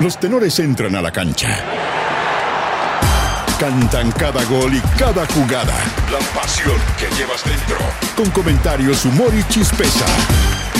Los 0.00 0.18
tenores 0.18 0.58
entran 0.58 0.96
a 0.96 1.02
la 1.02 1.12
cancha. 1.12 1.56
Cantan 3.60 4.10
cada 4.12 4.44
gol 4.44 4.74
y 4.74 4.80
cada 4.98 5.24
jugada. 5.26 5.74
La 6.10 6.18
pasión 6.38 6.76
que 6.98 7.06
llevas 7.14 7.44
dentro. 7.44 7.76
Con 8.16 8.28
comentarios, 8.30 9.04
humor 9.04 9.32
y 9.32 9.44
chispeza. 9.44 10.04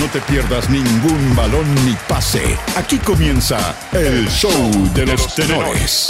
No 0.00 0.06
te 0.06 0.20
pierdas 0.20 0.68
ningún 0.68 1.36
balón 1.36 1.72
ni 1.86 1.94
pase. 2.08 2.58
Aquí 2.76 2.98
comienza 2.98 3.76
el 3.92 4.28
show 4.28 4.50
de 4.94 5.06
los 5.06 5.32
tenores. 5.36 6.08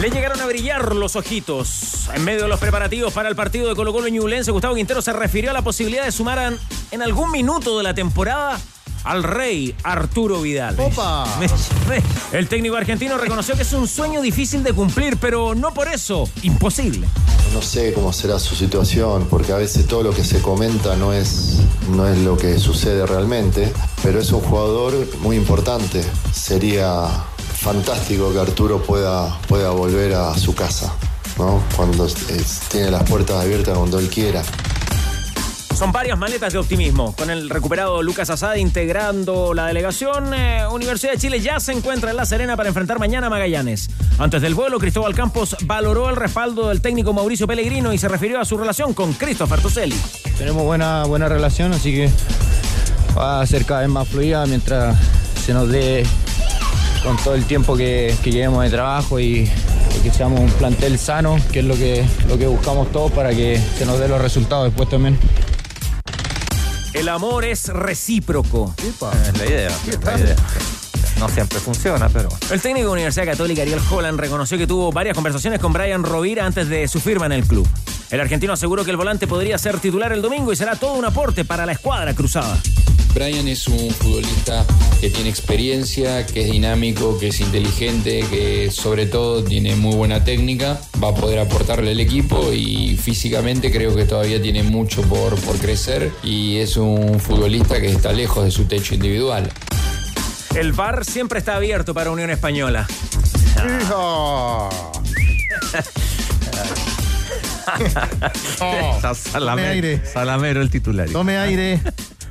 Le 0.00 0.10
llegaron 0.10 0.40
a 0.40 0.46
brillar 0.46 0.94
los 0.94 1.14
ojitos. 1.14 2.08
En 2.14 2.24
medio 2.24 2.42
de 2.42 2.48
los 2.48 2.58
preparativos 2.58 3.12
para 3.12 3.28
el 3.28 3.36
partido 3.36 3.68
de 3.68 3.74
Colo 3.74 3.92
Colo 3.92 4.08
Ñublense, 4.08 4.50
Gustavo 4.50 4.74
Quintero 4.74 5.02
se 5.02 5.12
refirió 5.12 5.50
a 5.50 5.52
la 5.52 5.62
posibilidad 5.62 6.06
de 6.06 6.12
sumar 6.12 6.38
en, 6.38 6.58
en 6.90 7.02
algún 7.02 7.30
minuto 7.30 7.76
de 7.76 7.84
la 7.84 7.92
temporada 7.92 8.58
al 9.04 9.22
rey 9.22 9.74
Arturo 9.82 10.40
Vidal. 10.40 10.78
¡Opa! 10.80 11.26
El 12.32 12.48
técnico 12.48 12.76
argentino 12.76 13.16
reconoció 13.18 13.54
que 13.54 13.62
es 13.62 13.72
un 13.72 13.86
sueño 13.86 14.20
difícil 14.22 14.62
de 14.62 14.72
cumplir, 14.72 15.16
pero 15.18 15.54
no 15.54 15.72
por 15.74 15.88
eso 15.88 16.28
imposible. 16.42 17.06
No 17.52 17.62
sé 17.62 17.92
cómo 17.92 18.12
será 18.12 18.38
su 18.38 18.54
situación, 18.56 19.26
porque 19.30 19.52
a 19.52 19.56
veces 19.56 19.86
todo 19.86 20.02
lo 20.02 20.10
que 20.12 20.24
se 20.24 20.40
comenta 20.40 20.96
no 20.96 21.12
es, 21.12 21.58
no 21.90 22.08
es 22.08 22.18
lo 22.18 22.36
que 22.36 22.58
sucede 22.58 23.06
realmente, 23.06 23.72
pero 24.02 24.18
es 24.20 24.32
un 24.32 24.40
jugador 24.40 24.94
muy 25.20 25.36
importante. 25.36 26.02
Sería 26.32 27.06
fantástico 27.60 28.32
que 28.32 28.40
Arturo 28.40 28.82
pueda, 28.82 29.38
pueda 29.48 29.70
volver 29.70 30.14
a 30.14 30.36
su 30.36 30.54
casa, 30.54 30.92
¿no? 31.38 31.62
Cuando 31.76 32.06
es- 32.06 32.60
tiene 32.70 32.90
las 32.90 33.04
puertas 33.08 33.42
abiertas 33.42 33.76
cuando 33.78 33.98
él 33.98 34.08
quiera. 34.08 34.42
Son 35.74 35.90
varias 35.90 36.16
maletas 36.16 36.52
de 36.52 36.58
optimismo. 36.60 37.14
Con 37.16 37.30
el 37.30 37.50
recuperado 37.50 38.00
Lucas 38.00 38.30
Asada 38.30 38.56
integrando 38.58 39.54
la 39.54 39.66
delegación, 39.66 40.32
eh, 40.32 40.64
Universidad 40.70 41.12
de 41.12 41.18
Chile 41.18 41.40
ya 41.40 41.58
se 41.58 41.72
encuentra 41.72 42.10
en 42.10 42.16
La 42.16 42.24
Serena 42.24 42.56
para 42.56 42.68
enfrentar 42.68 43.00
mañana 43.00 43.26
a 43.26 43.30
Magallanes. 43.30 43.90
Antes 44.18 44.40
del 44.40 44.54
vuelo, 44.54 44.78
Cristóbal 44.78 45.16
Campos 45.16 45.56
valoró 45.64 46.08
el 46.10 46.16
respaldo 46.16 46.68
del 46.68 46.80
técnico 46.80 47.12
Mauricio 47.12 47.48
Pellegrino 47.48 47.92
y 47.92 47.98
se 47.98 48.08
refirió 48.08 48.40
a 48.40 48.44
su 48.44 48.56
relación 48.56 48.94
con 48.94 49.14
Christopher 49.14 49.60
Toselli. 49.60 49.96
Tenemos 50.38 50.62
buena, 50.62 51.04
buena 51.06 51.28
relación, 51.28 51.72
así 51.72 51.92
que 51.92 52.10
va 53.18 53.40
a 53.40 53.46
ser 53.46 53.64
cada 53.64 53.80
vez 53.80 53.90
más 53.90 54.06
fluida 54.06 54.46
mientras 54.46 54.96
se 55.44 55.52
nos 55.52 55.68
dé 55.68 56.06
con 57.02 57.16
todo 57.18 57.34
el 57.34 57.44
tiempo 57.46 57.76
que, 57.76 58.14
que 58.22 58.30
llevemos 58.30 58.62
de 58.62 58.70
trabajo 58.70 59.18
y, 59.18 59.50
que 60.02 60.10
seamos 60.10 60.38
un 60.38 60.50
plantel 60.50 60.98
sano, 60.98 61.38
que 61.50 61.60
es 61.60 61.64
lo 61.64 61.74
que, 61.76 62.04
lo 62.28 62.36
que 62.36 62.46
buscamos 62.46 62.92
todos 62.92 63.10
para 63.12 63.30
que 63.30 63.58
se 63.78 63.86
nos 63.86 63.98
dé 63.98 64.06
los 64.06 64.20
resultados 64.20 64.66
después 64.66 64.88
también. 64.88 65.18
El 66.94 67.08
amor 67.08 67.44
es 67.44 67.68
recíproco. 67.68 68.72
Es 68.78 69.38
la 69.38 69.46
idea, 69.46 69.68
es 69.88 70.04
la 70.04 70.18
idea. 70.18 70.36
No 71.18 71.28
siempre 71.28 71.58
funciona, 71.58 72.08
pero 72.08 72.28
El 72.50 72.60
técnico 72.60 72.86
de 72.86 72.92
Universidad 72.92 73.26
Católica 73.26 73.62
Ariel 73.62 73.80
Holland 73.90 74.18
reconoció 74.18 74.56
que 74.56 74.66
tuvo 74.68 74.92
varias 74.92 75.14
conversaciones 75.14 75.58
con 75.58 75.72
Brian 75.72 76.04
Rovira 76.04 76.46
antes 76.46 76.68
de 76.68 76.86
su 76.86 77.00
firma 77.00 77.26
en 77.26 77.32
el 77.32 77.46
club. 77.46 77.68
El 78.10 78.20
argentino 78.20 78.52
aseguró 78.52 78.84
que 78.84 78.92
el 78.92 78.96
volante 78.96 79.26
podría 79.26 79.58
ser 79.58 79.80
titular 79.80 80.12
el 80.12 80.22
domingo 80.22 80.52
y 80.52 80.56
será 80.56 80.76
todo 80.76 80.94
un 80.94 81.04
aporte 81.04 81.44
para 81.44 81.66
la 81.66 81.72
escuadra 81.72 82.14
cruzada. 82.14 82.56
Brian 83.14 83.46
es 83.46 83.68
un 83.68 83.90
futbolista 83.90 84.66
que 85.00 85.08
tiene 85.08 85.30
experiencia, 85.30 86.26
que 86.26 86.42
es 86.42 86.50
dinámico, 86.50 87.16
que 87.16 87.28
es 87.28 87.40
inteligente, 87.40 88.24
que 88.28 88.72
sobre 88.72 89.06
todo 89.06 89.44
tiene 89.44 89.76
muy 89.76 89.94
buena 89.94 90.24
técnica, 90.24 90.80
va 91.02 91.10
a 91.10 91.14
poder 91.14 91.38
aportarle 91.38 91.92
al 91.92 92.00
equipo 92.00 92.52
y 92.52 92.96
físicamente 92.96 93.70
creo 93.70 93.94
que 93.94 94.04
todavía 94.04 94.42
tiene 94.42 94.64
mucho 94.64 95.02
por, 95.02 95.36
por 95.42 95.56
crecer 95.58 96.10
y 96.24 96.56
es 96.56 96.76
un 96.76 97.20
futbolista 97.20 97.80
que 97.80 97.86
está 97.86 98.12
lejos 98.12 98.44
de 98.44 98.50
su 98.50 98.64
techo 98.64 98.94
individual. 98.94 99.48
El 100.56 100.72
bar 100.72 101.04
siempre 101.04 101.38
está 101.38 101.54
abierto 101.54 101.94
para 101.94 102.10
Unión 102.10 102.30
Española. 102.30 102.86
¡Hijo! 103.80 104.68
Está 108.94 109.14
Salamero, 109.14 109.68
aire. 109.68 110.02
Salamero 110.04 110.60
el 110.60 110.70
titular. 110.70 111.08
Tome 111.08 111.38
aire. 111.38 111.80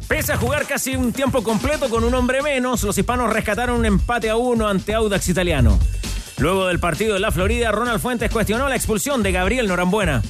Pese 0.08 0.34
a 0.34 0.38
jugar 0.38 0.66
casi 0.66 0.96
un 0.96 1.14
tiempo 1.14 1.44
completo 1.44 1.90
con 1.90 2.04
un 2.04 2.14
hombre 2.14 2.42
menos, 2.42 2.84
los 2.84 2.98
hispanos 2.98 3.32
rescataron 3.32 3.80
un 3.80 3.86
empate 3.86 4.30
a 4.30 4.36
uno 4.36 4.68
ante 4.68 4.94
Audax 4.94 5.30
Italiano. 5.30 5.80
Luego 6.38 6.68
del 6.68 6.80
partido 6.80 7.14
de 7.14 7.20
la 7.20 7.32
Florida, 7.32 7.72
Ronald 7.72 8.02
Fuentes 8.02 8.32
cuestionó 8.32 8.68
la 8.68 8.76
expulsión 8.76 9.24
de 9.24 9.32
Gabriel 9.32 9.68
Norambuena. 9.68 10.22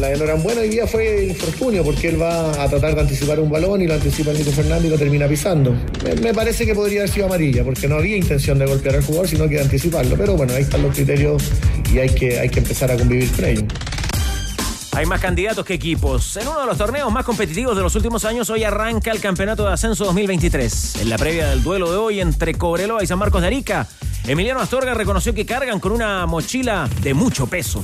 La 0.00 0.08
de 0.08 0.16
Norambuena 0.16 0.62
hoy 0.62 0.68
día 0.68 0.86
fue 0.86 1.26
infortunio 1.26 1.84
porque 1.84 2.08
él 2.08 2.20
va 2.20 2.50
a 2.62 2.68
tratar 2.68 2.94
de 2.94 3.02
anticipar 3.02 3.38
un 3.38 3.50
balón 3.50 3.82
y 3.82 3.86
lo 3.86 3.94
anticipa 3.94 4.32
el 4.32 4.38
Nico 4.38 4.50
Fernández 4.50 4.86
y 4.86 4.88
lo 4.88 4.98
termina 4.98 5.28
pisando. 5.28 5.76
Me, 6.22 6.34
parece 6.34 6.66
que 6.66 6.74
podría 6.74 7.00
haber 7.00 7.10
sido 7.10 7.26
amarilla 7.26 7.62
porque 7.62 7.86
no 7.86 7.96
había 7.96 8.16
intención 8.16 8.58
de 8.58 8.66
golpear 8.66 8.96
al 8.96 9.04
jugador, 9.04 9.28
sino 9.28 9.48
que 9.48 9.56
de 9.56 9.62
anticiparlo. 9.62 10.16
Pero 10.16 10.36
bueno, 10.36 10.54
ahí 10.54 10.62
están 10.62 10.82
los 10.82 10.94
criterios 10.94 11.44
y 11.92 11.98
hay 11.98 12.08
que, 12.08 12.40
hay 12.40 12.48
que 12.48 12.58
empezar 12.58 12.90
a 12.90 12.96
convivir 12.96 13.30
con 13.32 13.44
ellos. 13.44 13.64
Hay 14.94 15.06
más 15.06 15.20
candidatos 15.20 15.64
que 15.64 15.72
equipos. 15.72 16.36
En 16.36 16.46
uno 16.46 16.60
de 16.60 16.66
los 16.66 16.76
torneos 16.76 17.10
más 17.10 17.24
competitivos 17.24 17.74
de 17.74 17.82
los 17.82 17.94
últimos 17.96 18.26
años, 18.26 18.50
hoy 18.50 18.62
arranca 18.62 19.10
el 19.10 19.20
Campeonato 19.20 19.64
de 19.64 19.72
Ascenso 19.72 20.04
2023. 20.04 20.96
En 20.96 21.08
la 21.08 21.16
previa 21.16 21.48
del 21.48 21.62
duelo 21.62 21.90
de 21.90 21.96
hoy 21.96 22.20
entre 22.20 22.54
Cobreloa 22.54 23.02
y 23.02 23.06
San 23.06 23.18
Marcos 23.18 23.40
de 23.40 23.46
Arica, 23.46 23.88
Emiliano 24.26 24.60
Astorga 24.60 24.92
reconoció 24.92 25.32
que 25.32 25.46
cargan 25.46 25.80
con 25.80 25.92
una 25.92 26.26
mochila 26.26 26.90
de 27.00 27.14
mucho 27.14 27.46
peso. 27.46 27.82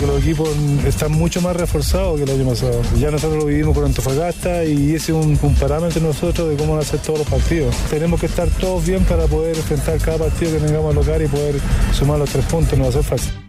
los 0.00 0.22
equipos 0.22 0.48
están 0.86 1.12
mucho 1.12 1.42
más 1.42 1.56
reforzados 1.56 2.16
que 2.16 2.24
el 2.24 2.30
año 2.30 2.48
pasado. 2.48 2.80
Ya 2.98 3.10
nosotros 3.10 3.42
lo 3.42 3.46
vivimos 3.46 3.74
con 3.74 3.84
Antofagasta 3.84 4.64
y 4.64 4.94
ese 4.94 5.12
es 5.12 5.26
un, 5.26 5.36
parámetro 5.60 6.00
nosotros 6.00 6.48
de 6.48 6.56
cómo 6.56 6.72
van 6.72 6.80
a 6.80 6.86
ser 6.86 7.00
todos 7.00 7.18
los 7.18 7.28
partidos. 7.28 7.76
Tenemos 7.90 8.18
que 8.18 8.26
estar 8.26 8.48
todos 8.48 8.86
bien 8.86 9.04
para 9.04 9.26
poder 9.26 9.56
enfrentar 9.58 9.98
cada 9.98 10.16
partido 10.16 10.52
que 10.52 10.66
tengamos 10.66 10.88
al 10.88 10.94
local 10.96 11.22
y 11.22 11.28
poder 11.28 11.60
sumar 11.92 12.18
los 12.18 12.30
tres 12.30 12.46
puntos, 12.46 12.78
no 12.78 12.84
va 12.84 12.90
a 12.90 12.92
ser 12.94 13.04
fácil. 13.04 13.43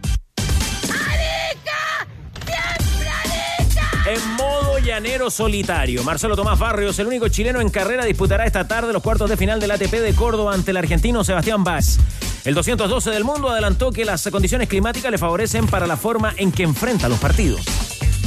Llanero 4.96 5.28
solitario, 5.28 6.02
Marcelo 6.04 6.36
Tomás 6.36 6.58
Barrios, 6.58 6.98
el 6.98 7.06
único 7.06 7.28
chileno 7.28 7.60
en 7.60 7.68
carrera, 7.68 8.06
disputará 8.06 8.46
esta 8.46 8.66
tarde 8.66 8.94
los 8.94 9.02
cuartos 9.02 9.28
de 9.28 9.36
final 9.36 9.60
del 9.60 9.70
ATP 9.72 9.92
de 9.92 10.14
Córdoba 10.14 10.54
ante 10.54 10.70
el 10.70 10.78
argentino 10.78 11.22
Sebastián 11.22 11.64
Vaz. 11.64 11.98
El 12.46 12.54
212 12.54 13.10
del 13.10 13.22
mundo 13.22 13.50
adelantó 13.50 13.92
que 13.92 14.06
las 14.06 14.26
condiciones 14.30 14.70
climáticas 14.70 15.10
le 15.10 15.18
favorecen 15.18 15.66
para 15.66 15.86
la 15.86 15.98
forma 15.98 16.32
en 16.38 16.50
que 16.50 16.62
enfrenta 16.62 17.10
los 17.10 17.18
partidos. 17.18 17.60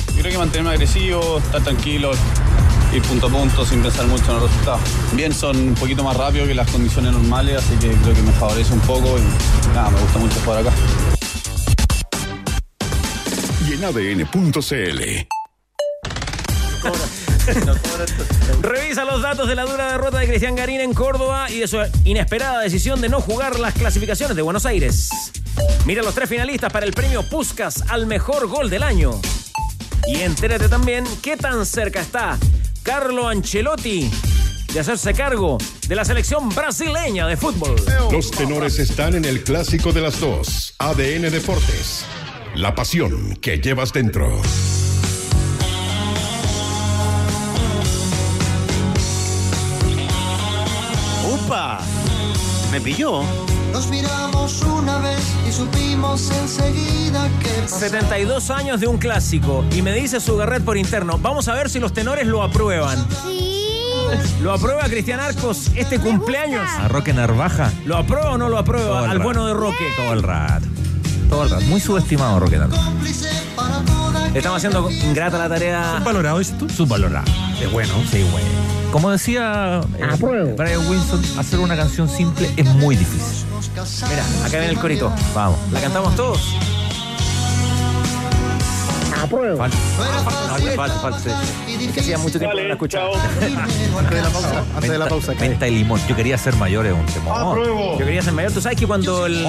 Yo 0.10 0.22
creo 0.22 0.32
que 0.32 0.38
mantenerme 0.38 0.70
agresivo, 0.70 1.40
estar 1.40 1.64
tranquilo, 1.64 2.12
ir 2.94 3.02
punto 3.02 3.26
a 3.26 3.30
punto 3.32 3.66
sin 3.66 3.82
pensar 3.82 4.06
mucho 4.06 4.26
en 4.26 4.40
los 4.40 4.52
resultados. 4.52 4.82
Bien, 5.14 5.34
son 5.34 5.58
un 5.58 5.74
poquito 5.74 6.04
más 6.04 6.16
rápidos 6.16 6.50
que 6.50 6.54
las 6.54 6.70
condiciones 6.70 7.12
normales, 7.14 7.58
así 7.58 7.74
que 7.80 7.90
creo 7.96 8.14
que 8.14 8.22
me 8.22 8.32
favorece 8.34 8.72
un 8.74 8.82
poco 8.82 9.18
y 9.18 9.74
nada, 9.74 9.90
me 9.90 10.00
gusta 10.02 10.20
mucho 10.20 10.40
jugar 10.42 10.60
acá. 10.60 10.74
Y 13.68 13.74
en 13.74 13.84
ADN.cl. 13.84 15.39
Revisa 18.62 19.06
los 19.06 19.22
datos 19.22 19.48
de 19.48 19.56
la 19.56 19.66
dura 19.66 19.92
derrota 19.92 20.20
de 20.20 20.28
Cristian 20.28 20.56
Garín 20.56 20.82
en 20.82 20.94
Córdoba 20.94 21.50
y 21.50 21.60
de 21.60 21.68
su 21.68 21.78
inesperada 22.04 22.62
decisión 22.62 23.02
de 23.02 23.10
no 23.10 23.22
jugar 23.22 23.60
las 23.60 23.74
clasificaciones 23.74 24.36
de 24.36 24.42
Buenos 24.42 24.66
Aires. 24.66 25.10
Mira 25.86 26.04
los 26.04 26.14
tres 26.14 26.30
finalistas 26.30 26.72
para 26.72 26.86
el 26.86 26.94
premio 26.94 27.24
Puskas 27.24 27.84
al 27.88 28.06
mejor 28.06 28.48
gol 28.48 28.70
del 28.70 28.84
año. 28.84 29.20
Y 30.08 30.22
entérate 30.22 30.70
también 30.70 31.06
qué 31.22 31.38
tan 31.38 31.66
cerca 31.66 32.02
está 32.02 32.38
Carlo 32.84 33.28
Ancelotti 33.28 34.10
de 34.74 34.80
hacerse 34.80 35.14
cargo 35.14 35.58
de 35.88 35.96
la 35.96 36.06
selección 36.06 36.50
brasileña 36.50 37.28
de 37.28 37.38
fútbol. 37.38 37.76
Los 38.12 38.32
tenores 38.32 38.80
están 38.80 39.16
en 39.16 39.26
el 39.26 39.44
clásico 39.44 39.92
de 39.92 40.02
las 40.02 40.20
dos. 40.20 40.76
ADN 40.78 41.32
Deportes. 41.32 42.06
La 42.56 42.76
pasión 42.76 43.36
que 43.42 43.60
llevas 43.60 43.94
dentro. 43.94 44.42
Me 52.72 52.80
pilló. 52.80 53.22
Nos 53.74 53.88
miramos 53.88 54.62
una 54.62 55.00
vez 55.00 55.20
y 55.48 55.52
supimos 55.52 56.30
enseguida 56.32 57.28
que 57.42 57.68
72 57.68 58.50
años 58.52 58.80
de 58.80 58.88
un 58.88 58.98
clásico 58.98 59.64
y 59.76 59.82
me 59.82 59.94
dice 59.94 60.20
su 60.20 60.38
garret 60.38 60.64
por 60.64 60.78
interno. 60.78 61.18
Vamos 61.20 61.48
a 61.48 61.54
ver 61.54 61.70
si 61.70 61.80
los 61.80 61.94
tenores 61.94 62.28
lo 62.28 62.44
aprueban. 62.44 62.98
¿Lo 64.42 64.54
aprueba 64.54 64.84
Cristian 64.84 65.20
Arcos 65.20 65.72
este 65.76 66.00
cumpleaños? 66.00 66.68
A 66.80 66.88
Roque 66.88 67.14
Narvaja. 67.14 67.72
¿Lo 67.86 67.98
aprueba 67.98 68.32
o 68.32 68.38
no 68.38 68.50
lo 68.50 68.58
aprueba 68.58 69.02
al 69.02 69.18
rato. 69.18 69.24
bueno 69.24 69.48
de 69.48 69.54
Roque? 69.54 69.86
Todo 69.96 70.14
el 70.14 70.24
rato. 70.24 70.66
Todo 71.30 71.44
el 71.44 71.50
rato. 71.52 71.66
Muy 71.66 71.80
subestimado 71.80 72.40
Roque 72.40 72.58
Narvaja. 72.58 72.92
Estamos 74.34 74.58
haciendo 74.58 74.90
ingrata 74.92 75.38
la 75.38 75.50
tarea. 75.50 75.98
¿Subvalorado 76.00 76.40
dices 76.40 76.58
tú? 76.58 76.70
Subvalorado. 76.70 77.26
Es 77.62 77.72
bueno, 77.72 77.94
sí, 78.12 78.24
bueno. 78.32 78.48
Como 78.92 79.12
decía 79.12 79.82
eh, 79.98 80.56
Brian 80.58 80.88
Wilson, 80.88 81.22
hacer 81.38 81.60
una 81.60 81.76
canción 81.76 82.10
simple 82.10 82.50
es 82.56 82.66
muy 82.66 82.96
difícil. 82.96 83.46
Mira, 84.10 84.24
acá 84.46 84.58
viene 84.58 84.70
el 84.70 84.80
corito. 84.80 85.12
Vamos. 85.36 85.60
¿La 85.72 85.82
cantamos 85.82 86.16
todos? 86.16 86.56
Apruebo. 89.30 89.58
Falta, 90.76 91.00
falta, 91.00 91.20
sí. 91.20 91.30
Es 91.86 91.92
que 91.94 92.00
hacía 92.00 92.18
mucho 92.18 92.40
tiempo 92.40 92.56
que 92.56 92.64
no 92.64 92.68
la 92.70 92.74
escuchaba. 92.74 93.10
Antes 94.00 94.10
de 94.12 94.22
la 94.22 94.30
pausa. 94.30 94.64
Antes 94.76 94.92
de 94.92 94.98
la 94.98 95.08
pausa. 95.08 95.36
¿qué? 95.36 95.50
Menta 95.50 95.68
y 95.68 95.76
limón. 95.76 96.02
Yo 96.08 96.16
quería 96.16 96.38
ser 96.38 96.56
mayor, 96.56 96.88
es 96.88 96.94
un 96.94 97.06
temor. 97.06 97.98
Yo 98.00 98.06
quería 98.06 98.22
ser 98.22 98.34
mayor. 98.34 98.52
Tú 98.52 98.62
sabes 98.62 98.80
que 98.80 98.88
cuando 98.88 99.26
el. 99.28 99.44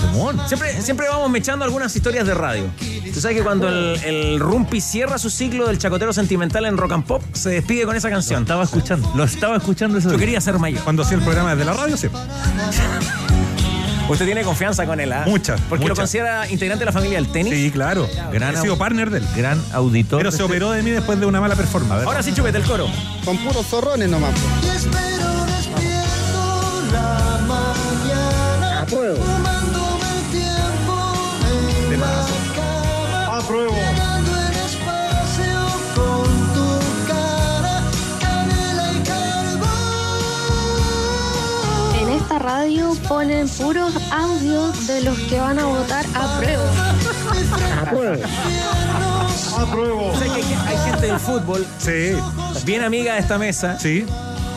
Temón. 0.00 0.40
Siempre, 0.48 0.80
siempre 0.80 1.08
vamos 1.08 1.30
mechando 1.30 1.64
algunas 1.64 1.94
historias 1.94 2.26
de 2.26 2.34
radio. 2.34 2.64
Tú 3.12 3.20
sabes 3.20 3.36
que 3.36 3.42
cuando 3.42 3.68
el, 3.68 4.02
el 4.04 4.40
Rumpi 4.40 4.80
cierra 4.80 5.18
su 5.18 5.30
ciclo 5.30 5.66
del 5.66 5.78
chacotero 5.78 6.12
sentimental 6.12 6.64
en 6.66 6.76
rock 6.76 6.92
and 6.92 7.04
pop, 7.04 7.22
se 7.32 7.50
despide 7.50 7.84
con 7.84 7.96
esa 7.96 8.08
Lo 8.08 8.14
canción. 8.14 8.42
estaba 8.42 8.64
escuchando. 8.64 9.10
Lo 9.14 9.24
estaba 9.24 9.56
escuchando 9.56 9.98
eso. 9.98 10.10
Yo 10.10 10.18
quería 10.18 10.40
ser 10.40 10.58
mayor. 10.58 10.82
Cuando 10.82 11.02
hacía 11.02 11.18
el 11.18 11.22
programa 11.24 11.54
desde 11.54 11.64
la 11.64 11.74
radio, 11.74 11.96
sí. 11.96 12.08
Usted 14.08 14.24
tiene 14.24 14.42
confianza 14.42 14.86
con 14.86 15.00
él, 15.00 15.12
¿ah? 15.12 15.24
Mucha, 15.26 15.56
Porque 15.68 15.86
lo 15.88 15.94
considera 15.96 16.48
integrante 16.48 16.80
de 16.80 16.86
la 16.86 16.92
familia 16.92 17.18
del 17.18 17.28
tenis. 17.30 17.52
Sí, 17.52 17.70
claro. 17.70 18.08
Gran 18.32 18.54
He 18.54 18.60
sido 18.60 18.78
partner 18.78 19.10
de 19.10 19.18
él. 19.18 19.26
Gran 19.36 19.60
auditor. 19.72 20.18
Pero 20.20 20.30
se 20.30 20.36
este- 20.36 20.44
operó 20.44 20.70
de 20.70 20.82
mí 20.82 20.90
después 20.90 21.18
de 21.18 21.26
una 21.26 21.40
mala 21.40 21.56
performance. 21.56 22.04
Ahora 22.06 22.22
sí, 22.22 22.32
chupete 22.32 22.58
el 22.58 22.64
coro. 22.64 22.88
Con 23.24 23.36
puros 23.38 23.66
zorrones 23.66 24.08
nomás. 24.08 24.32
Y 24.62 24.68
espero 24.68 25.44
despierto 25.46 26.82
la 26.92 27.38
mañana. 27.46 28.82
Apruebo. 28.82 29.35
Esta 42.26 42.40
radio 42.40 42.92
ponen 43.06 43.48
puros 43.48 43.94
audios 44.10 44.88
de 44.88 45.02
los 45.02 45.16
que 45.16 45.38
van 45.38 45.60
a 45.60 45.66
votar 45.66 46.04
a 46.12 46.38
prueba. 46.38 46.64
Apruebo. 47.80 48.24
Apruebo. 49.56 50.06
O 50.08 50.18
sea, 50.18 50.26
que 50.34 50.42
hay, 50.42 50.58
hay 50.66 50.90
gente 50.90 51.06
del 51.06 51.20
fútbol, 51.20 51.64
Sí, 51.78 52.16
bien 52.64 52.82
amiga 52.82 53.14
de 53.14 53.20
esta 53.20 53.38
mesa, 53.38 53.78
sí. 53.78 54.04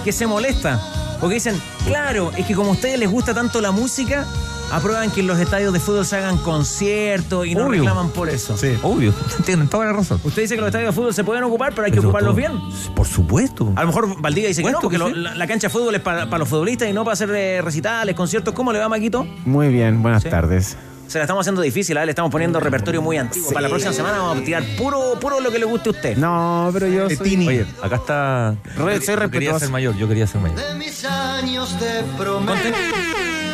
que 0.04 0.12
se 0.12 0.26
molesta. 0.26 0.80
Porque 1.20 1.36
dicen, 1.36 1.62
claro, 1.86 2.32
es 2.36 2.48
que 2.48 2.56
como 2.56 2.72
a 2.72 2.74
ustedes 2.74 2.98
les 2.98 3.12
gusta 3.12 3.36
tanto 3.36 3.62
la 3.62 3.70
música, 3.70 4.26
aprueban 4.72 5.12
que 5.12 5.22
en 5.22 5.28
los 5.28 5.40
estadios 5.40 5.74
de 5.74 5.80
fútbol 5.80 6.06
se 6.06 6.18
hagan 6.18 6.38
conciertos 6.38 7.46
y 7.48 7.56
no 7.56 7.66
Obvio. 7.66 7.82
reclaman 7.82 8.10
por 8.10 8.30
eso. 8.30 8.58
Sí. 8.58 8.78
Obvio. 8.84 9.14
Tienen 9.46 9.68
toda 9.68 9.86
la 9.86 9.94
razón. 9.94 10.20
Usted 10.24 10.42
dice 10.44 10.56
que 10.56 10.62
los 10.62 10.68
estadios 10.70 10.94
de 10.94 10.96
fútbol 11.00 11.14
se 11.14 11.24
pueden 11.24 11.44
ocupar, 11.44 11.74
pero 11.74 11.86
hay 11.86 11.92
que 11.92 11.98
Pero 11.98 12.10
ocuparlos 12.10 12.36
todo- 12.36 12.38
bien. 12.38 12.94
Por 12.96 13.08
supuesto. 13.08 13.72
A 13.76 13.82
lo 13.82 13.88
mejor 13.88 14.22
Valdivia 14.22 14.48
dice 14.50 14.64
que 14.64 14.72
no, 14.72 14.80
porque 14.80 14.96
que 14.96 15.00
lo- 15.00 15.08
sí. 15.10 15.14
la, 15.16 15.36
la 15.36 15.48
cancha 15.48 15.68
de 15.68 15.74
fútbol 15.74 15.96
es 15.96 16.02
para, 16.02 16.26
para 16.30 16.40
los 16.40 16.50
futbolistas 16.50 16.90
y 16.90 16.94
no 16.94 17.04
para 17.04 17.14
hacer 17.14 17.30
eh, 17.32 17.62
recitales, 17.62 18.16
conciertos. 18.16 18.54
¿Cómo 18.54 18.72
le 18.74 18.80
va, 18.80 18.90
Maquito? 18.90 19.26
Muy 19.46 19.70
bien, 19.70 20.02
buenas 20.02 20.24
Sí. 20.24 20.30
tardes. 20.30 20.78
Se 21.08 21.18
la 21.18 21.24
estamos 21.24 21.42
haciendo 21.42 21.64
difícil, 21.64 21.98
¿ah? 21.98 22.06
le 22.06 22.12
estamos 22.12 22.30
poniendo 22.32 22.60
repertorio 22.60 23.02
muy 23.02 23.18
antiguo. 23.18 23.50
Para 23.50 23.62
la 23.62 23.70
próxima 23.70 23.94
semana 23.94 24.20
vamos 24.20 24.38
a 24.38 24.46
tirar 24.46 24.64
puro, 24.78 25.18
puro 25.20 25.40
lo 25.40 25.50
que 25.52 25.58
le 25.58 25.66
guste 25.66 25.90
a 25.90 25.92
usted. 25.94 26.18
No, 26.18 26.70
pero 26.72 26.86
yo 26.88 27.10
soy... 27.10 27.48
Oye, 27.48 27.66
acá 27.82 27.96
está. 27.96 28.56
Re- 28.78 29.02
soy 29.02 29.16
yo 29.16 29.32
quería 29.32 29.58
ser 29.58 29.70
mayor, 29.72 29.98
yo 29.98 30.08
quería 30.08 30.28
ser 30.28 30.40
mayor. 30.40 30.60
De 30.60 30.76
mis 30.76 31.04
años 31.06 31.80
de 31.80 32.04
promesa. 32.16 32.62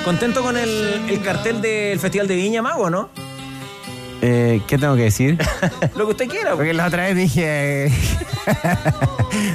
Conten- 0.05 0.31
contento 0.33 0.41
con 0.43 0.55
el, 0.57 1.03
el 1.09 1.21
cartel 1.21 1.61
del 1.61 1.99
Festival 1.99 2.27
de 2.27 2.35
Viña 2.35 2.61
Mago, 2.61 2.89
¿no? 2.89 3.09
Eh, 4.21 4.61
¿Qué 4.67 4.77
tengo 4.77 4.95
que 4.95 5.03
decir? 5.03 5.37
Lo 5.95 6.05
que 6.05 6.11
usted 6.11 6.27
quiera. 6.29 6.55
Porque 6.55 6.73
la 6.73 6.85
otra 6.87 7.03
vez 7.03 7.15
dije... 7.15 7.91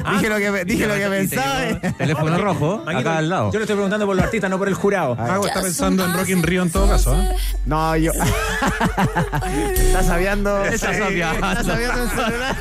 Ah, 0.05 0.13
dije 0.19 0.29
lo 0.29 0.37
que, 0.37 0.65
dije 0.65 0.85
lo 0.87 0.93
que 0.95 1.07
pensaba. 1.07 1.79
Teléfono 1.97 2.37
rojo, 2.37 2.83
acá 2.85 3.17
al 3.17 3.29
lado. 3.29 3.51
Yo 3.51 3.59
le 3.59 3.63
estoy 3.63 3.75
preguntando 3.75 4.05
por 4.05 4.15
los 4.15 4.23
artistas, 4.25 4.49
no 4.49 4.57
por 4.57 4.67
el 4.67 4.73
jurado. 4.75 5.15
Mago 5.15 5.47
está 5.47 5.61
pensando 5.61 6.05
en 6.05 6.13
Rock 6.13 6.29
in 6.29 6.43
Rio 6.43 6.61
en 6.63 6.69
todo 6.71 6.87
caso. 6.89 7.15
¿eh? 7.15 7.35
No, 7.65 7.95
yo... 7.97 8.11
Estás 9.77 10.05
sabiando... 10.05 10.63
Está 10.65 10.93
sabiando. 10.93 11.47
Estás 11.47 11.65
sabiando 11.65 12.03
el 12.03 12.09
celular. 12.09 12.55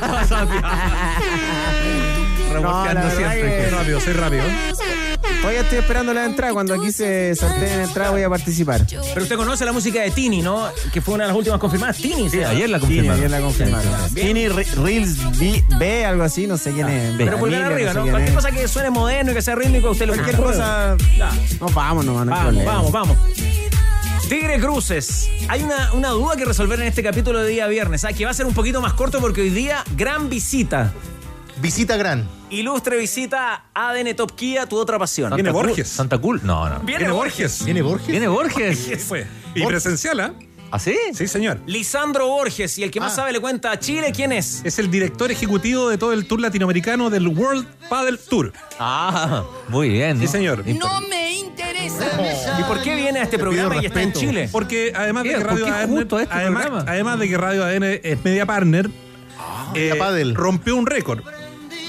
La 2.52 2.82
verdad 2.84 3.16
siempre. 3.16 3.40
que- 3.42 3.68
Soy 3.70 3.78
rápido, 3.78 4.00
soy 4.00 4.12
rápido. 4.14 4.44
Todavía 5.40 5.60
estoy 5.62 5.78
esperando 5.78 6.12
la 6.12 6.24
entrada. 6.26 6.52
Cuando 6.52 6.74
aquí 6.74 6.92
se 6.92 7.34
sorteen 7.34 7.78
la 7.78 7.84
entrada 7.84 8.10
voy 8.10 8.22
a 8.22 8.28
participar. 8.28 8.84
Pero 8.86 9.22
usted 9.22 9.36
conoce 9.36 9.64
la 9.64 9.72
música 9.72 10.00
de 10.02 10.10
Tini, 10.10 10.42
¿no? 10.42 10.68
Que 10.92 11.00
fue 11.00 11.14
una 11.14 11.24
de 11.24 11.28
las 11.28 11.36
últimas 11.36 11.58
confirmadas. 11.58 11.96
Tini, 11.96 12.28
Sí, 12.28 12.42
ayer 12.42 12.68
la 12.68 12.78
Tini, 12.78 12.96
confirmaron. 13.08 13.18
ayer 13.18 13.30
la 13.30 13.40
confirmaron. 13.40 14.14
Tini 14.14 14.48
Re- 14.48 14.66
Reels 14.76 15.38
B, 15.38 15.64
B, 15.78 16.04
algo 16.04 16.22
así, 16.24 16.46
no 16.46 16.56
sé 16.58 16.72
quién 16.72 16.88
es. 16.88 17.14
Pero 17.16 17.38
pulgar 17.38 17.62
arriba, 17.72 17.92
¿no? 17.94 18.06
Cualquier 18.06 18.34
cosa 18.34 18.50
que 18.50 18.68
suene 18.68 18.90
moderno 18.90 19.32
y 19.32 19.34
que 19.34 19.42
sea 19.42 19.54
rítmico, 19.54 19.90
usted 19.90 20.06
lo 20.06 20.14
Cualquier 20.14 20.36
cosa... 20.36 20.96
No, 21.60 21.66
vamos 21.68 22.04
nomás, 22.04 22.26
no 22.26 22.32
Vamos, 22.32 22.64
vamos, 22.64 22.92
vamos. 22.92 23.16
Tigre 24.28 24.60
Cruces. 24.60 25.28
Hay 25.48 25.62
una, 25.62 25.92
una 25.92 26.10
duda 26.10 26.36
que 26.36 26.44
resolver 26.44 26.78
en 26.80 26.86
este 26.86 27.02
capítulo 27.02 27.42
de 27.42 27.50
día 27.50 27.66
viernes. 27.66 28.04
¿ah? 28.04 28.12
Que 28.12 28.24
va 28.24 28.30
a 28.30 28.34
ser 28.34 28.46
un 28.46 28.54
poquito 28.54 28.80
más 28.80 28.92
corto 28.92 29.20
porque 29.20 29.40
hoy 29.40 29.50
día, 29.50 29.82
gran 29.96 30.28
visita. 30.28 30.92
Visita 31.60 31.96
gran. 31.96 32.26
Ilustre 32.50 32.96
visita 32.98 33.64
ADN 33.74 34.14
Top 34.16 34.32
Kia, 34.34 34.66
tu 34.66 34.76
otra 34.76 34.98
pasión. 34.98 35.32
Viene 35.34 35.50
Santa 35.50 35.66
Borges. 35.66 35.88
Santa 35.88 36.18
Cool. 36.18 36.40
No, 36.42 36.68
no. 36.68 36.80
Viene 36.80 36.98
Viene 37.00 37.12
Borges. 37.12 37.64
¿Viene 37.64 37.82
Borges? 37.82 38.06
¿Viene 38.08 38.28
Borges? 38.28 39.04
Fue. 39.06 39.26
Y 39.54 39.64
presencial, 39.66 40.20
¿ah? 40.20 40.32
¿Ah, 40.72 40.78
sí? 40.78 40.96
Sí, 41.12 41.26
señor. 41.26 41.60
Lisandro 41.66 42.28
Borges. 42.28 42.78
Y 42.78 42.84
el 42.84 42.90
que 42.90 43.00
más 43.00 43.12
Ah. 43.12 43.16
sabe 43.16 43.32
le 43.32 43.40
cuenta 43.40 43.72
a 43.72 43.78
Chile 43.78 44.12
quién 44.14 44.32
es. 44.32 44.62
Es 44.64 44.78
el 44.78 44.90
director 44.90 45.30
ejecutivo 45.30 45.88
de 45.88 45.98
todo 45.98 46.12
el 46.12 46.26
tour 46.26 46.40
latinoamericano 46.40 47.10
del 47.10 47.26
World 47.28 47.66
Paddle 47.88 48.18
Tour. 48.18 48.52
Ah, 48.78 49.42
muy 49.68 49.88
bien. 49.88 50.18
Sí, 50.20 50.28
señor. 50.28 50.64
No 50.66 51.00
me 51.08 51.32
interesa. 51.32 52.58
¿Y 52.58 52.62
por 52.64 52.80
qué 52.82 52.94
viene 52.94 53.18
a 53.18 53.24
este 53.24 53.38
programa 53.38 53.82
y 53.82 53.86
está 53.86 54.00
en. 54.00 54.12
Chile? 54.12 54.48
Porque 54.50 54.92
además 54.94 55.24
de 55.24 55.30
que 55.30 55.36
¿Por 55.36 55.46
Radio 55.46 55.64
qué 55.66 55.70
ADN, 55.72 55.88
justo 55.90 56.20
este 56.20 56.34
además, 56.34 56.84
además 56.86 57.18
de 57.18 57.28
que 57.28 57.36
Radio 57.36 57.64
ADN 57.64 58.00
es 58.02 58.24
media 58.24 58.46
partner, 58.46 58.88
Media 59.74 59.94
eh, 59.94 60.32
rompió 60.34 60.76
un 60.76 60.86
récord. 60.86 61.22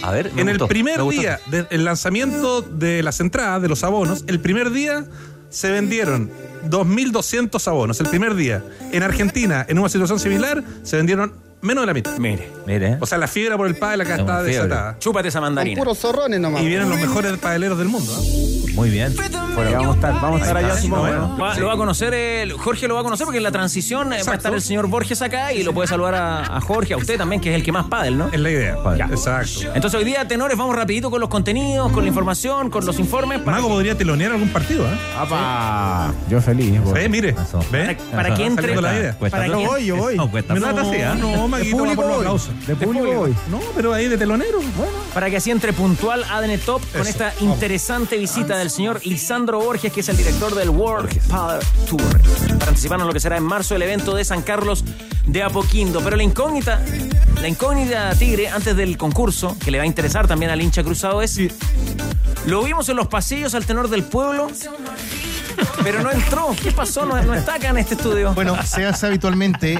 A 0.04 0.12
ver, 0.12 0.32
en 0.36 0.48
gustó, 0.48 0.66
el 0.66 0.70
primer 0.70 1.02
día 1.04 1.40
del 1.48 1.86
lanzamiento 1.86 2.62
de 2.62 3.04
las 3.04 3.20
entradas, 3.20 3.62
de 3.62 3.68
los 3.68 3.84
abonos, 3.84 4.24
el 4.28 4.40
primer 4.40 4.72
día 4.72 5.06
se 5.50 5.70
vendieron 5.70 6.32
2.200 6.70 7.68
abonos. 7.68 8.00
El 8.00 8.08
primer 8.08 8.36
día. 8.36 8.64
En 8.92 9.04
Argentina, 9.04 9.66
en 9.68 9.80
una 9.80 9.90
situación 9.90 10.20
similar, 10.20 10.64
se 10.84 10.98
vendieron 10.98 11.34
menos 11.62 11.82
de 11.84 11.86
la 11.88 11.94
mitad. 11.94 12.18
Mire, 12.18 12.50
Mire, 12.66 12.88
¿eh? 12.94 12.98
O 13.00 13.06
sea, 13.06 13.18
la 13.18 13.28
fiebre 13.28 13.56
por 13.58 13.68
el 13.68 13.76
pádel 13.76 14.02
acá 14.02 14.14
Es 14.16 14.20
está 14.20 14.36
fiebre. 14.38 14.54
desatada. 14.54 14.96
chúpate 15.00 15.28
esa 15.30 15.40
Con 15.40 15.48
mandarina. 15.48 15.78
puros 15.80 15.98
zorrones 16.00 16.40
nomás. 16.40 16.62
Y 16.62 16.68
vienen 16.68 16.90
los 16.90 17.00
mejores 17.00 17.38
padeleros 17.38 17.78
del 17.78 17.88
mundo. 17.88 18.12
¿eh? 18.24 18.58
muy 18.74 18.90
bien. 18.90 19.14
Ahí 19.20 19.74
vamos 19.74 19.92
a 19.92 19.96
estar, 19.96 20.14
vamos 20.22 20.40
a 20.42 20.44
estar 20.46 20.58
allá, 20.58 20.78
supongo. 20.78 21.08
¿no? 21.08 21.38
Va- 21.38 21.56
Lo 21.60 21.68
va 21.68 21.74
a 21.74 21.78
conocer, 21.78 22.14
el- 22.14 22.54
Jorge 22.54 22.88
lo 22.88 22.96
va 22.96 23.02
a 23.02 23.04
conocer 23.04 23.26
porque 23.26 23.38
en 23.40 23.44
la 23.44 23.52
transición 23.52 24.14
eh, 24.14 24.24
va 24.26 24.32
a 24.32 24.36
estar 24.36 24.54
el 24.54 24.62
señor 24.62 24.88
Borges 24.88 25.22
acá 25.22 25.52
y 25.52 25.64
lo 25.64 25.74
puede 25.74 25.90
saludar 25.90 26.16
a, 26.16 26.56
a 26.56 26.62
Jorge, 26.62 26.94
a 26.94 26.98
usted 26.98 27.18
también, 27.18 27.42
que 27.42 27.50
es 27.50 27.56
el 27.56 27.64
que 27.64 27.74
más 27.74 27.88
pádel, 27.88 28.18
¿no? 28.18 28.30
Es 28.32 28.40
la 28.40 28.50
idea. 28.50 28.78
Ya. 28.98 29.06
Exacto. 29.08 29.74
Entonces 29.76 29.98
hoy 30.00 30.06
día, 30.06 30.26
tenores, 30.26 30.58
vamos 30.58 30.74
rapidito 30.74 31.12
con 31.12 31.20
los 31.20 31.28
contenidos, 31.28 31.92
con 31.92 32.04
la 32.04 32.08
información, 32.08 32.70
con 32.70 32.86
los 32.86 32.98
informes. 32.98 33.40
Para, 33.42 33.58
Mago 33.58 33.68
podría 33.68 33.98
telonear 33.98 34.32
algún 34.32 34.50
partido, 34.50 34.86
¿eh? 34.86 34.98
¡Apa! 35.18 36.14
Yo 36.30 36.40
feliz. 36.42 36.80
Ve, 36.94 37.10
mire. 37.10 37.34
Para, 37.34 37.98
para 38.16 38.34
que 38.36 38.46
entre... 38.46 38.74
Para 38.76 39.44
que- 39.44 39.50
Yo 39.50 39.60
voy, 39.60 39.86
yo 39.86 39.96
voy. 39.98 40.16
No, 40.16 40.32
cuesta 40.32 40.56
sí, 40.56 40.62
¿ah? 41.02 41.16
no, 41.20 41.48
Maguito, 41.52 41.78
va 41.78 41.84
público 41.84 42.02
por 42.02 42.06
los 42.06 42.18
voy. 42.18 42.26
aplausos. 42.26 42.68
De 42.68 42.76
público 42.76 43.14
voy. 43.14 43.36
No, 43.50 43.60
pero 43.76 43.94
ahí 43.94 44.08
de 44.08 44.18
telonero. 44.18 44.60
Bueno. 44.78 44.92
Para 45.14 45.30
que 45.30 45.38
así 45.38 45.52
entre 45.52 45.74
puntual 45.74 46.24
ADN 46.24 46.60
Top 46.60 46.82
con 46.92 47.06
esta 47.06 47.34
vamos. 47.40 47.54
interesante 47.54 48.18
visita 48.18 48.58
del 48.58 48.70
señor 48.70 49.06
Lisandro 49.06 49.60
Borges, 49.60 49.92
que 49.92 50.00
es 50.00 50.10
el 50.10 50.18
director 50.18 50.56
del 50.56 50.70
World 50.70 51.10
Power 51.28 51.64
Tour. 51.88 52.22
Para 52.58 52.70
anticiparnos 52.70 53.08
lo 53.08 53.14
que 53.14 53.20
será 53.20 53.38
en 53.38 53.44
marzo 53.44 53.76
el 53.76 53.82
evento 53.82 54.16
de 54.16 54.26
San 54.26 54.42
Carlos 54.42 54.84
de 55.28 55.44
Apoquindo. 55.44 56.02
Pero 56.02 56.16
la 56.16 56.24
incógnita, 56.24 56.82
la 57.42 57.48
incógnita 57.48 58.14
Tigre, 58.16 58.50
antes 58.50 58.76
del 58.76 58.98
concurso, 58.98 59.58
que 59.64 59.72
le 59.72 59.78
va 59.78 59.84
a 59.84 59.88
interesar 59.88 60.28
también 60.28 60.52
al 60.52 60.62
hincha 60.62 60.84
cruzado, 60.84 61.22
es. 61.22 61.40
Lo 62.46 62.64
vimos 62.64 62.90
en 62.90 62.96
los 62.96 63.08
pasillos 63.08 63.54
al 63.54 63.66
tenor 63.66 63.88
del 63.90 64.04
pueblo, 64.04 64.50
pero 65.84 66.02
no 66.02 66.12
entró. 66.12 66.56
¿Qué 66.62 66.72
pasó? 66.72 67.06
No, 67.06 67.22
no 67.22 67.34
está 67.34 67.56
acá 67.56 67.70
en 67.70 67.78
este 67.78 67.96
estudio. 67.96 68.34
Bueno, 68.34 68.58
se 68.64 68.86
hace 68.86 69.08
habitualmente, 69.08 69.80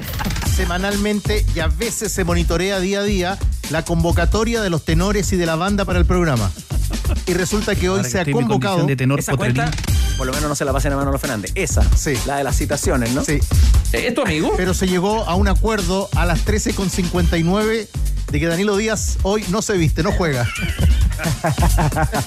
semanalmente 0.54 1.44
y 1.54 1.60
a 1.60 1.68
veces 1.68 2.12
se 2.12 2.24
monitorea 2.24 2.80
día 2.80 3.00
a 3.00 3.02
día 3.02 3.38
la 3.70 3.84
convocatoria 3.84 4.62
de 4.62 4.70
los 4.70 4.84
tenores 4.84 5.32
y 5.32 5.36
de 5.36 5.46
la 5.46 5.56
banda 5.56 5.84
para 5.84 5.98
el 5.98 6.04
programa. 6.04 6.50
Y 7.26 7.34
resulta 7.34 7.74
que 7.74 7.88
hoy 7.88 7.98
Ahora 7.98 8.02
que 8.02 8.10
se 8.10 8.20
ha 8.20 8.24
convocado. 8.32 8.86
de 8.86 8.96
tenor 8.96 9.20
Esa 9.20 9.36
cuenta, 9.36 9.70
por 10.16 10.26
lo 10.26 10.32
menos 10.32 10.48
no 10.48 10.54
se 10.54 10.64
la 10.64 10.72
pasen 10.72 10.92
a 10.92 10.96
Manolo 10.96 11.18
Fernández. 11.18 11.52
Esa, 11.54 11.82
Sí. 11.96 12.14
la 12.26 12.36
de 12.36 12.44
las 12.44 12.56
citaciones, 12.56 13.12
¿no? 13.12 13.24
Sí, 13.24 13.38
¿Es 13.92 14.14
tu 14.14 14.22
amigo? 14.22 14.52
pero 14.56 14.74
se 14.74 14.86
llegó 14.86 15.24
a 15.28 15.34
un 15.34 15.48
acuerdo 15.48 16.08
a 16.16 16.26
las 16.26 16.44
13.59 16.44 17.88
de 18.30 18.40
que 18.40 18.46
Danilo 18.46 18.76
Díaz 18.76 19.18
hoy 19.22 19.44
no 19.50 19.62
se 19.62 19.74
viste, 19.76 20.02
no 20.02 20.12
juega. 20.12 20.46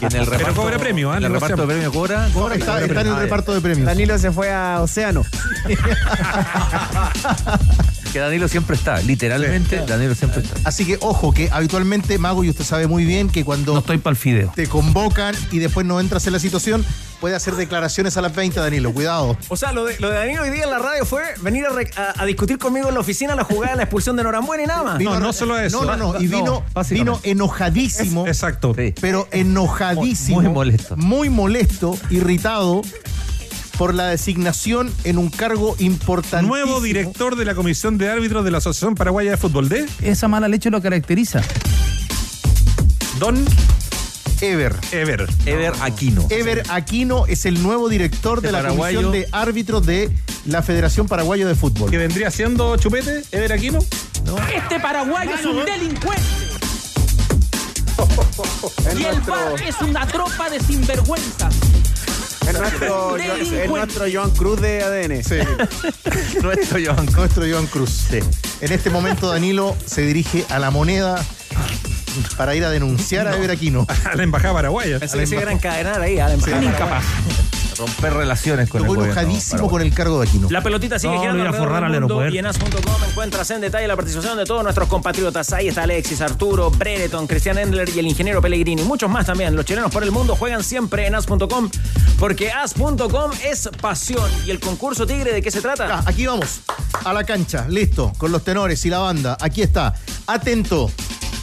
Y 0.01 0.05
en 0.05 0.15
el 0.15 0.25
reparto, 0.25 0.61
cobra 0.61 0.77
premio. 0.77 1.13
En 1.13 1.23
el 1.25 1.33
reparto 1.33 1.63
de 1.63 1.67
premio 1.67 1.91
cobra. 1.91 2.29
cobra 2.33 2.55
Está, 2.55 2.81
está 2.81 3.01
en 3.01 3.07
el 3.07 3.17
reparto 3.17 3.53
de 3.53 3.59
premios. 3.59 3.85
Danilo 3.85 4.17
se 4.17 4.31
fue 4.31 4.53
a 4.53 4.79
Océano. 4.81 5.21
Que 8.15 8.21
Danilo 8.21 8.47
siempre 8.47 8.77
está, 8.77 9.01
literalmente, 9.01 9.83
Danilo 9.85 10.15
siempre 10.15 10.41
está. 10.41 10.57
Así 10.63 10.85
que 10.85 10.97
ojo, 11.01 11.33
que 11.33 11.49
habitualmente, 11.51 12.17
Mago, 12.17 12.45
y 12.45 12.49
usted 12.49 12.63
sabe 12.63 12.87
muy 12.87 13.03
bien 13.03 13.27
que 13.29 13.43
cuando 13.43 13.73
No 13.73 13.79
estoy 13.79 13.97
para 13.97 14.11
el 14.11 14.15
fideo. 14.15 14.53
te 14.55 14.67
convocan 14.67 15.35
y 15.51 15.59
después 15.59 15.85
no 15.85 15.99
entras 15.99 16.25
en 16.25 16.31
la 16.31 16.39
situación, 16.39 16.85
puede 17.19 17.35
hacer 17.35 17.55
declaraciones 17.57 18.15
a 18.15 18.21
las 18.21 18.33
20, 18.33 18.57
Danilo. 18.57 18.93
Cuidado. 18.93 19.37
O 19.49 19.57
sea, 19.57 19.73
lo 19.73 19.83
de, 19.83 19.99
lo 19.99 20.07
de 20.07 20.15
Danilo 20.15 20.43
hoy 20.43 20.49
día 20.49 20.63
en 20.63 20.69
la 20.71 20.79
radio 20.79 21.05
fue 21.05 21.23
venir 21.41 21.65
a, 21.65 21.71
re- 21.71 21.91
a- 21.97 22.21
a 22.21 22.25
discutir 22.25 22.57
conmigo 22.57 22.87
en 22.87 22.93
la 22.93 23.01
oficina 23.01 23.35
la 23.35 23.43
jugada 23.43 23.71
de 23.73 23.77
la 23.79 23.83
expulsión 23.83 24.15
de 24.15 24.23
Norambuena 24.23 24.63
y 24.63 24.67
nada 24.67 24.83
más. 24.83 24.97
Vino- 24.97 25.15
No, 25.15 25.19
no 25.19 25.33
solo 25.33 25.59
eso. 25.59 25.83
No, 25.83 25.97
no, 25.97 26.13
no. 26.13 26.21
Y 26.21 26.27
No, 26.27 26.37
vino, 26.37 26.63
vino 26.91 27.19
enojadísimo. 27.23 28.27
Exacto. 28.27 28.73
Sí. 28.77 28.93
pero 29.01 29.27
enojadísimo. 29.31 30.37
Muy- 30.37 30.45
muy 30.45 30.53
molesto. 30.53 30.95
Muy 30.95 31.29
molesto, 31.29 31.97
irritado 32.09 32.81
por 33.77 33.93
la 33.93 34.07
designación 34.07 34.93
en 35.03 35.17
un 35.17 35.29
cargo 35.29 35.75
importante. 35.79 36.47
Nuevo 36.47 36.81
director 36.81 37.35
de 37.35 37.45
la 37.45 37.55
Comisión 37.55 37.97
de 37.97 38.09
Árbitros 38.09 38.43
de 38.43 38.51
la 38.51 38.59
Asociación 38.59 38.95
Paraguaya 38.95 39.31
de 39.31 39.37
Fútbol 39.37 39.69
de 39.69 39.85
Esa 40.01 40.27
mala 40.27 40.47
leche 40.47 40.69
lo 40.69 40.81
caracteriza. 40.81 41.41
Don 43.19 43.43
Ever. 44.41 44.75
Ever. 44.91 45.27
Ever 45.45 45.73
Aquino. 45.81 46.27
Ever 46.29 46.63
Aquino 46.69 47.25
es 47.25 47.45
el 47.45 47.61
nuevo 47.63 47.87
director 47.89 48.41
de 48.41 48.47
De 48.47 48.51
la 48.51 48.59
paraguayo. 48.59 49.01
Comisión 49.01 49.11
de 49.11 49.37
Árbitros 49.37 49.85
de 49.85 50.11
la 50.45 50.61
Federación 50.61 51.07
Paraguaya 51.07 51.47
de 51.47 51.55
Fútbol. 51.55 51.89
¿Que 51.89 51.97
vendría 51.97 52.29
siendo 52.31 52.75
Chupete? 52.77 53.23
¿Ever 53.31 53.53
Aquino? 53.53 53.79
Este 54.53 54.79
paraguayo 54.79 55.31
es 55.33 55.45
un 55.45 55.65
delincuente. 55.65 56.23
Y 58.97 59.03
el 59.05 59.21
bar 59.21 59.53
es 59.65 59.81
una 59.81 60.05
tropa 60.05 60.49
de 60.49 60.59
sinvergüenzas. 60.59 61.55
Es 62.47 62.59
nuestro, 62.59 63.17
es 63.17 63.69
nuestro 63.69 64.05
Joan 64.11 64.29
Cruz 64.31 64.61
de 64.61 64.83
ADN. 64.83 65.23
Sí. 65.23 65.35
Nuestro 66.41 66.79
Joan. 66.83 67.05
Nuestro 67.07 67.43
Joan 67.49 67.67
Cruz. 67.67 68.05
En 68.11 68.71
este 68.71 68.89
momento 68.89 69.29
Danilo 69.29 69.75
se 69.85 70.01
dirige 70.01 70.45
a 70.49 70.59
la 70.59 70.69
moneda 70.69 71.23
para 72.37 72.55
ir 72.55 72.63
a 72.63 72.69
denunciar 72.69 73.27
a 73.27 73.35
Ever 73.35 73.51
Aquino. 73.51 73.87
A 74.05 74.15
la 74.15 74.23
embajada 74.23 74.53
paraguaya. 74.53 74.99
Pensé 74.99 75.17
que 75.17 75.27
se 75.27 75.35
iban 75.35 75.47
a 75.49 75.51
encadenar 75.53 76.01
ahí 76.01 76.19
a 76.19 76.27
la 76.29 76.33
embajada 76.35 77.01
Sí. 77.01 77.54
Romper 77.77 78.13
relaciones 78.13 78.69
con 78.69 78.81
Estuvo 78.81 78.93
el 78.93 78.99
gobierno 79.01 79.21
enojadísimo 79.21 79.51
paraguayo. 79.57 79.71
con 79.71 79.81
el 79.81 79.93
cargo 79.93 80.21
de 80.21 80.27
Aquino. 80.29 80.49
La 80.49 80.61
pelotita 80.61 80.97
sigue 80.99 81.13
No, 81.15 81.21
girando 81.21 81.49
a 81.49 81.53
forrar 81.53 81.83
al 81.83 81.93
aeropuerto. 81.93 82.33
y 82.33 82.37
en 82.37 82.45
as.com 82.45 82.69
encuentras 83.09 83.49
en 83.51 83.61
detalle 83.61 83.87
la 83.87 83.95
participación 83.95 84.37
de 84.37 84.45
todos 84.45 84.63
nuestros 84.63 84.87
compatriotas. 84.87 85.51
Ahí 85.53 85.67
está 85.67 85.83
Alexis, 85.83 86.21
Arturo, 86.21 86.71
Brereton, 86.71 87.27
Cristian 87.27 87.57
Endler 87.57 87.89
y 87.89 87.99
el 87.99 88.07
ingeniero 88.07 88.41
Pellegrini. 88.41 88.83
Muchos 88.83 89.09
más 89.09 89.25
también. 89.25 89.55
Los 89.55 89.65
chilenos 89.65 89.91
por 89.91 90.03
el 90.03 90.11
mundo 90.11 90.35
juegan 90.35 90.63
siempre 90.63 91.07
en 91.07 91.15
as.com 91.15 91.69
porque 92.19 92.51
as.com 92.51 93.31
es 93.43 93.69
pasión. 93.81 94.29
¿Y 94.45 94.51
el 94.51 94.59
concurso 94.59 95.05
Tigre 95.05 95.33
de 95.33 95.41
qué 95.41 95.51
se 95.51 95.61
trata? 95.61 96.03
Aquí 96.05 96.25
vamos, 96.25 96.61
a 97.03 97.13
la 97.13 97.23
cancha, 97.23 97.65
listo, 97.69 98.13
con 98.17 98.31
los 98.31 98.43
tenores 98.43 98.85
y 98.85 98.89
la 98.89 98.99
banda. 98.99 99.37
Aquí 99.41 99.61
está, 99.61 99.93
atento. 100.27 100.89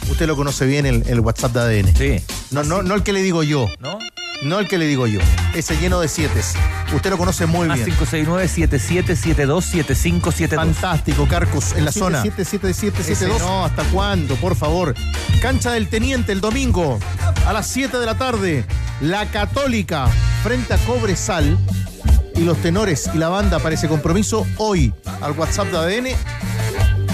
Usted 0.09 0.27
lo 0.27 0.35
conoce 0.35 0.65
bien, 0.65 0.85
el, 0.85 1.03
el 1.07 1.19
WhatsApp 1.21 1.53
de 1.53 1.59
ADN. 1.59 1.95
Sí. 1.95 2.23
No, 2.51 2.63
no, 2.63 2.83
no 2.83 2.93
el 2.95 3.03
que 3.03 3.13
le 3.13 3.21
digo 3.21 3.41
yo, 3.43 3.69
¿No? 3.79 3.97
No 4.43 4.59
el 4.59 4.67
que 4.67 4.77
le 4.77 4.87
digo 4.87 5.07
yo. 5.07 5.19
Ese 5.53 5.75
lleno 5.77 5.99
de 5.99 6.07
siete. 6.07 6.39
Usted 6.93 7.09
lo 7.09 7.17
conoce 7.17 7.45
muy 7.45 7.67
Más 7.67 7.83
bien. 7.83 7.97
569-7772-7572. 7.97 10.55
Fantástico, 10.55 11.27
Carcos, 11.27 11.73
en 11.73 11.85
la 11.85 11.91
zona. 11.91 12.21
7, 12.21 12.45
7, 12.45 12.73
7, 12.73 12.97
7, 13.03 13.13
Ese 13.13 13.25
2. 13.27 13.41
no, 13.41 13.65
¿hasta 13.65 13.83
cuándo? 13.85 14.35
Por 14.35 14.55
favor. 14.55 14.93
Cancha 15.41 15.71
del 15.71 15.87
Teniente 15.89 16.31
el 16.31 16.41
domingo 16.41 16.99
a 17.45 17.53
las 17.53 17.67
7 17.67 17.97
de 17.97 18.05
la 18.05 18.17
tarde. 18.17 18.65
La 19.01 19.25
Católica 19.27 20.07
frente 20.43 20.73
a 20.73 20.77
Cobresal. 20.77 21.57
Y 22.35 22.41
los 22.41 22.57
tenores 22.57 23.11
y 23.13 23.19
la 23.19 23.29
banda 23.29 23.59
para 23.59 23.75
ese 23.75 23.87
compromiso 23.87 24.47
hoy 24.57 24.91
al 25.21 25.33
WhatsApp 25.33 25.67
de 25.67 25.77
ADN 25.77 26.07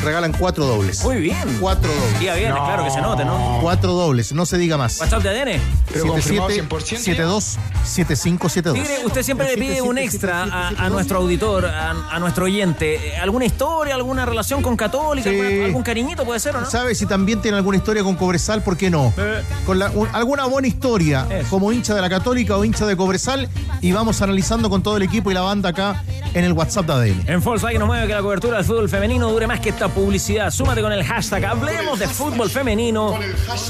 regalan 0.04 0.32
cuatro 0.34 0.66
dobles. 0.66 1.04
Muy 1.04 1.18
bien. 1.18 1.58
Cuatro 1.60 1.92
dobles. 1.94 2.20
Día 2.20 2.36
viernes, 2.36 2.62
claro 2.64 2.84
que 2.86 2.92
se 2.92 3.02
note, 3.02 3.26
¿no? 3.26 3.60
Cuatro 3.62 3.94
dobles, 3.94 4.34
no 4.34 4.46
se 4.46 4.58
diga 4.58 4.78
más. 4.78 5.00
WhatsApp 5.00 5.24
de 5.24 5.30
ADN. 5.30 5.62
72 5.94 7.58
7572. 7.84 8.74
Tigre, 8.76 9.06
usted 9.06 9.24
siempre 9.24 9.48
le 9.48 9.58
pide 9.58 9.82
un 9.82 9.98
extra 9.98 10.44
a, 10.44 10.68
a 10.70 10.90
nuestro 10.90 11.20
auditor, 11.20 11.66
a, 11.66 11.92
a 12.16 12.20
nuestro 12.20 12.46
oyente. 12.46 13.18
¿Alguna 13.18 13.46
historia, 13.46 13.96
alguna 13.96 14.26
relación 14.26 14.62
con 14.62 14.76
Católica? 14.78 15.30
Sí. 15.30 15.40
alguna- 15.40 15.66
¿Algún 15.66 15.84
cariñito 15.84 16.26
puede 16.26 16.40
ser 16.40 16.56
o 16.56 16.62
no? 16.62 16.70
¿Sabe 16.70 16.96
si 16.96 17.06
también 17.06 17.42
tiene 17.42 17.58
alguna 17.58 17.78
historia 17.78 18.04
con 18.04 18.16
Cobresal? 18.16 18.64
¿Por 18.64 18.78
qué 18.78 18.90
no? 18.90 19.14
Eh. 19.18 19.44
Con 19.66 19.80
la- 19.80 19.90
un- 19.92 20.08
alguna 20.14 20.46
buena 20.46 20.68
historia, 20.68 21.26
Eso. 21.30 21.50
como 21.50 21.72
hincha 21.72 21.94
de 21.96 22.02
la 22.02 22.10
Católica 22.10 22.56
o 22.58 22.64
hincha 22.64 22.86
de 22.86 22.96
Cobresal, 22.96 23.50
y 23.82 23.92
vamos 23.92 24.22
analizando 24.22 24.70
con 24.70 24.84
todo 24.84 24.98
el 24.98 25.04
equipo 25.04 25.32
y 25.32 25.34
la 25.34 25.42
banda 25.42 25.70
acá 25.70 26.04
en 26.34 26.44
el 26.44 26.54
WhatsApp 26.54 26.86
de 26.86 26.94
ADN. 26.94 27.24
En 27.28 27.42
Volkswagen 27.42 27.80
nos 27.80 27.88
mueve 27.88 28.08
que 28.08 28.14
la 28.14 28.22
cobertura 28.22 28.58
del 28.58 28.66
fútbol 28.66 28.88
femenino 28.90 29.32
dure 29.32 29.48
más 29.48 29.60
que 29.60 29.70
esta 29.70 29.88
publicidad. 29.90 30.52
Súmate 30.52 30.82
con 30.82 30.92
el 30.92 31.04
hashtag 31.04 31.46
Hablemos 31.46 32.00
de 32.00 32.08
Fútbol 32.08 32.50
Femenino. 32.50 33.18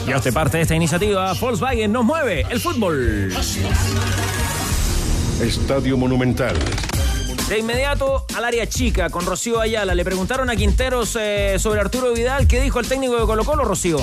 Y 0.07 0.11
hazte 0.11 0.31
parte 0.31 0.57
de 0.57 0.63
esta 0.63 0.75
iniciativa. 0.75 1.33
Volkswagen 1.33 1.91
nos 1.91 2.05
mueve 2.05 2.45
el 2.49 2.59
fútbol. 2.59 3.33
Estadio 5.41 5.97
Monumental. 5.97 6.57
De 7.47 7.59
inmediato 7.59 8.25
al 8.35 8.45
área 8.45 8.67
chica 8.67 9.09
con 9.09 9.25
Rocío 9.25 9.59
Ayala. 9.59 9.95
Le 9.95 10.05
preguntaron 10.05 10.49
a 10.49 10.55
Quinteros 10.55 11.17
eh, 11.19 11.57
sobre 11.57 11.81
Arturo 11.81 12.13
Vidal. 12.13 12.47
¿Qué 12.47 12.61
dijo 12.61 12.79
el 12.79 12.87
técnico 12.87 13.19
de 13.19 13.25
Colo 13.25 13.43
Colo, 13.43 13.63
Rocío? 13.63 13.97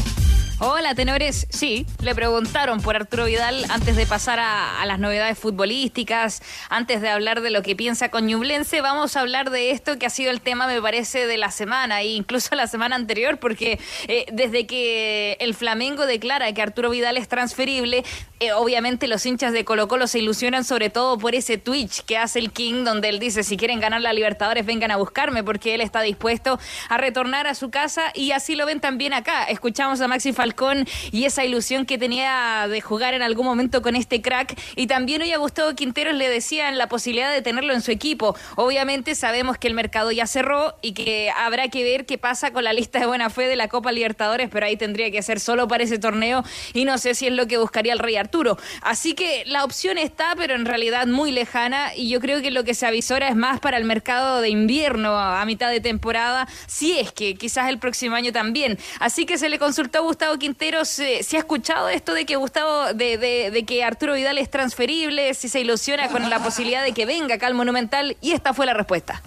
Hola, 0.58 0.94
tenores. 0.94 1.46
Sí, 1.50 1.84
le 2.02 2.14
preguntaron 2.14 2.80
por 2.80 2.96
Arturo 2.96 3.26
Vidal 3.26 3.66
antes 3.68 3.94
de 3.94 4.06
pasar 4.06 4.38
a, 4.40 4.86
las 4.86 4.98
novedades 4.98 5.38
futbolísticas, 5.38 6.40
antes 6.70 7.02
de 7.02 7.10
hablar 7.10 7.42
de 7.42 7.50
lo 7.50 7.60
que 7.60 7.76
piensa 7.76 8.08
con 8.08 8.26
Ñublense. 8.26 8.80
Vamos 8.80 9.16
a 9.16 9.20
hablar 9.20 9.50
de 9.50 9.72
esto 9.72 9.98
que 9.98 10.06
ha 10.06 10.10
sido 10.10 10.30
el 10.30 10.40
tema, 10.40 10.66
me 10.66 10.80
parece, 10.80 11.26
de 11.26 11.36
la 11.36 11.50
semana 11.50 12.00
e 12.00 12.06
incluso 12.06 12.54
la 12.54 12.68
semana 12.68 12.96
anterior, 12.96 13.36
porque 13.36 13.78
eh, 14.08 14.24
desde 14.32 14.66
que 14.66 15.36
el 15.40 15.54
Flamengo 15.54 16.06
declara 16.06 16.50
que 16.54 16.62
Arturo 16.62 16.88
Vidal 16.88 17.18
es 17.18 17.28
transferible, 17.28 18.02
eh, 18.40 18.52
obviamente 18.52 19.08
los 19.08 19.26
hinchas 19.26 19.52
de 19.52 19.66
Colo 19.66 19.88
Colo 19.88 20.06
se 20.06 20.20
ilusionan 20.20 20.64
sobre 20.64 20.88
todo 20.88 21.18
por 21.18 21.34
ese 21.34 21.58
Twitch 21.58 22.02
que 22.04 22.16
hace 22.16 22.38
el 22.38 22.50
King, 22.50 22.84
donde 22.84 23.10
él 23.10 23.18
dice, 23.18 23.42
si 23.42 23.58
quieren 23.58 23.78
ganar 23.78 24.00
la 24.00 24.14
Libertadores, 24.14 24.64
vengan 24.64 24.90
a 24.90 24.96
buscarme, 24.96 25.44
porque 25.44 25.74
él 25.74 25.82
está 25.82 26.00
dispuesto 26.00 26.58
a 26.88 26.96
retornar 26.96 27.46
a 27.46 27.54
su 27.54 27.68
casa 27.68 28.10
y 28.14 28.32
así 28.32 28.54
lo 28.54 28.64
ven 28.64 28.80
también 28.80 29.12
acá. 29.12 29.44
Escuchamos 29.44 30.00
a 30.00 30.08
Maxi 30.08 30.32
Falcón 30.46 30.86
y 31.10 31.24
esa 31.24 31.44
ilusión 31.44 31.86
que 31.86 31.98
tenía 31.98 32.66
de 32.68 32.80
jugar 32.80 33.14
en 33.14 33.22
algún 33.22 33.44
momento 33.44 33.82
con 33.82 33.96
este 33.96 34.22
crack. 34.22 34.56
Y 34.76 34.86
también 34.86 35.22
hoy 35.22 35.32
a 35.32 35.38
Gustavo 35.38 35.74
Quinteros 35.74 36.14
le 36.14 36.28
decían 36.28 36.78
la 36.78 36.88
posibilidad 36.88 37.32
de 37.32 37.42
tenerlo 37.42 37.72
en 37.72 37.82
su 37.82 37.90
equipo. 37.90 38.36
Obviamente 38.54 39.14
sabemos 39.14 39.58
que 39.58 39.66
el 39.66 39.74
mercado 39.74 40.12
ya 40.12 40.26
cerró 40.26 40.76
y 40.82 40.92
que 40.92 41.30
habrá 41.30 41.68
que 41.68 41.82
ver 41.82 42.06
qué 42.06 42.16
pasa 42.16 42.52
con 42.52 42.62
la 42.62 42.72
lista 42.72 43.00
de 43.00 43.06
buena 43.06 43.28
fe 43.28 43.48
de 43.48 43.56
la 43.56 43.68
Copa 43.68 43.90
Libertadores, 43.90 44.48
pero 44.50 44.66
ahí 44.66 44.76
tendría 44.76 45.10
que 45.10 45.20
ser 45.22 45.40
solo 45.40 45.66
para 45.66 45.82
ese 45.82 45.98
torneo 45.98 46.44
y 46.72 46.84
no 46.84 46.98
sé 46.98 47.14
si 47.14 47.26
es 47.26 47.32
lo 47.32 47.48
que 47.48 47.58
buscaría 47.58 47.92
el 47.92 47.98
Rey 47.98 48.16
Arturo. 48.16 48.56
Así 48.82 49.14
que 49.14 49.42
la 49.46 49.64
opción 49.64 49.98
está, 49.98 50.34
pero 50.36 50.54
en 50.54 50.64
realidad 50.64 51.06
muy 51.06 51.32
lejana 51.32 51.94
y 51.96 52.08
yo 52.08 52.20
creo 52.20 52.40
que 52.40 52.52
lo 52.52 52.62
que 52.62 52.74
se 52.74 52.86
avisora 52.86 53.28
es 53.28 53.34
más 53.34 53.58
para 53.58 53.78
el 53.78 53.84
mercado 53.84 54.40
de 54.40 54.48
invierno 54.48 55.18
a 55.18 55.44
mitad 55.44 55.70
de 55.70 55.80
temporada, 55.80 56.46
si 56.68 56.98
es 56.98 57.10
que 57.10 57.34
quizás 57.34 57.68
el 57.68 57.78
próximo 57.78 58.14
año 58.14 58.32
también. 58.32 58.78
Así 59.00 59.26
que 59.26 59.38
se 59.38 59.48
le 59.48 59.58
consultó 59.58 59.98
a 59.98 60.02
Gustavo 60.02 60.35
Quinteros 60.38 60.98
eh, 60.98 61.22
si 61.22 61.36
ha 61.36 61.40
escuchado 61.40 61.88
esto 61.88 62.14
de 62.14 62.26
que 62.26 62.36
Gustavo, 62.36 62.92
de, 62.94 63.64
que 63.66 63.84
Arturo 63.84 64.14
Vidal 64.14 64.38
es 64.38 64.50
transferible, 64.50 65.34
si 65.34 65.48
se 65.48 65.60
ilusiona 65.60 66.08
con 66.08 66.28
la 66.28 66.42
posibilidad 66.42 66.82
de 66.82 66.92
que 66.92 67.06
venga 67.06 67.36
acá 67.36 67.46
al 67.46 67.54
Monumental 67.54 68.16
y 68.20 68.32
esta 68.32 68.54
fue 68.54 68.66
la 68.66 68.74
respuesta. 68.74 69.22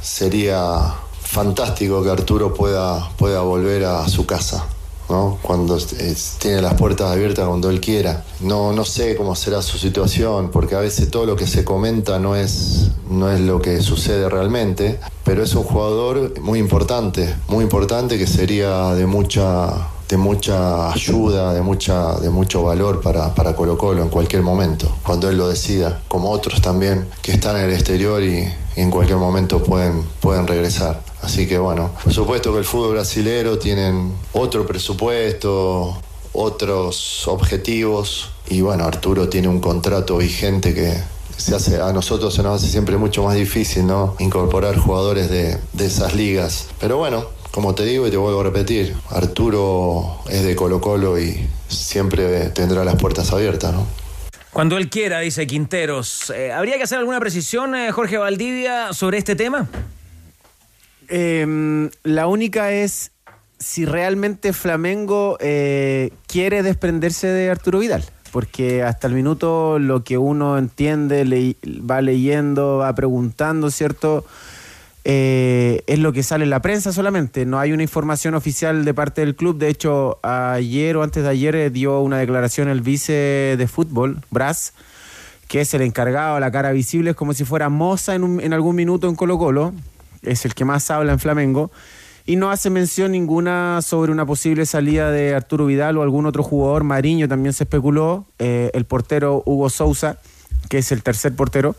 Sería 0.00 0.94
fantástico 1.22 2.02
que 2.02 2.10
Arturo 2.10 2.54
pueda, 2.54 3.08
pueda 3.16 3.40
volver 3.40 3.84
a 3.84 4.08
su 4.08 4.26
casa. 4.26 4.66
¿no? 5.08 5.38
Cuando 5.40 5.78
tiene 6.38 6.60
las 6.60 6.74
puertas 6.74 7.10
abiertas 7.10 7.46
cuando 7.46 7.70
él 7.70 7.80
quiera. 7.80 8.24
No, 8.40 8.72
no 8.72 8.84
sé 8.84 9.16
cómo 9.16 9.34
será 9.34 9.62
su 9.62 9.78
situación, 9.78 10.50
porque 10.50 10.74
a 10.74 10.80
veces 10.80 11.10
todo 11.10 11.26
lo 11.26 11.36
que 11.36 11.46
se 11.46 11.64
comenta 11.64 12.18
no 12.18 12.36
es, 12.36 12.90
no 13.08 13.30
es 13.30 13.40
lo 13.40 13.60
que 13.60 13.80
sucede 13.80 14.28
realmente, 14.28 15.00
pero 15.24 15.42
es 15.42 15.54
un 15.54 15.64
jugador 15.64 16.38
muy 16.40 16.58
importante, 16.58 17.34
muy 17.48 17.64
importante 17.64 18.18
que 18.18 18.26
sería 18.26 18.94
de 18.94 19.06
mucha 19.06 19.88
de 20.08 20.16
mucha 20.16 20.90
ayuda, 20.90 21.52
de, 21.52 21.60
mucha, 21.60 22.14
de 22.14 22.30
mucho 22.30 22.62
valor 22.62 23.00
para, 23.00 23.34
para 23.34 23.54
Colo 23.54 23.76
Colo 23.76 24.02
en 24.02 24.08
cualquier 24.08 24.42
momento, 24.42 24.90
cuando 25.02 25.28
él 25.28 25.36
lo 25.36 25.48
decida, 25.48 26.00
como 26.08 26.30
otros 26.30 26.62
también 26.62 27.06
que 27.20 27.32
están 27.32 27.56
en 27.56 27.64
el 27.64 27.72
exterior 27.72 28.22
y, 28.22 28.48
y 28.76 28.80
en 28.80 28.90
cualquier 28.90 29.18
momento 29.18 29.62
pueden, 29.62 30.02
pueden 30.20 30.46
regresar. 30.46 31.02
Así 31.20 31.46
que 31.46 31.58
bueno, 31.58 31.90
por 32.02 32.12
supuesto 32.12 32.52
que 32.52 32.58
el 32.58 32.64
fútbol 32.64 32.92
brasilero 32.92 33.58
tienen 33.58 34.14
otro 34.32 34.66
presupuesto, 34.66 35.98
otros 36.32 37.26
objetivos 37.26 38.30
y 38.48 38.60
bueno, 38.60 38.84
Arturo 38.84 39.28
tiene 39.28 39.48
un 39.48 39.60
contrato 39.60 40.16
vigente 40.16 40.72
que 40.72 40.94
se 41.36 41.54
hace, 41.54 41.80
a 41.80 41.92
nosotros 41.92 42.34
se 42.34 42.42
nos 42.42 42.60
hace 42.62 42.70
siempre 42.70 42.96
mucho 42.96 43.22
más 43.24 43.36
difícil 43.36 43.86
¿no? 43.86 44.14
incorporar 44.18 44.76
jugadores 44.76 45.30
de, 45.30 45.58
de 45.72 45.86
esas 45.86 46.14
ligas. 46.14 46.68
Pero 46.80 46.96
bueno, 46.96 47.24
como 47.58 47.74
te 47.74 47.84
digo 47.84 48.06
y 48.06 48.10
te 48.12 48.16
vuelvo 48.16 48.40
a 48.40 48.44
repetir, 48.44 48.94
Arturo 49.10 50.18
es 50.30 50.44
de 50.44 50.54
Colo 50.54 50.80
Colo 50.80 51.18
y 51.18 51.44
siempre 51.66 52.50
tendrá 52.50 52.84
las 52.84 52.94
puertas 52.94 53.32
abiertas, 53.32 53.72
¿no? 53.74 53.84
Cuando 54.52 54.76
él 54.76 54.88
quiera, 54.88 55.18
dice 55.18 55.44
Quinteros. 55.48 56.30
Eh, 56.30 56.52
¿Habría 56.52 56.76
que 56.76 56.84
hacer 56.84 56.98
alguna 56.98 57.18
precisión, 57.18 57.74
eh, 57.74 57.90
Jorge 57.90 58.16
Valdivia, 58.16 58.92
sobre 58.92 59.18
este 59.18 59.34
tema? 59.34 59.66
Eh, 61.08 61.90
la 62.04 62.28
única 62.28 62.70
es 62.70 63.10
si 63.58 63.84
realmente 63.84 64.52
Flamengo 64.52 65.36
eh, 65.40 66.12
quiere 66.28 66.62
desprenderse 66.62 67.26
de 67.26 67.50
Arturo 67.50 67.80
Vidal. 67.80 68.04
Porque 68.30 68.84
hasta 68.84 69.08
el 69.08 69.14
minuto 69.14 69.80
lo 69.80 70.04
que 70.04 70.16
uno 70.16 70.58
entiende, 70.58 71.24
le- 71.24 71.56
va 71.64 72.02
leyendo, 72.02 72.76
va 72.76 72.94
preguntando, 72.94 73.68
¿cierto? 73.72 74.24
Eh, 75.10 75.82
es 75.86 75.98
lo 76.00 76.12
que 76.12 76.22
sale 76.22 76.44
en 76.44 76.50
la 76.50 76.60
prensa 76.60 76.92
solamente. 76.92 77.46
No 77.46 77.58
hay 77.58 77.72
una 77.72 77.82
información 77.82 78.34
oficial 78.34 78.84
de 78.84 78.92
parte 78.92 79.22
del 79.22 79.34
club. 79.34 79.56
De 79.56 79.68
hecho, 79.68 80.18
ayer 80.22 80.98
o 80.98 81.02
antes 81.02 81.22
de 81.22 81.30
ayer 81.30 81.56
eh, 81.56 81.70
dio 81.70 82.00
una 82.00 82.18
declaración 82.18 82.68
el 82.68 82.82
vice 82.82 83.54
de 83.56 83.66
fútbol, 83.68 84.18
Brás, 84.30 84.74
que 85.48 85.62
es 85.62 85.72
el 85.72 85.80
encargado, 85.80 86.38
la 86.40 86.50
cara 86.50 86.72
visible, 86.72 87.10
es 87.10 87.16
como 87.16 87.32
si 87.32 87.46
fuera 87.46 87.70
Moza 87.70 88.14
en, 88.14 88.22
un- 88.22 88.40
en 88.42 88.52
algún 88.52 88.76
minuto 88.76 89.08
en 89.08 89.14
Colo 89.16 89.38
Colo, 89.38 89.72
es 90.20 90.44
el 90.44 90.54
que 90.54 90.66
más 90.66 90.90
habla 90.90 91.12
en 91.12 91.18
Flamengo, 91.18 91.70
y 92.26 92.36
no 92.36 92.50
hace 92.50 92.68
mención 92.68 93.12
ninguna 93.12 93.80
sobre 93.80 94.12
una 94.12 94.26
posible 94.26 94.66
salida 94.66 95.10
de 95.10 95.34
Arturo 95.34 95.64
Vidal 95.64 95.96
o 95.96 96.02
algún 96.02 96.26
otro 96.26 96.42
jugador, 96.42 96.84
Mariño 96.84 97.28
también 97.28 97.54
se 97.54 97.64
especuló, 97.64 98.26
eh, 98.38 98.70
el 98.74 98.84
portero 98.84 99.42
Hugo 99.46 99.70
Sousa, 99.70 100.18
que 100.68 100.76
es 100.76 100.92
el 100.92 101.02
tercer 101.02 101.34
portero. 101.34 101.76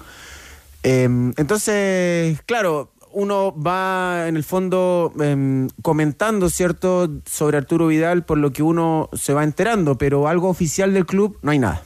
Eh, 0.81 1.03
entonces, 1.37 2.41
claro, 2.47 2.89
uno 3.11 3.53
va 3.55 4.27
en 4.27 4.35
el 4.35 4.43
fondo 4.43 5.13
em, 5.19 5.67
comentando, 5.81 6.49
¿cierto?, 6.49 7.09
sobre 7.25 7.57
Arturo 7.57 7.87
Vidal 7.87 8.23
por 8.25 8.37
lo 8.37 8.51
que 8.51 8.63
uno 8.63 9.09
se 9.13 9.33
va 9.33 9.43
enterando, 9.43 9.97
pero 9.97 10.27
algo 10.27 10.49
oficial 10.49 10.93
del 10.93 11.05
club 11.05 11.37
no 11.41 11.51
hay 11.51 11.59
nada. 11.59 11.83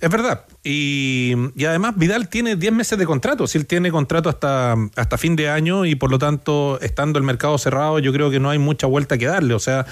Es 0.00 0.10
verdad. 0.10 0.44
Y, 0.62 1.34
y 1.56 1.64
además 1.64 1.96
Vidal 1.96 2.28
tiene 2.28 2.56
10 2.56 2.72
meses 2.74 2.98
de 2.98 3.06
contrato. 3.06 3.46
Si 3.46 3.56
él 3.56 3.66
tiene 3.66 3.90
contrato 3.90 4.28
hasta, 4.28 4.76
hasta 4.96 5.16
fin 5.16 5.34
de 5.34 5.48
año 5.48 5.86
y 5.86 5.94
por 5.94 6.10
lo 6.10 6.18
tanto, 6.18 6.78
estando 6.80 7.18
el 7.18 7.24
mercado 7.24 7.56
cerrado, 7.56 7.98
yo 8.00 8.12
creo 8.12 8.30
que 8.30 8.38
no 8.38 8.50
hay 8.50 8.58
mucha 8.58 8.86
vuelta 8.86 9.16
que 9.16 9.26
darle. 9.26 9.54
O 9.54 9.58
sea, 9.58 9.86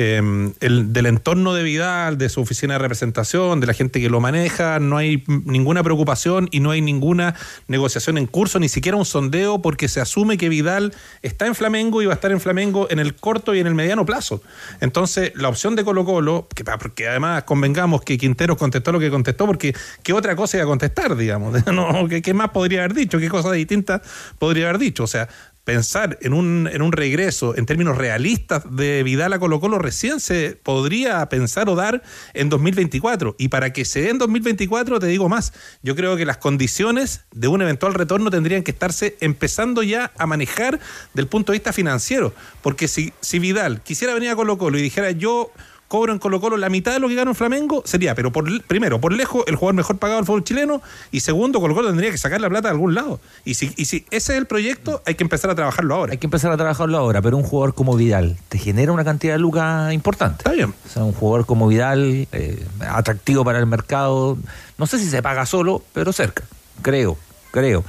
el, 0.00 0.92
del 0.92 1.06
entorno 1.06 1.54
de 1.54 1.62
Vidal, 1.62 2.18
de 2.18 2.28
su 2.28 2.40
oficina 2.40 2.74
de 2.74 2.78
representación, 2.78 3.60
de 3.60 3.66
la 3.66 3.74
gente 3.74 4.00
que 4.00 4.08
lo 4.08 4.20
maneja, 4.20 4.80
no 4.80 4.96
hay 4.96 5.24
ninguna 5.26 5.82
preocupación 5.82 6.48
y 6.50 6.60
no 6.60 6.70
hay 6.70 6.80
ninguna 6.80 7.34
negociación 7.68 8.18
en 8.18 8.26
curso, 8.26 8.58
ni 8.58 8.68
siquiera 8.68 8.96
un 8.96 9.04
sondeo, 9.04 9.62
porque 9.62 9.88
se 9.88 10.00
asume 10.00 10.38
que 10.38 10.48
Vidal 10.48 10.94
está 11.22 11.46
en 11.46 11.54
Flamengo 11.54 12.02
y 12.02 12.06
va 12.06 12.12
a 12.12 12.14
estar 12.14 12.32
en 12.32 12.40
Flamengo 12.40 12.88
en 12.90 12.98
el 12.98 13.14
corto 13.14 13.54
y 13.54 13.60
en 13.60 13.66
el 13.66 13.74
mediano 13.74 14.06
plazo. 14.06 14.42
Entonces, 14.80 15.32
la 15.34 15.48
opción 15.48 15.76
de 15.76 15.84
Colo 15.84 16.04
Colo, 16.04 16.48
que, 16.54 17.06
además 17.06 17.44
convengamos 17.44 18.02
que 18.02 18.16
Quinteros 18.16 18.56
contestó 18.56 18.92
lo 18.92 19.00
que 19.00 19.10
contestó, 19.10 19.46
porque 19.46 19.74
qué 20.02 20.12
otra 20.12 20.34
cosa 20.36 20.56
iba 20.56 20.64
a 20.64 20.68
contestar, 20.68 21.16
digamos, 21.16 21.66
no, 21.72 22.08
¿qué, 22.08 22.22
qué 22.22 22.34
más 22.34 22.50
podría 22.50 22.80
haber 22.80 22.94
dicho? 22.94 23.18
¿Qué 23.18 23.28
cosa 23.28 23.52
distinta 23.52 24.02
podría 24.38 24.68
haber 24.68 24.78
dicho? 24.78 25.04
O 25.04 25.08
sea, 25.08 25.28
pensar 25.70 26.18
en 26.20 26.32
un, 26.32 26.68
en 26.72 26.82
un 26.82 26.90
regreso 26.90 27.56
en 27.56 27.64
términos 27.64 27.96
realistas 27.96 28.64
de 28.74 29.04
Vidal 29.04 29.32
a 29.34 29.38
Colo 29.38 29.60
Colo 29.60 29.78
recién 29.78 30.18
se 30.18 30.58
podría 30.60 31.24
pensar 31.28 31.68
o 31.68 31.76
dar 31.76 32.02
en 32.34 32.48
2024. 32.48 33.36
Y 33.38 33.50
para 33.50 33.72
que 33.72 33.84
se 33.84 34.02
dé 34.02 34.10
en 34.10 34.18
2024, 34.18 34.98
te 34.98 35.06
digo 35.06 35.28
más, 35.28 35.52
yo 35.84 35.94
creo 35.94 36.16
que 36.16 36.24
las 36.24 36.38
condiciones 36.38 37.24
de 37.30 37.46
un 37.46 37.62
eventual 37.62 37.94
retorno 37.94 38.32
tendrían 38.32 38.64
que 38.64 38.72
estarse 38.72 39.16
empezando 39.20 39.84
ya 39.84 40.10
a 40.18 40.26
manejar 40.26 40.80
del 41.14 41.28
punto 41.28 41.52
de 41.52 41.58
vista 41.58 41.72
financiero. 41.72 42.34
Porque 42.62 42.88
si, 42.88 43.12
si 43.20 43.38
Vidal 43.38 43.80
quisiera 43.84 44.12
venir 44.12 44.30
a 44.30 44.34
Colo 44.34 44.58
Colo 44.58 44.76
y 44.76 44.82
dijera 44.82 45.12
yo 45.12 45.52
cobro 45.90 46.12
en 46.12 46.20
Colo 46.20 46.40
Colo 46.40 46.56
la 46.56 46.68
mitad 46.68 46.92
de 46.92 47.00
lo 47.00 47.08
que 47.08 47.16
gana 47.16 47.32
en 47.32 47.34
Flamengo, 47.34 47.82
sería, 47.84 48.14
pero 48.14 48.30
por 48.30 48.44
primero, 48.62 49.00
por 49.00 49.12
lejos, 49.12 49.42
el 49.48 49.56
jugador 49.56 49.74
mejor 49.74 49.98
pagado 49.98 50.20
del 50.20 50.24
fútbol 50.24 50.44
chileno, 50.44 50.80
y 51.10 51.18
segundo, 51.18 51.60
Colo 51.60 51.74
Colo 51.74 51.88
tendría 51.88 52.12
que 52.12 52.16
sacar 52.16 52.40
la 52.40 52.48
plata 52.48 52.68
de 52.68 52.74
algún 52.74 52.94
lado. 52.94 53.20
Y 53.44 53.54
si, 53.54 53.74
y 53.76 53.86
si 53.86 54.06
ese 54.12 54.34
es 54.34 54.38
el 54.38 54.46
proyecto, 54.46 55.02
hay 55.04 55.16
que 55.16 55.24
empezar 55.24 55.50
a 55.50 55.56
trabajarlo 55.56 55.96
ahora. 55.96 56.12
Hay 56.12 56.18
que 56.18 56.28
empezar 56.28 56.52
a 56.52 56.56
trabajarlo 56.56 56.96
ahora, 56.96 57.20
pero 57.20 57.36
un 57.36 57.42
jugador 57.42 57.74
como 57.74 57.96
Vidal 57.96 58.36
te 58.48 58.58
genera 58.58 58.92
una 58.92 59.02
cantidad 59.02 59.32
de 59.32 59.40
lucas 59.40 59.92
importante. 59.92 60.36
Está 60.38 60.52
bien. 60.52 60.72
O 60.86 60.88
sea, 60.88 61.02
un 61.02 61.12
jugador 61.12 61.44
como 61.44 61.66
Vidal, 61.66 62.28
eh, 62.30 62.64
atractivo 62.88 63.44
para 63.44 63.58
el 63.58 63.66
mercado, 63.66 64.38
no 64.78 64.86
sé 64.86 65.00
si 65.00 65.10
se 65.10 65.24
paga 65.24 65.44
solo, 65.44 65.82
pero 65.92 66.12
cerca, 66.12 66.44
creo, 66.82 67.18
creo. 67.50 67.82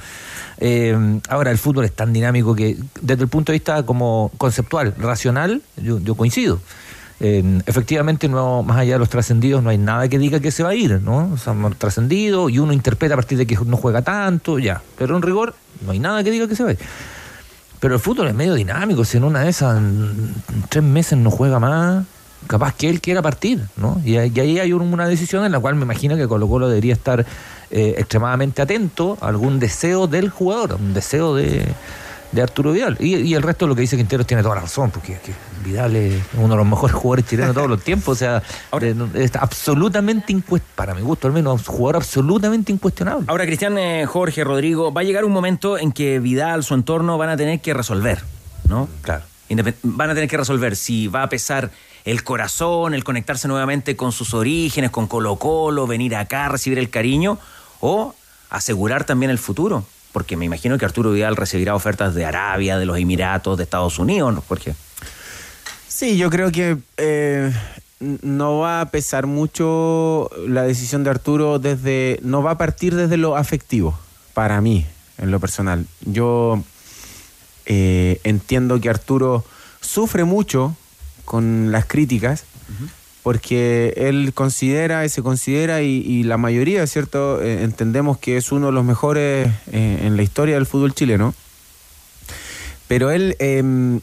Eh, 0.58 1.20
ahora, 1.28 1.52
el 1.52 1.58
fútbol 1.58 1.84
es 1.84 1.92
tan 1.92 2.12
dinámico 2.12 2.56
que 2.56 2.76
desde 3.00 3.22
el 3.22 3.28
punto 3.28 3.52
de 3.52 3.58
vista 3.58 3.86
como 3.86 4.32
conceptual, 4.38 4.92
racional, 4.98 5.62
yo, 5.76 6.00
yo 6.00 6.16
coincido. 6.16 6.58
Efectivamente, 7.24 8.28
no, 8.28 8.62
más 8.64 8.78
allá 8.78 8.94
de 8.94 8.98
los 8.98 9.08
trascendidos, 9.08 9.62
no 9.62 9.70
hay 9.70 9.78
nada 9.78 10.08
que 10.08 10.18
diga 10.18 10.40
que 10.40 10.50
se 10.50 10.62
va 10.64 10.70
a 10.70 10.74
ir, 10.74 11.00
¿no? 11.02 11.30
O 11.32 11.38
sea, 11.38 11.54
trascendido 11.78 12.48
y 12.48 12.58
uno 12.58 12.72
interpreta 12.72 13.14
a 13.14 13.16
partir 13.16 13.38
de 13.38 13.46
que 13.46 13.56
no 13.64 13.76
juega 13.76 14.02
tanto, 14.02 14.58
ya. 14.58 14.82
Pero 14.98 15.16
en 15.16 15.22
rigor, 15.22 15.54
no 15.86 15.92
hay 15.92 15.98
nada 16.00 16.24
que 16.24 16.30
diga 16.32 16.48
que 16.48 16.56
se 16.56 16.64
va 16.64 16.70
a 16.70 16.72
ir. 16.72 16.78
Pero 17.78 17.94
el 17.94 18.00
fútbol 18.00 18.28
es 18.28 18.34
medio 18.34 18.54
dinámico, 18.54 19.04
si 19.04 19.18
en 19.18 19.24
una 19.24 19.40
de 19.40 19.50
esas, 19.50 19.80
tres 20.68 20.82
meses 20.84 21.18
no 21.18 21.30
juega 21.30 21.58
más, 21.58 22.04
capaz 22.46 22.74
que 22.74 22.88
él 22.88 23.00
quiera 23.00 23.22
partir, 23.22 23.60
¿no? 23.76 24.00
Y, 24.04 24.16
ahí 24.16 24.58
hay 24.58 24.72
un- 24.72 24.92
una 24.92 25.06
decisión 25.06 25.44
en 25.44 25.52
la 25.52 25.60
cual 25.60 25.74
me 25.76 25.82
imagino 25.82 26.16
que 26.16 26.26
Colo 26.26 26.48
Colo 26.48 26.68
debería 26.68 26.92
estar 26.92 27.24
eh, 27.70 27.94
extremadamente 27.98 28.60
atento 28.60 29.16
a 29.20 29.28
algún 29.28 29.58
deseo 29.58 30.06
del 30.06 30.28
jugador, 30.28 30.74
un 30.74 30.92
deseo 30.92 31.34
de, 31.34 31.64
de 32.32 32.42
Arturo 32.42 32.72
Vidal. 32.72 32.96
Y, 32.98 33.16
y 33.16 33.34
el 33.34 33.42
resto 33.42 33.66
de 33.66 33.68
lo 33.70 33.74
que 33.74 33.82
dice 33.82 33.96
Quinteros 33.96 34.26
tiene 34.26 34.42
toda 34.42 34.54
la 34.56 34.62
razón, 34.62 34.90
porque 34.90 35.18
que 35.24 35.32
Vidal 35.64 35.94
es 35.96 36.22
uno 36.34 36.48
de 36.48 36.56
los 36.56 36.66
mejores 36.66 36.96
jugadores 36.96 37.26
chilenos 37.26 37.50
de 37.50 37.54
todos 37.54 37.68
los 37.70 37.82
tiempos, 37.82 38.08
o 38.08 38.18
sea, 38.18 38.42
no- 38.94 39.08
es 39.14 39.36
absolutamente 39.36 40.32
incuestionable, 40.32 40.74
para 40.74 40.94
mi 40.94 41.02
gusto 41.02 41.26
al 41.28 41.32
menos, 41.34 41.68
un 41.68 41.74
jugador 41.76 41.96
absolutamente 41.96 42.72
incuestionable. 42.72 43.26
Ahora, 43.28 43.44
Cristian, 43.46 43.76
eh, 43.78 44.06
Jorge, 44.06 44.42
Rodrigo, 44.44 44.92
va 44.92 45.02
a 45.02 45.04
llegar 45.04 45.24
un 45.24 45.32
momento 45.32 45.78
en 45.78 45.92
que 45.92 46.18
Vidal, 46.18 46.64
su 46.64 46.74
entorno, 46.74 47.18
van 47.18 47.28
a 47.28 47.36
tener 47.36 47.60
que 47.60 47.74
resolver, 47.74 48.22
¿no? 48.68 48.88
Claro. 49.02 49.24
Independ- 49.50 49.74
van 49.82 50.10
a 50.10 50.14
tener 50.14 50.28
que 50.30 50.36
resolver 50.38 50.74
si 50.76 51.08
va 51.08 51.22
a 51.24 51.28
pesar 51.28 51.70
el 52.04 52.24
corazón, 52.24 52.94
el 52.94 53.04
conectarse 53.04 53.46
nuevamente 53.46 53.94
con 53.96 54.10
sus 54.10 54.32
orígenes, 54.34 54.90
con 54.90 55.06
Colo 55.06 55.36
Colo, 55.36 55.86
venir 55.86 56.16
acá, 56.16 56.48
recibir 56.48 56.78
el 56.78 56.88
cariño, 56.90 57.38
o 57.80 58.14
asegurar 58.50 59.04
también 59.04 59.30
el 59.30 59.38
futuro. 59.38 59.84
Porque 60.12 60.36
me 60.36 60.44
imagino 60.44 60.78
que 60.78 60.84
Arturo 60.84 61.12
Vidal 61.12 61.36
recibirá 61.36 61.74
ofertas 61.74 62.14
de 62.14 62.24
Arabia, 62.24 62.78
de 62.78 62.86
los 62.86 62.98
Emiratos, 62.98 63.56
de 63.56 63.64
Estados 63.64 63.98
Unidos, 63.98 64.34
¿no, 64.34 64.42
Jorge? 64.42 64.74
Sí, 65.88 66.16
yo 66.16 66.30
creo 66.30 66.52
que 66.52 66.78
eh, 66.96 67.52
no 68.00 68.58
va 68.58 68.80
a 68.80 68.90
pesar 68.90 69.26
mucho 69.26 70.30
la 70.46 70.62
decisión 70.62 71.04
de 71.04 71.10
Arturo 71.10 71.58
desde, 71.58 72.18
no 72.22 72.42
va 72.42 72.52
a 72.52 72.58
partir 72.58 72.94
desde 72.94 73.16
lo 73.16 73.36
afectivo, 73.36 73.98
para 74.34 74.60
mí, 74.60 74.86
en 75.18 75.30
lo 75.30 75.40
personal. 75.40 75.86
Yo 76.00 76.62
eh, 77.66 78.20
entiendo 78.24 78.80
que 78.80 78.90
Arturo 78.90 79.44
sufre 79.80 80.24
mucho 80.24 80.76
con 81.24 81.70
las 81.70 81.86
críticas, 81.86 82.44
porque 83.22 83.94
él 83.96 84.32
considera 84.34 85.04
y 85.04 85.08
se 85.08 85.22
considera, 85.22 85.82
y, 85.82 86.02
y 86.04 86.24
la 86.24 86.36
mayoría, 86.36 86.86
¿cierto? 86.86 87.40
Eh, 87.40 87.62
entendemos 87.62 88.18
que 88.18 88.36
es 88.36 88.50
uno 88.50 88.66
de 88.66 88.72
los 88.72 88.84
mejores 88.84 89.48
eh, 89.72 90.00
en 90.02 90.16
la 90.16 90.22
historia 90.22 90.56
del 90.56 90.66
fútbol 90.66 90.94
chileno. 90.94 91.34
Pero 92.88 93.10
él, 93.10 93.36
em, 93.38 94.00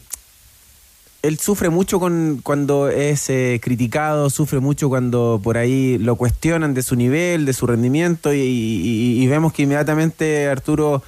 él 1.22 1.38
sufre 1.38 1.68
mucho 1.68 2.00
con, 2.00 2.40
cuando 2.42 2.88
es 2.88 3.28
eh, 3.28 3.60
criticado, 3.62 4.30
sufre 4.30 4.58
mucho 4.60 4.88
cuando 4.88 5.38
por 5.42 5.58
ahí 5.58 5.98
lo 5.98 6.16
cuestionan 6.16 6.72
de 6.72 6.82
su 6.82 6.96
nivel, 6.96 7.44
de 7.44 7.52
su 7.52 7.66
rendimiento, 7.66 8.32
y 8.32 9.26
vemos 9.26 9.52
que 9.52 9.62
inmediatamente 9.62 10.48
Arturo 10.48 11.02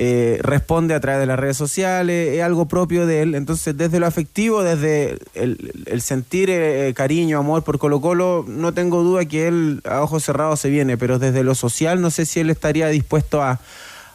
eh, 0.00 0.38
responde 0.42 0.94
a 0.94 1.00
través 1.00 1.18
de 1.18 1.26
las 1.26 1.40
redes 1.40 1.56
sociales, 1.56 2.36
es 2.36 2.42
algo 2.44 2.68
propio 2.68 3.04
de 3.04 3.22
él. 3.22 3.34
Entonces, 3.34 3.76
desde 3.76 3.98
lo 3.98 4.06
afectivo, 4.06 4.62
desde 4.62 5.18
el, 5.34 6.00
sentir 6.02 6.50
eh, 6.50 6.94
cariño, 6.94 7.36
amor 7.36 7.64
por 7.64 7.80
Colo 7.80 8.00
Colo, 8.00 8.44
no 8.46 8.72
tengo 8.72 9.02
duda 9.02 9.24
que 9.24 9.48
él 9.48 9.80
a 9.84 10.00
ojos 10.00 10.22
cerrados 10.22 10.60
se 10.60 10.70
viene, 10.70 10.96
pero 10.96 11.18
desde 11.18 11.42
lo 11.42 11.56
social 11.56 12.00
no 12.00 12.12
sé 12.12 12.26
si 12.26 12.38
él 12.38 12.48
estaría 12.48 12.86
dispuesto 12.86 13.42
a, 13.42 13.58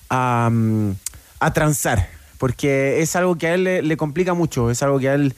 a, 0.09 0.49
mm, 0.49 0.91
transar, 1.53 2.07
porque 2.37 3.01
es 3.01 3.17
algo 3.17 3.37
que 3.37 3.47
a 3.47 3.53
él 3.55 3.65
le, 3.65 3.81
le 3.81 3.97
complica 3.97 4.33
mucho, 4.33 4.71
es 4.71 4.81
algo 4.83 4.99
que 4.99 5.09
a 5.09 5.15
él, 5.15 5.35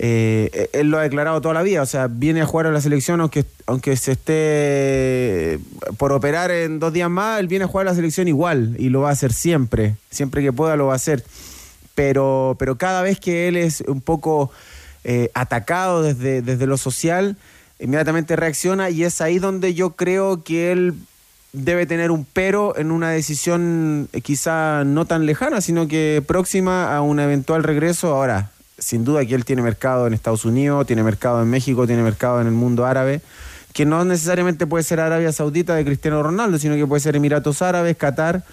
eh, 0.00 0.70
él 0.72 0.90
lo 0.90 0.98
ha 0.98 1.02
declarado 1.02 1.40
toda 1.40 1.54
la 1.54 1.62
vida, 1.62 1.82
o 1.82 1.86
sea, 1.86 2.06
viene 2.06 2.40
a 2.40 2.46
jugar 2.46 2.66
a 2.66 2.70
la 2.70 2.80
selección 2.80 3.20
aunque, 3.20 3.44
aunque 3.66 3.96
se 3.96 4.12
esté 4.12 5.58
por 5.96 6.12
operar 6.12 6.52
en 6.52 6.78
dos 6.78 6.92
días 6.92 7.10
más, 7.10 7.40
él 7.40 7.48
viene 7.48 7.64
a 7.64 7.68
jugar 7.68 7.88
a 7.88 7.90
la 7.90 7.96
selección 7.96 8.28
igual 8.28 8.76
y 8.78 8.90
lo 8.90 9.00
va 9.00 9.08
a 9.08 9.12
hacer 9.12 9.32
siempre, 9.32 9.96
siempre 10.08 10.40
que 10.42 10.52
pueda 10.52 10.76
lo 10.76 10.86
va 10.86 10.92
a 10.92 10.96
hacer, 10.96 11.24
pero, 11.96 12.54
pero 12.60 12.78
cada 12.78 13.02
vez 13.02 13.18
que 13.18 13.48
él 13.48 13.56
es 13.56 13.80
un 13.88 14.00
poco 14.00 14.52
eh, 15.02 15.30
atacado 15.34 16.02
desde, 16.02 16.42
desde 16.42 16.66
lo 16.68 16.76
social, 16.76 17.36
inmediatamente 17.80 18.36
reacciona 18.36 18.90
y 18.90 19.02
es 19.02 19.20
ahí 19.20 19.40
donde 19.40 19.74
yo 19.74 19.90
creo 19.90 20.44
que 20.44 20.70
él 20.70 20.94
debe 21.52 21.86
tener 21.86 22.10
un 22.12 22.24
pero 22.24 22.76
en 22.76 22.92
una 22.92 23.10
decisión 23.10 24.08
eh, 24.12 24.20
quizá 24.20 24.84
no 24.84 25.06
tan 25.06 25.26
lejana, 25.26 25.60
sino 25.60 25.88
que 25.88 26.22
próxima 26.24 26.94
a 26.94 27.02
un 27.02 27.18
eventual 27.18 27.64
regreso. 27.64 28.14
Ahora, 28.14 28.52
sin 28.78 29.04
duda 29.04 29.24
que 29.24 29.34
él 29.34 29.44
tiene 29.44 29.62
mercado 29.62 30.06
en 30.06 30.14
Estados 30.14 30.44
Unidos, 30.44 30.86
tiene 30.86 31.02
mercado 31.02 31.42
en 31.42 31.48
México, 31.50 31.86
tiene 31.86 32.02
mercado 32.02 32.40
en 32.40 32.46
el 32.46 32.52
mundo 32.54 32.86
árabe, 32.86 33.20
que 33.72 33.84
no 33.84 34.04
necesariamente 34.04 34.66
puede 34.66 34.84
ser 34.84 35.00
Arabia 35.00 35.32
Saudita 35.32 35.74
de 35.74 35.84
Cristiano 35.84 36.22
Ronaldo, 36.22 36.58
sino 36.58 36.74
que 36.76 36.86
puede 36.86 37.00
ser 37.00 37.16
Emiratos 37.16 37.60
Árabes, 37.62 37.96
Qatar, 37.96 38.44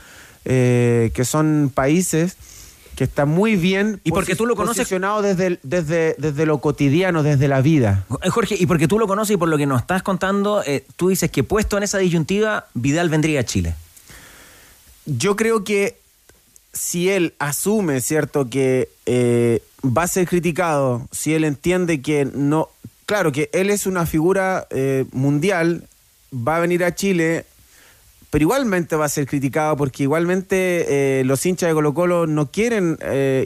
eh, 0.45 1.11
que 1.13 1.25
son 1.25 1.71
países 1.73 2.37
que 2.95 3.03
está 3.03 3.25
muy 3.25 3.57
bien 3.57 3.99
Y 4.05 4.11
porque 4.11 4.35
tú 4.37 4.45
lo 4.45 4.55
conoces- 4.55 4.83
posicionado 4.83 5.21
desde, 5.21 5.47
el- 5.47 5.59
desde, 5.63 6.15
desde 6.17 6.45
lo 6.45 6.59
cotidiano, 6.59 7.23
desde 7.23 7.47
la 7.49 7.59
vida. 7.61 8.05
Eh, 8.23 8.29
Jorge, 8.29 8.55
y 8.57 8.65
porque 8.67 8.87
tú 8.87 8.97
lo 8.99 9.05
conoces 9.07 9.33
y 9.33 9.37
por 9.37 9.49
lo 9.49 9.57
que 9.57 9.65
nos 9.65 9.81
estás 9.81 10.01
contando, 10.01 10.63
eh, 10.65 10.85
tú 10.95 11.09
dices 11.09 11.29
que 11.29 11.43
puesto 11.43 11.75
en 11.75 11.83
esa 11.83 11.97
disyuntiva, 11.97 12.67
Vidal 12.73 13.09
vendría 13.09 13.41
a 13.41 13.43
Chile. 13.43 13.75
Yo 15.05 15.35
creo 15.35 15.63
que 15.63 15.97
si 16.75 17.09
él 17.09 17.33
asume, 17.39 18.01
¿cierto?, 18.01 18.49
que 18.49 18.89
eh, 19.05 19.63
va 19.83 20.03
a 20.03 20.07
ser 20.07 20.27
criticado, 20.27 21.07
si 21.11 21.33
él 21.33 21.43
entiende 21.43 22.01
que 22.01 22.25
no... 22.25 22.69
Claro, 23.05 23.31
que 23.31 23.49
él 23.53 23.69
es 23.69 23.85
una 23.85 24.05
figura 24.05 24.67
eh, 24.71 25.05
mundial, 25.11 25.87
va 26.33 26.57
a 26.57 26.59
venir 26.59 26.83
a 26.83 26.93
Chile, 26.95 27.45
pero 28.31 28.43
igualmente 28.43 28.95
va 28.95 29.05
a 29.05 29.09
ser 29.09 29.27
criticado 29.27 29.77
porque 29.77 30.03
igualmente 30.03 31.19
eh, 31.19 31.23
los 31.23 31.45
hinchas 31.45 31.69
de 31.69 31.75
Colo 31.75 31.93
Colo 31.93 32.25
no 32.27 32.51
quieren, 32.51 32.97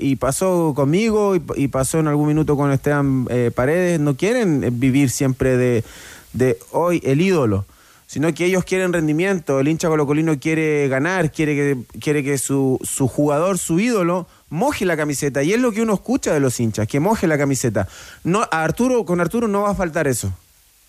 y 0.02 0.16
pasó 0.16 0.74
conmigo 0.76 1.36
y, 1.36 1.68
pasó 1.68 2.00
en 2.00 2.08
algún 2.08 2.30
minuto 2.30 2.56
con 2.56 2.72
Esteban 2.72 3.28
Paredes, 3.54 4.00
no 4.00 4.16
quieren 4.16 4.80
vivir 4.80 5.10
siempre 5.10 5.58
de 5.58 6.58
hoy 6.72 7.02
el 7.04 7.20
ídolo, 7.20 7.66
sino 8.10 8.34
que 8.34 8.46
ellos 8.46 8.64
quieren 8.64 8.92
rendimiento, 8.92 9.60
el 9.60 9.68
hincha 9.68 9.88
colocolino 9.88 10.40
quiere 10.40 10.88
ganar, 10.88 11.32
quiere 11.32 11.56
que, 11.56 12.00
quiere 12.00 12.24
que 12.24 12.40
su, 12.40 12.80
su 12.82 13.08
jugador, 13.08 13.60
su 13.60 13.80
ídolo, 13.80 14.26
moje 14.50 14.84
la 14.86 14.98
camiseta, 14.98 15.44
y 15.44 15.54
es 15.54 15.60
lo 15.60 15.72
que 15.72 15.84
uno 15.84 15.94
escucha 15.94 16.34
de 16.34 16.40
los 16.40 16.60
hinchas, 16.60 16.88
que 16.88 17.00
moje 17.00 17.28
la 17.28 17.38
camiseta. 17.38 17.88
No, 18.24 18.42
a 18.50 18.64
Arturo, 18.64 19.06
con 19.06 19.22
Arturo 19.22 19.48
no 19.48 19.62
va 19.62 19.70
a 19.70 19.76
faltar 19.76 20.08
eso. 20.08 20.34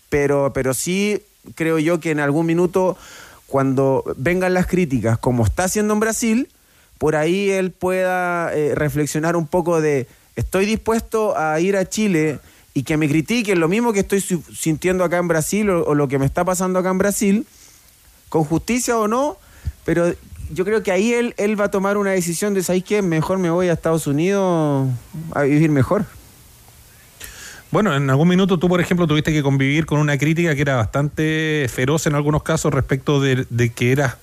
Pero, 0.09 0.51
pero 0.51 0.73
sí 0.73 1.21
creo 1.53 1.77
yo 1.77 1.99
que 1.99 2.09
en 2.09 2.19
algún 2.19 2.47
minuto, 2.47 2.97
cuando 3.45 4.03
vengan 4.17 4.55
las 4.55 4.65
críticas, 4.65 5.19
como 5.19 5.45
está 5.45 5.65
haciendo 5.65 5.93
en 5.93 5.99
Brasil, 5.99 6.49
por 6.97 7.15
ahí 7.15 7.51
él 7.51 7.69
pueda 7.69 8.51
eh, 8.55 8.73
reflexionar 8.73 9.35
un 9.35 9.45
poco 9.45 9.79
de, 9.79 10.07
estoy 10.35 10.65
dispuesto 10.65 11.37
a 11.37 11.59
ir 11.59 11.77
a 11.77 11.85
Chile 11.85 12.39
y 12.73 12.83
que 12.83 12.97
me 12.97 13.09
critiquen 13.09 13.59
lo 13.59 13.67
mismo 13.67 13.93
que 13.93 13.99
estoy 13.99 14.21
sintiendo 14.21 15.03
acá 15.03 15.17
en 15.17 15.27
Brasil 15.27 15.69
o, 15.69 15.93
lo 15.93 16.07
que 16.07 16.19
me 16.19 16.25
está 16.25 16.45
pasando 16.45 16.79
acá 16.79 16.89
en 16.89 16.97
Brasil, 16.97 17.47
con 18.29 18.43
justicia 18.43 18.97
o 18.97 19.07
no, 19.07 19.37
pero 19.83 20.13
yo 20.51 20.65
creo 20.65 20.83
que 20.83 20.91
ahí 20.91 21.13
él, 21.13 21.33
él 21.37 21.59
va 21.59 21.65
a 21.65 21.71
tomar 21.71 21.97
una 21.97 22.11
decisión 22.11 22.53
de, 22.53 22.63
¿sabes 22.63 22.83
qué? 22.83 23.01
Mejor 23.01 23.39
me 23.39 23.49
voy 23.49 23.67
a 23.67 23.73
Estados 23.73 24.07
Unidos 24.07 24.89
a 25.33 25.41
vivir 25.43 25.69
mejor. 25.69 26.05
Bueno, 27.71 27.95
en 27.95 28.09
algún 28.09 28.27
minuto 28.27 28.57
tú, 28.57 28.67
por 28.67 28.81
ejemplo, 28.81 29.07
tuviste 29.07 29.31
que 29.31 29.41
convivir 29.41 29.85
con 29.85 29.99
una 29.99 30.17
crítica 30.17 30.55
que 30.55 30.61
era 30.61 30.75
bastante 30.75 31.67
feroz 31.73 32.05
en 32.05 32.15
algunos 32.15 32.43
casos 32.43 32.73
respecto 32.73 33.21
de, 33.21 33.45
de 33.49 33.69
que 33.71 33.93
eras 33.93 34.17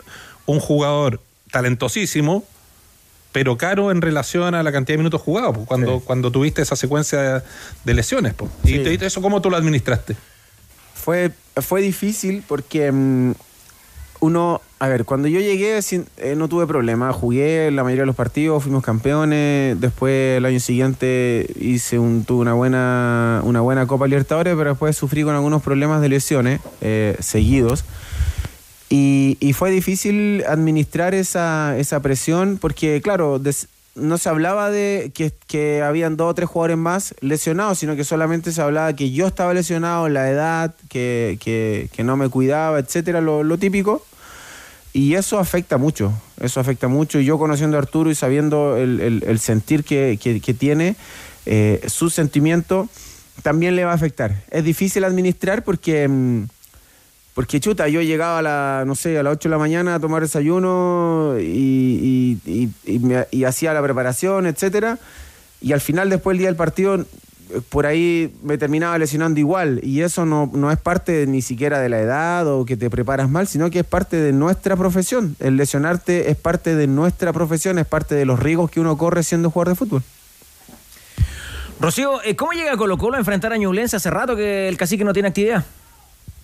un 0.44 0.60
jugador 0.60 1.20
talentosísimo, 1.50 2.44
pero 3.32 3.56
caro 3.58 3.90
en 3.90 4.00
relación 4.00 4.54
a 4.54 4.62
la 4.62 4.72
cantidad 4.72 4.94
de 4.94 4.98
minutos 4.98 5.20
jugados, 5.20 5.54
pues, 5.54 5.66
cuando, 5.66 6.00
cuando 6.00 6.30
tuviste 6.32 6.62
esa 6.62 6.76
secuencia 6.76 7.42
de 7.84 7.94
lesiones. 7.94 8.34
pues. 8.34 8.50
¿Y 8.64 8.78
te- 8.96 9.06
eso 9.06 9.20
cómo 9.22 9.40
tú 9.42 9.50
lo 9.50 9.56
administraste? 9.56 10.16
Fue, 10.94 11.30
fue 11.56 11.80
difícil 11.82 12.42
porque 12.46 12.90
mm, 12.90 13.32
uno, 14.20 14.60
a 14.80 14.88
ver, 14.88 15.04
cuando 15.04 15.28
yo 15.28 15.38
llegué 15.40 15.80
sin- 15.82 16.06
eh, 16.16 16.34
no 16.36 16.48
tuve 16.48 16.66
problema, 16.66 17.12
jugué 17.12 17.70
la 17.70 17.84
mayoría 17.84 18.02
de 18.02 18.06
los 18.06 18.16
partidos, 18.16 18.62
fuimos 18.64 18.82
campeones, 18.82 19.80
después 19.80 20.38
el 20.38 20.44
año 20.44 20.58
siguiente 20.58 21.46
hice 21.60 21.98
un, 22.00 22.24
tuve 22.24 22.40
una 22.42 22.54
buena, 22.54 23.40
una 23.44 23.60
buena 23.60 23.86
Copa 23.86 24.06
Libertadores, 24.08 24.54
pero 24.56 24.70
después 24.70 24.96
sufrí 24.96 25.22
con 25.22 25.34
algunos 25.34 25.62
problemas 25.62 26.00
de 26.00 26.08
lesiones 26.08 26.60
eh, 26.80 27.16
seguidos. 27.20 27.84
Y, 28.90 29.36
fue 29.52 29.70
difícil 29.70 30.44
administrar 30.48 31.14
esa, 31.14 31.76
esa 31.78 32.00
presión 32.00 32.56
porque, 32.58 33.02
claro, 33.02 33.40
no 33.94 34.16
se 34.16 34.28
hablaba 34.28 34.70
de 34.70 35.10
que, 35.14 35.32
que 35.46 35.82
habían 35.82 36.16
dos 36.16 36.30
o 36.30 36.34
tres 36.34 36.48
jugadores 36.48 36.78
más 36.78 37.14
lesionados, 37.20 37.78
sino 37.78 37.96
que 37.96 38.04
solamente 38.04 38.50
se 38.52 38.62
hablaba 38.62 38.94
que 38.94 39.10
yo 39.10 39.26
estaba 39.26 39.52
lesionado, 39.52 40.08
la 40.08 40.30
edad, 40.30 40.74
que, 40.88 41.38
que- 41.40 41.90
no 42.04 42.16
me 42.16 42.28
cuidaba, 42.30 42.78
etcétera, 42.78 43.20
lo, 43.20 43.42
típico. 43.58 44.04
Y 44.94 45.14
eso 45.14 45.38
afecta 45.38 45.76
mucho, 45.76 46.12
eso 46.40 46.58
afecta 46.60 46.88
mucho. 46.88 47.20
Y 47.20 47.26
yo 47.26 47.38
conociendo 47.38 47.76
a 47.76 47.80
Arturo 47.80 48.10
y 48.10 48.14
sabiendo 48.14 48.78
el, 48.78 49.00
el- 49.00 49.38
sentir 49.38 49.84
que, 49.84 50.18
que- 50.22 50.40
que 50.40 50.54
tiene, 50.54 50.96
eh, 51.44 51.82
su 51.88 52.08
sentimiento 52.08 52.88
también 53.42 53.76
le 53.76 53.84
va 53.84 53.92
a 53.92 53.94
afectar. 53.96 54.42
Es 54.50 54.64
difícil 54.64 55.04
administrar 55.04 55.62
porque... 55.62 56.08
mm, 56.08 56.44
porque 57.38 57.60
chuta, 57.60 57.86
yo 57.86 58.02
llegaba 58.02 58.40
a 58.40 58.42
la, 58.42 58.82
no 58.84 58.96
sé, 58.96 59.16
a 59.16 59.22
las 59.22 59.34
8 59.34 59.48
de 59.48 59.52
la 59.52 59.58
mañana 59.58 59.94
a 59.94 60.00
tomar 60.00 60.22
desayuno 60.22 61.36
y, 61.38 62.36
hacía 63.46 63.72
la 63.72 63.80
preparación, 63.80 64.44
etcétera. 64.48 64.98
Y 65.60 65.70
al 65.70 65.80
final, 65.80 66.10
después 66.10 66.34
del 66.34 66.38
día 66.38 66.48
del 66.48 66.56
partido, 66.56 66.96
eh, 66.96 67.04
por 67.68 67.86
ahí 67.86 68.34
me 68.42 68.58
terminaba 68.58 68.98
lesionando 68.98 69.38
igual. 69.38 69.78
Y 69.84 70.00
eso 70.00 70.26
no, 70.26 70.50
no 70.52 70.72
es 70.72 70.78
parte 70.78 71.28
ni 71.28 71.40
siquiera 71.40 71.78
de 71.78 71.88
la 71.88 72.00
edad 72.00 72.44
o 72.48 72.64
que 72.64 72.76
te 72.76 72.90
preparas 72.90 73.30
mal, 73.30 73.46
sino 73.46 73.70
que 73.70 73.78
es 73.78 73.86
parte 73.86 74.16
de 74.16 74.32
nuestra 74.32 74.74
profesión. 74.74 75.36
El 75.38 75.56
lesionarte 75.56 76.32
es 76.32 76.36
parte 76.36 76.74
de 76.74 76.88
nuestra 76.88 77.32
profesión, 77.32 77.78
es 77.78 77.86
parte 77.86 78.16
de 78.16 78.24
los 78.24 78.40
riesgos 78.40 78.68
que 78.68 78.80
uno 78.80 78.98
corre 78.98 79.22
siendo 79.22 79.52
jugador 79.52 79.68
de 79.68 79.74
fútbol. 79.76 80.02
Rocío, 81.78 82.20
eh, 82.24 82.34
¿cómo 82.34 82.50
llega 82.50 82.76
Colo 82.76 82.98
Colo 82.98 83.14
a 83.14 83.20
enfrentar 83.20 83.52
a 83.52 83.56
Ñublense 83.58 83.94
hace 83.94 84.10
rato 84.10 84.34
que 84.34 84.68
el 84.68 84.76
cacique 84.76 85.04
no 85.04 85.12
tiene 85.12 85.28
actividad? 85.28 85.64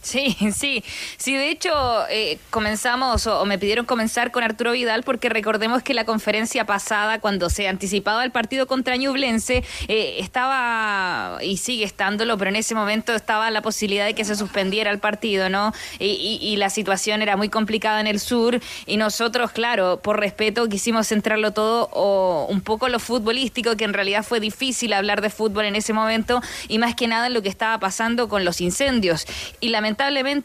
Sí, 0.05 0.37
sí. 0.55 0.85
Sí, 1.17 1.35
de 1.35 1.49
hecho, 1.49 1.71
eh, 2.11 2.39
comenzamos 2.51 3.27
o, 3.27 3.47
me 3.47 3.59
pidieron 3.59 3.87
comenzar 3.87 4.31
con 4.33 4.45
Arturo 4.45 4.73
Vidal 4.73 5.03
porque 5.03 5.31
recordemos 5.31 5.83
que 5.83 5.95
la 5.95 6.05
conferencia 6.05 6.67
pasada, 6.67 7.21
cuando 7.21 7.49
se 7.49 7.69
anticipaba 7.69 8.23
el 8.23 8.31
partido 8.31 8.67
contra 8.67 8.97
Ñublense, 8.97 9.65
eh, 9.89 10.17
estaba, 10.19 11.39
y 11.43 11.57
sigue 11.57 11.85
estándolo, 11.85 12.37
pero 12.37 12.51
en 12.51 12.57
ese 12.57 12.75
momento 12.75 13.15
estaba 13.15 13.51
la 13.51 13.63
posibilidad 13.63 14.05
de 14.05 14.15
que 14.15 14.27
se 14.27 14.37
suspendiera 14.37 14.91
el 14.91 14.99
partido, 14.99 15.49
¿no? 15.49 15.73
Y, 15.99 16.39
y- 16.43 16.55
la 16.55 16.69
situación 16.71 17.21
era 17.23 17.37
muy 17.37 17.49
complicada 17.49 18.01
en 18.01 18.07
el 18.07 18.21
sur 18.21 18.61
y 18.87 18.97
nosotros, 18.97 19.51
claro, 19.53 20.01
por 20.03 20.21
respeto 20.21 20.69
quisimos 20.69 21.09
centrarlo 21.09 21.53
todo 21.53 21.89
o 21.93 22.47
un 22.49 22.61
poco 22.61 22.89
lo 22.89 22.99
futbolístico, 23.01 23.77
que 23.77 23.85
en 23.85 23.93
realidad 23.95 24.23
fue 24.23 24.39
difícil 24.39 24.93
hablar 24.93 25.21
de 25.23 25.31
fútbol 25.31 25.65
en 25.65 25.75
ese 25.77 25.93
momento 25.93 26.41
y 26.69 26.79
más 26.79 26.95
que 26.95 27.09
nada 27.09 27.27
en 27.27 27.35
lo 27.35 27.43
que 27.43 27.49
estaba 27.49 27.79
pasando 27.81 28.29
con 28.29 28.45
los 28.45 28.61
incendios. 28.61 29.27
Y 29.61 29.71
lamentablemente 29.71 29.94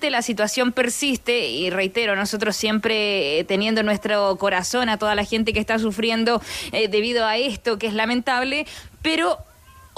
la 0.09 0.21
situación 0.21 0.71
persiste 0.71 1.49
y 1.49 1.69
reitero, 1.69 2.15
nosotros 2.15 2.55
siempre 2.55 3.39
eh, 3.39 3.43
teniendo 3.43 3.81
en 3.81 3.85
nuestro 3.85 4.35
corazón 4.37 4.89
a 4.89 4.97
toda 4.97 5.15
la 5.15 5.23
gente 5.23 5.53
que 5.53 5.59
está 5.59 5.79
sufriendo 5.79 6.41
eh, 6.71 6.87
debido 6.87 7.25
a 7.25 7.37
esto 7.37 7.77
que 7.77 7.87
es 7.87 7.93
lamentable, 7.93 8.65
pero 9.01 9.37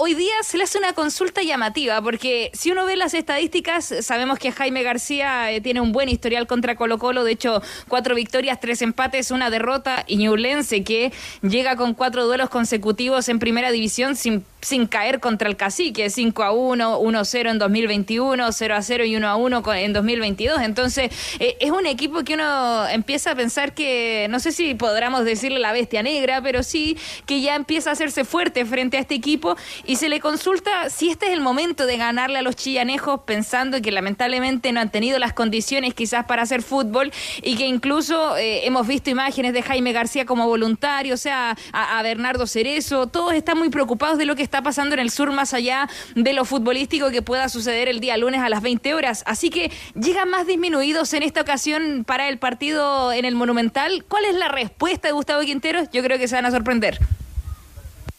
Hoy 0.04 0.14
día 0.14 0.32
se 0.42 0.58
le 0.58 0.64
hace 0.64 0.78
una 0.78 0.94
consulta 0.94 1.42
llamativa, 1.44 2.02
porque 2.02 2.50
si 2.54 2.72
uno 2.72 2.84
ve 2.84 2.96
las 2.96 3.14
estadísticas, 3.14 3.94
sabemos 4.00 4.40
que 4.40 4.50
Jaime 4.50 4.82
García 4.82 5.52
eh, 5.52 5.60
tiene 5.60 5.80
un 5.80 5.92
buen 5.92 6.08
historial 6.08 6.48
contra 6.48 6.74
Colo 6.74 6.98
Colo, 6.98 7.22
de 7.22 7.30
hecho, 7.30 7.62
cuatro 7.86 8.16
victorias, 8.16 8.58
tres 8.58 8.82
empates, 8.82 9.30
una 9.30 9.48
derrota, 9.48 10.02
y 10.08 10.16
Ñublense 10.16 10.82
que 10.82 11.12
llega 11.42 11.76
con 11.76 11.94
cuatro 11.94 12.26
duelos 12.26 12.50
consecutivos 12.50 13.28
en 13.28 13.38
primera 13.38 13.70
división 13.70 14.16
sin, 14.16 14.44
sin 14.60 14.88
caer 14.88 15.20
contra 15.20 15.48
el 15.48 15.56
cacique, 15.56 16.10
5 16.10 16.42
a 16.42 16.50
1, 16.50 16.98
1 16.98 17.18
a 17.20 17.24
0 17.24 17.50
en 17.50 17.58
2021, 17.60 18.50
0 18.50 18.74
a 18.74 18.82
0 18.82 19.04
y 19.04 19.14
1 19.14 19.28
a 19.28 19.36
1 19.36 19.62
con- 19.62 19.76
en 19.76 19.92
2022. 19.92 20.62
Entonces, 20.62 21.12
eh, 21.38 21.56
es 21.60 21.70
un 21.70 21.86
equipo 21.86 22.24
que 22.24 22.34
uno 22.34 22.88
empieza 22.88 23.30
a 23.30 23.34
pensar 23.36 23.72
que, 23.72 24.26
no 24.30 24.40
sé 24.40 24.50
si 24.50 24.74
podríamos 24.74 25.24
decirle 25.24 25.60
la 25.60 25.70
bestia 25.70 26.02
negra, 26.02 26.42
pero 26.42 26.64
sí 26.64 26.96
que 27.24 27.40
ya 27.40 27.54
empieza 27.54 27.90
a 27.90 27.92
hacerse 27.92 28.24
fuerte 28.24 28.64
frente 28.64 28.96
a 28.96 29.00
este 29.00 29.14
equipo 29.14 29.56
se 29.96 30.08
le 30.08 30.20
consulta 30.20 30.90
si 30.90 31.10
este 31.10 31.26
es 31.26 31.32
el 31.32 31.40
momento 31.40 31.86
de 31.86 31.96
ganarle 31.96 32.38
a 32.38 32.42
los 32.42 32.56
chillanejos 32.56 33.20
pensando 33.26 33.80
que 33.82 33.90
lamentablemente 33.90 34.72
no 34.72 34.80
han 34.80 34.90
tenido 34.90 35.18
las 35.18 35.32
condiciones 35.32 35.94
quizás 35.94 36.24
para 36.26 36.42
hacer 36.42 36.62
fútbol 36.62 37.12
y 37.42 37.56
que 37.56 37.66
incluso 37.66 38.36
eh, 38.36 38.66
hemos 38.66 38.86
visto 38.86 39.10
imágenes 39.10 39.52
de 39.52 39.62
Jaime 39.62 39.92
García 39.92 40.26
como 40.26 40.46
voluntario, 40.46 41.14
o 41.14 41.18
sea, 41.18 41.56
a, 41.72 41.98
a 41.98 42.02
Bernardo 42.02 42.46
Cerezo, 42.46 43.06
todos 43.06 43.34
están 43.34 43.58
muy 43.58 43.70
preocupados 43.70 44.18
de 44.18 44.24
lo 44.24 44.36
que 44.36 44.42
está 44.42 44.62
pasando 44.62 44.94
en 44.94 45.00
el 45.00 45.10
sur 45.10 45.32
más 45.32 45.54
allá 45.54 45.88
de 46.14 46.32
lo 46.32 46.44
futbolístico 46.44 47.10
que 47.10 47.22
pueda 47.22 47.48
suceder 47.48 47.88
el 47.88 48.00
día 48.00 48.16
lunes 48.16 48.40
a 48.40 48.48
las 48.48 48.62
20 48.62 48.94
horas. 48.94 49.24
Así 49.26 49.50
que 49.50 49.70
llegan 49.94 50.30
más 50.30 50.46
disminuidos 50.46 51.12
en 51.14 51.22
esta 51.22 51.40
ocasión 51.40 52.04
para 52.04 52.28
el 52.28 52.38
partido 52.38 53.12
en 53.12 53.24
el 53.24 53.34
Monumental. 53.34 54.04
¿Cuál 54.08 54.24
es 54.24 54.34
la 54.34 54.48
respuesta 54.48 55.08
de 55.08 55.12
Gustavo 55.12 55.42
Quinteros? 55.42 55.88
Yo 55.92 56.02
creo 56.02 56.18
que 56.18 56.28
se 56.28 56.34
van 56.34 56.46
a 56.46 56.50
sorprender. 56.50 56.98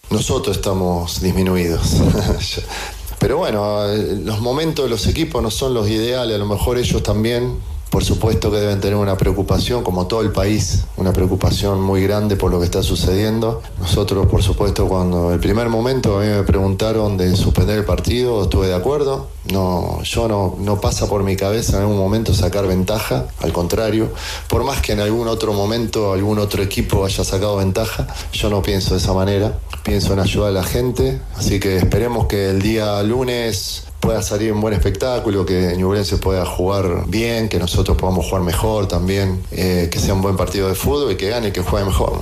Nosotros 0.09 0.57
estamos 0.57 1.21
disminuidos. 1.21 1.97
Pero 3.19 3.37
bueno, 3.37 3.85
eh, 3.89 4.19
los 4.23 4.41
momentos 4.41 4.85
de 4.85 4.89
los 4.89 5.07
equipos 5.07 5.41
no 5.41 5.49
son 5.49 5.73
los 5.73 5.87
ideales, 5.89 6.35
a 6.35 6.39
lo 6.39 6.45
mejor 6.45 6.77
ellos 6.77 7.01
también 7.03 7.57
Por 7.93 8.03
supuesto 8.03 8.49
que 8.49 8.57
deben 8.57 8.81
tener 8.81 8.97
una 8.97 9.17
preocupación, 9.17 9.83
como 9.83 10.07
todo 10.07 10.21
el 10.21 10.31
país, 10.31 10.85
una 10.97 11.13
preocupación 11.13 11.79
muy 11.79 12.01
grande 12.01 12.35
por 12.35 12.49
lo 12.49 12.57
que 12.57 12.65
está 12.65 12.81
sucediendo. 12.81 13.61
Nosotros, 13.79 14.25
por 14.25 14.41
supuesto, 14.41 14.87
cuando 14.87 15.31
el 15.31 15.39
primer 15.39 15.69
momento 15.69 16.17
me 16.17 16.41
preguntaron 16.41 17.17
de 17.17 17.35
suspender 17.35 17.77
el 17.77 17.85
partido, 17.85 18.41
estuve 18.41 18.65
de 18.65 18.73
acuerdo. 18.73 19.27
No, 19.51 20.01
yo 20.01 20.27
no, 20.27 20.55
no 20.57 20.81
pasa 20.81 21.07
por 21.07 21.21
mi 21.21 21.35
cabeza 21.35 21.77
en 21.77 21.83
algún 21.83 21.99
momento 21.99 22.33
sacar 22.33 22.65
ventaja, 22.65 23.27
al 23.41 23.53
contrario. 23.53 24.09
Por 24.47 24.63
más 24.63 24.81
que 24.81 24.93
en 24.93 24.99
algún 24.99 25.27
otro 25.27 25.53
momento 25.53 26.13
algún 26.13 26.39
otro 26.39 26.63
equipo 26.63 27.05
haya 27.05 27.23
sacado 27.23 27.57
ventaja, 27.57 28.07
yo 28.31 28.49
no 28.49 28.63
pienso 28.63 28.95
de 28.95 29.01
esa 29.01 29.13
manera. 29.13 29.59
Pienso 29.83 30.13
en 30.13 30.19
ayudar 30.19 30.49
a 30.49 30.51
la 30.51 30.63
gente. 30.63 31.21
Así 31.35 31.59
que 31.59 31.77
esperemos 31.77 32.25
que 32.25 32.49
el 32.49 32.59
día 32.59 33.03
lunes 33.03 33.83
pueda 34.03 34.21
salir 34.21 34.51
un 34.51 34.59
buen 34.59 34.73
espectáculo, 34.73 35.45
que 35.45 35.75
Ñublense 35.77 36.17
pueda 36.17 36.45
jugar 36.45 37.05
bien, 37.07 37.47
que 37.47 37.57
nosotros 37.57 37.95
podamos 37.95 38.25
jugar 38.25 38.43
mejor 38.43 38.87
también, 38.87 39.41
eh, 39.51 39.87
que 39.89 39.97
sea 39.99 40.13
un 40.13 40.21
buen 40.21 40.35
partido 40.35 40.67
de 40.67 40.75
fútbol 40.75 41.13
y 41.13 41.15
que 41.15 41.29
gane 41.29 41.47
y 41.47 41.51
que 41.53 41.61
juegue 41.61 41.85
mejor. 41.85 42.21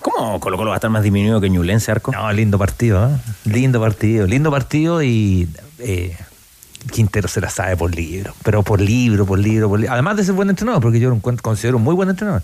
¿Cómo 0.00 0.38
Colo 0.38 0.56
Colo 0.56 0.70
va 0.70 0.76
a 0.76 0.78
estar 0.78 0.90
más 0.90 1.02
disminuido 1.02 1.40
que 1.40 1.50
Ñublense, 1.50 1.90
Arco? 1.90 2.12
No, 2.12 2.32
lindo 2.32 2.56
partido, 2.56 3.04
¿eh? 3.08 3.10
lindo 3.44 3.80
partido, 3.80 4.26
lindo 4.28 4.50
partido 4.50 5.02
y 5.02 5.48
eh, 5.80 6.16
Quintero 6.92 7.26
se 7.28 7.40
la 7.40 7.50
sabe 7.50 7.76
por 7.76 7.94
libro, 7.94 8.32
pero 8.44 8.62
por 8.62 8.80
libro, 8.80 9.26
por 9.26 9.38
libro, 9.40 9.68
por 9.68 9.80
libro. 9.80 9.92
Además 9.92 10.16
de 10.16 10.24
ser 10.24 10.34
buen 10.34 10.48
entrenador, 10.50 10.80
porque 10.80 11.00
yo 11.00 11.10
lo 11.10 11.16
encuentro- 11.16 11.42
considero 11.42 11.76
un 11.78 11.82
muy 11.82 11.94
buen 11.94 12.08
entrenador. 12.08 12.42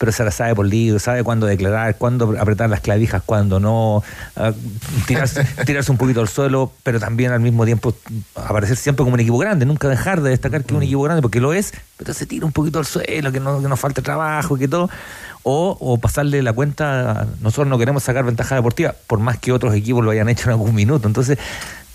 Pero 0.00 0.12
se 0.12 0.24
la 0.24 0.30
sabe 0.30 0.54
por 0.54 0.66
libro, 0.66 0.98
sabe 0.98 1.22
cuándo 1.22 1.46
declarar, 1.46 1.96
cuándo 1.96 2.34
apretar 2.40 2.70
las 2.70 2.80
clavijas, 2.80 3.22
cuándo 3.24 3.60
no, 3.60 4.02
ah, 4.34 4.52
tirarse, 5.06 5.44
tirarse 5.66 5.92
un 5.92 5.98
poquito 5.98 6.22
al 6.22 6.28
suelo, 6.28 6.72
pero 6.82 6.98
también 6.98 7.32
al 7.32 7.40
mismo 7.40 7.66
tiempo 7.66 7.94
aparecer 8.34 8.78
siempre 8.78 9.04
como 9.04 9.14
un 9.14 9.20
equipo 9.20 9.36
grande, 9.36 9.66
nunca 9.66 9.88
dejar 9.88 10.22
de 10.22 10.30
destacar 10.30 10.64
que 10.64 10.72
es 10.72 10.76
un 10.76 10.82
equipo 10.82 11.02
grande, 11.02 11.20
porque 11.20 11.38
lo 11.38 11.52
es, 11.52 11.74
pero 11.98 12.14
se 12.14 12.24
tira 12.24 12.46
un 12.46 12.52
poquito 12.52 12.78
al 12.78 12.86
suelo, 12.86 13.30
que 13.30 13.40
no, 13.40 13.60
que 13.60 13.68
nos 13.68 13.78
falte 13.78 14.00
trabajo, 14.00 14.56
que 14.56 14.68
todo. 14.68 14.88
O, 15.42 15.76
o 15.80 15.96
pasarle 15.96 16.42
la 16.42 16.52
cuenta, 16.52 17.26
nosotros 17.40 17.66
no 17.68 17.78
queremos 17.78 18.02
sacar 18.02 18.24
ventaja 18.24 18.54
deportiva, 18.54 18.94
por 19.06 19.20
más 19.20 19.38
que 19.38 19.52
otros 19.52 19.74
equipos 19.74 20.04
lo 20.04 20.10
hayan 20.10 20.28
hecho 20.28 20.44
en 20.44 20.50
algún 20.50 20.74
minuto. 20.74 21.06
Entonces, 21.06 21.38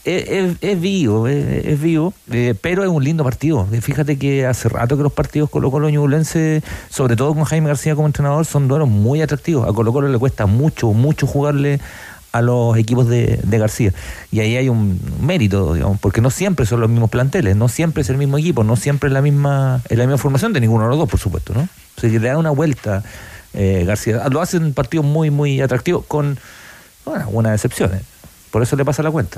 es, 0.05 0.81
vivo, 0.81 1.27
es, 1.27 1.65
es 1.65 1.81
vivo, 1.81 2.13
eh, 2.31 2.53
pero 2.59 2.83
es 2.83 2.89
un 2.89 3.03
lindo 3.03 3.23
partido. 3.23 3.67
Eh, 3.71 3.81
Fíjate 3.81 4.17
que 4.17 4.45
hace 4.45 4.69
rato 4.69 4.97
que 4.97 5.03
los 5.03 5.13
partidos 5.13 5.49
Colo 5.49 5.71
Colo 5.71 5.89
Ñublense, 5.89 6.61
sobre 6.89 7.15
todo 7.15 7.33
con 7.33 7.43
Jaime 7.43 7.67
García 7.67 7.95
como 7.95 8.07
entrenador, 8.07 8.45
son 8.45 8.67
duelos 8.67 8.87
muy 8.87 9.21
atractivos. 9.21 9.67
A 9.67 9.73
Colo 9.73 9.91
Colo 9.91 10.07
le 10.07 10.17
cuesta 10.17 10.45
mucho, 10.45 10.93
mucho 10.93 11.27
jugarle 11.27 11.79
a 12.31 12.41
los 12.41 12.77
equipos 12.77 13.07
de, 13.07 13.39
García. 13.45 13.93
Y 14.29 14.41
ahí 14.41 14.57
hay 14.57 14.67
un 14.67 14.99
mérito, 15.21 15.73
digamos, 15.73 15.99
porque 15.99 16.19
no 16.19 16.29
siempre 16.29 16.65
son 16.65 16.81
los 16.81 16.89
mismos 16.89 17.09
planteles, 17.09 17.55
no 17.55 17.69
siempre 17.69 18.01
es 18.01 18.09
el 18.09 18.17
mismo 18.17 18.37
equipo, 18.37 18.65
no 18.65 18.75
siempre 18.75 19.07
es 19.07 19.13
la 19.13 19.21
misma, 19.21 19.81
es 19.87 19.97
la 19.97 20.03
misma 20.03 20.17
formación 20.17 20.51
de 20.51 20.59
ninguno 20.59 20.83
de 20.83 20.89
los 20.89 20.99
dos, 20.99 21.09
por 21.09 21.19
supuesto, 21.19 21.53
¿no? 21.53 21.61
O 21.61 22.01
sea, 22.01 22.09
que 22.09 22.19
le 22.19 22.27
da 22.27 22.37
una 22.37 22.51
vuelta 22.51 23.03
eh, 23.53 23.85
García. 23.87 24.21
Lo 24.29 24.41
hacen 24.41 24.73
partidos 24.73 25.05
muy, 25.05 25.31
muy 25.31 25.61
atractivos, 25.61 26.05
con 26.05 26.37
bueno, 27.05 27.21
algunas 27.21 27.53
excepciones. 27.53 28.01
Por 28.55 28.63
eso 28.63 28.77
le 28.77 28.85
pasa 28.85 29.03
la 29.03 29.11
cuenta. 29.11 29.37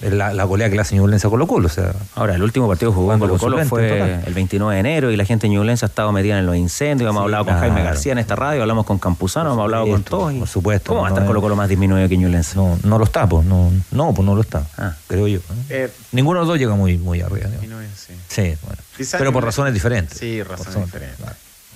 Es 0.00 0.10
La, 0.14 0.32
la 0.32 0.44
goleada 0.44 0.70
que 0.70 0.76
le 0.76 0.80
hace 0.80 0.94
Ñublense 0.94 1.26
a 1.26 1.30
Colo 1.30 1.46
Colo. 1.46 1.66
O 1.66 1.68
sea, 1.68 1.92
Ahora, 2.14 2.36
el 2.36 2.42
último 2.42 2.66
partido 2.66 2.90
que 2.90 2.94
jugó 2.96 3.12
en 3.12 3.18
Jugando 3.18 3.38
Colo 3.38 3.56
Colo 3.56 3.68
fue 3.68 4.22
el 4.26 4.32
29 4.32 4.72
de 4.72 4.80
enero 4.80 5.10
y 5.12 5.16
la 5.18 5.26
gente 5.26 5.46
de 5.46 5.52
Ñublense 5.52 5.84
ha 5.84 5.88
estado 5.88 6.10
metida 6.10 6.38
en 6.38 6.46
los 6.46 6.56
incendios. 6.56 7.10
Hemos 7.10 7.20
Sí, 7.20 7.24
hablado 7.24 7.44
con. 7.44 7.58
Jaime 7.58 7.82
García 7.82 8.12
en 8.12 8.18
esta 8.18 8.34
radio, 8.34 8.62
hablamos 8.62 8.86
con 8.86 8.98
Campuzano, 8.98 9.52
hemos 9.52 9.62
hablado 9.64 9.86
con 9.86 10.02
todos. 10.04 10.32
y- 10.32 10.38
por 10.38 10.48
supuesto. 10.48 10.88
¿Cómo 10.88 11.02
va 11.02 11.08
a 11.08 11.10
estar 11.10 11.24
es- 11.24 11.26
Colo 11.28 11.42
Colo 11.42 11.54
más 11.54 11.68
disminuido 11.68 12.08
que 12.08 12.16
Ñublense? 12.16 12.56
No, 12.56 12.78
no 12.82 12.96
lo 12.98 13.04
está, 13.04 13.28
pues. 13.28 13.44
No, 13.44 13.70
no, 13.90 14.14
pues 14.14 14.24
no 14.24 14.34
lo 14.34 14.40
está. 14.40 14.66
Ah. 14.78 14.94
Creo 15.06 15.28
yo. 15.28 15.40
¿no? 15.50 15.54
Eh, 15.68 15.90
Ninguno 16.12 16.38
de 16.38 16.46
los 16.46 16.48
dos 16.48 16.58
llega 16.58 16.74
muy, 16.74 16.96
muy 16.96 17.20
arriba. 17.20 17.48
sí. 17.94 18.14
Sí, 18.28 18.54
bueno. 18.64 18.82
Pero 19.18 19.34
por 19.34 19.44
razones 19.44 19.74
diferentes. 19.74 20.16
Sí, 20.18 20.42
razones 20.42 20.82
diferentes. 20.86 21.18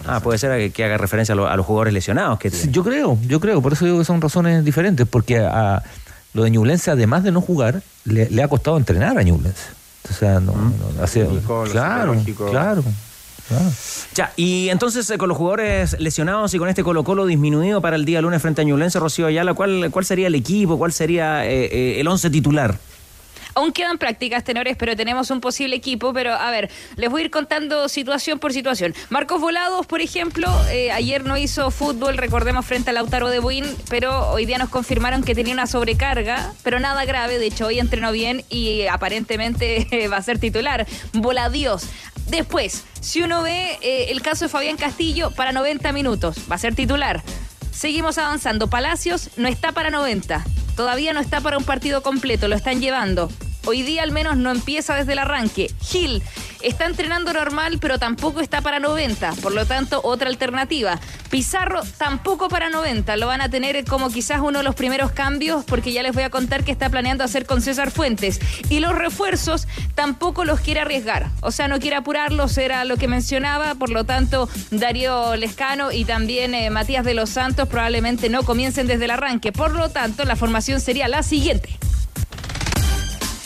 Ah, 0.06 0.20
puede 0.20 0.38
ser 0.38 0.56
que, 0.58 0.70
que 0.70 0.82
haga 0.86 0.96
referencia 0.96 1.34
a, 1.34 1.36
lo- 1.36 1.46
a 1.46 1.54
los 1.56 1.66
jugadores 1.66 1.92
lesionados 1.92 2.38
que. 2.38 2.50
Sí, 2.50 2.68
Yo 2.70 2.82
creo, 2.82 3.18
yo 3.26 3.38
creo, 3.38 3.60
por 3.60 3.74
eso 3.74 3.84
digo 3.84 3.98
que 3.98 4.06
son 4.06 4.22
razones 4.22 4.64
diferentes, 4.64 5.06
porque 5.06 5.40
a 5.40 5.82
lo 6.34 6.42
de 6.44 6.50
Ñublense, 6.50 6.90
además 6.90 7.24
de 7.24 7.32
no 7.32 7.40
jugar, 7.40 7.82
le, 8.04 8.30
le 8.30 8.42
ha 8.42 8.48
costado 8.48 8.76
entrenar 8.76 9.18
a 9.18 9.22
Ñublense. 9.22 9.62
O 10.10 10.12
sea, 10.12 10.40
no, 10.40 10.52
no, 10.52 11.02
hace- 11.02 11.26
claro, 11.70 12.14
claro. 12.50 12.84
Ya, 14.14 14.32
y 14.36 14.68
entonces 14.68 15.10
eh, 15.10 15.18
con 15.18 15.28
los 15.28 15.36
jugadores 15.36 15.98
lesionados 15.98 16.54
y 16.54 16.58
con 16.58 16.68
este 16.68 16.84
Colo 16.84 17.02
Colo 17.02 17.26
disminuido 17.26 17.80
para 17.80 17.96
el 17.96 18.04
día 18.04 18.20
lunes 18.20 18.40
frente 18.40 18.60
a 18.60 18.64
Ñublense, 18.64 19.00
Rocío 19.00 19.26
Ayala, 19.26 19.54
¿cuál, 19.54 19.88
cuál 19.90 20.04
sería 20.04 20.28
el 20.28 20.36
equipo? 20.36 20.78
¿Cuál 20.78 20.92
sería 20.92 21.44
eh, 21.46 21.64
eh, 21.64 22.00
el 22.00 22.06
once 22.06 22.30
titular? 22.30 22.78
Aún 23.54 23.72
quedan 23.72 23.98
prácticas, 23.98 24.44
tenores, 24.44 24.76
pero 24.76 24.96
tenemos 24.96 25.30
un 25.30 25.40
posible 25.40 25.76
equipo. 25.76 26.12
Pero 26.12 26.34
a 26.34 26.50
ver, 26.50 26.70
les 26.96 27.10
voy 27.10 27.22
a 27.22 27.24
ir 27.26 27.30
contando 27.30 27.88
situación 27.88 28.38
por 28.38 28.52
situación. 28.52 28.94
Marcos 29.08 29.40
Volados, 29.40 29.86
por 29.86 30.00
ejemplo, 30.00 30.48
eh, 30.70 30.90
ayer 30.92 31.24
no 31.24 31.36
hizo 31.36 31.70
fútbol, 31.70 32.16
recordemos, 32.16 32.66
frente 32.66 32.90
al 32.90 32.94
Lautaro 32.94 33.28
de 33.28 33.38
Buin, 33.38 33.64
pero 33.88 34.30
hoy 34.30 34.46
día 34.46 34.58
nos 34.58 34.68
confirmaron 34.68 35.22
que 35.22 35.34
tenía 35.34 35.52
una 35.54 35.66
sobrecarga, 35.66 36.52
pero 36.62 36.80
nada 36.80 37.04
grave. 37.04 37.38
De 37.38 37.46
hecho, 37.46 37.66
hoy 37.66 37.78
entrenó 37.78 38.12
bien 38.12 38.44
y 38.48 38.86
aparentemente 38.86 39.86
eh, 40.04 40.08
va 40.08 40.18
a 40.18 40.22
ser 40.22 40.38
titular. 40.38 40.86
Voladios. 41.12 41.84
Después, 42.28 42.84
si 43.00 43.22
uno 43.22 43.42
ve 43.42 43.78
eh, 43.82 44.06
el 44.10 44.22
caso 44.22 44.44
de 44.44 44.48
Fabián 44.48 44.76
Castillo, 44.76 45.32
para 45.32 45.52
90 45.52 45.92
minutos, 45.92 46.36
va 46.50 46.54
a 46.54 46.58
ser 46.58 46.74
titular. 46.74 47.22
Seguimos 47.72 48.18
avanzando. 48.18 48.68
Palacios 48.68 49.30
no 49.36 49.48
está 49.48 49.72
para 49.72 49.90
90. 49.90 50.44
Todavía 50.80 51.12
no 51.12 51.20
está 51.20 51.42
para 51.42 51.58
un 51.58 51.64
partido 51.64 52.02
completo. 52.02 52.48
Lo 52.48 52.56
están 52.56 52.80
llevando. 52.80 53.28
Hoy 53.66 53.82
día 53.82 54.02
al 54.02 54.10
menos 54.10 54.36
no 54.36 54.50
empieza 54.50 54.94
desde 54.94 55.12
el 55.12 55.18
arranque. 55.18 55.70
Gil 55.82 56.22
está 56.62 56.86
entrenando 56.86 57.32
normal, 57.32 57.78
pero 57.80 57.98
tampoco 57.98 58.40
está 58.40 58.60
para 58.62 58.78
90. 58.78 59.32
Por 59.42 59.52
lo 59.52 59.66
tanto, 59.66 60.00
otra 60.02 60.28
alternativa. 60.28 60.98
Pizarro 61.30 61.82
tampoco 61.98 62.48
para 62.48 62.70
90. 62.70 63.16
Lo 63.16 63.26
van 63.26 63.40
a 63.40 63.48
tener 63.48 63.84
como 63.84 64.10
quizás 64.10 64.40
uno 64.40 64.58
de 64.58 64.64
los 64.64 64.74
primeros 64.74 65.12
cambios, 65.12 65.64
porque 65.64 65.92
ya 65.92 66.02
les 66.02 66.14
voy 66.14 66.22
a 66.22 66.30
contar 66.30 66.64
que 66.64 66.72
está 66.72 66.88
planeando 66.88 67.22
hacer 67.22 67.46
con 67.46 67.60
César 67.60 67.90
Fuentes. 67.90 68.40
Y 68.68 68.80
los 68.80 68.94
refuerzos 68.94 69.68
tampoco 69.94 70.44
los 70.44 70.60
quiere 70.60 70.80
arriesgar. 70.80 71.28
O 71.40 71.50
sea, 71.50 71.68
no 71.68 71.78
quiere 71.78 71.96
apurarlos, 71.96 72.56
era 72.58 72.84
lo 72.84 72.96
que 72.96 73.08
mencionaba. 73.08 73.74
Por 73.74 73.90
lo 73.90 74.04
tanto, 74.04 74.48
Darío 74.70 75.36
Lescano 75.36 75.92
y 75.92 76.04
también 76.04 76.54
eh, 76.54 76.70
Matías 76.70 77.04
de 77.04 77.14
los 77.14 77.30
Santos 77.30 77.68
probablemente 77.68 78.28
no 78.28 78.42
comiencen 78.42 78.86
desde 78.86 79.04
el 79.04 79.10
arranque. 79.10 79.52
Por 79.52 79.74
lo 79.74 79.90
tanto, 79.90 80.24
la 80.24 80.36
formación 80.36 80.80
sería 80.80 81.08
la 81.08 81.22
siguiente. 81.22 81.78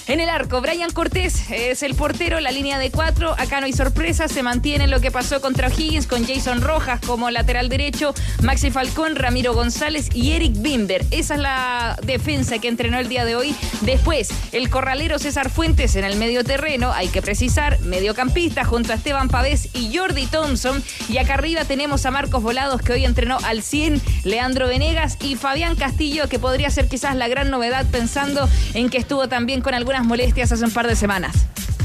En 0.06 0.20
el 0.20 0.28
arco, 0.28 0.60
Brian 0.60 0.90
Cortés 0.90 1.50
es 1.50 1.82
el 1.82 1.94
portero, 1.94 2.38
la 2.38 2.52
línea 2.52 2.78
de 2.78 2.90
cuatro. 2.90 3.34
Acá 3.38 3.60
no 3.60 3.66
hay 3.66 3.72
sorpresa, 3.72 4.28
se 4.28 4.42
mantiene 4.42 4.86
lo 4.86 5.00
que 5.00 5.10
pasó 5.10 5.40
contra 5.40 5.68
Higgins 5.68 6.06
con 6.06 6.26
Jason 6.26 6.60
Rojas 6.60 7.00
como 7.06 7.30
lateral 7.30 7.70
derecho, 7.70 8.12
Maxi 8.42 8.70
Falcón, 8.70 9.16
Ramiro 9.16 9.54
González 9.54 10.10
y 10.12 10.32
Eric 10.32 10.52
Bimber. 10.58 11.06
Esa 11.10 11.36
es 11.36 11.40
la 11.40 11.98
defensa 12.02 12.58
que 12.58 12.68
entrenó 12.68 12.98
el 12.98 13.08
día 13.08 13.24
de 13.24 13.34
hoy. 13.34 13.56
Después, 13.80 14.28
el 14.52 14.68
corralero 14.68 15.18
César 15.18 15.48
Fuentes 15.48 15.96
en 15.96 16.04
el 16.04 16.16
medio 16.16 16.44
terreno, 16.44 16.92
hay 16.92 17.08
que 17.08 17.22
precisar, 17.22 17.80
mediocampista 17.80 18.66
junto 18.66 18.92
a 18.92 18.96
Esteban 18.96 19.28
Pavés 19.28 19.70
y 19.72 19.96
Jordi 19.96 20.26
Thompson. 20.26 20.84
Y 21.08 21.16
acá 21.16 21.34
arriba 21.34 21.64
tenemos 21.64 22.04
a 22.04 22.10
Marcos 22.10 22.42
Volados 22.42 22.82
que 22.82 22.92
hoy 22.92 23.06
entrenó 23.06 23.38
al 23.42 23.62
100, 23.62 24.02
Leandro 24.24 24.68
Venegas 24.68 25.16
y 25.22 25.36
Fabián 25.36 25.76
Castillo 25.76 26.28
que 26.28 26.38
podría 26.38 26.68
ser 26.68 26.88
quizás 26.88 27.16
la 27.16 27.28
gran 27.28 27.50
novedad 27.50 27.86
pensando 27.90 28.50
en 28.74 28.90
que 28.90 28.98
estuvo 28.98 29.28
también 29.28 29.62
con 29.62 29.72
algunas 29.94 30.06
molestias 30.08 30.50
hace 30.52 30.64
un 30.64 30.70
par 30.70 30.86
de 30.88 30.96
semanas. 30.96 31.34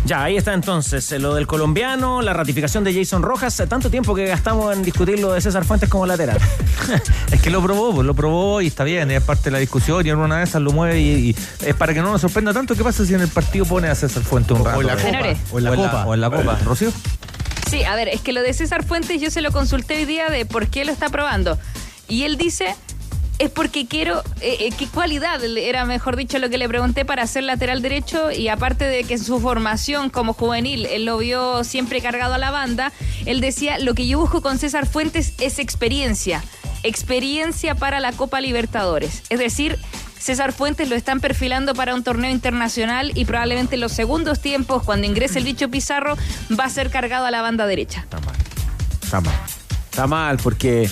Ya, 0.05 0.23
ahí 0.23 0.37
está 0.37 0.53
entonces 0.53 1.11
eh, 1.11 1.19
lo 1.19 1.35
del 1.35 1.45
colombiano, 1.45 2.21
la 2.21 2.33
ratificación 2.33 2.83
de 2.83 2.93
Jason 2.93 3.21
Rojas. 3.21 3.59
eh, 3.59 3.67
Tanto 3.67 3.91
tiempo 3.91 4.15
que 4.15 4.25
gastamos 4.25 4.75
en 4.75 4.81
discutir 4.81 5.19
lo 5.19 5.33
de 5.33 5.41
César 5.41 5.65
Fuentes 5.65 5.89
como 5.89 6.05
lateral. 6.05 6.37
Es 7.31 7.41
que 7.41 7.51
lo 7.51 7.61
probó, 7.61 7.93
pues, 7.93 8.07
lo 8.07 8.15
probó 8.15 8.61
y 8.61 8.67
está 8.67 8.83
bien, 8.83 9.11
es 9.11 9.21
parte 9.21 9.45
de 9.45 9.51
la 9.51 9.59
discusión 9.59 10.03
y 10.05 10.09
en 10.09 10.17
una 10.17 10.37
de 10.39 10.45
esas 10.45 10.61
lo 10.61 10.71
mueve 10.71 10.99
y, 10.99 11.29
y 11.29 11.35
es 11.63 11.75
para 11.75 11.93
que 11.93 12.01
no 12.01 12.11
nos 12.11 12.21
sorprenda 12.21 12.53
tanto. 12.53 12.75
¿Qué 12.75 12.83
pasa 12.83 13.05
si 13.05 13.13
en 13.13 13.21
el 13.21 13.27
partido 13.27 13.65
pone 13.65 13.87
a 13.89 13.93
César 13.95 14.23
Fuente 14.23 14.53
un 14.53 14.65
rato? 14.65 14.81
en 14.81 14.87
la 14.87 14.95
copa. 14.95 15.35
O 15.51 15.57
en 15.59 15.63
la 15.65 15.75
copa. 15.75 16.05
o 16.07 16.13
en 16.15 16.21
la 16.21 16.29
copa. 16.31 16.57
¿Rocío? 16.65 16.91
Sí, 17.69 17.83
a 17.83 17.93
ver, 17.95 18.07
es 18.07 18.21
que 18.21 18.33
lo 18.33 18.41
de 18.41 18.53
César 18.53 18.83
Fuentes 18.83 19.21
yo 19.21 19.29
se 19.29 19.41
lo 19.41 19.51
consulté 19.51 19.97
hoy 19.97 20.05
día 20.05 20.29
de 20.29 20.45
por 20.45 20.67
qué 20.67 20.85
lo 20.85 20.91
está 20.91 21.09
probando. 21.09 21.59
Y 22.07 22.23
él 22.23 22.37
dice, 22.37 22.75
es 23.39 23.49
porque 23.49 23.87
quiero, 23.87 24.21
eh, 24.41 24.57
eh, 24.59 24.69
qué 24.77 24.87
cualidad 24.87 25.43
era, 25.43 25.85
mejor 25.85 26.17
dicho, 26.17 26.37
lo 26.39 26.49
que 26.49 26.57
le 26.57 26.67
pregunté 26.67 27.05
para 27.05 27.25
ser 27.25 27.43
lateral 27.43 27.81
derecho 27.81 28.31
y 28.31 28.49
aparte 28.49 28.83
de 28.83 29.05
que 29.05 29.13
en 29.13 29.23
su 29.23 29.39
formación 29.39 30.09
como 30.09 30.33
juvenil, 30.33 30.85
él 30.85 31.05
lo 31.05 31.17
vio 31.17 31.63
siempre 31.63 32.01
cargado 32.01 32.33
a 32.33 32.37
la 32.37 32.51
banda, 32.51 32.91
él 33.25 33.39
decía, 33.39 33.79
lo 33.79 33.95
que 33.95 34.07
yo 34.07 34.19
busco 34.19 34.41
con 34.41 34.59
César 34.59 34.85
Fuentes 34.85 35.33
es 35.39 35.57
experiencia, 35.57 36.43
experiencia 36.83 37.75
para 37.75 38.01
la 38.01 38.11
Copa 38.11 38.41
Libertadores. 38.41 39.23
Es 39.29 39.39
decir, 39.39 39.79
César 40.19 40.51
Fuentes 40.51 40.89
lo 40.89 40.97
están 40.97 41.21
perfilando 41.21 41.73
para 41.73 41.95
un 41.95 42.03
torneo 42.03 42.29
internacional 42.29 43.13
y 43.15 43.23
probablemente 43.23 43.75
en 43.75 43.81
los 43.81 43.93
segundos 43.93 44.41
tiempos, 44.41 44.83
cuando 44.83 45.07
ingrese 45.07 45.39
el 45.39 45.45
bicho 45.45 45.69
Pizarro, 45.69 46.17
va 46.59 46.65
a 46.65 46.69
ser 46.69 46.89
cargado 46.89 47.25
a 47.25 47.31
la 47.31 47.41
banda 47.41 47.65
derecha. 47.65 48.01
Está 48.01 48.19
mal. 49.21 49.33
Está 49.89 50.07
mal 50.07 50.37
porque 50.37 50.89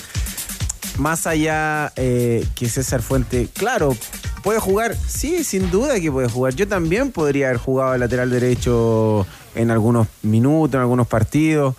más 0.98 1.28
allá 1.28 1.92
eh, 1.96 2.46
que 2.56 2.70
César 2.70 3.02
Fuente, 3.02 3.50
claro, 3.54 3.96
puede 4.44 4.60
jugar, 4.60 4.96
sí, 4.96 5.44
sin 5.44 5.72
duda 5.72 6.00
que 6.00 6.12
puede 6.12 6.30
jugar. 6.30 6.56
Yo 6.56 6.68
también 6.68 7.12
podría 7.12 7.48
haber 7.48 7.58
jugado 7.58 7.94
de 7.94 8.00
lateral 8.00 8.30
derecho 8.30 9.26
en 9.56 9.72
algunos 9.72 10.08
minutos, 10.22 10.76
en 10.76 10.82
algunos 10.82 11.08
partidos, 11.08 11.76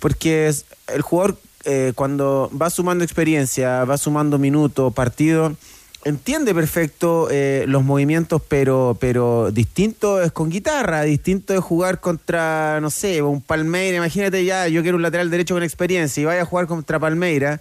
porque 0.00 0.52
el 0.88 1.02
jugador 1.02 1.36
eh, 1.64 1.92
cuando 1.94 2.50
va 2.50 2.70
sumando 2.70 3.04
experiencia, 3.04 3.84
va 3.84 3.98
sumando 3.98 4.38
minutos, 4.38 4.92
partidos, 4.94 5.54
entiende 6.04 6.54
perfecto 6.54 7.28
eh, 7.30 7.64
los 7.66 7.84
movimientos, 7.84 8.40
pero, 8.48 8.96
pero 8.98 9.50
distinto 9.50 10.22
es 10.22 10.32
con 10.32 10.50
guitarra, 10.50 11.02
distinto 11.02 11.54
es 11.54 11.60
jugar 11.60 12.00
contra, 12.00 12.80
no 12.80 12.90
sé, 12.90 13.22
un 13.22 13.42
Palmeira, 13.42 13.96
imagínate 13.96 14.44
ya, 14.44 14.68
yo 14.68 14.82
quiero 14.82 14.96
un 14.96 15.02
lateral 15.02 15.30
derecho 15.30 15.54
con 15.54 15.62
experiencia 15.62 16.20
y 16.20 16.24
vaya 16.24 16.42
a 16.42 16.46
jugar 16.46 16.66
contra 16.66 16.98
Palmeira. 16.98 17.60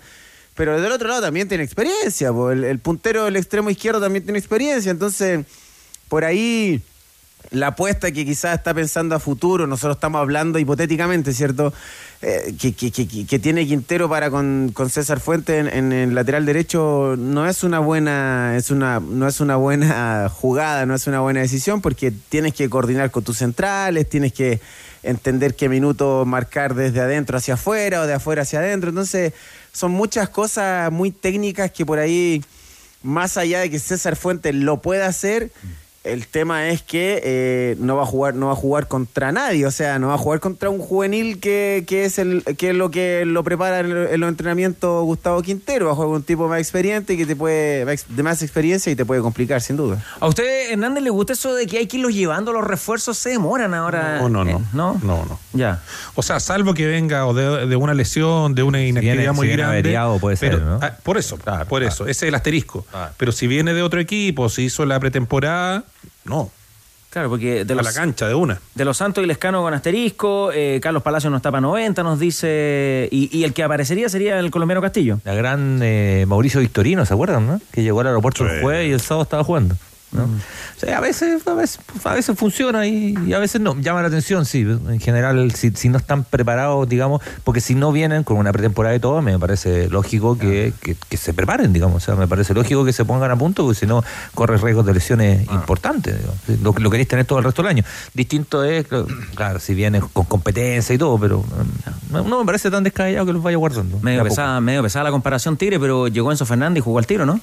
Pero 0.58 0.82
del 0.82 0.92
otro 0.92 1.08
lado 1.08 1.22
también 1.22 1.48
tiene 1.48 1.64
experiencia. 1.64 2.32
El, 2.52 2.64
el 2.66 2.80
puntero 2.80 3.24
del 3.26 3.38
extremo 3.38 3.70
izquierdo 3.70 4.02
también 4.02 4.24
tiene 4.26 4.40
experiencia. 4.40 4.92
Entonces, 4.92 5.46
por 6.10 6.26
ahí 6.26 6.82
la 7.52 7.68
apuesta 7.68 8.12
que 8.12 8.26
quizás 8.26 8.58
está 8.58 8.74
pensando 8.74 9.16
a 9.16 9.20
futuro, 9.20 9.68
nosotros 9.68 9.96
estamos 9.96 10.20
hablando 10.20 10.60
hipotéticamente, 10.60 11.32
¿cierto? 11.34 11.74
Eh, 12.22 12.56
que, 12.60 12.74
que- 12.74 12.92
que- 12.92 13.08
que- 13.26 13.40
tiene 13.40 13.66
Quintero 13.68 14.10
para 14.10 14.30
con, 14.32 14.72
con 14.74 14.90
César 14.90 15.20
Fuentes 15.20 15.56
en, 15.68 15.68
en 15.72 15.92
el 15.94 16.16
lateral 16.16 16.46
derecho 16.46 17.16
no 17.18 17.48
es 17.48 17.64
una 17.64 17.78
buena, 17.80 18.58
es 18.58 18.72
una, 18.72 19.00
no 19.00 19.28
es 19.28 19.40
una 19.40 19.56
buena 19.56 20.28
jugada, 20.28 20.86
no 20.88 20.96
es 20.96 21.06
una 21.08 21.20
buena 21.22 21.40
decisión, 21.42 21.80
porque 21.82 22.12
tienes 22.12 22.54
que 22.56 22.68
coordinar 22.70 23.12
con 23.12 23.24
tus 23.24 23.38
centrales, 23.38 24.10
tienes 24.10 24.34
que 24.34 24.60
entender 25.04 25.56
qué 25.56 25.70
minuto 25.70 26.26
marcar 26.26 26.74
desde 26.74 27.00
adentro 27.00 27.38
hacia 27.38 27.54
afuera 27.54 28.02
o 28.02 28.08
de 28.08 28.16
afuera 28.16 28.42
hacia 28.42 28.60
adentro. 28.60 28.90
Entonces, 28.90 29.32
son 29.78 29.92
muchas 29.92 30.30
cosas 30.30 30.92
muy 30.92 31.12
técnicas 31.12 31.70
que 31.70 31.86
por 31.86 32.00
ahí, 32.00 32.44
más 33.04 33.38
allá 33.38 33.60
de 33.60 33.70
que 33.70 33.78
César 33.78 34.16
Fuentes 34.16 34.56
lo 34.56 34.82
pueda 34.82 35.06
hacer, 35.06 35.52
el 36.14 36.28
tema 36.28 36.70
es 36.70 36.82
que 36.82 37.22
eh, 37.24 37.76
no 37.80 37.96
va 37.96 38.04
a 38.04 38.06
jugar, 38.06 38.36
no 38.36 38.48
va 38.48 38.54
a 38.54 38.56
jugar 38.56 38.88
contra 38.88 39.32
nadie, 39.32 39.66
o 39.66 39.72
sea, 39.72 40.00
no 40.00 40.08
va 40.10 40.16
a 40.16 40.18
jugar 40.18 40.40
contra 40.40 40.70
un 40.70 40.80
juvenil 40.80 41.40
que, 41.40 41.84
que 41.88 42.06
es 42.06 42.20
el, 42.20 42.44
que 42.58 42.70
es 42.70 42.76
lo 42.76 42.92
que 42.92 43.24
lo 43.26 43.44
prepara 43.44 43.80
en, 43.80 43.86
el- 43.92 44.08
en 44.08 44.20
los 44.20 44.30
entrenamientos 44.30 45.04
Gustavo 45.04 45.42
Quintero, 45.42 45.88
va 45.88 45.92
a 45.92 45.96
jugar 45.96 46.08
con 46.10 46.16
un 46.18 46.24
tipo 46.24 46.48
más 46.48 46.60
experiente 46.60 47.14
y 47.14 47.18
que 47.18 47.26
te 47.26 47.36
puede, 47.36 47.86
de 47.86 48.24
más 48.24 48.42
experiencia 48.42 48.92
y 48.92 48.96
te 48.96 49.06
puede 49.06 49.22
complicar 49.22 49.62
sin 49.62 49.78
duda. 49.78 50.04
¿A 50.20 50.28
usted, 50.28 50.72
Hernández, 50.72 51.04
le 51.04 51.10
gusta 51.10 51.34
eso 51.34 51.54
de 51.56 51.68
que 51.68 51.78
hay 51.80 51.88
que 51.88 51.98
irlos 51.98 52.14
llevando? 52.14 52.54
Los 52.54 52.66
refuerzos 52.66 53.18
se 53.18 53.30
demoran 53.30 53.74
ahora. 53.74 54.20
No, 54.22 54.30
no, 54.30 54.44
no. 54.46 54.58
Eh, 54.58 54.62
¿No? 54.74 54.94
No, 55.04 55.26
no. 55.26 55.40
Ya. 55.54 55.82
O 56.16 56.22
sea, 56.24 56.40
salvo 56.40 56.74
que 56.74 56.86
venga 56.88 57.26
o 57.26 57.34
de, 57.34 57.68
de 57.68 57.76
una 57.76 57.94
lesión, 57.94 58.56
de 58.56 58.64
una 58.64 58.82
inactividad 58.84 59.16
viene- 59.18 59.32
muy 59.34 59.46
si 59.46 59.48
viene 59.48 59.62
grande. 59.64 59.80
averiado, 59.80 60.20
puede 60.20 60.36
ser, 60.38 60.52
pero- 60.52 60.66
¿no? 60.66 60.80
ah, 60.82 60.94
por 61.04 61.18
eso, 61.18 61.38
por 61.70 61.84
eso. 61.84 62.04
Ese 62.04 62.12
es 62.26 62.30
el 62.30 62.36
asterisco. 62.36 62.86
Pero 63.18 63.32
si 63.32 63.48
viene 63.48 63.74
de 63.74 63.82
otro 63.82 64.00
equipo, 64.00 64.50
si 64.50 64.64
hizo 64.64 64.86
la 64.86 65.00
pretemporada, 65.00 65.84
no. 66.28 66.52
Claro, 67.10 67.30
porque 67.30 67.64
de 67.64 67.74
a 67.74 67.76
los, 67.78 67.86
la 67.86 67.94
cancha 67.94 68.28
de 68.28 68.36
una. 68.36 68.60
de 68.76 68.86
los 68.86 68.98
Santos 68.98 69.24
y 69.24 69.28
Lescano 69.28 69.62
con 69.64 69.74
asterisco, 69.74 70.52
eh, 70.54 70.80
Carlos 70.82 71.02
Palacio 71.02 71.30
no 71.30 71.38
está 71.38 71.50
para 71.50 71.62
90, 71.62 72.04
nos 72.04 72.20
dice. 72.20 73.08
Y, 73.12 73.36
y 73.36 73.44
el 73.46 73.54
que 73.54 73.64
aparecería 73.64 74.10
sería 74.10 74.38
el 74.40 74.52
colombiano 74.52 74.82
Castillo. 74.82 75.20
La 75.24 75.34
gran 75.34 75.80
eh, 75.82 76.26
Mauricio 76.28 76.60
Victorino, 76.60 77.06
¿se 77.06 77.14
acuerdan? 77.14 77.48
No? 77.48 77.62
Que 77.72 77.82
llegó 77.82 78.02
al 78.02 78.08
aeropuerto 78.08 78.46
el 78.46 78.62
jueves 78.62 78.90
y 78.90 78.92
el 78.92 79.00
sábado 79.00 79.24
estaba 79.24 79.44
jugando. 79.44 79.76
¿No? 80.12 80.24
O 80.24 80.80
sea, 80.80 80.98
a 80.98 81.02
veces, 81.02 81.46
a 81.48 81.54
veces, 81.54 81.80
a 82.04 82.14
veces 82.14 82.38
funciona 82.38 82.86
y, 82.88 83.16
y 83.26 83.34
a 83.34 83.40
veces 83.40 83.60
no. 83.62 83.76
Llama 83.80 84.02
la 84.02 84.08
atención, 84.08 84.46
sí. 84.46 84.62
En 84.62 85.00
general, 85.00 85.52
si, 85.54 85.72
si 85.72 85.90
no 85.90 85.98
están 85.98 86.24
preparados, 86.24 86.88
digamos, 86.88 87.22
porque 87.44 87.62
si 87.62 87.76
no 87.76 87.92
vienen 87.92 88.24
con 88.24 88.38
una 88.38 88.52
pretemporada 88.54 88.96
y 88.96 89.00
todo, 89.00 89.22
me 89.22 89.38
parece 89.40 89.90
lógico 89.90 90.38
que, 90.38 90.74
que- 90.82 90.96
que 91.10 91.18
se 91.18 91.34
preparen, 91.34 91.74
digamos. 91.74 92.04
O 92.04 92.06
sea, 92.06 92.16
me 92.16 92.28
parece 92.28 92.54
lógico 92.54 92.86
que 92.86 92.94
se 92.94 93.06
pongan 93.06 93.32
a 93.32 93.36
punto, 93.36 93.64
porque 93.64 93.80
si 93.80 93.86
no, 93.86 94.04
corres 94.34 94.62
riesgos 94.62 94.86
de 94.86 94.94
lesiones 94.94 95.42
importantes. 95.52 96.16
digamos. 96.18 96.38
Lo, 96.78 96.82
lo 96.84 96.90
queréis 96.90 97.08
tener 97.08 97.26
todo 97.26 97.40
el 97.40 97.46
resto 97.46 97.62
del 97.64 97.70
año. 97.72 97.84
Distinto 98.14 98.64
es, 98.64 98.86
claro, 99.36 99.60
si 99.60 99.74
vienen 99.74 100.02
con 100.14 100.26
competencia 100.26 100.94
y 100.96 100.98
todo, 100.98 101.20
pero 101.20 101.40
mm, 101.44 102.14
no, 102.14 102.24
no 102.24 102.40
me 102.40 102.46
parece 102.46 102.72
tan 102.72 102.84
descabellado 102.84 103.26
que 103.26 103.34
los 103.34 103.44
vaya 103.44 103.58
guardando. 103.58 104.00
Medio 104.02 104.24
pesada, 104.24 104.62
medio 104.62 104.84
pesada 104.84 105.04
la 105.06 105.12
comparación 105.12 105.58
Tigre, 105.58 105.80
pero 105.80 106.08
llegó 106.08 106.32
Enzo 106.32 106.46
Fernández 106.46 106.82
y 106.82 106.84
jugó 106.84 107.00
al 107.00 107.08
tiro, 107.08 107.26
¿no? 107.26 107.40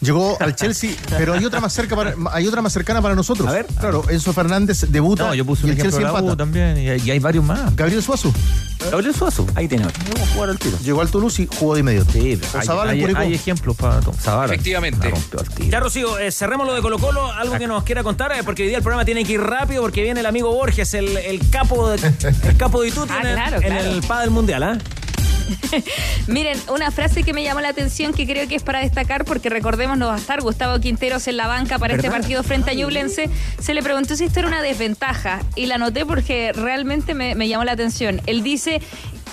Llegó 0.00 0.36
al 0.40 0.54
Chelsea, 0.56 0.92
pero 1.18 1.34
hay 1.34 1.44
otra 1.44 1.60
más 1.60 1.72
cerca 1.72 1.94
para- 1.96 2.14
hay 2.32 2.46
otra 2.46 2.62
más 2.62 2.72
cercana 2.72 3.02
para 3.02 3.14
nosotros. 3.14 3.48
A 3.48 3.52
ver, 3.52 3.66
claro, 3.78 4.02
Enzo 4.08 4.32
Fernández 4.32 4.86
debuta 4.88 5.26
No, 5.28 5.34
yo 5.34 5.44
puse 5.44 5.62
y 5.62 5.64
un 5.66 5.70
el 5.72 5.78
ejemplo 5.78 5.98
Chelsea 5.98 6.06
de 6.08 6.12
la 6.12 6.12
U 6.12 6.18
empata. 6.24 6.36
también, 6.38 6.78
y 6.78 6.88
hay, 6.88 7.02
y 7.04 7.10
hay 7.10 7.18
varios 7.18 7.44
más. 7.44 7.74
Gabriel 7.76 8.02
Suazo. 8.02 8.32
Gabriel 8.90 9.14
Suazo. 9.14 9.46
Ahí 9.54 9.68
tiene. 9.68 9.84
Vamos 9.84 10.28
a 10.28 10.32
jugar 10.34 10.50
al 10.50 10.58
tiro. 10.58 10.78
Llegó 10.82 11.02
al 11.02 11.10
Toulouse 11.10 11.42
y 11.42 11.48
jugó 11.54 11.74
de 11.74 11.80
inmediato. 11.80 12.12
Sí, 12.12 12.40
hay, 12.54 13.04
hay- 13.14 13.34
ejemplos 13.34 13.76
para 13.76 14.00
Zavala. 14.20 14.52
Efectivamente. 14.54 15.12
Ya, 15.68 15.80
Rocío, 15.80 16.18
eh, 16.18 16.32
cerremos 16.32 16.66
lo 16.66 16.72
de 16.74 16.80
Colo 16.80 16.98
Colo. 16.98 17.30
Algo 17.30 17.58
que 17.58 17.66
nos 17.66 17.84
quiera 17.84 18.02
contar, 18.02 18.32
eh, 18.32 18.42
porque 18.42 18.62
hoy 18.62 18.68
día 18.68 18.78
el 18.78 18.82
programa 18.82 19.04
tiene 19.04 19.24
que 19.24 19.34
ir 19.34 19.40
rápido, 19.42 19.82
porque 19.82 20.02
viene 20.02 20.20
el 20.20 20.26
amigo 20.26 20.50
Borges, 20.54 20.94
el, 20.94 21.14
el 21.18 21.50
capo 21.50 21.90
de, 21.90 21.96
el 22.44 22.56
capo 22.56 22.80
de 22.80 22.88
Ituti 22.88 23.12
Ah, 23.16 23.20
en, 23.20 23.26
el- 23.26 23.34
claro, 23.34 23.56
en 23.56 23.62
claro. 23.62 23.90
el 23.90 24.02
PA 24.02 24.20
del 24.22 24.30
Mundial, 24.30 24.62
¿ah? 24.62 24.78
Miren, 26.26 26.58
una 26.72 26.90
frase 26.90 27.22
que 27.22 27.32
me 27.32 27.42
llamó 27.42 27.60
la 27.60 27.68
atención 27.68 28.12
que 28.12 28.26
creo 28.26 28.46
que 28.48 28.56
es 28.56 28.62
para 28.62 28.80
destacar 28.80 29.24
porque 29.24 29.48
recordemos 29.48 29.98
no 29.98 30.06
va 30.08 30.14
a 30.14 30.18
estar 30.18 30.40
Gustavo 30.40 30.80
Quinteros 30.80 31.26
en 31.28 31.36
la 31.36 31.46
banca 31.46 31.78
para 31.78 31.94
este 31.94 32.10
partido 32.10 32.42
frente 32.42 32.70
a 32.70 32.74
Ñublense. 32.74 33.30
Se 33.60 33.74
le 33.74 33.82
preguntó 33.82 34.16
si 34.16 34.24
esto 34.24 34.40
era 34.40 34.48
una 34.48 34.62
desventaja 34.62 35.40
y 35.56 35.66
la 35.66 35.78
noté 35.78 36.06
porque 36.06 36.52
realmente 36.52 37.14
me, 37.14 37.34
me 37.34 37.48
llamó 37.48 37.64
la 37.64 37.72
atención. 37.72 38.20
Él 38.26 38.42
dice 38.42 38.80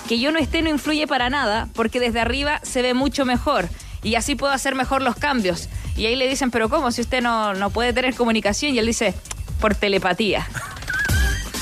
que 0.08 0.20
yo 0.20 0.32
no 0.32 0.40
esté 0.40 0.62
no 0.62 0.70
influye 0.70 1.08
para 1.08 1.30
nada 1.30 1.68
porque 1.74 2.00
desde 2.00 2.20
arriba 2.20 2.60
se 2.64 2.82
ve 2.82 2.94
mucho 2.94 3.26
mejor 3.26 3.68
y 4.04 4.16
así 4.16 4.36
puedo 4.36 4.54
hacer 4.54 4.76
mejor 4.76 5.02
los 5.02 5.16
cambios. 5.16 5.70
Y 5.96 6.06
ahí 6.06 6.16
le 6.16 6.28
dicen, 6.28 6.52
pero 6.52 6.70
¿cómo? 6.70 6.92
Si 6.92 7.02
usted 7.02 7.22
no, 7.22 7.54
no 7.54 7.70
puede 7.72 7.92
tener 7.94 8.16
comunicación 8.16 8.74
y 8.74 8.80
él 8.80 8.86
dice, 8.86 9.14
por 9.60 9.76
telepatía. 9.76 10.48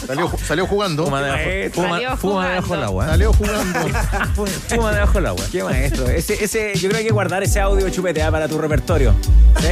Salió, 0.08 0.32
salió 0.46 0.68
jugando. 0.68 1.06
Fuma 1.06 1.22
debajo, 1.22 1.44
fuma- 1.74 1.89
Salió 1.89 2.18
fuma 2.18 2.48
debajo 2.50 2.74
del 2.76 2.84
agua. 2.84 3.06
Salió 3.08 3.34
jugando. 3.34 3.80
Fuma 4.70 4.91
debajo 4.94 5.13
del 5.13 5.26
agua. 5.28 5.44
Qué 5.52 5.63
maestro. 5.63 6.08
Ese, 6.10 6.44
ese, 6.44 6.74
yo 6.76 6.82
creo 6.89 6.91
que 6.91 6.98
hay 6.98 7.06
que 7.06 7.13
guardar 7.13 7.44
ese 7.44 7.60
audio 7.60 7.89
chupete 7.89 8.22
¿ah? 8.22 8.32
para 8.32 8.48
tu 8.48 8.58
repertorio. 8.58 9.13
¿Sí? 9.60 9.68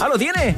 Ah, 0.00 0.08
¿lo 0.08 0.18
tiene? 0.18 0.54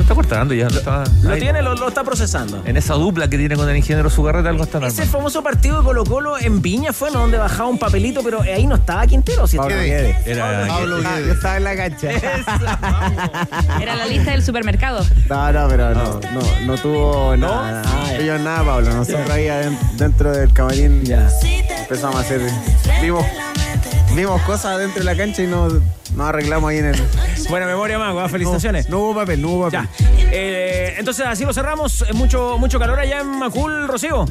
Lo 0.00 0.04
está 0.04 0.14
cortando 0.14 0.54
ya. 0.54 0.64
Lo, 0.70 0.78
está, 0.78 1.04
Lo 1.22 1.32
ahí. 1.34 1.40
tiene, 1.40 1.60
lo, 1.60 1.74
lo 1.74 1.88
está 1.88 2.02
procesando. 2.02 2.62
En 2.64 2.74
esa 2.78 2.94
dupla 2.94 3.28
que 3.28 3.36
tiene 3.36 3.54
con 3.54 3.68
el 3.68 3.76
ingeniero 3.76 4.08
Sugarreta 4.08 4.48
algo 4.48 4.64
está 4.64 4.78
Ese 4.78 4.86
armando. 5.02 5.12
famoso 5.12 5.42
partido 5.42 5.76
de 5.78 5.84
Colo 5.84 6.04
Colo 6.06 6.38
en 6.40 6.62
Viña 6.62 6.94
fue, 6.94 7.10
¿no? 7.10 7.20
Donde 7.20 7.36
bajaba 7.36 7.68
un 7.68 7.78
papelito, 7.78 8.22
pero 8.22 8.40
ahí 8.40 8.66
no 8.66 8.76
estaba 8.76 9.06
Quintero. 9.06 9.46
¿sí? 9.46 9.58
Pablo. 9.58 9.74
Guedes. 9.76 10.26
Era, 10.26 10.64
Pablo 10.68 10.96
Guedes. 11.02 11.26
yo 11.26 11.32
estaba 11.34 11.56
en 11.58 11.64
la 11.64 11.76
cancha. 11.76 12.08
Era 13.80 13.94
la 13.96 14.06
lista 14.06 14.30
del 14.30 14.42
supermercado. 14.42 15.04
No, 15.28 15.52
no, 15.52 15.68
pero 15.68 15.94
no, 15.94 16.20
no, 16.32 16.40
no 16.66 16.74
tuvo 16.78 17.36
nada. 17.36 17.82
nada. 17.82 18.16
Ellos 18.16 18.40
nada, 18.40 18.64
Pablo. 18.64 18.94
Nosotros 18.94 19.28
ahí 19.30 19.48
dentro 19.98 20.32
del 20.32 20.50
camarín 20.54 21.02
empezamos 21.82 22.16
a 22.16 22.20
hacer. 22.20 22.40
Vimos, 23.02 23.24
vimos 24.14 24.40
cosas 24.42 24.78
dentro 24.78 25.00
de 25.00 25.04
la 25.04 25.16
cancha 25.16 25.42
y 25.42 25.46
nos, 25.46 25.74
nos 26.14 26.28
arreglamos 26.28 26.70
ahí 26.70 26.78
en 26.78 26.86
el. 26.86 27.02
Buena 27.48 27.66
memoria, 27.66 27.98
Mago. 27.98 28.20
¿ah? 28.20 28.28
Felicitaciones. 28.28 28.88
No 28.88 28.98
hubo 29.00 29.14
papel, 29.14 29.40
no 29.42 29.48
hubo 29.48 29.70
papel. 29.70 29.88
Ya. 29.98 30.28
Eh, 30.32 30.94
entonces, 30.98 31.26
así 31.26 31.44
lo 31.44 31.52
cerramos. 31.52 32.02
Eh, 32.02 32.12
Mucho, 32.12 32.56
mucho 32.58 32.78
calor 32.78 32.98
allá 32.98 33.20
en 33.20 33.26
Macul, 33.28 33.88
Rocío. 33.88 34.26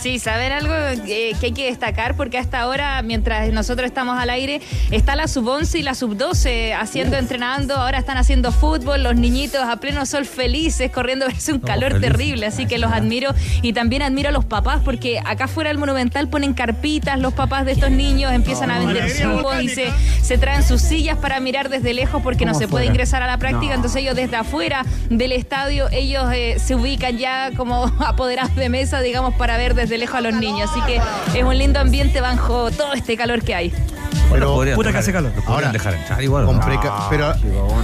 Sí, 0.00 0.18
saber 0.18 0.52
algo 0.52 0.72
eh, 0.74 1.34
que 1.40 1.46
hay 1.46 1.52
que 1.52 1.66
destacar 1.66 2.16
porque 2.16 2.38
hasta 2.38 2.60
ahora, 2.60 3.02
mientras 3.02 3.52
nosotros 3.52 3.86
estamos 3.86 4.18
al 4.18 4.30
aire, 4.30 4.60
está 4.90 5.16
la 5.16 5.28
sub-11 5.28 5.78
y 5.78 5.82
la 5.82 5.94
sub-12 5.94 6.74
haciendo, 6.74 7.16
entrenando, 7.16 7.76
ahora 7.76 7.98
están 7.98 8.16
haciendo 8.16 8.52
fútbol, 8.52 9.02
los 9.02 9.16
niñitos 9.16 9.62
a 9.62 9.76
pleno 9.76 10.06
sol 10.06 10.24
felices, 10.24 10.90
corriendo, 10.90 11.26
es 11.28 11.48
un 11.48 11.60
calor 11.60 11.92
felices. 11.92 12.12
terrible, 12.12 12.46
así 12.46 12.66
que 12.66 12.78
los 12.78 12.92
admiro 12.92 13.34
y 13.62 13.72
también 13.72 14.02
admiro 14.02 14.30
a 14.30 14.32
los 14.32 14.44
papás 14.44 14.80
porque 14.84 15.20
acá 15.24 15.48
fuera 15.48 15.68
del 15.68 15.78
Monumental 15.78 16.28
ponen 16.28 16.54
carpitas, 16.54 17.18
los 17.18 17.34
papás 17.34 17.64
de 17.66 17.72
estos 17.72 17.90
niños 17.90 18.32
empiezan 18.32 18.70
a 18.70 18.78
vender 18.78 19.10
jugos 19.24 19.62
y 19.62 19.68
se, 19.68 19.92
se 20.22 20.38
traen 20.38 20.62
sus 20.62 20.80
sillas 20.80 21.18
para 21.18 21.40
mirar 21.40 21.68
desde 21.68 21.92
lejos 21.92 22.22
porque 22.22 22.44
no 22.44 22.54
se 22.54 22.68
puede 22.68 22.86
ingresar 22.86 23.22
a 23.22 23.26
la 23.26 23.38
práctica, 23.38 23.74
entonces 23.74 24.02
ellos 24.02 24.16
desde 24.16 24.36
afuera 24.36 24.84
del 25.08 25.32
estadio, 25.32 25.88
ellos 25.92 26.24
eh, 26.32 26.56
se 26.58 26.74
ubican 26.74 27.18
ya 27.18 27.50
como 27.56 27.84
apoderados 28.06 28.54
de 28.56 28.68
mesa, 28.68 29.00
digamos, 29.00 29.34
para 29.34 29.56
ver 29.56 29.74
desde 29.80 29.98
lejos 29.98 30.16
a 30.16 30.20
los 30.20 30.34
niños, 30.34 30.70
así 30.70 30.80
que 30.82 31.00
es 31.38 31.44
un 31.44 31.56
lindo 31.58 31.80
ambiente 31.80 32.20
bajo 32.20 32.70
todo 32.70 32.92
este 32.92 33.16
calor 33.16 33.42
que 33.42 33.54
hay. 33.54 33.72
Pero 34.30 34.54
podrían 34.54 34.76
puta 34.76 34.88
dejar- 34.88 34.92
que 34.92 34.98
hace 35.04 35.12
calor. 35.12 35.30
lo 35.34 35.36
podrían 35.42 35.54
Ahora, 35.54 35.72
dejar 35.72 35.94
entrar 35.94 36.22
igual. 36.22 36.44
Con 36.46 36.56
¿no? 36.58 36.62
preca- 36.62 37.06
pero 37.10 37.32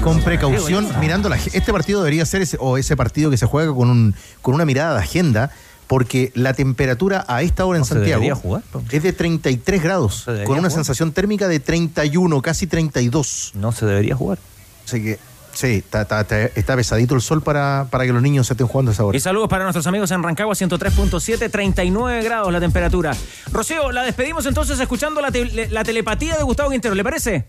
con 0.02 0.20
precaución, 0.22 0.88
mirando 1.00 1.28
la, 1.28 1.36
este 1.36 1.72
partido 1.72 2.00
debería 2.02 2.24
ser 2.26 2.42
ese, 2.42 2.56
o 2.60 2.78
ese 2.78 2.96
partido 2.96 3.30
que 3.30 3.36
se 3.36 3.46
juega 3.46 3.74
con 3.74 3.90
un 3.90 4.14
con 4.42 4.54
una 4.54 4.64
mirada 4.64 4.94
de 4.94 5.00
agenda, 5.00 5.50
porque 5.88 6.30
la 6.34 6.52
temperatura 6.54 7.24
a 7.28 7.42
esta 7.42 7.64
hora 7.64 7.78
en 7.78 7.80
No 7.80 7.84
se 7.86 7.94
Santiago 7.94 8.20
debería 8.20 8.34
jugar, 8.40 8.62
es 8.90 9.02
de 9.02 9.12
33 9.12 9.82
grados, 9.82 10.22
con 10.24 10.34
una 10.34 10.44
jugar. 10.56 10.70
sensación 10.72 11.12
térmica 11.12 11.48
de 11.48 11.58
31, 11.60 12.42
casi 12.42 12.66
32. 12.66 13.52
No 13.54 13.72
se 13.72 13.86
debería 13.86 14.14
jugar. 14.14 14.38
Así 14.86 15.02
que 15.02 15.18
sí, 15.56 15.76
está, 15.84 16.02
está- 16.02 16.20
está- 16.20 16.42
está 16.54 16.76
pesadito 16.76 17.14
el 17.14 17.20
sol 17.20 17.42
para, 17.42 17.86
para 17.90 18.04
que 18.04 18.12
los 18.12 18.22
niños 18.22 18.46
se 18.46 18.52
estén 18.52 18.66
jugando 18.68 18.90
a 18.90 18.94
esa 18.94 19.04
hora. 19.04 19.16
Y 19.16 19.20
saludos 19.20 19.48
para 19.48 19.64
nuestros 19.64 19.86
amigos 19.86 20.10
en 20.12 20.22
Rancagua 20.22 20.54
103.7, 20.54 21.50
39 21.50 22.22
grados 22.22 22.52
la 22.52 22.60
temperatura. 22.60 23.16
Rocío, 23.52 23.90
la 23.92 24.02
despedimos 24.02 24.46
entonces 24.46 24.78
escuchando 24.78 25.20
la, 25.20 25.30
te- 25.32 25.68
la 25.70 25.82
telepatía 25.82 26.36
de 26.36 26.42
Gustavo 26.44 26.70
Quintero, 26.70 26.94
¿le 26.94 27.02
parece? 27.02 27.46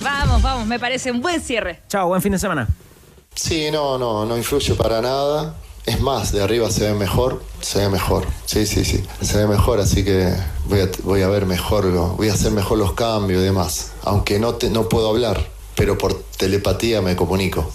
Vamos, 0.00 0.40
vamos, 0.42 0.66
me 0.66 0.78
parece 0.78 1.10
un 1.12 1.20
buen 1.20 1.40
cierre. 1.42 1.82
Chao, 1.88 2.08
buen 2.08 2.22
fin 2.22 2.32
de 2.32 2.38
semana. 2.38 2.66
Sí, 3.34 3.68
no, 3.70 3.98
no, 3.98 4.24
no 4.24 4.36
influye 4.36 4.74
para 4.74 5.00
nada. 5.00 5.54
Es 5.86 6.00
más, 6.00 6.30
de 6.32 6.42
arriba 6.42 6.70
se 6.70 6.84
ve 6.92 6.94
mejor, 6.98 7.42
se 7.60 7.78
ve 7.80 7.88
mejor. 7.88 8.26
Sí, 8.44 8.66
sí, 8.66 8.84
sí. 8.84 9.02
Se 9.22 9.38
ve 9.38 9.46
mejor, 9.46 9.80
así 9.80 10.04
que 10.04 10.32
voy 10.66 10.80
a, 10.80 10.88
voy 11.04 11.22
a 11.22 11.28
ver 11.28 11.46
mejor, 11.46 11.84
lo- 11.86 12.08
voy 12.16 12.28
a 12.28 12.34
hacer 12.34 12.52
mejor 12.52 12.78
los 12.78 12.92
cambios 12.92 13.40
y 13.40 13.44
demás. 13.44 13.92
Aunque 14.04 14.38
no, 14.38 14.54
te, 14.54 14.68
no 14.70 14.88
puedo 14.88 15.08
hablar, 15.08 15.40
pero 15.80 15.96
por 15.96 16.12
telepatía 16.36 17.00
me 17.00 17.16
comunico. 17.16 17.72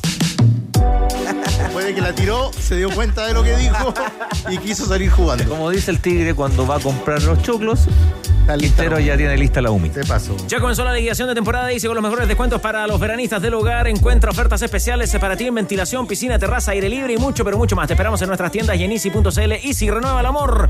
Puede 1.73 1.95
que 1.95 2.01
la 2.01 2.13
tiró, 2.13 2.51
se 2.53 2.75
dio 2.75 2.91
cuenta 2.91 3.25
de 3.25 3.33
lo 3.33 3.41
que 3.41 3.57
dijo 3.57 3.95
y 4.47 4.59
quiso 4.59 4.85
salir 4.85 5.09
jugando. 5.09 5.49
Como 5.49 5.71
dice 5.71 5.89
el 5.89 5.99
tigre 5.99 6.35
cuando 6.35 6.67
va 6.67 6.75
a 6.75 6.79
comprar 6.79 7.23
los 7.23 7.41
choclos, 7.41 7.87
Quintero 8.53 8.99
ya 8.99 9.17
tiene 9.17 9.35
lista 9.37 9.59
la 9.61 9.71
UMI. 9.71 9.89
Te 9.89 10.03
paso. 10.05 10.35
Ya 10.47 10.59
comenzó 10.59 10.83
la 10.83 10.93
liquidación 10.93 11.27
de 11.27 11.33
temporada 11.35 11.71
y 11.73 11.79
con 11.79 11.95
los 11.95 12.03
mejores 12.03 12.27
descuentos 12.27 12.61
para 12.61 12.85
los 12.87 12.99
veranistas 12.99 13.41
del 13.41 13.53
hogar. 13.55 13.87
Encuentra 13.87 14.29
ofertas 14.31 14.61
especiales 14.61 15.15
para 15.19 15.35
ti 15.35 15.47
en 15.47 15.55
ventilación, 15.55 16.07
piscina, 16.07 16.37
terraza, 16.39 16.71
aire 16.71 16.87
libre 16.89 17.13
y 17.13 17.17
mucho, 17.17 17.43
pero 17.43 17.57
mucho 17.57 17.75
más. 17.75 17.87
Te 17.87 17.93
esperamos 17.93 18.21
en 18.21 18.27
nuestras 18.27 18.51
tiendas 18.51 18.77
y 18.77 18.83
en 18.83 18.91
easy.cl. 18.91 19.51
Easy 19.63 19.89
renueva 19.89 20.19
el 20.19 20.25
amor 20.25 20.69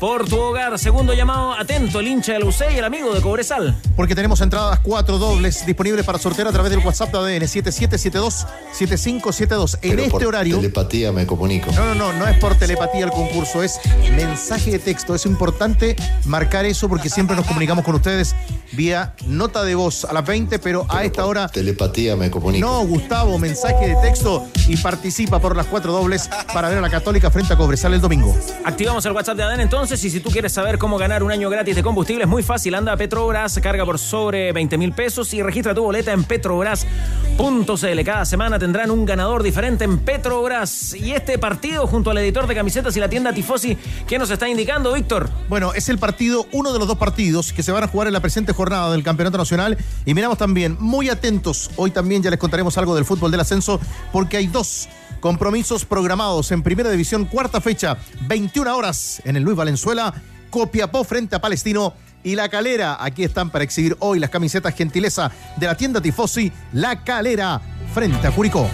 por 0.00 0.26
tu 0.28 0.38
hogar. 0.38 0.78
Segundo 0.78 1.14
llamado, 1.14 1.54
atento, 1.54 2.00
el 2.00 2.08
hincha 2.08 2.32
del 2.34 2.44
UC 2.44 2.62
y 2.74 2.78
el 2.78 2.84
amigo 2.84 3.12
de 3.12 3.20
Cobresal. 3.20 3.76
Porque 3.96 4.14
tenemos 4.14 4.40
entradas 4.40 4.78
cuatro 4.80 5.18
dobles 5.18 5.66
disponibles 5.66 6.04
para 6.06 6.18
sortear 6.18 6.48
a 6.48 6.52
través 6.52 6.70
del 6.70 6.80
WhatsApp 6.80 7.10
de 7.12 7.18
ADN 7.18 7.42
7772-7572. 7.42 9.74
En 9.82 9.90
Pero 9.90 10.02
este 10.02 10.10
por 10.10 10.24
horario. 10.26 10.56
telepatía 10.56 11.12
me 11.12 11.26
comunico. 11.26 11.70
No, 11.72 11.84
no, 11.86 11.94
no, 11.94 12.12
no 12.12 12.26
es 12.28 12.38
por 12.38 12.54
telepatía 12.56 13.04
el 13.04 13.10
concurso, 13.10 13.62
es 13.62 13.78
mensaje 14.12 14.70
de 14.70 14.78
texto. 14.78 15.14
Es 15.14 15.26
importante 15.26 15.96
marcar 16.24 16.64
eso 16.64 16.88
porque 16.88 17.10
siempre 17.16 17.34
nos 17.34 17.46
comunicamos 17.46 17.82
con 17.82 17.94
ustedes 17.94 18.36
vía 18.72 19.14
nota 19.26 19.64
de 19.64 19.74
voz 19.74 20.04
a 20.04 20.12
las 20.12 20.26
20, 20.26 20.58
pero 20.58 20.84
a 20.90 21.02
esta 21.02 21.24
hora. 21.24 21.48
Telepatía 21.48 22.14
me 22.14 22.30
comunico. 22.30 22.66
No, 22.66 22.86
Gustavo, 22.86 23.38
mensaje 23.38 23.88
de 23.88 23.96
texto 24.02 24.46
y 24.68 24.76
participa 24.76 25.38
por 25.38 25.56
las 25.56 25.64
cuatro 25.64 25.92
dobles 25.92 26.28
para 26.52 26.68
ver 26.68 26.76
a 26.76 26.80
la 26.82 26.90
Católica 26.90 27.30
frente 27.30 27.54
a 27.54 27.56
Cobresal 27.56 27.94
el 27.94 28.02
domingo. 28.02 28.36
Activamos 28.66 29.06
el 29.06 29.12
WhatsApp 29.12 29.38
de 29.38 29.44
Adén 29.44 29.60
entonces 29.60 30.04
y 30.04 30.10
si 30.10 30.20
tú 30.20 30.30
quieres 30.30 30.52
saber 30.52 30.76
cómo 30.76 30.98
ganar 30.98 31.22
un 31.22 31.32
año 31.32 31.48
gratis 31.48 31.74
de 31.74 31.82
combustible 31.82 32.24
es 32.24 32.28
muy 32.28 32.42
fácil. 32.42 32.74
Anda 32.74 32.92
a 32.92 32.96
Petrobras, 32.98 33.58
carga 33.62 33.86
por 33.86 33.98
sobre 33.98 34.52
20 34.52 34.76
mil 34.76 34.92
pesos 34.92 35.32
y 35.32 35.42
registra 35.42 35.74
tu 35.74 35.84
boleta 35.84 36.12
en 36.12 36.22
petrobras.cl. 36.24 38.04
Cada 38.04 38.26
semana 38.26 38.58
tendrán 38.58 38.90
un 38.90 39.06
ganador 39.06 39.42
diferente 39.42 39.84
en 39.84 40.00
Petrobras. 40.00 40.92
Y 40.92 41.12
este 41.12 41.38
partido 41.38 41.86
junto 41.86 42.10
al 42.10 42.18
editor 42.18 42.46
de 42.46 42.54
camisetas 42.54 42.94
y 42.94 43.00
la 43.00 43.08
tienda 43.08 43.32
Tifosi, 43.32 43.78
¿qué 44.06 44.18
nos 44.18 44.30
está 44.30 44.50
indicando, 44.50 44.92
Víctor? 44.92 45.30
Bueno, 45.48 45.72
es 45.72 45.88
el 45.88 45.96
partido, 45.96 46.46
uno 46.52 46.74
de 46.74 46.78
los 46.78 46.86
dos 46.86 46.98
partidos 46.98 47.05
que 47.12 47.62
se 47.62 47.72
van 47.72 47.84
a 47.84 47.88
jugar 47.88 48.08
en 48.08 48.12
la 48.12 48.20
presente 48.20 48.52
jornada 48.52 48.90
del 48.90 49.02
Campeonato 49.02 49.38
Nacional. 49.38 49.78
Y 50.04 50.14
miramos 50.14 50.38
también, 50.38 50.76
muy 50.80 51.08
atentos, 51.08 51.70
hoy 51.76 51.90
también 51.90 52.22
ya 52.22 52.30
les 52.30 52.38
contaremos 52.38 52.76
algo 52.78 52.94
del 52.94 53.04
fútbol 53.04 53.30
del 53.30 53.40
ascenso, 53.40 53.80
porque 54.12 54.36
hay 54.36 54.48
dos 54.48 54.88
compromisos 55.20 55.84
programados 55.84 56.50
en 56.52 56.62
Primera 56.62 56.90
División, 56.90 57.24
cuarta 57.24 57.60
fecha, 57.60 57.96
21 58.26 58.76
horas 58.76 59.22
en 59.24 59.36
el 59.36 59.42
Luis 59.44 59.56
Valenzuela, 59.56 60.14
Copiapó 60.50 61.04
frente 61.04 61.36
a 61.36 61.40
Palestino. 61.40 61.94
Y 62.24 62.34
La 62.34 62.48
Calera, 62.48 62.98
aquí 63.00 63.22
están 63.22 63.50
para 63.50 63.62
exhibir 63.62 63.96
hoy 64.00 64.18
las 64.18 64.30
camisetas 64.30 64.74
gentileza 64.74 65.30
de 65.56 65.66
la 65.66 65.76
tienda 65.76 66.00
Tifosi, 66.00 66.50
La 66.72 67.04
Calera, 67.04 67.60
frente 67.94 68.26
a 68.26 68.32
Curicó. 68.32 68.68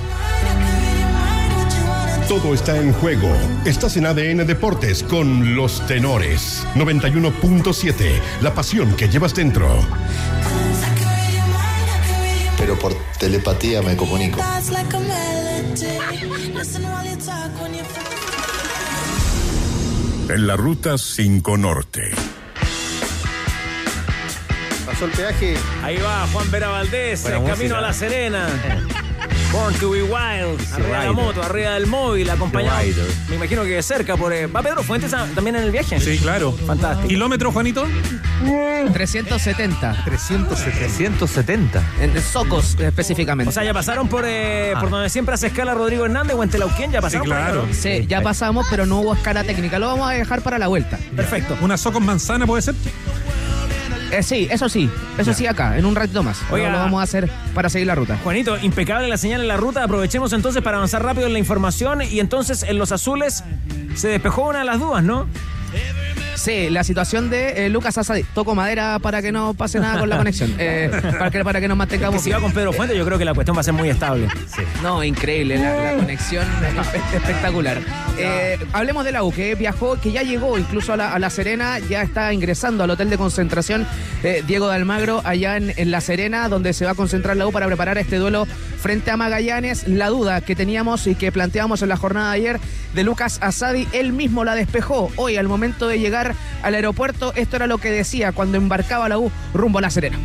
Todo 2.29 2.55
está 2.55 2.77
en 2.79 2.93
juego. 2.93 3.29
Estás 3.65 3.97
en 3.97 4.07
ADN 4.07 4.47
Deportes 4.47 5.03
con 5.03 5.55
los 5.55 5.85
tenores. 5.87 6.65
91.7. 6.75 8.21
La 8.41 8.55
pasión 8.55 8.95
que 8.95 9.09
llevas 9.09 9.35
dentro. 9.35 9.69
Pero 12.57 12.79
por 12.79 12.95
telepatía 13.19 13.83
me 13.83 13.97
comunico. 13.97 14.41
En 20.29 20.47
la 20.47 20.57
ruta 20.57 20.97
5 20.97 21.57
Norte. 21.59 22.11
Pasó 24.87 25.05
el 25.05 25.11
peaje. 25.11 25.57
Ahí 25.83 25.99
va 25.99 26.27
Juan 26.33 26.51
Vera 26.51 26.69
Valdés, 26.69 27.25
música. 27.25 27.45
camino 27.45 27.77
a 27.77 27.81
La 27.81 27.93
Serena. 27.93 28.47
Born 29.53 29.75
to 29.75 29.91
be 29.91 30.03
wild, 30.03 30.59
arriba 30.73 30.87
de 30.87 30.93
la 30.93 31.01
rider. 31.01 31.13
moto, 31.13 31.43
arriba 31.43 31.71
del 31.75 31.87
móvil, 31.87 32.31
acompañado. 32.31 32.79
The 32.79 32.85
rider. 32.87 33.07
Me 33.29 33.37
imagino 33.37 33.63
que 33.65 33.83
cerca 33.83 34.17
por. 34.17 34.33
eh, 34.33 34.47
¿Va 34.47 34.63
Pedro 34.63 34.83
Fuentes 34.83 35.13
a- 35.13 35.27
también 35.35 35.57
en 35.57 35.65
el 35.65 35.71
viaje? 35.71 36.01
Sí, 36.01 36.19
claro. 36.19 36.53
Fantástico. 36.53 37.07
¿Kilómetro, 37.09 37.53
Juanito? 37.53 37.87
370. 38.93 40.05
370. 40.05 40.05
370. 40.05 41.83
En 42.01 42.23
Socos 42.23 42.77
específicamente. 42.81 43.51
O 43.51 43.53
sea, 43.53 43.63
ya 43.65 43.75
pasaron 43.75 44.09
por, 44.09 44.25
eh, 44.27 44.73
por 44.81 44.89
donde 44.91 45.11
siempre 45.11 45.35
hace 45.35 45.49
escala 45.49 45.75
Rodrigo 45.75 46.05
Hernández 46.07 46.35
o 46.37 46.43
en 46.43 46.49
Telauquén, 46.49 46.91
ya 46.91 47.01
pasaron. 47.01 47.27
por 47.29 47.37
ahí, 47.37 47.53
¿no? 47.55 47.67
Sí, 47.75 48.07
ya 48.09 48.23
pasamos, 48.23 48.67
pero 48.71 48.87
no 48.87 49.01
hubo 49.01 49.15
escala 49.15 49.45
técnica. 49.45 49.79
Lo 49.79 49.87
vamos 49.89 50.11
a 50.11 50.15
dejar 50.15 50.41
para 50.43 50.59
la 50.59 50.69
vuelta. 50.69 50.99
Perfecto. 51.15 51.57
¿Una 51.61 51.77
soco 51.77 51.93
con 51.95 52.07
manzana 52.07 52.47
puede 52.47 52.63
ser? 52.63 52.75
Eh, 54.13 54.23
sí, 54.23 54.47
eso 54.51 54.69
sí. 54.69 54.91
Eso 55.17 55.33
sí 55.33 55.47
acá, 55.47 55.79
en 55.79 55.87
un 55.87 55.97
ratito 55.97 56.23
más. 56.23 56.39
Oiga. 56.51 56.55
Oiga, 56.55 56.71
lo 56.71 56.79
vamos 56.79 57.01
a 57.01 57.05
hacer 57.05 57.31
para 57.55 57.71
seguir 57.71 57.87
la 57.87 57.95
ruta. 57.95 58.19
Juanito, 58.23 58.59
impecable 58.59 59.09
la 59.09 59.17
señal 59.17 59.41
en 59.41 59.49
la 59.49 59.57
ruta. 59.57 59.83
Aprovechemos 59.83 60.33
entonces 60.35 60.63
para 60.63 60.77
avanzar 60.77 61.03
rápido 61.03 61.27
en 61.27 61.33
la 61.33 61.39
información. 61.39 62.03
Y 62.03 62.21
entonces 62.21 62.63
en 62.63 62.79
los 62.79 62.93
azules 62.93 63.43
se 63.95 64.09
despejó 64.09 64.49
una 64.49 64.61
de 64.61 64.65
las 64.67 64.79
dudas, 64.79 65.03
¿no? 65.03 65.27
Sí, 66.43 66.71
la 66.71 66.83
situación 66.83 67.31
de 67.31 67.67
eh, 67.67 67.69
Lucas 67.69 67.97
Asadi. 67.99 68.25
Toco 68.35 68.57
madera 68.57 68.99
para 68.99 69.23
que 69.23 69.31
no 69.31 69.55
pase 69.55 69.79
nada 69.79 70.01
con 70.01 70.09
la 70.09 70.17
conexión. 70.17 70.53
Eh, 70.59 70.91
para, 70.91 71.31
que, 71.31 71.45
para 71.45 71.61
que 71.61 71.69
nos 71.69 71.77
Que 71.77 71.79
mantengamos. 71.79 72.23
si 72.23 72.31
va 72.31 72.41
con 72.41 72.53
Pedro 72.53 72.73
Fuentes, 72.73 72.97
yo 72.97 73.05
creo 73.05 73.17
que 73.19 73.25
la 73.25 73.33
cuestión 73.35 73.57
va 73.57 73.61
a 73.61 73.65
ser 73.65 73.75
muy 73.75 73.89
estable. 73.89 74.27
No, 74.83 75.05
increíble, 75.05 75.57
la, 75.57 75.93
la 75.93 75.97
conexión 75.97 76.45
es 76.45 77.15
espectacular. 77.15 77.79
Eh, 78.19 78.59
hablemos 78.73 79.05
de 79.05 79.13
la 79.13 79.23
U, 79.23 79.33
que 79.33 79.55
viajó, 79.55 80.01
que 80.01 80.11
ya 80.11 80.23
llegó 80.23 80.59
incluso 80.59 80.93
a 80.93 80.97
la, 80.97 81.13
a 81.15 81.19
La 81.19 81.31
Serena, 81.31 81.79
ya 81.79 82.03
está 82.03 82.33
ingresando 82.33 82.83
al 82.85 82.91
hotel 82.91 83.09
de 83.11 83.19
concentración 83.19 83.87
Diego 84.47 84.69
de 84.69 84.75
Almagro, 84.75 85.21
allá 85.25 85.57
en, 85.57 85.73
en 85.77 85.91
La 85.91 86.01
Serena, 86.01 86.49
donde 86.49 86.73
se 86.73 86.85
va 86.85 86.93
a 86.93 86.95
concentrar 86.95 87.37
la 87.37 87.47
U 87.47 87.53
para 87.53 87.67
preparar 87.67 87.99
este 87.99 88.17
duelo 88.17 88.47
frente 88.83 89.11
a 89.11 89.17
Magallanes. 89.17 89.87
La 89.87 90.09
duda 90.09 90.41
que 90.41 90.57
teníamos 90.57 91.07
y 91.07 91.15
que 91.15 91.33
planteamos 91.33 91.81
en 91.83 91.89
la 91.89 91.97
jornada 91.97 92.33
de 92.33 92.37
ayer 92.37 92.61
de 92.95 93.05
Lucas 93.05 93.39
Asadi, 93.41 93.89
él 93.93 94.13
mismo 94.13 94.45
la 94.45 94.55
despejó 94.55 95.11
hoy 95.17 95.37
al 95.37 95.49
momento 95.49 95.87
de 95.89 95.99
llegar 95.99 96.35
al 96.63 96.75
aeropuerto. 96.75 97.33
Esto 97.35 97.57
era 97.57 97.67
lo 97.67 97.79
que 97.79 97.91
decía 97.91 98.33
cuando 98.33 98.59
embarcaba 98.59 99.09
la 99.09 99.19
U 99.19 99.31
rumbo 99.55 99.79
a 99.79 99.83
La 99.83 99.91
Serena. 99.91 100.19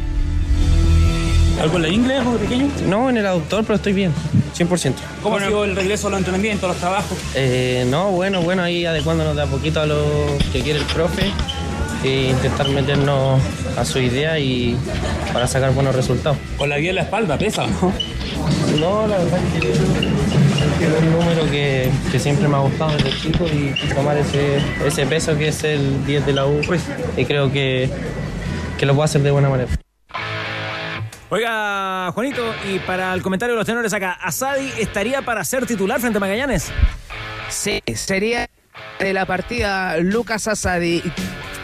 ¿Algo 1.62 1.78
en 1.78 1.82
la 1.82 1.90
inglés 1.90 2.22
o 2.26 2.38
pequeño? 2.38 2.70
No, 2.88 3.10
en 3.10 3.18
el 3.18 3.26
aductor, 3.26 3.64
pero 3.64 3.76
estoy 3.76 3.94
bien, 3.94 4.12
100%. 4.56 4.94
¿Cómo 5.24 5.38
ha 5.38 5.46
sido 5.46 5.64
el 5.64 5.76
regreso 5.76 6.08
a 6.08 6.12
los 6.12 6.20
entrenamientos, 6.20 6.66
a 6.66 6.68
los 6.68 6.78
trabajos? 6.78 7.18
Eh, 7.34 7.86
no, 7.90 8.12
bueno, 8.12 8.42
bueno, 8.42 8.62
ahí 8.62 8.86
adecuándonos 8.86 9.36
de 9.36 9.42
a 9.42 9.46
poquito 9.48 9.82
a 9.82 9.88
lo 9.88 10.04
que 10.52 10.62
quiere 10.62 10.80
el 10.80 10.86
profe 10.86 11.32
e 12.04 12.30
intentar 12.30 12.68
meternos 12.70 13.42
a 13.78 13.86
su 13.86 14.00
idea 14.00 14.40
y 14.40 14.78
para 15.34 15.48
sacar 15.48 15.74
buenos 15.74 15.96
resultados. 15.96 16.38
Con 16.58 16.70
la 16.70 16.78
guía 16.80 16.90
en 16.90 16.96
la 16.96 17.02
espalda, 17.04 17.38
pesa, 17.38 17.66
¿no? 17.68 17.94
No, 18.80 19.08
la 19.08 19.18
verdad 19.18 19.40
que 19.60 19.72
es 19.72 19.80
un 19.80 21.12
número 21.12 21.50
que, 21.50 21.90
que 22.12 22.20
siempre 22.20 22.48
me 22.48 22.56
ha 22.56 22.60
gustado 22.60 22.92
desde 22.92 23.12
chico 23.20 23.46
y 23.48 23.74
tomar 23.94 24.18
ese, 24.18 24.60
ese 24.86 25.06
peso 25.06 25.38
que 25.38 25.50
es 25.50 25.64
el 25.64 26.06
10 26.06 26.26
de 26.26 26.34
la 26.34 26.46
U 26.46 26.62
y 27.16 27.26
creo 27.26 27.52
que, 27.52 27.90
que 28.78 28.86
lo 28.86 28.94
puedo 28.94 29.06
hacer 29.06 29.22
de 29.22 29.32
buena 29.32 29.50
manera. 29.50 29.70
Oiga, 31.30 32.12
Juanito, 32.14 32.54
y 32.72 32.80
para 32.80 33.14
el 33.14 33.22
comentario 33.22 33.56
de 33.56 33.58
los 33.58 33.66
tenores 33.66 33.92
acá, 33.92 34.14
¿Asadi 34.14 34.72
estaría 34.80 35.22
para 35.24 35.44
ser 35.44 35.66
titular 35.66 36.00
frente 36.00 36.18
a 36.18 36.20
Magallanes? 36.22 36.72
Sí, 37.50 37.82
sería 37.96 38.50
de 39.00 39.14
la 39.14 39.26
partida 39.26 39.98
Lucas 39.98 40.48
Asadi. 40.48 41.04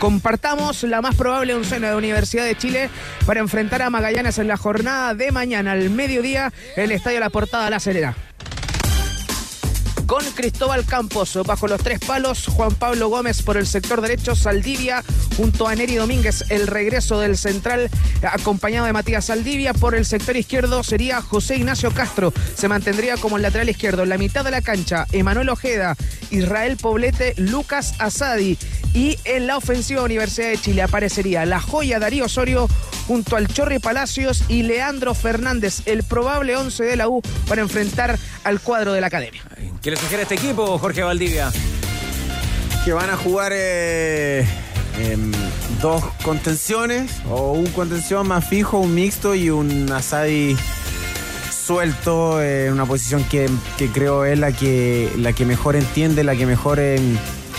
Compartamos 0.03 0.83
la 0.83 1.01
más 1.01 1.15
probable 1.15 1.53
oncena 1.53 1.91
de 1.91 1.95
Universidad 1.95 2.43
de 2.43 2.57
Chile 2.57 2.89
para 3.25 3.39
enfrentar 3.39 3.81
a 3.81 3.89
Magallanes 3.89 4.37
en 4.37 4.49
la 4.49 4.57
jornada 4.57 5.13
de 5.13 5.31
mañana 5.31 5.71
al 5.71 5.89
mediodía 5.91 6.51
en 6.75 6.83
el 6.83 6.91
Estadio 6.91 7.21
La 7.21 7.29
Portada 7.29 7.69
La 7.69 7.79
Serena. 7.79 8.13
Con 10.05 10.25
Cristóbal 10.31 10.85
Campos 10.85 11.39
bajo 11.45 11.69
los 11.69 11.81
tres 11.81 11.99
palos, 11.99 12.47
Juan 12.47 12.75
Pablo 12.75 13.07
Gómez 13.07 13.43
por 13.43 13.55
el 13.55 13.65
sector 13.65 14.01
derecho, 14.01 14.35
Saldivia 14.35 15.05
junto 15.37 15.69
a 15.69 15.75
Neri 15.75 15.95
Domínguez, 15.95 16.43
el 16.49 16.67
regreso 16.67 17.21
del 17.21 17.37
central 17.37 17.89
acompañado 18.29 18.85
de 18.85 18.91
Matías 18.91 19.23
Saldivia. 19.23 19.73
Por 19.73 19.95
el 19.95 20.05
sector 20.05 20.35
izquierdo 20.35 20.83
sería 20.83 21.21
José 21.21 21.55
Ignacio 21.55 21.91
Castro, 21.91 22.33
se 22.55 22.67
mantendría 22.67 23.15
como 23.15 23.37
el 23.37 23.43
lateral 23.43 23.69
izquierdo. 23.69 24.03
En 24.03 24.09
la 24.09 24.17
mitad 24.17 24.43
de 24.43 24.51
la 24.51 24.61
cancha, 24.61 25.07
Emanuel 25.13 25.47
Ojeda, 25.47 25.95
Israel 26.29 26.75
Poblete, 26.75 27.35
Lucas 27.37 27.93
Asadi. 27.99 28.57
Y 28.93 29.17
en 29.25 29.47
la 29.47 29.57
ofensiva 29.57 30.03
Universidad 30.03 30.49
de 30.49 30.57
Chile 30.57 30.81
aparecería 30.83 31.45
la 31.45 31.59
joya 31.59 31.99
Darío 31.99 32.25
Osorio 32.25 32.67
junto 33.07 33.35
al 33.35 33.47
Chorri 33.47 33.79
Palacios 33.79 34.43
y 34.47 34.63
Leandro 34.63 35.13
Fernández, 35.13 35.81
el 35.85 36.03
probable 36.03 36.55
11 36.55 36.83
de 36.83 36.95
la 36.95 37.09
U 37.09 37.21
para 37.47 37.61
enfrentar 37.61 38.19
al 38.43 38.59
cuadro 38.61 38.93
de 38.93 39.01
la 39.01 39.07
academia. 39.07 39.41
¿Qué 39.81 39.91
le 39.91 39.97
sugiere 39.97 40.23
este 40.23 40.35
equipo, 40.35 40.77
Jorge 40.77 41.03
Valdivia? 41.03 41.51
que 42.83 42.91
van 42.91 43.09
a 43.09 43.15
jugar 43.15 43.53
eh, 43.55 44.45
dos 45.81 46.03
contenciones 46.21 47.11
o 47.29 47.53
un 47.53 47.67
contención 47.67 48.27
más 48.27 48.45
fijo, 48.45 48.79
un 48.79 48.93
mixto 48.93 49.35
y 49.35 49.49
un 49.49 49.89
Asadi 49.89 50.57
suelto, 51.49 52.41
en 52.43 52.73
una 52.73 52.85
posición 52.85 53.23
que, 53.23 53.49
que 53.77 53.87
creo 53.87 54.25
es 54.25 54.37
la 54.37 54.51
que, 54.51 55.09
la 55.17 55.31
que 55.31 55.45
mejor 55.45 55.77
entiende, 55.77 56.25
la 56.25 56.35
que 56.35 56.45
mejor 56.45 56.79
em, 56.79 57.17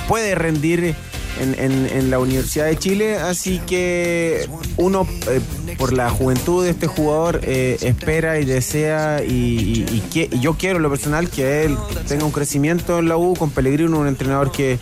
puede 0.08 0.34
rendir 0.34 0.94
en, 1.40 1.54
en- 1.58 2.10
la 2.10 2.18
Universidad 2.18 2.66
de 2.66 2.76
Chile. 2.78 3.16
Así 3.16 3.60
que 3.66 4.48
uno, 4.76 5.06
eh, 5.28 5.40
por 5.78 5.92
la 5.92 6.10
juventud 6.10 6.64
de 6.64 6.70
este 6.70 6.86
jugador, 6.86 7.40
eh, 7.42 7.78
espera 7.80 8.38
y 8.38 8.44
desea 8.44 9.22
y, 9.24 10.02
yo 10.40 10.54
quiero 10.54 10.78
lo 10.78 10.90
personal 10.90 11.28
que 11.28 11.64
él 11.64 11.76
tenga 12.06 12.24
un 12.24 12.32
crecimiento 12.32 12.98
en 12.98 13.08
la 13.08 13.16
U 13.16 13.34
con 13.34 13.50
Pellegrino, 13.50 13.98
un 13.98 14.06
entrenador 14.06 14.52
que 14.52 14.78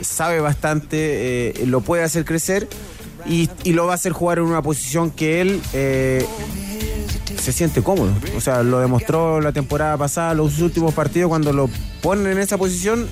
sabe 0.00 0.40
bastante, 0.40 1.52
eh, 1.62 1.66
lo 1.66 1.80
puede 1.80 2.02
hacer 2.02 2.24
crecer 2.24 2.68
y, 3.26 3.48
lo 3.72 3.86
va 3.86 3.92
a 3.92 3.94
hacer 3.94 4.12
jugar 4.12 4.38
en 4.38 4.44
una 4.44 4.62
posición 4.62 5.10
que 5.10 5.40
él 5.40 5.60
se 7.40 7.52
siente 7.52 7.82
cómodo. 7.82 8.12
O 8.36 8.40
sea, 8.40 8.62
lo 8.62 8.80
demostró 8.80 9.40
la 9.40 9.52
temporada 9.52 9.96
pasada, 9.96 10.34
los 10.34 10.60
últimos 10.60 10.94
partidos, 10.94 11.28
cuando 11.28 11.52
lo 11.52 11.68
ponen 12.02 12.26
en 12.26 12.38
esa 12.38 12.58
posición, 12.58 13.08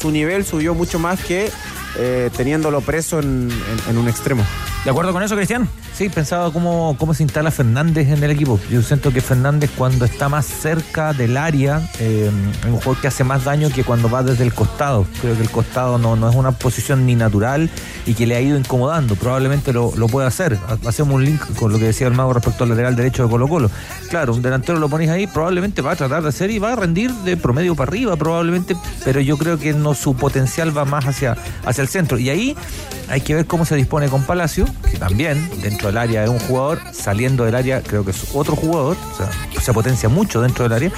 su 0.00 0.10
nivel 0.10 0.44
subió 0.46 0.74
mucho 0.74 0.98
más 0.98 1.22
que 1.22 1.50
eh, 1.98 2.30
teniéndolo 2.36 2.80
preso 2.80 3.18
en, 3.20 3.50
un 3.96 4.08
extremo. 4.08 4.44
¿De 4.84 4.90
acuerdo 4.90 5.12
con 5.12 5.22
eso, 5.22 5.34
Cristian? 5.36 5.68
Sí, 5.92 6.08
pensaba 6.08 6.50
cómo, 6.52 6.96
cómo 6.98 7.12
se 7.12 7.22
instala 7.22 7.50
Fernández 7.50 8.08
en 8.08 8.22
el 8.24 8.30
equipo. 8.30 8.58
Yo 8.70 8.80
siento 8.80 9.12
que 9.12 9.20
Fernández 9.20 9.70
cuando 9.76 10.04
está 10.06 10.28
más 10.30 10.46
cerca 10.46 11.12
del 11.12 11.36
área 11.36 11.82
eh, 11.98 12.30
es 12.60 12.64
un 12.64 12.76
jugador 12.76 12.96
que 13.00 13.08
hace 13.08 13.22
más 13.24 13.44
daño 13.44 13.68
que 13.70 13.84
cuando 13.84 14.08
va 14.08 14.22
desde 14.22 14.44
el 14.44 14.54
costado. 14.54 15.04
Creo 15.20 15.34
que 15.36 15.42
el 15.42 15.50
costado 15.50 15.98
no, 15.98 16.16
no 16.16 16.30
es 16.30 16.36
una 16.36 16.52
posición 16.52 17.04
ni 17.04 17.16
natural 17.16 17.68
y 18.06 18.14
que 18.14 18.26
le 18.26 18.36
ha 18.36 18.40
ido 18.40 18.56
incomodando. 18.56 19.14
Probablemente 19.16 19.72
lo, 19.74 19.92
lo 19.96 20.06
puede 20.06 20.26
hacer. 20.28 20.56
Ha- 20.68 20.88
Hacemos 20.88 21.16
un 21.16 21.24
link 21.24 21.40
con 21.58 21.70
lo 21.72 21.78
que 21.78 21.84
decía 21.86 22.06
el 22.06 22.14
mago 22.14 22.32
respecto 22.32 22.62
al 22.64 22.70
lateral 22.70 22.96
derecho 22.96 23.24
de 23.24 23.28
Colo 23.28 23.46
Colo. 23.48 23.70
Claro, 24.08 24.32
un 24.32 24.40
delantero 24.40 24.78
lo 24.78 24.88
ponéis 24.88 25.10
ahí, 25.10 25.26
probablemente 25.26 25.82
va 25.82 25.92
a 25.92 25.96
tratar 25.96 26.22
de 26.22 26.28
hacer 26.30 26.50
y 26.50 26.58
va 26.60 26.72
a 26.72 26.76
rendir 26.76 27.12
de 27.12 27.36
promedio 27.36 27.74
para 27.74 27.90
arriba 27.90 28.16
probablemente, 28.16 28.74
pero 29.04 29.20
yo 29.20 29.36
creo 29.36 29.58
que 29.58 29.74
no 29.74 29.92
su 29.92 30.14
potencial 30.14 30.74
va 30.76 30.86
más 30.86 31.04
hacia, 31.04 31.36
hacia 31.66 31.82
el 31.82 31.88
centro. 31.88 32.16
Y 32.18 32.30
ahí 32.30 32.56
hay 33.10 33.20
que 33.20 33.34
ver 33.34 33.46
cómo 33.46 33.64
se 33.66 33.74
dispone 33.74 34.08
con 34.08 34.22
Palacio, 34.22 34.64
que 34.90 34.98
también 34.98 35.48
dentro 35.62 35.88
del 35.88 35.98
área 35.98 36.24
es 36.24 36.30
un 36.30 36.38
jugador, 36.38 36.80
saliendo 36.92 37.44
del 37.44 37.54
área 37.54 37.82
creo 37.82 38.04
que 38.04 38.10
es 38.10 38.28
otro 38.34 38.56
jugador, 38.56 38.96
o 39.12 39.16
sea, 39.16 39.30
se 39.60 39.72
potencia 39.72 40.08
mucho 40.08 40.40
dentro 40.40 40.64
del 40.64 40.72
área. 40.72 40.90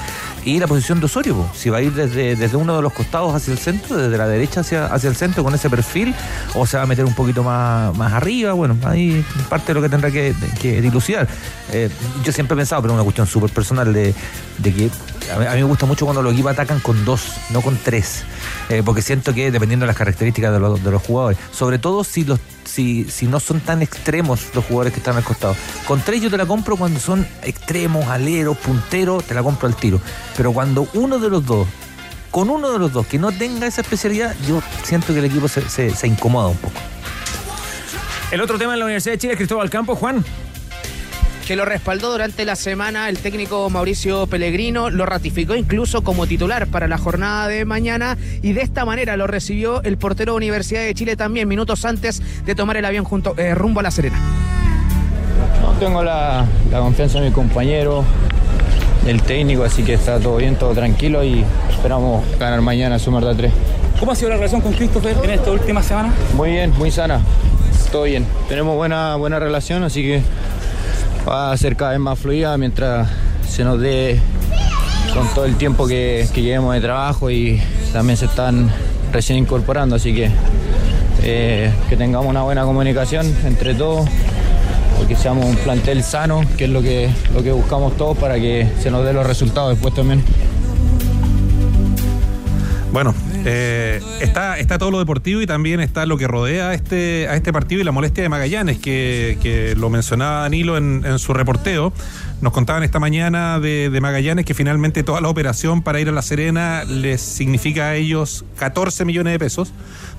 Y 0.42 0.58
la 0.58 0.66
posición 0.66 1.00
de 1.00 1.06
Osorio, 1.06 1.46
si 1.54 1.68
va 1.68 1.78
a 1.78 1.82
ir 1.82 1.92
desde, 1.92 2.34
desde 2.34 2.56
uno 2.56 2.74
de 2.74 2.80
los 2.80 2.94
costados 2.94 3.34
hacia 3.34 3.52
el 3.52 3.58
centro, 3.58 3.98
desde 3.98 4.16
la 4.16 4.26
derecha 4.26 4.60
hacia, 4.60 4.86
hacia 4.86 5.10
el 5.10 5.16
centro 5.16 5.44
con 5.44 5.54
ese 5.54 5.68
perfil, 5.68 6.14
o 6.54 6.66
se 6.66 6.78
va 6.78 6.84
a 6.84 6.86
meter 6.86 7.04
un 7.04 7.14
poquito 7.14 7.42
más, 7.42 7.94
más 7.96 8.12
arriba, 8.14 8.54
bueno, 8.54 8.74
ahí 8.84 9.22
parte 9.50 9.68
de 9.68 9.74
lo 9.74 9.82
que 9.82 9.90
tendrá 9.90 10.10
que, 10.10 10.34
que 10.62 10.80
dilucidar. 10.80 11.28
Eh, 11.72 11.90
yo 12.24 12.32
siempre 12.32 12.54
he 12.54 12.56
pensado, 12.56 12.80
pero 12.80 12.94
es 12.94 12.96
una 12.96 13.04
cuestión 13.04 13.26
súper 13.26 13.50
personal, 13.50 13.92
de, 13.92 14.14
de 14.58 14.72
que 14.72 14.90
a 15.34 15.38
mí, 15.38 15.46
a 15.46 15.50
mí 15.50 15.58
me 15.58 15.64
gusta 15.64 15.84
mucho 15.84 16.06
cuando 16.06 16.22
los 16.22 16.32
equipos 16.32 16.52
atacan 16.52 16.80
con 16.80 17.04
dos, 17.04 17.34
no 17.50 17.60
con 17.60 17.76
tres, 17.76 18.24
Eh, 18.70 18.82
porque 18.84 19.02
siento 19.02 19.34
que 19.34 19.50
dependiendo 19.50 19.84
de 19.84 19.88
las 19.88 19.96
características 19.96 20.52
de 20.52 20.60
los, 20.60 20.82
de 20.82 20.90
los 20.90 21.02
jugadores, 21.02 21.36
sobre 21.52 21.78
todo 21.78 22.04
si 22.04 22.24
los 22.24 22.38
si, 22.64 23.04
si 23.10 23.26
no 23.26 23.40
son 23.40 23.60
tan 23.60 23.82
extremos 23.82 24.40
los 24.54 24.64
jugadores 24.64 24.92
que 24.92 25.00
están 25.00 25.16
al 25.16 25.24
costado. 25.24 25.56
Con 25.86 26.00
tres 26.02 26.20
yo 26.22 26.30
te 26.30 26.36
la 26.36 26.46
compro 26.46 26.76
cuando 26.76 27.00
son 27.00 27.26
extremos, 27.42 28.06
aleros, 28.06 28.56
punteros, 28.58 29.24
te 29.24 29.34
la 29.34 29.42
compro 29.42 29.66
al 29.68 29.76
tiro. 29.76 30.00
Pero 30.36 30.52
cuando 30.52 30.88
uno 30.94 31.18
de 31.18 31.28
los 31.30 31.44
dos, 31.44 31.66
con 32.30 32.48
uno 32.50 32.70
de 32.70 32.78
los 32.78 32.92
dos 32.92 33.06
que 33.06 33.18
no 33.18 33.32
tenga 33.32 33.66
esa 33.66 33.80
especialidad, 33.80 34.34
yo 34.46 34.62
siento 34.84 35.12
que 35.12 35.18
el 35.18 35.24
equipo 35.24 35.48
se, 35.48 35.68
se- 35.68 35.94
se 35.94 36.06
incomoda 36.06 36.48
un 36.48 36.56
poco. 36.58 36.74
El 38.30 38.40
otro 38.40 38.58
tema 38.58 38.74
en 38.74 38.78
la 38.78 38.84
Universidad 38.84 39.14
de 39.14 39.18
Chile 39.18 39.32
es 39.32 39.36
Cristóbal 39.38 39.68
Campos, 39.70 39.98
Juan. 39.98 40.24
Que 41.50 41.56
lo 41.56 41.64
respaldó 41.64 42.12
durante 42.12 42.44
la 42.44 42.54
semana 42.54 43.08
el 43.08 43.18
técnico 43.18 43.68
Mauricio 43.70 44.28
Pellegrino, 44.28 44.88
lo 44.88 45.04
ratificó 45.04 45.56
incluso 45.56 46.02
como 46.04 46.28
titular 46.28 46.68
para 46.68 46.86
la 46.86 46.96
jornada 46.96 47.48
de 47.48 47.64
mañana 47.64 48.16
y 48.40 48.52
de 48.52 48.62
esta 48.62 48.84
manera 48.84 49.16
lo 49.16 49.26
recibió 49.26 49.82
el 49.82 49.98
portero 49.98 50.36
Universidad 50.36 50.82
de 50.82 50.94
Chile 50.94 51.16
también 51.16 51.48
minutos 51.48 51.84
antes 51.84 52.22
de 52.46 52.54
tomar 52.54 52.76
el 52.76 52.84
avión 52.84 53.04
junto, 53.04 53.36
eh, 53.36 53.52
rumbo 53.56 53.80
a 53.80 53.82
La 53.82 53.90
Serena. 53.90 54.16
No 55.60 55.72
tengo 55.80 56.04
la, 56.04 56.46
la 56.70 56.78
confianza 56.78 57.18
de 57.18 57.30
mi 57.30 57.32
compañero, 57.32 58.04
del 59.04 59.20
técnico, 59.20 59.64
así 59.64 59.82
que 59.82 59.94
está 59.94 60.20
todo 60.20 60.36
bien, 60.36 60.54
todo 60.54 60.72
tranquilo 60.72 61.24
y 61.24 61.44
esperamos 61.68 62.24
ganar 62.38 62.60
mañana, 62.60 62.96
sumar 63.00 63.24
de 63.24 63.30
a 63.32 63.34
tres. 63.34 63.52
¿Cómo 63.98 64.12
ha 64.12 64.14
sido 64.14 64.28
la 64.28 64.36
relación 64.36 64.60
con 64.60 64.72
Christopher 64.72 65.16
en 65.24 65.30
esta 65.30 65.50
última 65.50 65.82
semana? 65.82 66.14
Muy 66.36 66.50
bien, 66.50 66.72
muy 66.78 66.92
sana, 66.92 67.20
todo 67.90 68.04
bien. 68.04 68.24
Tenemos 68.48 68.76
buena, 68.76 69.16
buena 69.16 69.40
relación, 69.40 69.82
así 69.82 70.02
que 70.02 70.22
va 71.28 71.52
a 71.52 71.56
ser 71.56 71.76
cada 71.76 71.92
vez 71.92 72.00
más 72.00 72.18
fluida 72.18 72.56
mientras 72.56 73.08
se 73.48 73.64
nos 73.64 73.80
dé 73.80 74.20
con 75.14 75.26
todo 75.34 75.44
el 75.44 75.56
tiempo 75.56 75.86
que, 75.86 76.28
que 76.32 76.42
llevemos 76.42 76.74
de 76.74 76.80
trabajo 76.80 77.30
y 77.30 77.60
también 77.92 78.16
se 78.16 78.26
están 78.26 78.70
recién 79.12 79.38
incorporando, 79.38 79.96
así 79.96 80.14
que 80.14 80.30
eh, 81.22 81.70
que 81.88 81.96
tengamos 81.96 82.28
una 82.28 82.42
buena 82.42 82.64
comunicación 82.64 83.26
entre 83.44 83.74
todos, 83.74 84.08
porque 84.96 85.16
seamos 85.16 85.44
un 85.44 85.56
plantel 85.56 86.02
sano, 86.02 86.42
que 86.56 86.64
es 86.64 86.70
lo 86.70 86.80
que, 86.80 87.10
lo 87.34 87.42
que 87.42 87.52
buscamos 87.52 87.96
todos 87.96 88.16
para 88.16 88.36
que 88.36 88.66
se 88.80 88.90
nos 88.90 89.04
dé 89.04 89.12
los 89.12 89.26
resultados 89.26 89.70
después 89.70 89.94
también. 89.94 90.22
Bueno, 92.92 93.14
eh, 93.44 94.00
está, 94.20 94.58
está 94.58 94.78
todo 94.78 94.90
lo 94.90 94.98
deportivo 94.98 95.40
y 95.40 95.46
también 95.46 95.80
está 95.80 96.04
lo 96.06 96.18
que 96.18 96.26
rodea 96.26 96.68
a 96.68 96.74
este, 96.74 97.26
a 97.28 97.36
este 97.36 97.52
partido 97.52 97.80
y 97.80 97.84
la 97.84 97.92
molestia 97.92 98.22
de 98.22 98.28
Magallanes, 98.28 98.78
que, 98.78 99.38
que 99.42 99.74
lo 99.76 99.90
mencionaba 99.90 100.42
Danilo 100.42 100.76
en, 100.76 101.18
su 101.18 101.32
reporteo. 101.32 101.92
Nos 102.40 102.52
contaban 102.52 102.82
esta 102.82 102.98
mañana 102.98 103.60
de, 103.60 103.90
de 103.90 104.00
Magallanes 104.00 104.44
que 104.44 104.54
finalmente 104.54 105.02
toda 105.02 105.20
la 105.20 105.28
operación 105.28 105.82
para 105.82 106.00
ir 106.00 106.08
a 106.08 106.12
La 106.12 106.22
Serena 106.22 106.84
les 106.84 107.20
significa 107.20 107.88
a 107.88 107.96
ellos 107.96 108.44
14 108.58 109.04
millones 109.04 109.32
de 109.32 109.38
pesos. 109.38 109.72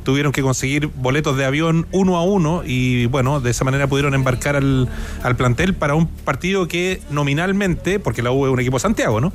Tuvieron 0.04 0.32
que 0.32 0.42
conseguir 0.42 0.88
boletos 0.88 1.38
de 1.38 1.46
avión 1.46 1.88
uno 1.92 2.18
a 2.18 2.24
uno 2.24 2.64
y 2.66 3.06
bueno, 3.08 3.40
de 3.40 3.52
esa 3.52 3.64
manera 3.64 3.88
pudieron 3.88 4.16
embarcar 4.16 4.56
al, 4.56 4.90
al 5.22 5.36
plantel 5.36 5.76
para 5.76 5.94
un 5.94 6.08
partido 6.08 6.68
que 6.68 7.02
nominalmente, 7.12 8.00
porque 8.00 8.24
la 8.24 8.32
U 8.32 8.46
es 8.48 8.52
un 8.52 8.60
equipo 8.60 8.80
Santiago, 8.80 9.22
¿no? 9.22 9.32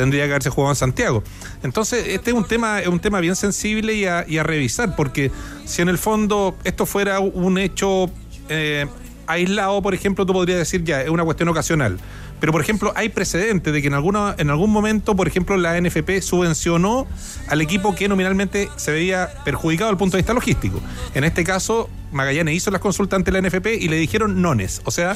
Tendría 0.00 0.24
que 0.24 0.30
haberse 0.30 0.50
jugado 0.50 0.72
en 0.72 0.76
Santiago. 0.76 1.22
Entonces, 1.62 2.06
este 2.08 2.30
es 2.30 2.36
un 2.36 2.44
tema, 2.44 2.80
es 2.80 2.88
un 2.88 3.00
tema 3.00 3.20
bien 3.20 3.36
sensible 3.36 3.94
y 3.94 4.06
a, 4.06 4.42
revisar, 4.42 4.96
porque 4.96 5.30
si 5.66 5.82
en 5.82 5.88
el 5.88 5.98
fondo 5.98 6.56
esto 6.64 6.86
fuera 6.86 7.20
un 7.20 7.58
hecho 7.58 8.10
eh, 8.48 8.86
aislado, 9.26 9.82
por 9.82 9.92
ejemplo, 9.92 10.24
tú 10.24 10.32
podrías 10.32 10.58
decir 10.58 10.84
ya, 10.84 11.02
es 11.02 11.10
una 11.10 11.24
cuestión 11.24 11.48
ocasional. 11.50 11.98
Pero, 12.40 12.52
por 12.52 12.62
ejemplo, 12.62 12.94
hay 12.96 13.10
precedentes 13.10 13.70
de 13.70 13.82
que 13.82 13.88
en, 13.88 13.94
alguna, 13.94 14.34
en 14.38 14.48
algún 14.48 14.70
momento, 14.70 15.14
por 15.14 15.28
ejemplo, 15.28 15.58
la 15.58 15.78
NFP 15.78 16.22
subvencionó 16.22 17.06
al 17.48 17.60
equipo 17.60 17.94
que 17.94 18.08
nominalmente 18.08 18.70
se 18.76 18.92
veía 18.92 19.28
perjudicado 19.44 19.88
desde 19.88 19.96
el 19.96 19.98
punto 19.98 20.16
de 20.16 20.22
vista 20.22 20.32
logístico. 20.32 20.80
En 21.12 21.24
este 21.24 21.44
caso, 21.44 21.90
Magallanes 22.12 22.54
hizo 22.54 22.70
las 22.70 22.80
consultas 22.80 23.18
ante 23.18 23.30
la 23.30 23.42
NFP 23.42 23.66
y 23.78 23.88
le 23.88 23.96
dijeron 23.96 24.40
nones. 24.40 24.80
O 24.86 24.90
sea, 24.90 25.14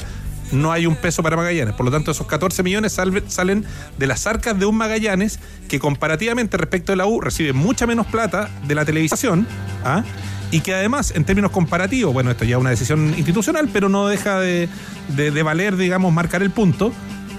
no 0.51 0.71
hay 0.71 0.85
un 0.85 0.95
peso 0.95 1.23
para 1.23 1.35
Magallanes. 1.35 1.73
Por 1.75 1.85
lo 1.85 1.91
tanto, 1.91 2.11
esos 2.11 2.27
14 2.27 2.63
millones 2.63 2.97
salen 3.27 3.65
de 3.97 4.07
las 4.07 4.27
arcas 4.27 4.57
de 4.59 4.65
un 4.65 4.75
Magallanes 4.77 5.39
que 5.67 5.79
comparativamente 5.79 6.57
respecto 6.57 6.91
de 6.91 6.97
la 6.97 7.05
U 7.07 7.19
recibe 7.21 7.53
mucha 7.53 7.87
menos 7.87 8.05
plata 8.07 8.49
de 8.67 8.75
la 8.75 8.85
televisación. 8.85 9.47
¿ah? 9.83 10.03
Y 10.51 10.59
que 10.61 10.73
además, 10.75 11.11
en 11.15 11.25
términos 11.25 11.51
comparativos, 11.51 12.13
bueno, 12.13 12.31
esto 12.31 12.45
ya 12.45 12.55
es 12.57 12.61
una 12.61 12.69
decisión 12.69 13.13
institucional, 13.17 13.69
pero 13.73 13.89
no 13.89 14.07
deja 14.07 14.39
de, 14.39 14.69
de- 15.15 15.31
de 15.31 15.43
valer, 15.43 15.75
digamos, 15.75 16.13
marcar 16.13 16.43
el 16.43 16.51
punto, 16.51 16.93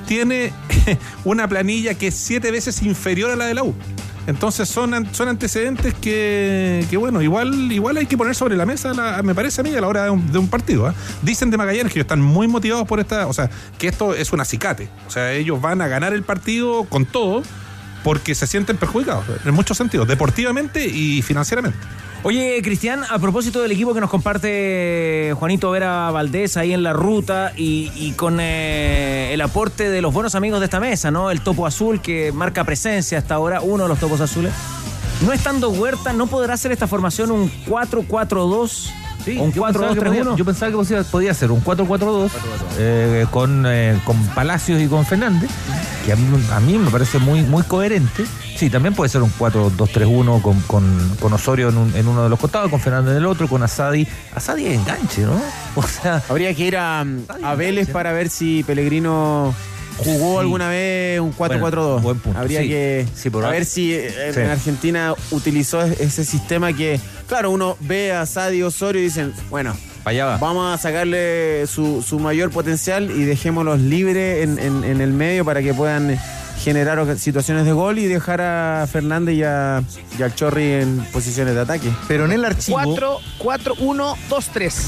tiene 0.06 0.52
una 1.24 1.48
planilla 1.48 1.94
que 1.94 2.08
es 2.08 2.14
siete 2.14 2.50
veces 2.50 2.82
inferior 2.82 3.30
a 3.30 3.36
la 3.36 3.46
de 3.46 3.54
la 3.54 3.62
U. 3.62 3.74
Entonces 4.26 4.68
son, 4.68 5.06
son 5.14 5.28
antecedentes 5.28 5.94
que, 5.94 6.84
que, 6.90 6.96
bueno, 6.96 7.22
igual, 7.22 7.70
igual 7.70 7.96
hay 7.96 8.06
que 8.06 8.16
poner 8.16 8.34
sobre 8.34 8.56
la 8.56 8.66
mesa, 8.66 8.92
la- 8.92 9.22
me 9.22 9.34
parece 9.34 9.60
a 9.60 9.64
mí, 9.64 9.74
a 9.74 9.80
la 9.80 9.86
hora 9.88 10.04
de 10.04 10.10
un, 10.10 10.32
de 10.32 10.38
un 10.38 10.48
partido. 10.48 10.86
¿ah? 10.86 10.94
Dicen 11.22 11.50
de 11.50 11.56
Magallanes 11.56 11.92
que 11.92 11.98
ellos 12.00 12.04
están 12.06 12.20
muy 12.20 12.48
motivados 12.48 12.86
por 12.88 12.98
esta, 13.00 13.26
o 13.28 13.32
sea, 13.32 13.50
que 13.78 13.86
esto 13.88 14.14
es 14.14 14.32
un 14.32 14.40
acicate. 14.40 14.88
O 15.06 15.10
sea, 15.10 15.32
ellos 15.32 15.60
van 15.60 15.80
a 15.80 15.88
ganar 15.88 16.12
el 16.12 16.22
partido 16.22 16.84
con 16.84 17.04
todo 17.06 17.42
porque 18.02 18.34
se 18.34 18.46
sienten 18.46 18.76
perjudicados, 18.76 19.24
en 19.44 19.54
muchos 19.54 19.76
sentidos, 19.76 20.06
deportivamente 20.08 20.86
y 20.86 21.22
financieramente. 21.22 21.78
Oye, 22.26 22.60
Cristian, 22.60 23.04
a 23.08 23.20
propósito 23.20 23.62
del 23.62 23.70
equipo 23.70 23.94
que 23.94 24.00
nos 24.00 24.10
comparte 24.10 25.32
Juanito 25.38 25.70
Vera 25.70 26.10
Valdés 26.10 26.56
ahí 26.56 26.72
en 26.72 26.82
la 26.82 26.92
ruta 26.92 27.52
y, 27.56 27.92
y 27.94 28.14
con 28.16 28.38
eh, 28.40 29.32
el 29.32 29.40
aporte 29.40 29.90
de 29.90 30.02
los 30.02 30.12
buenos 30.12 30.34
amigos 30.34 30.58
de 30.58 30.64
esta 30.64 30.80
mesa, 30.80 31.12
¿no? 31.12 31.30
El 31.30 31.40
topo 31.42 31.68
azul 31.68 32.00
que 32.00 32.32
marca 32.32 32.64
presencia 32.64 33.18
hasta 33.18 33.36
ahora, 33.36 33.60
uno 33.60 33.84
de 33.84 33.88
los 33.90 34.00
topos 34.00 34.20
azules. 34.20 34.52
No 35.24 35.32
estando 35.32 35.70
Huerta, 35.70 36.12
¿no 36.12 36.26
podrá 36.26 36.54
hacer 36.54 36.72
esta 36.72 36.88
formación 36.88 37.30
un 37.30 37.48
4-4-2? 37.68 38.90
Sí, 39.24 39.38
un 39.38 39.52
yo 39.52 39.62
pensaba 39.62 39.94
que 39.94 40.00
podía- 40.00 40.24
4-2-3-1? 40.24 40.36
Yo 40.36 40.44
pensaba 40.44 40.70
que 40.72 40.76
podía, 40.78 41.02
podía 41.04 41.32
ser 41.32 41.52
un 41.52 41.62
4-4-2 41.62 42.30
eh, 42.80 43.26
con, 43.30 43.62
eh, 43.68 44.00
con 44.04 44.20
Palacios 44.34 44.82
y 44.82 44.88
con 44.88 45.06
Fernández, 45.06 45.50
que 46.04 46.12
a 46.12 46.16
mí, 46.16 46.26
a 46.50 46.58
mí 46.58 46.76
me 46.76 46.90
parece 46.90 47.20
muy, 47.20 47.42
muy 47.42 47.62
coherente. 47.62 48.24
Sí, 48.56 48.70
también 48.70 48.94
puede 48.94 49.08
ser 49.10 49.22
un 49.22 49.30
4-2-3-1 49.38 50.40
con, 50.42 50.60
con, 50.62 51.16
con 51.20 51.32
Osorio 51.32 51.68
en, 51.68 51.76
un- 51.76 51.94
en 51.96 52.08
uno 52.08 52.22
de 52.24 52.28
los 52.30 52.38
costados, 52.38 52.70
con 52.70 52.80
Fernández 52.80 53.12
en 53.12 53.18
el 53.18 53.26
otro, 53.26 53.48
con 53.48 53.62
Asadi. 53.62 54.06
Asadi 54.34 54.66
es 54.66 54.74
enganche, 54.78 55.22
¿no? 55.22 55.40
O 55.76 55.82
sea, 55.82 56.22
Habría 56.28 56.54
que 56.54 56.64
ir 56.64 56.76
a, 56.76 57.04
a 57.42 57.54
Vélez 57.54 57.88
para 57.90 58.12
ver 58.12 58.30
si 58.30 58.62
Pellegrino 58.64 59.54
jugó 59.98 60.40
alguna 60.40 60.68
vez 60.70 61.20
un 61.20 61.34
4-4-2. 61.34 62.00
buen 62.02 62.18
punto, 62.18 62.38
Habría 62.38 62.60
sí. 62.62 62.68
que 62.68 63.06
Sí, 63.14 63.30
a 63.34 63.48
ver 63.48 63.64
si 63.66 63.92
eh, 63.94 64.10
en 64.34 64.50
Argentina 64.50 65.14
utilizó 65.30 65.82
es- 65.82 66.00
ese 66.00 66.24
sistema 66.24 66.72
que, 66.72 66.98
claro, 67.28 67.50
uno 67.50 67.76
ve 67.80 68.12
a 68.12 68.24
Sadi 68.26 68.62
Osorio 68.62 69.00
y 69.02 69.04
dicen, 69.04 69.32
bueno, 69.50 69.74
allá 70.04 70.24
va. 70.26 70.36
vamos 70.38 70.74
a 70.74 70.78
sacarle 70.80 71.66
su, 71.66 72.02
su 72.02 72.18
mayor 72.18 72.50
potencial 72.50 73.10
y 73.10 73.24
dejémoslos 73.24 73.80
libres 73.80 74.44
en, 74.44 74.58
en- 74.58 74.84
en 74.84 75.00
el 75.02 75.12
medio 75.12 75.44
para 75.44 75.60
que 75.62 75.74
puedan 75.74 76.18
generar 76.62 77.16
situaciones 77.18 77.64
de 77.64 77.72
gol 77.72 77.98
y 77.98 78.06
dejar 78.06 78.40
a 78.40 78.86
Fernández 78.90 79.36
y, 79.36 79.42
a, 79.42 79.82
y 80.18 80.22
al 80.22 80.34
Chorri 80.34 80.72
en 80.72 81.04
posiciones 81.12 81.54
de 81.54 81.60
ataque. 81.60 81.90
Pero 82.08 82.24
en 82.24 82.32
el 82.32 82.44
archivo. 82.44 82.80
4, 82.82 83.18
4, 83.38 83.74
1, 83.78 84.18
2, 84.28 84.50
3. 84.52 84.86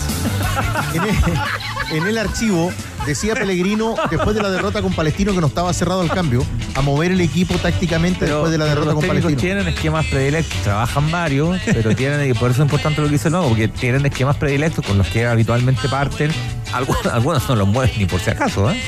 En 0.95 1.03
el, 1.03 1.99
en 1.99 2.07
el 2.07 2.19
archivo 2.19 2.73
decía 3.07 3.35
Pellegrino, 3.35 3.95
después 4.11 4.35
de 4.35 4.43
la 4.43 4.51
derrota 4.51 4.83
con 4.83 4.93
Palestino, 4.93 5.33
que 5.33 5.41
no 5.41 5.47
estaba 5.47 5.73
cerrado 5.73 6.03
el 6.03 6.11
cambio, 6.11 6.45
a 6.75 6.83
mover 6.83 7.13
el 7.13 7.21
equipo 7.21 7.55
tácticamente 7.59 8.27
después 8.27 8.51
de 8.51 8.59
la 8.59 8.67
derrota 8.67 8.87
los 8.87 8.95
con 8.97 9.07
Palestino. 9.07 9.37
tienen 9.41 9.69
esquemas 9.69 10.07
predilectos, 10.07 10.59
trabajan 10.63 11.11
varios, 11.11 11.59
pero 11.65 11.95
tienen, 11.95 12.31
y 12.31 12.35
por 12.35 12.51
eso 12.51 12.63
es 12.63 12.67
importante 12.67 13.01
lo 13.01 13.07
que 13.07 13.15
dice 13.15 13.29
el 13.29 13.33
nuevo, 13.33 13.49
porque 13.49 13.69
tienen 13.69 14.05
esquemas 14.05 14.37
predilectos 14.37 14.85
con 14.85 14.99
los 14.99 15.07
que 15.09 15.27
habitualmente 15.27 15.89
parten. 15.89 16.31
Algunos, 16.73 17.07
algunos 17.07 17.49
no 17.49 17.57
los 17.57 17.69
mueven 17.69 17.91
ni 17.99 18.07
por 18.07 18.21
si 18.21 18.31
acaso, 18.31 18.71
¿eh? 18.71 18.81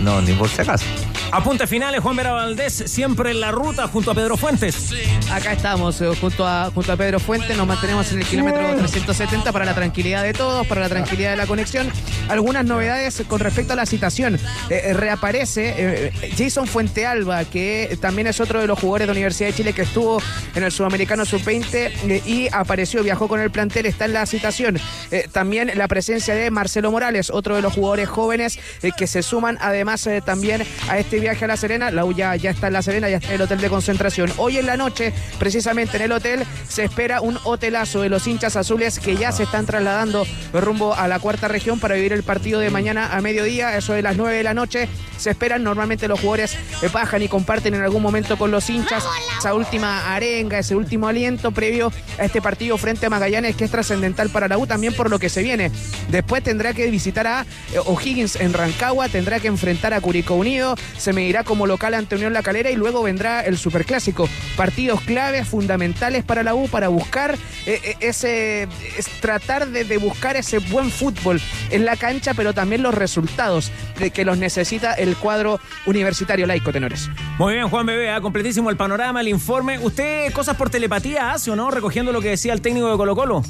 No, 0.00 0.20
ni 0.20 0.32
por 0.32 0.48
si 0.48 0.60
acaso. 0.62 0.84
Apuntes 1.30 1.68
finales, 1.68 2.00
Juan 2.00 2.14
Vera 2.14 2.32
Valdés, 2.32 2.74
siempre 2.86 3.30
en 3.30 3.40
la 3.40 3.50
ruta 3.52 3.88
junto 3.88 4.10
a 4.10 4.14
Pedro 4.14 4.36
Fuentes. 4.36 4.90
Acá 5.30 5.52
estamos 5.52 5.98
eh, 6.02 6.10
junto, 6.20 6.46
a, 6.46 6.70
junto 6.74 6.92
a 6.92 6.96
Pedro 6.96 7.20
Fuente, 7.20 7.54
nos 7.54 7.66
mantenemos 7.66 8.12
en 8.12 8.18
el 8.18 8.26
kilómetro 8.26 8.60
370 8.76 9.50
para 9.50 9.64
la 9.64 9.74
tranquilidad 9.74 10.22
de 10.22 10.34
todos, 10.34 10.66
para 10.66 10.82
la 10.82 10.88
tranquilidad 10.90 11.30
de 11.30 11.36
la 11.36 11.46
conexión. 11.46 11.90
Algunas 12.28 12.66
novedades 12.66 13.22
con 13.28 13.40
respecto 13.40 13.72
a 13.72 13.76
la 13.76 13.86
citación. 13.86 14.34
Eh, 14.68 14.82
eh, 14.84 14.92
reaparece 14.94 15.74
eh, 15.76 16.12
Jason 16.36 16.66
Fuentealba, 16.66 17.44
que 17.44 17.96
también 18.00 18.26
es 18.26 18.40
otro 18.40 18.60
de 18.60 18.66
los 18.66 18.78
jugadores 18.78 19.06
de 19.06 19.12
Universidad 19.12 19.48
de 19.48 19.54
Chile 19.54 19.72
que 19.72 19.82
estuvo 19.82 20.20
en 20.54 20.62
el 20.62 20.72
Sudamericano 20.72 21.24
Sub-20 21.24 21.74
eh, 21.74 22.22
y 22.26 22.48
apareció, 22.52 23.02
viajó 23.02 23.28
con 23.28 23.40
el 23.40 23.50
plantel, 23.50 23.86
está 23.86 24.04
en 24.06 24.12
la 24.14 24.26
citación. 24.26 24.78
Eh, 25.10 25.28
también 25.30 25.70
la 25.74 25.88
presencia 25.88 26.34
de 26.34 26.50
Marcelo 26.50 26.90
Morales, 26.90 27.11
otro 27.30 27.56
de 27.56 27.62
los 27.62 27.72
jugadores 27.72 28.08
jóvenes 28.08 28.58
eh, 28.82 28.90
que 28.96 29.06
se 29.06 29.22
suman 29.22 29.58
además 29.60 30.06
eh, 30.06 30.22
también 30.24 30.62
a 30.88 30.98
este 30.98 31.20
viaje 31.20 31.44
a 31.44 31.48
La 31.48 31.56
Serena. 31.56 31.90
La 31.90 32.04
U 32.04 32.12
ya, 32.12 32.34
ya 32.36 32.50
está 32.50 32.68
en 32.68 32.72
La 32.74 32.82
Serena, 32.82 33.08
ya 33.08 33.16
está 33.16 33.28
en 33.28 33.34
el 33.34 33.42
hotel 33.42 33.60
de 33.60 33.68
concentración. 33.68 34.32
Hoy 34.36 34.58
en 34.58 34.66
la 34.66 34.76
noche, 34.76 35.12
precisamente 35.38 35.96
en 35.96 36.04
el 36.04 36.12
hotel, 36.12 36.44
se 36.68 36.84
espera 36.84 37.20
un 37.20 37.36
hotelazo 37.36 38.02
de 38.02 38.08
los 38.08 38.26
hinchas 38.26 38.56
azules 38.56 38.98
que 38.98 39.16
ya 39.16 39.32
se 39.32 39.44
están 39.44 39.66
trasladando 39.66 40.26
rumbo 40.52 40.94
a 40.94 41.08
la 41.08 41.18
cuarta 41.18 41.48
región 41.48 41.80
para 41.80 41.94
vivir 41.94 42.12
el 42.12 42.22
partido 42.22 42.60
de 42.60 42.70
mañana 42.70 43.16
a 43.16 43.20
mediodía, 43.20 43.76
eso 43.76 43.92
de 43.92 44.02
las 44.02 44.16
9 44.16 44.36
de 44.36 44.42
la 44.42 44.54
noche. 44.54 44.88
Se 45.16 45.30
esperan, 45.30 45.62
normalmente 45.62 46.08
los 46.08 46.20
jugadores 46.20 46.54
eh, 46.82 46.88
bajan 46.92 47.22
y 47.22 47.28
comparten 47.28 47.74
en 47.74 47.82
algún 47.82 48.02
momento 48.02 48.36
con 48.36 48.50
los 48.50 48.68
hinchas 48.70 49.04
esa 49.38 49.54
última 49.54 50.14
arenga, 50.14 50.58
ese 50.58 50.74
último 50.74 51.08
aliento 51.08 51.52
previo 51.52 51.92
a 52.18 52.24
este 52.24 52.40
partido 52.40 52.78
frente 52.78 53.06
a 53.06 53.10
Magallanes 53.10 53.56
que 53.56 53.64
es 53.64 53.70
trascendental 53.70 54.30
para 54.30 54.48
la 54.48 54.58
U 54.58 54.66
también 54.66 54.94
por 54.94 55.10
lo 55.10 55.18
que 55.18 55.28
se 55.28 55.42
viene. 55.42 55.70
Después 56.10 56.42
tendrá 56.42 56.72
que 56.74 56.90
visitar 56.90 57.01
a 57.02 57.44
eh, 57.72 57.78
O'Higgins 57.84 58.36
en 58.36 58.52
Rancagua, 58.52 59.08
tendrá 59.08 59.40
que 59.40 59.48
enfrentar 59.48 59.92
a 59.92 60.00
Curicó 60.00 60.34
Unido, 60.34 60.76
se 60.96 61.12
medirá 61.12 61.42
como 61.44 61.66
local 61.66 61.94
ante 61.94 62.14
Unión 62.14 62.32
La 62.32 62.42
Calera 62.42 62.70
y 62.70 62.76
luego 62.76 63.02
vendrá 63.02 63.40
el 63.40 63.58
Superclásico. 63.58 64.28
Partidos 64.56 65.00
claves, 65.00 65.48
fundamentales 65.48 66.24
para 66.24 66.42
la 66.42 66.54
U 66.54 66.68
para 66.68 66.88
buscar 66.88 67.34
eh, 67.66 67.80
eh, 67.82 67.96
ese, 68.00 68.62
es 68.96 69.06
tratar 69.20 69.68
de, 69.68 69.84
de 69.84 69.96
buscar 69.98 70.36
ese 70.36 70.58
buen 70.58 70.90
fútbol 70.90 71.40
en 71.70 71.84
la 71.84 71.96
cancha, 71.96 72.34
pero 72.34 72.54
también 72.54 72.82
los 72.82 72.94
resultados 72.94 73.70
de 73.98 74.10
que 74.10 74.24
los 74.24 74.38
necesita 74.38 74.92
el 74.94 75.16
cuadro 75.16 75.60
universitario 75.86 76.46
laico, 76.46 76.72
tenores. 76.72 77.10
Muy 77.38 77.54
bien, 77.54 77.68
Juan 77.68 77.86
Bebé, 77.86 78.10
¿ah? 78.10 78.20
completísimo 78.20 78.70
el 78.70 78.76
panorama, 78.76 79.20
el 79.20 79.28
informe. 79.28 79.78
¿Usted 79.78 80.32
cosas 80.32 80.56
por 80.56 80.70
telepatía 80.70 81.32
hace 81.32 81.50
o 81.50 81.56
no? 81.56 81.70
Recogiendo 81.70 82.12
lo 82.12 82.20
que 82.20 82.30
decía 82.30 82.52
el 82.52 82.60
técnico 82.60 82.90
de 82.90 82.96
Colo 82.96 83.16
Colo. 83.16 83.42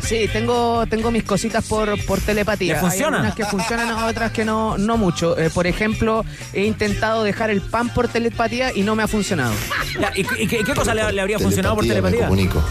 Sí, 0.00 0.28
tengo, 0.32 0.86
tengo 0.86 1.10
mis 1.10 1.24
cositas 1.24 1.66
por, 1.66 2.02
por 2.06 2.20
telepatía. 2.20 2.77
¿Le 2.78 2.88
funciona? 2.88 3.06
Hay 3.18 3.26
algunas 3.26 3.34
que 3.34 3.44
funcionan, 3.44 3.90
otras 4.04 4.32
que 4.32 4.44
no, 4.44 4.78
no 4.78 4.96
mucho. 4.96 5.38
Eh, 5.38 5.50
por 5.50 5.66
ejemplo, 5.66 6.24
he 6.52 6.64
intentado 6.64 7.22
dejar 7.22 7.50
el 7.50 7.60
pan 7.60 7.88
por 7.90 8.08
telepatía 8.08 8.72
y 8.74 8.82
no 8.82 8.94
me 8.94 9.02
ha 9.02 9.08
funcionado. 9.08 9.52
Ya, 10.00 10.12
¿Y, 10.14 10.20
y 10.42 10.46
qué, 10.46 10.64
qué 10.64 10.74
cosa 10.74 10.94
le, 10.94 11.12
le 11.12 11.20
habría 11.20 11.38
funcionado 11.38 11.74
por 11.74 11.84
Me 11.84 11.88
telepatía? 11.90 12.20
comunico. 12.26 12.62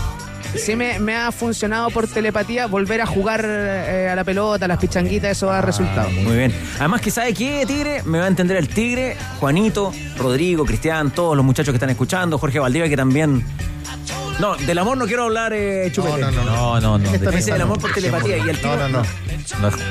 Sí 0.55 0.75
me, 0.77 0.97
me 0.99 1.13
ha 1.15 1.31
funcionado 1.33 1.89
por 1.89 2.07
telepatía 2.07 2.67
volver 2.67 3.01
a 3.01 3.05
jugar 3.05 3.43
eh, 3.45 4.07
a 4.09 4.15
la 4.15 4.23
pelota, 4.23 4.65
a 4.65 4.67
las 4.69 4.77
pichanguitas, 4.79 5.31
eso 5.31 5.47
da 5.47 5.61
resultado. 5.61 6.09
Muy 6.09 6.37
bien. 6.37 6.53
Además 6.79 7.01
que 7.01 7.11
sabe 7.11 7.33
qué, 7.33 7.65
Tigre, 7.67 8.01
me 8.05 8.17
va 8.19 8.25
a 8.25 8.27
entender 8.27 8.55
el 8.57 8.69
Tigre, 8.69 9.17
Juanito, 9.39 9.91
Rodrigo, 10.17 10.63
Cristian, 10.65 11.11
todos 11.11 11.35
los 11.35 11.45
muchachos 11.45 11.73
que 11.73 11.75
están 11.77 11.89
escuchando, 11.89 12.37
Jorge 12.39 12.59
Valdivia 12.59 12.87
que 12.89 12.95
también... 12.97 13.45
No, 14.39 14.55
del 14.55 14.77
amor 14.77 14.97
no 14.97 15.05
quiero 15.07 15.23
hablar, 15.23 15.51
eh, 15.53 15.89
Chupete. 15.91 16.19
No, 16.21 16.31
no, 16.31 16.43
no. 16.43 16.55
No, 16.55 16.79
no, 16.79 16.97
no. 16.99 17.05
Esta 17.05 17.31
Dice 17.31 17.31
mesa 17.31 17.51
el 17.53 17.57
no. 17.57 17.63
amor 17.65 17.79
por 17.81 17.91
telepatía 17.91 18.37
y 18.37 18.49
el 18.49 18.57
tío- 18.59 18.77
no, 18.77 18.87
no. 18.87 18.99
No, 18.99 19.05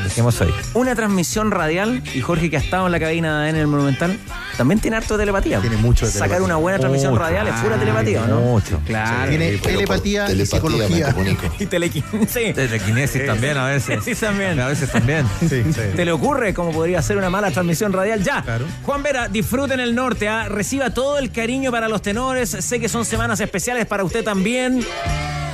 dejemos 0.05 0.41
ahí. 0.41 0.55
Una 0.75 0.95
transmisión 0.95 1.51
radial 1.51 2.03
y 2.15 2.21
Jorge 2.21 2.51
que 2.51 2.57
ha 2.57 2.61
estado 2.61 2.87
en 2.87 2.93
la 2.93 3.01
cabina 3.01 3.49
en 3.49 3.57
el 3.57 3.67
Monumental 3.67 4.19
también 4.57 4.81
tiene 4.81 4.97
harto 4.97 5.17
de 5.17 5.23
telepatía. 5.23 5.61
Tiene 5.61 5.77
mucho 5.77 6.07
de 6.07 6.13
Sacar 6.13 6.29
telepatía. 6.29 6.45
una 6.47 6.57
buena 6.57 6.79
transmisión 6.79 7.13
Mucho. 7.13 7.23
radial 7.23 7.49
es 7.49 7.55
pura 7.55 7.77
telepatía, 7.79 8.23
¿o 8.23 8.27
¿no? 8.27 8.41
Mucho. 8.41 8.81
Claro. 8.87 9.29
Tiene 9.29 9.59
telepatía 9.59 10.25
y 10.25 10.29
telepatía 10.29 10.47
psicología. 10.47 11.15
Y 11.59 11.67
telequinesis. 11.67 12.55
Telequinesis 12.55 13.27
también 13.27 13.57
a 13.57 13.67
veces. 13.67 14.05
Sí, 14.05 14.15
también. 14.15 14.59
A 14.61 14.69
veces 14.69 14.91
también. 14.91 15.27
Sí, 15.41 15.63
sí. 15.73 15.81
¿Te 15.95 16.05
le 16.05 16.13
ocurre 16.13 16.55
cómo 16.55 16.73
podría 16.73 17.01
ser 17.03 17.17
una 17.17 17.31
mala 17.31 17.51
transmisión 17.51 17.93
radial? 17.93 18.23
Ya. 18.23 18.43
Claro. 18.43 18.65
Juan 18.83 19.03
Vera, 19.03 19.29
disfruten 19.29 19.81
el 19.81 19.95
norte, 19.95 20.29
¿ah? 20.29 20.49
reciba 20.49 20.91
todo 20.91 21.19
el 21.19 21.31
cariño 21.31 21.71
para 21.71 21.89
los 21.89 22.03
tenores. 22.03 22.51
Sé 22.51 22.81
que 22.81 22.89
son 22.89 23.05
semanas 23.05 23.41
especiales 23.41 23.87
para 23.87 24.05
usted 24.05 24.25
también. 24.25 24.85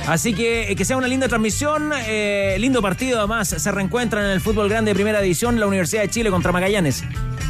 Así 0.07 0.33
que 0.33 0.71
eh, 0.71 0.75
que 0.75 0.85
sea 0.85 0.97
una 0.97 1.07
linda 1.07 1.27
transmisión, 1.27 1.91
eh, 2.05 2.57
lindo 2.59 2.81
partido 2.81 3.19
además. 3.19 3.49
Se 3.49 3.71
reencuentran 3.71 4.25
en 4.25 4.31
el 4.31 4.41
fútbol 4.41 4.69
grande 4.69 4.91
de 4.91 4.95
primera 4.95 5.21
división 5.21 5.59
la 5.59 5.67
Universidad 5.67 6.01
de 6.01 6.09
Chile 6.09 6.29
contra 6.29 6.51
Magallanes. 6.51 7.03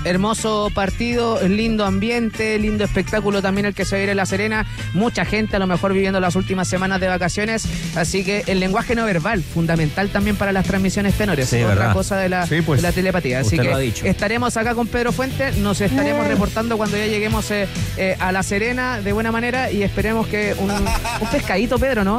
Hermoso 0.06 0.70
partido, 0.74 1.40
lindo 1.48 1.86
ambiente, 1.86 2.60
lindo 2.60 2.84
espectáculo 2.84 3.42
también 3.42 3.66
el 3.66 3.74
que 3.74 3.86
se 3.86 3.96
viene 3.96 4.12
en 4.12 4.18
La 4.18 4.26
Serena. 4.26 4.66
Mucha 4.94 5.24
gente 5.26 5.56
a 5.56 5.60
lo 5.60 5.68
mejor 5.68 5.94
viviendo 5.94 6.20
las 6.20 6.36
últimas 6.36 6.68
semanas 6.68 7.00
de 7.00 7.08
vacaciones. 7.08 7.66
Así 7.96 8.24
que 8.26 8.44
el 8.48 8.60
lenguaje 8.60 8.96
no 8.96 9.06
verbal, 9.06 9.42
fundamental 9.42 10.10
también 10.10 10.36
para 10.36 10.52
las 10.52 10.66
transmisiones 10.66 11.14
tenores. 11.16 11.48
Sí, 11.50 11.58
Otra 11.62 11.68
verdad. 11.76 11.94
cosa 11.94 12.18
de 12.18 12.30
la, 12.30 12.46
Sí, 12.48 12.62
pues. 12.62 12.82
de 12.82 12.88
la 12.88 12.92
telepatía. 12.94 13.40
Así 13.40 13.58
que 13.58 13.64
lo 13.64 13.76
ha 13.76 13.80
dicho. 13.80 14.06
estaremos 14.06 14.58
acá 14.58 14.76
con 14.76 14.88
Pedro 14.88 15.12
Fuente. 15.14 15.52
Nos 15.54 15.80
estaremos 15.82 16.28
reportando 16.28 16.76
cuando 16.78 16.98
ya 16.98 17.06
lleguemos 17.08 17.50
eh, 17.52 17.68
eh, 17.98 18.16
a 18.20 18.32
La 18.32 18.44
Serena 18.44 19.00
de 19.02 19.14
buena 19.14 19.32
manera 19.32 19.72
y 19.72 19.84
esperemos 19.84 20.28
que 20.28 20.54
un, 20.60 20.70
un 20.72 21.28
pescadito, 21.32 21.80
Pedro, 21.80 22.04
¿no? 22.04 22.18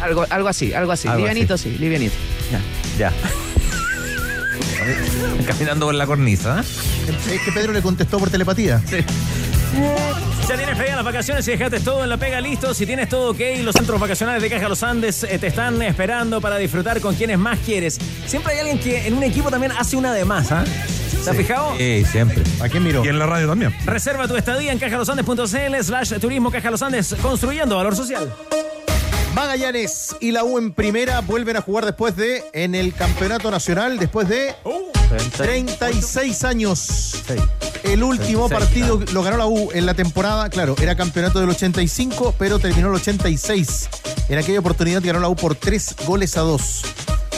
Algo, 0.00 0.26
algo 0.28 0.48
así, 0.48 0.72
algo 0.72 0.92
así. 0.92 1.06
Algo 1.08 1.18
livianito, 1.20 1.56
sí, 1.56 1.76
livianito. 1.78 2.14
Ya. 2.98 3.12
Caminando 5.46 5.86
por 5.86 5.94
la 5.94 6.06
cornisa. 6.06 6.60
¿eh? 6.60 7.34
Es 7.34 7.40
que 7.42 7.52
Pedro 7.52 7.72
le 7.72 7.82
contestó 7.82 8.18
por 8.18 8.30
telepatía. 8.30 8.82
Ya 10.48 10.56
tienes 10.56 10.76
pega 10.76 10.94
las 10.94 11.04
vacaciones 11.04 11.48
y 11.48 11.52
dejaste 11.52 11.80
todo 11.80 12.04
en 12.04 12.10
la 12.10 12.16
pega 12.16 12.40
listo. 12.40 12.74
Si 12.74 12.86
tienes 12.86 13.08
todo 13.08 13.32
ok, 13.32 13.40
los 13.62 13.74
centros 13.74 13.98
vacacionales 13.98 14.42
de 14.42 14.50
Caja 14.50 14.68
Los 14.68 14.82
Andes 14.82 15.24
eh, 15.24 15.38
te 15.38 15.46
están 15.46 15.80
esperando 15.82 16.40
para 16.40 16.58
disfrutar 16.58 17.00
con 17.00 17.14
quienes 17.14 17.38
más 17.38 17.58
quieres. 17.60 17.98
Siempre 18.26 18.52
hay 18.52 18.60
alguien 18.60 18.78
que 18.78 19.06
en 19.06 19.14
un 19.14 19.22
equipo 19.22 19.50
también 19.50 19.72
hace 19.72 19.96
una 19.96 20.12
de 20.12 20.24
más, 20.24 20.52
¿ah? 20.52 20.64
¿Te 21.24 21.30
has 21.30 21.36
fijado? 21.36 21.74
Sí, 21.78 22.04
siempre. 22.04 22.42
¿A 22.60 22.68
quién 22.68 22.82
miró? 22.82 23.02
Y 23.04 23.08
en 23.08 23.18
la 23.18 23.26
radio 23.26 23.48
también. 23.48 23.74
Reserva 23.86 24.28
tu 24.28 24.36
estadía 24.36 24.70
en 24.72 24.78
cajalosandes.cl 24.78 25.82
slash 25.82 26.12
turismo 26.20 26.50
Caja 26.50 26.70
Los 26.70 26.82
Andes, 26.82 27.16
construyendo 27.22 27.76
valor 27.76 27.96
social. 27.96 28.30
Magallanes 29.34 30.14
y 30.20 30.30
la 30.30 30.44
U 30.44 30.58
en 30.58 30.72
primera 30.72 31.20
vuelven 31.20 31.56
a 31.56 31.60
jugar 31.60 31.84
después 31.84 32.14
de, 32.14 32.44
en 32.52 32.76
el 32.76 32.94
campeonato 32.94 33.50
nacional, 33.50 33.98
después 33.98 34.28
de 34.28 34.54
36 35.36 36.44
años. 36.44 37.24
El 37.82 38.04
último 38.04 38.48
36, 38.48 38.50
partido 38.50 39.00
lo 39.12 39.22
ganó 39.24 39.36
la 39.36 39.46
U 39.46 39.70
en 39.72 39.86
la 39.86 39.94
temporada, 39.94 40.48
claro, 40.50 40.76
era 40.80 40.94
campeonato 40.94 41.40
del 41.40 41.50
85, 41.50 42.36
pero 42.38 42.60
terminó 42.60 42.88
el 42.88 42.94
86. 42.94 43.88
En 44.28 44.38
aquella 44.38 44.60
oportunidad 44.60 45.02
ganó 45.02 45.18
la 45.18 45.28
U 45.28 45.34
por 45.34 45.56
3 45.56 45.96
goles 46.06 46.36
a 46.36 46.42
2. 46.42 46.82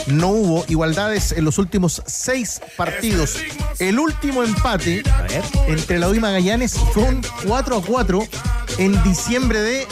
No 0.07 0.29
hubo 0.29 0.65
igualdades 0.69 1.33
en 1.33 1.43
los 1.43 1.57
últimos 1.57 2.01
seis 2.05 2.61
partidos. 2.77 3.37
El 3.79 3.99
último 3.99 4.43
empate 4.43 5.03
entre 5.67 5.99
la 5.99 6.07
U 6.09 6.13
y 6.13 6.19
Magallanes 6.19 6.77
fue 6.93 7.03
un 7.03 7.21
4 7.45 7.77
a 7.77 7.81
4 7.81 8.27
en 8.77 9.03
diciembre 9.03 9.59
de 9.59 9.87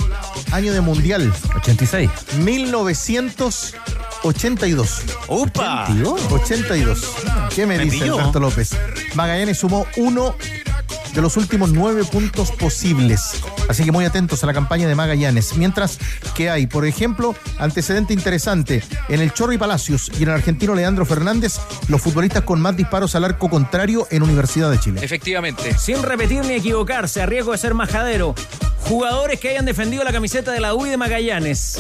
año 0.52 0.74
de 0.74 0.82
Mundial. 0.82 1.34
86. 1.56 2.10
1982. 2.40 5.02
¡Upa! 5.28 5.88
82. 6.30 7.16
¿Qué 7.56 7.66
me, 7.66 7.78
Me 7.78 7.86
dice. 7.86 8.10
Alberto 8.10 8.40
López? 8.40 8.72
Magallanes 9.16 9.58
sumó 9.60 9.88
uno 9.98 10.36
de 11.16 11.22
los 11.22 11.38
últimos 11.38 11.72
nueve 11.72 12.04
puntos 12.04 12.52
posibles. 12.52 13.42
Así 13.70 13.84
que 13.84 13.92
muy 13.92 14.06
atentos 14.06 14.44
a 14.44 14.48
la 14.48 14.54
campaña 14.54 14.88
de 14.88 14.96
Magallanes. 14.96 15.56
Mientras 15.56 15.98
que 16.36 16.50
hay, 16.50 16.68
por 16.68 16.86
ejemplo, 16.86 17.34
antecedente 17.58 18.14
interesante, 18.14 18.84
en 19.08 19.22
el 19.22 19.34
Chorro 19.34 19.54
y 19.54 19.58
Palacios 19.58 20.12
y 20.20 20.24
en 20.24 20.30
el 20.30 20.36
argentino 20.36 20.76
Leandro 20.76 21.06
Fernández, 21.06 21.56
los 21.88 22.02
futbolistas 22.02 22.44
con 22.44 22.60
más 22.62 22.76
disparos 22.76 23.16
al 23.16 23.24
arco 23.24 23.50
contrario 23.50 24.08
en 24.12 24.24
Universidad 24.24 24.70
de 24.70 24.80
Chile. 24.80 25.00
Efectivamente. 25.04 25.78
Sin 25.78 26.04
repetir 26.04 26.44
ni 26.46 26.54
equivocarse, 26.54 27.22
a 27.22 27.26
riesgo 27.26 27.54
de 27.54 27.58
ser 27.58 27.74
majadero. 27.74 28.36
Jugadores 28.82 29.40
que 29.40 29.50
hayan 29.50 29.66
defendido 29.66 30.04
la 30.04 30.12
camiseta 30.12 30.52
de 30.52 30.60
la 30.60 30.76
U 30.76 30.86
y 30.86 30.90
de 30.90 30.98
Magallanes. 30.98 31.80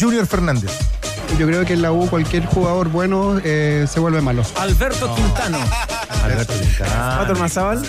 Junior 0.00 0.26
Fernández. 0.26 0.72
Yo 1.38 1.46
creo 1.46 1.64
que 1.66 1.74
en 1.74 1.82
la 1.82 1.92
U 1.92 2.08
cualquier 2.08 2.46
jugador 2.46 2.88
bueno 2.88 3.38
eh, 3.44 3.86
se 3.88 4.00
vuelve 4.00 4.22
malo. 4.22 4.42
Alberto 4.56 5.14
Quintano. 5.14 5.58
Alberto 6.24 6.54
Quintana. 6.58 7.20
¿Otro 7.22 7.36
más 7.36 7.52
Zabal? 7.52 7.82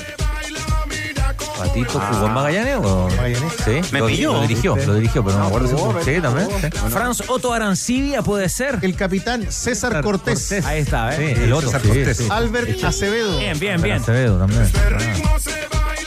¿Patito 1.59 1.99
jugó 1.99 2.27
en 2.27 2.33
Magallanes 2.33 2.75
o? 2.77 3.09
Magallanes. 3.09 3.53
Sí. 3.65 3.81
Me 3.91 3.99
lo, 3.99 4.07
pilló. 4.07 4.33
Lo 4.33 4.41
dirigió, 4.43 4.75
lo 4.75 4.93
dirigió, 4.95 5.23
pero 5.23 5.37
no 5.37 5.43
me 5.43 5.47
acuerdo 5.47 5.67
si 5.67 5.73
jugó, 5.75 5.91
fue. 5.91 6.03
Sí, 6.15 6.21
también. 6.21 6.47
sí. 6.49 6.69
Franz 6.89 7.23
Otto 7.27 7.53
Arancibia 7.53 8.21
puede 8.21 8.47
ser. 8.49 8.79
El 8.81 8.95
capitán 8.95 9.51
César 9.51 10.01
Cortés. 10.01 10.51
Ahí 10.65 10.81
está, 10.81 11.15
¿eh? 11.15 11.35
Sí, 11.35 11.43
el 11.43 11.53
otro. 11.53 11.69
César 11.69 11.81
Cortés. 11.81 12.17
sí. 12.17 12.27
Albert 12.29 12.83
Acevedo. 12.83 13.37
Bien, 13.37 13.59
bien, 13.59 13.81
bien. 13.81 13.97
Acevedo 13.97 14.39
también. 14.39 14.71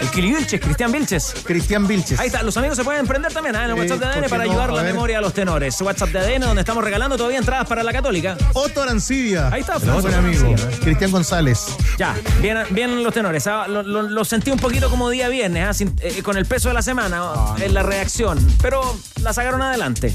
El 0.02 0.10
Kili 0.10 0.32
Vilches, 0.34 0.60
Cristian 0.60 0.90
Vilches. 0.90 1.34
Cristian 1.44 1.86
Vilches. 1.86 2.18
Ahí 2.18 2.26
está, 2.26 2.42
los 2.42 2.56
amigos 2.56 2.76
se 2.76 2.82
pueden 2.82 3.06
prender 3.06 3.32
también 3.32 3.54
¿eh? 3.54 3.58
en 3.64 3.70
el 3.70 3.74
WhatsApp 3.74 4.00
de 4.00 4.06
¿por 4.06 4.16
ADN 4.16 4.28
para 4.30 4.44
no? 4.44 4.50
ayudar 4.50 4.70
A 4.70 4.72
la 4.72 4.82
ver. 4.82 4.92
memoria 4.92 5.18
a 5.18 5.20
los 5.20 5.32
tenores. 5.32 5.80
WhatsApp 5.80 6.08
de 6.10 6.18
ADN 6.18 6.40
donde 6.42 6.60
estamos 6.62 6.82
regalando 6.82 7.16
todavía 7.16 7.38
entradas 7.38 7.68
para 7.68 7.84
la 7.84 7.92
Católica. 7.92 8.36
Otto 8.54 8.82
Arancibia. 8.82 9.48
Ahí 9.52 9.60
está, 9.60 9.78
Franz 9.78 10.02
buen 10.02 10.06
Otto 10.14 10.18
amigo. 10.26 10.44
Arancibia. 10.48 10.80
Cristian 10.80 11.10
González. 11.12 11.66
Ya, 11.98 12.16
bien, 12.40 12.58
bien 12.70 13.02
los 13.04 13.14
tenores. 13.14 13.46
ah, 13.46 13.66
Lo, 13.68 13.84
lo- 13.84 14.02
lo 14.02 14.24
sentí 14.24 14.50
un 14.50 14.58
poquito 14.58 14.90
como 14.90 15.08
día 15.08 15.28
viernes, 15.28 15.64
ah, 15.68 15.72
sin- 15.72 15.94
eh, 16.00 16.20
con 16.24 16.36
el 16.36 16.46
peso 16.46 16.66
de 16.68 16.74
la 16.74 16.82
semana 16.82 17.20
Ah, 17.22 17.54
en 17.60 17.72
la 17.72 17.84
reacción. 17.84 18.44
Pero 18.60 18.96
la 19.22 19.32
sacaron 19.32 19.62
adelante. 19.62 20.14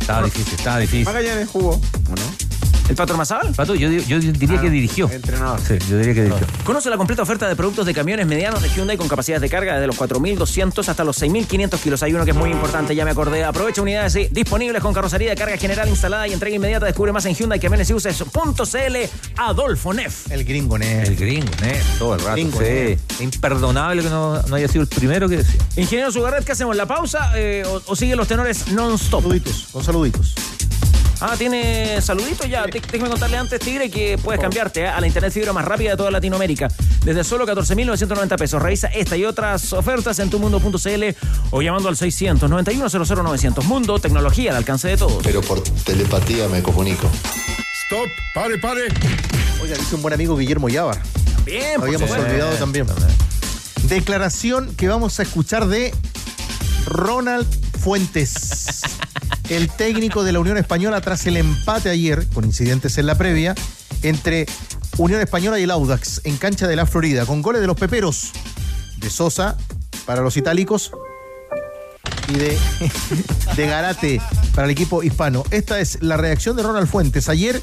Estaba 0.00 0.24
difícil, 0.24 0.54
estaba 0.58 0.78
difícil. 0.78 1.04
Magallanes 1.04 1.48
jugó, 1.48 1.70
¿o 1.70 1.80
no? 2.10 2.41
¿El 2.92 2.96
Pato 2.96 3.16
Mazábal? 3.16 3.54
Pato, 3.54 3.74
yo, 3.74 3.88
yo 3.90 4.20
diría 4.20 4.60
que 4.60 4.68
dirigió. 4.68 5.10
Entrenador. 5.10 5.58
Sí, 5.66 5.78
yo 5.88 5.96
diría 5.96 6.12
que 6.12 6.24
dirigió. 6.24 6.46
Conoce 6.62 6.90
la 6.90 6.98
completa 6.98 7.22
oferta 7.22 7.48
de 7.48 7.56
productos 7.56 7.86
de 7.86 7.94
camiones 7.94 8.26
medianos 8.26 8.60
de 8.60 8.68
Hyundai 8.68 8.98
con 8.98 9.08
capacidades 9.08 9.40
de 9.40 9.48
carga 9.48 9.72
desde 9.72 9.86
los 9.86 9.96
4.200 9.96 10.86
hasta 10.86 11.02
los 11.02 11.22
6.500 11.22 11.78
kilos. 11.78 12.02
Hay 12.02 12.12
uno 12.12 12.26
que 12.26 12.32
es 12.32 12.36
muy 12.36 12.50
importante, 12.50 12.94
ya 12.94 13.06
me 13.06 13.12
acordé. 13.12 13.44
Aprovecha 13.44 13.80
unidades 13.80 14.12
sí, 14.12 14.28
disponibles 14.30 14.82
con 14.82 14.92
carrocería 14.92 15.30
de 15.30 15.36
carga 15.36 15.56
general 15.56 15.88
instalada 15.88 16.28
y 16.28 16.34
entrega 16.34 16.54
inmediata. 16.54 16.84
Descubre 16.84 17.12
más 17.12 17.24
en 17.24 17.34
Hyundai 17.34 17.58
Camiones 17.58 17.88
y 17.88 17.94
Uses.cl. 17.94 18.96
Adolfo 19.38 19.94
Neff. 19.94 20.30
El 20.30 20.44
gringo, 20.44 20.76
¿eh? 20.76 21.04
El 21.06 21.16
gringo, 21.16 21.50
¿eh? 21.62 21.80
Todo 21.98 22.16
el 22.16 22.20
rato. 22.20 22.32
Gringo, 22.32 22.60
sí. 22.60 23.24
Imperdonable 23.24 24.02
que 24.02 24.10
no, 24.10 24.42
no 24.42 24.54
haya 24.54 24.68
sido 24.68 24.82
el 24.82 24.88
primero 24.88 25.30
que 25.30 25.38
decía. 25.38 25.62
Ingeniero 25.76 26.12
Sugarret, 26.12 26.44
¿qué 26.44 26.52
hacemos? 26.52 26.76
¿La 26.76 26.84
pausa 26.84 27.32
eh, 27.36 27.64
o, 27.66 27.80
o 27.86 27.96
siguen 27.96 28.18
los 28.18 28.28
tenores 28.28 28.68
non-stop? 28.68 29.22
Saluditos, 29.22 29.68
con 29.72 29.82
saluditos. 29.82 30.34
Ah, 31.24 31.34
tiene 31.38 32.00
saluditos 32.02 32.48
ya. 32.48 32.64
Dé- 32.66 32.82
Déjame 32.90 33.08
contarle 33.10 33.36
antes, 33.36 33.60
Tigre, 33.60 33.88
que 33.90 34.18
puedes 34.18 34.40
cambiarte 34.40 34.80
eh, 34.80 34.88
a 34.88 35.00
la 35.00 35.06
internet 35.06 35.32
fibra 35.32 35.52
más 35.52 35.64
rápida 35.64 35.90
de 35.92 35.96
toda 35.96 36.10
Latinoamérica. 36.10 36.66
Desde 37.04 37.22
solo 37.22 37.46
14.990 37.46 38.36
pesos. 38.36 38.60
Revisa 38.60 38.88
esta 38.88 39.16
y 39.16 39.24
otras 39.24 39.72
ofertas 39.72 40.18
en 40.18 40.30
tumundo.cl 40.30 41.04
o 41.52 41.62
llamando 41.62 41.88
al 41.88 41.96
691 41.96 43.22
900 43.22 43.64
Mundo, 43.66 43.98
tecnología 44.00 44.50
al 44.50 44.56
alcance 44.56 44.88
de 44.88 44.96
todos. 44.96 45.22
Pero 45.22 45.40
por 45.42 45.62
telepatía 45.62 46.48
me 46.48 46.60
comunico. 46.62 47.08
Stop, 47.84 48.08
pare, 48.34 48.58
pare. 48.58 48.82
Oiga, 49.62 49.76
dice 49.76 49.94
un 49.94 50.02
buen 50.02 50.14
amigo 50.14 50.36
Guillermo 50.36 50.68
Yávar. 50.68 51.00
Bien, 51.44 51.80
Habíamos 51.80 52.10
olvidado 52.10 52.52
también. 52.56 52.86
Declaración 53.84 54.74
que 54.76 54.88
vamos 54.88 55.18
a 55.20 55.22
escuchar 55.24 55.66
de 55.66 55.94
Ronald 56.86 57.46
Fuentes, 57.78 58.82
el 59.48 59.68
técnico 59.70 60.24
de 60.24 60.32
la 60.32 60.40
Unión 60.40 60.56
Española 60.56 61.00
tras 61.00 61.26
el 61.26 61.36
empate 61.36 61.90
ayer, 61.90 62.26
con 62.28 62.44
incidentes 62.44 62.98
en 62.98 63.06
la 63.06 63.16
previa, 63.16 63.54
entre 64.02 64.46
Unión 64.98 65.20
Española 65.20 65.58
y 65.58 65.64
el 65.64 65.70
Audax 65.70 66.20
en 66.24 66.36
cancha 66.36 66.68
de 66.68 66.76
la 66.76 66.86
Florida, 66.86 67.26
con 67.26 67.42
goles 67.42 67.60
de 67.60 67.66
los 67.66 67.76
peperos 67.76 68.32
de 68.98 69.10
Sosa 69.10 69.56
para 70.06 70.22
los 70.22 70.36
itálicos 70.36 70.92
y 72.28 72.34
de, 72.34 72.58
de 73.56 73.66
Garate 73.66 74.20
para 74.54 74.66
el 74.66 74.70
equipo 74.70 75.02
hispano. 75.02 75.44
Esta 75.50 75.80
es 75.80 76.02
la 76.02 76.16
reacción 76.16 76.56
de 76.56 76.62
Ronald 76.62 76.88
Fuentes. 76.88 77.28
Ayer 77.28 77.60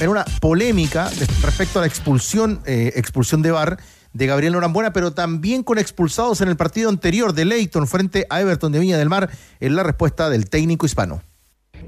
en 0.00 0.08
una 0.08 0.24
polémica 0.40 1.10
respecto 1.42 1.78
a 1.78 1.82
la 1.82 1.88
expulsión, 1.88 2.60
eh, 2.66 2.92
expulsión 2.96 3.42
de 3.42 3.50
Bar 3.50 3.78
de 4.14 4.26
Gabriel 4.26 4.54
Norambuena, 4.54 4.92
pero 4.94 5.12
también 5.12 5.62
con 5.62 5.76
expulsados 5.78 6.40
en 6.40 6.48
el 6.48 6.56
partido 6.56 6.88
anterior 6.88 7.34
de 7.34 7.44
Leighton 7.44 7.86
frente 7.86 8.26
a 8.30 8.40
Everton 8.40 8.72
de 8.72 8.78
Viña 8.78 8.96
del 8.96 9.10
Mar, 9.10 9.28
en 9.60 9.76
la 9.76 9.82
respuesta 9.82 10.30
del 10.30 10.48
técnico 10.48 10.86
hispano. 10.86 11.22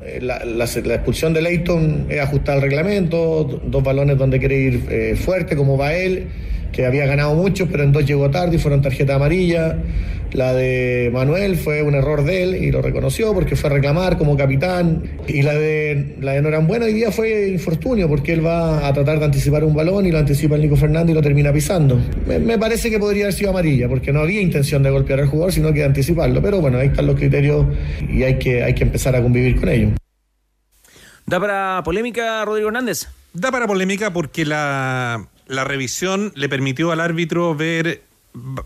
Eh, 0.03 0.19
La, 0.21 0.65
expulsión 0.65 1.33
de 1.33 1.41
Leighton 1.41 2.07
es 2.11 2.21
ajustar 2.21 2.57
al 2.57 2.63
reglamento, 2.63 3.45
do- 3.45 3.63
dos 3.65 3.83
balones 3.83 4.19
donde 4.19 4.39
quiere 4.39 4.59
ir 4.59 4.87
eh, 4.91 5.17
fuerte, 5.17 5.57
como 5.57 5.79
va 5.79 5.95
él, 5.95 6.29
que 6.77 6.85
había 6.85 7.07
ganado 7.07 7.35
mucho, 7.35 7.67
pero 7.69 7.85
en 7.85 7.93
dos 7.93 8.05
llegó 8.05 8.31
tarde 8.31 8.57
y 8.57 8.59
fueron 8.59 8.83
tarjeta 8.83 9.15
amarilla. 9.15 9.79
La 10.33 10.53
de 10.53 11.09
Manuel 11.11 11.57
fue 11.57 11.81
un 11.81 11.95
error 11.95 12.23
de 12.23 12.43
él 12.43 12.57
y 12.57 12.71
lo 12.71 12.83
reconoció 12.83 13.33
porque 13.33 13.57
fue 13.57 13.71
a 13.71 13.73
reclamar 13.73 14.19
como 14.19 14.37
capitán. 14.37 15.03
Y 15.27 15.41
la 15.41 15.55
de, 15.55 16.17
la 16.21 16.33
de 16.33 16.43
Norambuena 16.43 16.85
hoy 16.85 16.93
día 16.93 17.11
fue 17.11 17.49
infortunio 17.49 18.09
porque 18.09 18.35
él 18.35 18.45
va 18.45 18.87
a 18.87 18.93
tratar 18.93 19.19
de 19.21 19.25
anticipar 19.25 19.65
un 19.65 19.75
balón 19.75 20.05
y 20.05 20.13
lo 20.13 20.19
anticipa 20.19 20.57
el 20.57 20.61
Nico 20.61 20.77
Fernández 20.77 21.13
y 21.13 21.15
lo 21.15 21.23
termina 21.23 21.51
pisando. 21.51 21.99
Me, 22.27 22.39
me 22.41 22.59
parece 22.59 22.91
que 22.91 22.99
podría 22.99 23.25
haber 23.25 23.35
sido 23.35 23.51
amarilla 23.51 23.89
porque 23.89 24.13
no 24.13 24.21
había 24.21 24.43
intención 24.43 24.83
de 24.83 24.91
golpear 24.91 25.21
al 25.21 25.29
jugador, 25.29 25.53
sino 25.53 25.73
que 25.73 25.79
de 25.79 25.87
anticiparlo. 25.87 26.43
Pero 26.43 26.61
bueno, 26.61 26.77
ahí 26.77 26.89
están 26.89 27.07
los 27.07 27.17
criterios 27.17 27.65
y 28.07 28.23
hay 28.23 28.39
que, 28.39 28.63
hay 28.63 28.75
que 28.75 28.85
empezar 28.85 29.17
a 29.17 29.23
convivir 29.23 29.59
con 29.59 29.71
ellos. 29.71 29.93
¿Da 31.25 31.41
para 31.41 31.81
polémica, 31.83 32.45
Rodrigo 32.45 32.69
Hernández? 32.69 33.09
Da 33.33 33.51
para 33.51 33.67
polémica 33.67 34.13
porque 34.13 34.45
la, 34.45 35.27
la 35.47 35.65
revisión 35.65 36.33
le 36.35 36.49
permitió 36.49 36.93
al 36.93 37.01
árbitro 37.01 37.55
ver 37.55 38.03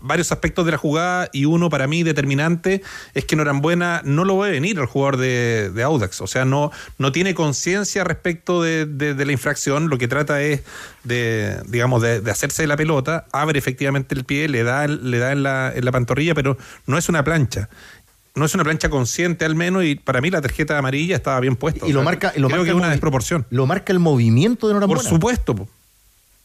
varios 0.01 0.33
aspectos 0.33 0.65
de 0.65 0.71
la 0.73 0.77
jugada 0.77 1.29
y 1.31 1.45
uno 1.45 1.69
para 1.69 1.87
mí 1.87 2.03
determinante 2.03 2.81
es 3.13 3.23
que 3.23 3.37
Norambuena 3.37 4.01
no 4.03 4.25
lo 4.25 4.37
ve 4.37 4.51
venir 4.51 4.77
al 4.79 4.85
jugador 4.85 5.15
de, 5.15 5.69
de 5.73 5.83
Audax, 5.83 6.19
o 6.19 6.27
sea, 6.27 6.43
no, 6.43 6.71
no 6.97 7.13
tiene 7.13 7.33
conciencia 7.33 8.03
respecto 8.03 8.61
de, 8.61 8.85
de- 8.85 9.13
de 9.13 9.25
la 9.25 9.31
infracción, 9.31 9.87
lo 9.89 9.97
que 9.97 10.09
trata 10.09 10.41
es 10.41 10.63
de, 11.05 11.55
digamos, 11.69 12.01
de, 12.01 12.21
hacerse 12.29 12.63
de 12.63 12.67
la 12.67 12.75
pelota, 12.75 13.27
abre 13.31 13.57
efectivamente 13.59 14.13
el 14.13 14.25
pie, 14.25 14.49
le 14.49 14.63
da, 14.63 14.87
le 14.87 15.19
da 15.19 15.31
en, 15.31 15.43
la, 15.43 15.71
en 15.73 15.85
la 15.85 15.91
pantorrilla, 15.93 16.35
pero 16.35 16.57
no 16.85 16.97
es 16.97 17.07
una 17.07 17.23
plancha. 17.23 17.69
No 18.35 18.45
es 18.45 18.53
una 18.55 18.63
plancha 18.63 18.89
consciente 18.89 19.43
al 19.45 19.55
menos 19.55 19.83
y 19.83 19.95
para 19.95 20.21
mí 20.21 20.29
la 20.29 20.41
tarjeta 20.41 20.77
amarilla 20.77 21.17
estaba 21.17 21.37
bien 21.41 21.57
puesta. 21.57 21.85
Y 21.85 21.91
lo 21.91 22.01
marca, 22.01 22.27
lo 22.37 22.47
creo 22.47 22.59
marca 22.59 22.63
que 22.63 22.69
es 22.71 22.75
una 22.75 22.89
desproporción. 22.89 23.45
Lo 23.49 23.65
marca 23.67 23.91
el 23.91 23.99
movimiento 23.99 24.67
de 24.69 24.73
Norambuena. 24.73 25.01
Por 25.01 25.09
supuesto. 25.09 25.53
po. 25.55 25.67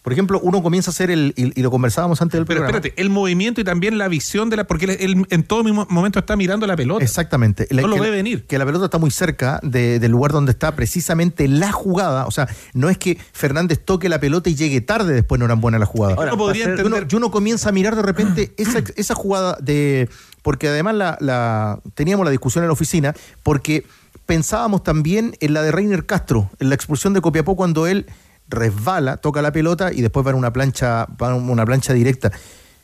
Por 0.06 0.12
ejemplo, 0.12 0.38
uno 0.40 0.62
comienza 0.62 0.90
a 0.90 0.92
hacer 0.92 1.10
el, 1.10 1.34
y, 1.34 1.58
y 1.58 1.62
lo 1.64 1.70
conversábamos 1.72 2.22
antes 2.22 2.38
del 2.38 2.46
Pero 2.46 2.60
programa. 2.60 2.78
espérate, 2.78 3.02
el 3.02 3.10
movimiento 3.10 3.60
y 3.60 3.64
también 3.64 3.98
la 3.98 4.06
visión 4.06 4.48
de 4.50 4.56
la. 4.58 4.64
Porque 4.64 4.84
él, 4.84 4.96
él 5.00 5.26
en 5.30 5.42
todo 5.42 5.64
momento 5.64 6.20
está 6.20 6.36
mirando 6.36 6.64
la 6.68 6.76
pelota. 6.76 7.02
Exactamente. 7.02 7.66
No 7.72 7.88
lo 7.88 7.98
ve 7.98 8.10
venir. 8.10 8.46
Que 8.46 8.56
la 8.56 8.64
pelota 8.64 8.84
está 8.84 8.98
muy 8.98 9.10
cerca 9.10 9.58
de- 9.64 9.98
del 9.98 10.12
lugar 10.12 10.30
donde 10.30 10.52
está 10.52 10.76
precisamente 10.76 11.48
la 11.48 11.72
jugada. 11.72 12.26
O 12.26 12.30
sea, 12.30 12.46
no 12.72 12.88
es 12.88 12.98
que 12.98 13.18
Fernández 13.32 13.80
toque 13.84 14.08
la 14.08 14.20
pelota 14.20 14.48
y 14.48 14.54
llegue 14.54 14.80
tarde 14.80 15.12
después 15.12 15.40
Norambuena 15.40 15.78
a 15.78 15.80
la 15.80 15.86
jugada. 15.86 16.14
Uno 16.22 16.36
podría 16.38 16.62
Y 16.62 16.66
uno- 16.68 16.76
entender- 16.76 17.08
y 17.10 17.16
uno 17.16 17.32
comienza 17.32 17.70
a 17.70 17.72
mirar 17.72 17.96
de 17.96 18.02
repente 18.02 18.52
esa, 18.58 18.84
esa 18.94 19.16
jugada 19.16 19.58
de. 19.60 20.08
Porque 20.42 20.68
además 20.68 20.94
la, 20.94 21.18
la- 21.20 21.80
teníamos 21.96 22.24
la 22.24 22.30
discusión 22.30 22.62
en 22.62 22.68
la 22.68 22.74
oficina, 22.74 23.12
porque 23.42 23.84
pensábamos 24.24 24.84
también 24.84 25.36
en 25.40 25.52
la 25.52 25.62
de 25.62 25.72
Reiner 25.72 26.06
Castro, 26.06 26.48
en 26.60 26.68
la 26.68 26.76
expulsión 26.76 27.12
de 27.12 27.20
Copiapó, 27.20 27.56
cuando 27.56 27.88
él 27.88 28.06
resbala, 28.48 29.16
toca 29.16 29.42
la 29.42 29.52
pelota 29.52 29.92
y 29.92 30.02
después 30.02 30.26
va 30.26 30.34
una 30.34 30.52
plancha, 30.52 31.06
va 31.20 31.34
una 31.34 31.64
plancha 31.64 31.92
directa. 31.92 32.30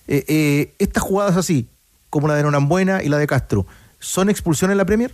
Eh, 0.08 0.24
eh, 0.28 0.74
estas 0.78 1.02
jugadas 1.02 1.36
así, 1.36 1.68
como 2.10 2.28
la 2.28 2.34
de 2.34 2.42
Norambuena 2.42 3.02
y 3.02 3.08
la 3.08 3.18
de 3.18 3.26
Castro, 3.26 3.66
¿son 3.98 4.30
expulsión 4.30 4.70
en 4.70 4.78
la 4.78 4.84
Premier? 4.84 5.12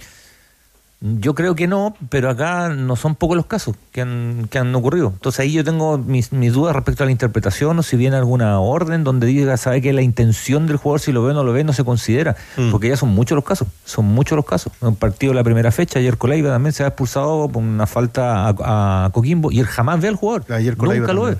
Yo 1.01 1.36
creo 1.36 1.55
que 1.55 1.68
no, 1.68 1.94
pero 2.09 2.28
acá 2.28 2.70
no 2.70 2.96
son 2.96 3.14
pocos 3.14 3.36
los 3.36 3.46
casos 3.46 3.76
que 3.92 4.01
han, 4.01 4.49
que 4.51 4.59
han 4.59 4.74
ocurrido. 4.74 5.12
Entonces 5.14 5.40
ahí 5.40 5.53
yo 5.53 5.62
tengo 5.62 5.96
mis, 5.96 6.32
mis 6.32 6.53
dudas 6.53 6.74
respecto 6.74 7.05
a 7.05 7.07
la 7.07 7.12
interpretación 7.12 7.78
o 7.78 7.84
si 7.84 7.96
viene 7.96 8.16
alguna 8.16 8.59
orden 8.59 9.05
donde 9.05 9.28
diga, 9.28 9.57
sabe 9.57 9.80
que 9.80 9.92
la 9.92 10.03
intención 10.03 10.66
del 10.66 10.76
jugador, 10.76 11.01
si 11.01 11.12
lo 11.12 11.22
ve 11.22 11.30
o 11.30 11.34
no 11.34 11.44
lo 11.44 11.53
ve, 11.53 11.62
no 11.62 11.72
se 11.72 11.84
considera. 11.84 12.34
Porque 12.72 12.88
ya 12.88 12.96
son 12.96 13.11
muchos 13.11 13.36
los 13.36 13.44
casos, 13.44 13.68
son 13.84 14.07
muchos 14.07 14.34
los 14.34 14.44
casos. 14.44 14.72
En 14.82 14.88
un 14.88 14.96
partido 14.96 15.30
de 15.32 15.36
la 15.36 15.44
primera 15.44 15.70
fecha, 15.70 16.01
ayer 16.01 16.18
Coleiva 16.18 16.51
también 16.51 16.72
se 16.72 16.82
ha 16.82 16.88
expulsado 16.88 17.49
por 17.49 17.62
una 17.62 17.86
falta 17.86 18.49
a, 18.49 19.05
a 19.05 19.11
Coquimbo 19.11 19.53
y 19.53 19.61
él 19.61 19.66
jamás 19.66 20.01
ve 20.01 20.09
al 20.09 20.16
jugador. 20.16 20.53
Ayer 20.53 20.76
Nunca 20.76 21.12
lo 21.12 21.22
ve. 21.22 21.36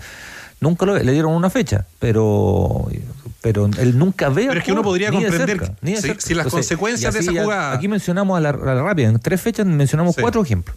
Nunca 0.61 0.87
lo 0.87 0.93
ve. 0.93 1.03
Le 1.03 1.13
dieron 1.13 1.33
una 1.33 1.51
fecha, 1.51 1.85
pero 1.99 2.87
pero 3.41 3.67
él 3.79 3.99
nunca 3.99 4.29
ve 4.29 4.47
Pero 4.49 4.59
es 4.61 4.65
que 4.65 4.73
uno 4.73 4.83
podría 4.83 5.11
comprender 5.13 5.59
cerca, 5.61 6.21
si- 6.21 6.35
las 6.35 6.47
consecuencias 6.49 7.15
de 7.15 7.21
esa 7.21 7.33
jugada- 7.33 7.73
Aquí 7.73 7.89
mencionamos 7.89 8.37
a 8.37 8.41
la, 8.41 8.51
a 8.51 8.75
la 8.75 8.83
rápida, 8.83 9.09
en 9.09 9.19
tres 9.21 9.41
fechas 9.41 9.67
mencionamos 9.67 10.15
Sí. 10.17 10.21
cuatro 10.21 10.43
ejemplos. 10.43 10.77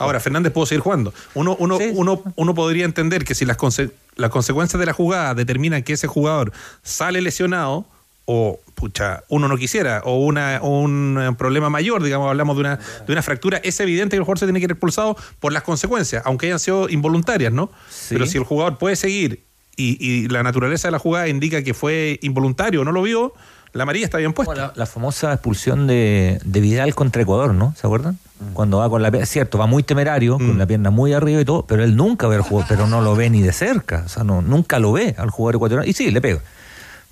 Ahora, 0.00 0.20
Fernández 0.20 0.52
pudo 0.52 0.64
seguir 0.64 0.80
jugando. 0.80 1.12
Uno, 1.34 1.56
uno, 1.58 1.76
uno, 1.94 2.22
uno 2.36 2.54
podría 2.54 2.84
entender 2.84 3.24
que 3.24 3.34
si 3.34 3.44
las, 3.44 3.58
conse- 3.58 3.90
las 4.14 4.30
consecuencias 4.30 4.78
de 4.78 4.86
la 4.86 4.92
jugada 4.92 5.34
determinan 5.34 5.82
que 5.82 5.92
ese 5.94 6.06
jugador 6.06 6.52
sale 6.84 7.20
lesionado 7.20 7.84
o 8.24 8.60
pucha, 8.74 9.24
uno 9.28 9.48
no 9.48 9.56
quisiera, 9.56 10.02
o, 10.04 10.18
una, 10.24 10.60
o 10.62 10.80
un 10.82 11.18
eh, 11.20 11.32
problema 11.36 11.68
mayor, 11.68 12.02
digamos, 12.02 12.28
hablamos 12.28 12.54
de 12.56 12.60
una, 12.60 12.76
de 12.76 13.12
una 13.12 13.22
fractura, 13.22 13.58
es 13.64 13.80
evidente 13.80 14.10
que 14.14 14.18
el 14.18 14.22
jugador 14.22 14.38
se 14.38 14.46
tiene 14.46 14.60
que 14.60 14.66
ir 14.66 14.70
expulsado 14.70 15.16
por 15.40 15.52
las 15.52 15.62
consecuencias, 15.64 16.22
aunque 16.26 16.46
hayan 16.46 16.60
sido 16.60 16.88
involuntarias, 16.90 17.52
¿no? 17.52 17.70
Pero 18.10 18.26
si 18.26 18.36
el 18.38 18.44
jugador 18.44 18.78
puede 18.78 18.94
seguir 18.96 19.47
y, 19.78 19.96
y 20.06 20.28
la 20.28 20.42
naturaleza 20.42 20.88
de 20.88 20.92
la 20.92 20.98
jugada 20.98 21.28
indica 21.28 21.62
que 21.62 21.72
fue 21.72 22.18
involuntario 22.22 22.84
no 22.84 22.92
lo 22.92 23.00
vio, 23.02 23.32
la 23.72 23.84
amarilla 23.84 24.04
está 24.06 24.18
bien 24.18 24.32
puesta. 24.32 24.54
La, 24.54 24.72
la 24.74 24.86
famosa 24.86 25.32
expulsión 25.32 25.86
de, 25.86 26.40
de 26.44 26.60
Vidal 26.60 26.94
contra 26.94 27.22
Ecuador, 27.22 27.54
¿no? 27.54 27.74
¿Se 27.80 27.86
acuerdan? 27.86 28.18
Cuando 28.54 28.78
va 28.78 28.88
con 28.88 29.02
la 29.02 29.10
pierna, 29.10 29.26
cierto, 29.26 29.58
va 29.58 29.66
muy 29.66 29.82
temerario, 29.82 30.36
con 30.38 30.58
la 30.58 30.66
pierna 30.66 30.90
muy 30.90 31.12
arriba 31.12 31.40
y 31.40 31.44
todo, 31.44 31.62
pero 31.66 31.82
él 31.82 31.96
nunca 31.96 32.28
ve 32.28 32.36
al 32.36 32.42
jugador, 32.42 32.68
pero 32.68 32.86
no 32.86 33.00
lo 33.00 33.16
ve 33.16 33.30
ni 33.30 33.42
de 33.42 33.52
cerca, 33.52 34.04
o 34.06 34.08
sea, 34.08 34.22
no, 34.24 34.42
nunca 34.42 34.78
lo 34.78 34.92
ve 34.92 35.14
al 35.18 35.30
jugador 35.30 35.56
ecuatoriano. 35.56 35.88
Y 35.90 35.92
sí, 35.92 36.10
le 36.12 36.20
pega, 36.20 36.40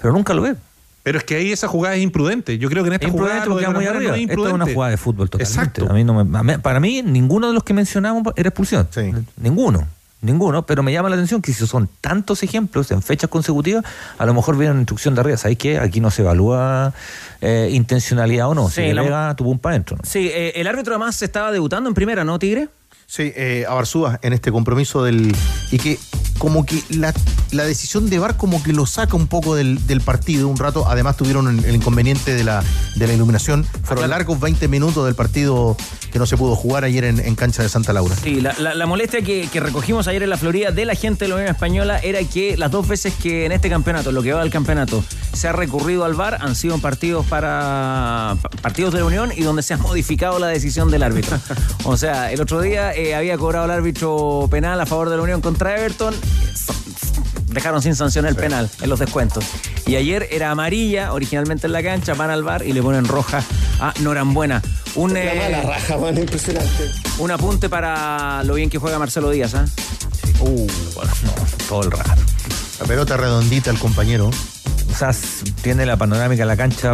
pero 0.01 0.12
nunca 0.12 0.35
lo 0.35 0.43
ve. 0.43 0.55
Pero 1.03 1.19
es 1.19 1.25
que 1.25 1.37
ahí 1.37 1.53
esa 1.53 1.69
jugada 1.69 1.95
es 1.97 2.03
imprudente. 2.03 2.59
Yo 2.59 2.69
creo 2.69 2.83
que 2.83 2.89
en 2.89 2.95
esta 2.95 3.07
Es 3.07 3.12
jugada 3.12 3.39
imprudente 3.39 3.67
lo 3.67 3.73
de 3.73 3.77
muy 3.77 3.85
no 3.85 3.91
arriba. 3.91 4.14
es 4.17 4.21
es 4.21 4.25
una 4.25 4.33
imprudente. 4.49 4.75
jugada 4.75 4.91
de 4.91 4.97
fútbol 4.97 5.31
totalmente. 5.31 5.61
Exacto. 5.61 5.89
A 5.91 5.95
mí 5.95 6.03
no 6.05 6.25
me- 6.25 6.59
para 6.59 6.81
mí, 6.81 7.03
ninguno 7.03 7.49
de 7.49 7.55
los 7.55 7.62
que 7.64 7.75
mencionamos 7.75 8.23
era 8.37 8.49
expulsión. 8.49 8.89
Ninguno. 9.37 9.87
Ninguno, 10.23 10.64
pero 10.64 10.83
me 10.83 10.93
llama 10.93 11.09
la 11.11 11.14
atención 11.17 11.43
que 11.43 11.53
si 11.53 11.67
son 11.67 11.89
tantos 12.01 12.43
ejemplos 12.43 12.91
en 12.91 13.03
fechas 13.03 13.29
consecutivas, 13.29 13.85
a 14.19 14.25
lo 14.27 14.33
mejor 14.35 14.57
viene 14.57 14.73
una 14.73 14.81
instrucción 14.81 15.14
de 15.14 15.21
arriba. 15.21 15.37
¿Sabes 15.37 15.59
qué? 15.59 15.79
Aquí 15.79 16.01
no 16.01 16.11
se 16.11 16.23
evalúa 16.23 16.95
eh, 17.43 17.69
intencionalidad 17.73 18.49
o 18.49 18.55
no. 18.55 18.69
Sí, 18.69 18.77
si 18.77 18.81
le 18.83 18.95
la- 18.95 19.03
pega, 19.05 19.37
tu 19.37 19.45
pum 19.45 19.59
para 19.59 19.75
adentro. 19.75 19.97
¿no? 19.99 20.03
Sí, 20.09 20.29
eh, 20.33 20.53
el 20.57 20.67
árbitro 20.67 20.95
además 20.95 21.21
estaba 21.23 21.53
debutando 21.53 21.89
en 21.89 21.95
primera, 21.95 22.25
¿no, 22.25 22.39
Tigre? 22.39 22.69
Sí, 23.07 23.33
eh, 23.37 23.64
a 23.69 23.75
Barzúa 23.75 24.19
en 24.23 24.33
este 24.33 24.51
compromiso 24.51 25.05
del. 25.05 25.33
Y 25.71 25.79
que 25.79 25.97
como 26.39 26.64
que 26.66 26.82
la, 26.91 27.12
la 27.53 27.64
decisión 27.64 28.09
de 28.11 28.18
VAR 28.18 28.37
como 28.37 28.62
que 28.62 28.72
lo 28.72 28.87
saca 28.87 29.16
un 29.16 29.26
poco 29.26 29.55
del, 29.55 29.87
del 29.87 30.01
partido 30.01 30.49
un 30.49 30.57
rato. 30.57 30.87
Además 30.89 31.16
tuvieron 31.16 31.64
el, 31.64 31.74
inconveniente 31.74 32.34
de 32.34 32.45
la, 32.45 32.62
de 32.95 33.07
la 33.07 33.12
iluminación. 33.14 33.64
Fueron 33.84 34.11
largos 34.11 34.39
20 34.41 34.68
minutos 34.68 35.05
del 35.07 35.14
partido 35.14 35.76
que 36.12 36.18
no 36.18 36.26
se 36.26 36.37
pudo 36.37 36.57
jugar 36.57 36.84
ayer 36.84 37.05
en, 37.05 37.18
en 37.20 37.34
cancha 37.34 37.62
de 37.62 37.68
Santa 37.68 37.93
Laura. 37.93 38.14
Sí, 38.22 38.41
la, 38.41 38.55
la- 38.59 38.74
la 38.74 38.87
molestia 38.87 39.22
que, 39.22 39.49
que 39.53 39.61
recogimos 39.61 40.07
ayer 40.09 40.22
en 40.22 40.30
la 40.30 40.37
Florida 40.37 40.70
de 40.70 40.84
la 40.84 40.95
gente 40.95 41.24
de 41.24 41.28
la 41.28 41.34
Unión 41.37 41.51
Española 41.51 41.99
era 42.03 42.22
que 42.24 42.57
las 42.57 42.70
dos 42.70 42.87
veces 42.89 43.14
que 43.22 43.45
en 43.47 43.53
este 43.53 43.68
campeonato, 43.68 44.12
lo 44.12 44.22
que 44.22 44.32
va 44.32 44.41
del 44.43 44.51
campeonato, 44.51 45.03
se 45.32 45.49
ha 45.49 45.53
recurrido 45.53 46.05
al 46.05 46.14
VAR 46.14 46.39
han 46.41 46.55
sido 46.55 46.78
partidos 46.78 47.26
para 47.26 48.37
pa- 48.41 48.49
partidos 48.62 48.93
de 48.95 49.01
la 49.01 49.07
Unión 49.07 49.32
y 49.37 49.43
donde 49.43 49.62
se 49.62 49.74
ha 49.74 49.76
modificado 49.76 50.39
la 50.39 50.49
decisión 50.49 50.91
del 50.91 51.03
árbitro. 51.03 51.39
O 51.89 51.97
sea, 51.97 52.32
el 52.32 52.41
otro 52.41 52.61
día 52.61 52.93
eh, 52.95 53.14
había 53.14 53.39
cobrado 53.39 53.66
el 53.66 53.70
árbitro 53.70 54.49
penal 54.51 54.80
a 54.80 54.87
favor 54.87 55.09
de 55.09 55.16
la 55.16 55.22
Unión 55.22 55.41
contra 55.41 55.76
Everton. 55.76 56.14
Dejaron 57.49 57.81
sin 57.81 57.95
sanción 57.95 58.27
el 58.27 58.37
penal 58.37 58.68
en 58.83 58.91
los 58.91 58.99
descuentos. 58.99 59.45
Y 59.87 59.97
ayer 59.97 60.29
era 60.31 60.51
amarilla, 60.51 61.12
originalmente 61.12 61.66
en 61.66 61.72
la 61.72 61.83
cancha, 61.83 62.14
van 62.14 62.31
al 62.31 62.43
bar 62.43 62.66
y 62.66 62.72
le 62.72 62.83
ponen 62.83 63.07
roja 63.07 63.43
a 63.81 63.95
Norambuena. 64.01 64.62
Un, 64.95 65.14
La 65.14 65.33
eh, 65.33 65.39
mala 65.39 65.62
raja, 65.62 65.97
man, 65.97 66.16
impresionante. 66.18 66.91
un 67.18 67.31
apunte 67.31 67.68
para 67.68 68.43
lo 68.45 68.55
bien 68.55 68.68
que 68.68 68.79
juega 68.79 68.99
Marcelo 68.99 69.31
Díaz, 69.31 69.55
¿ah? 69.55 69.64
Uh, 70.41 70.66
bueno, 70.95 71.12
no, 71.24 71.33
todo 71.68 71.83
el 71.85 71.91
rato. 71.91 72.20
La 72.81 72.87
pelota 72.87 73.16
redondita 73.16 73.70
el 73.70 73.79
compañero. 73.79 74.31
O 74.91 74.95
sea, 74.99 75.11
s- 75.11 75.45
tiene 75.62 75.84
la 75.84 75.97
panorámica 75.97 76.43
de 76.43 76.47
la 76.47 76.57
cancha, 76.57 76.93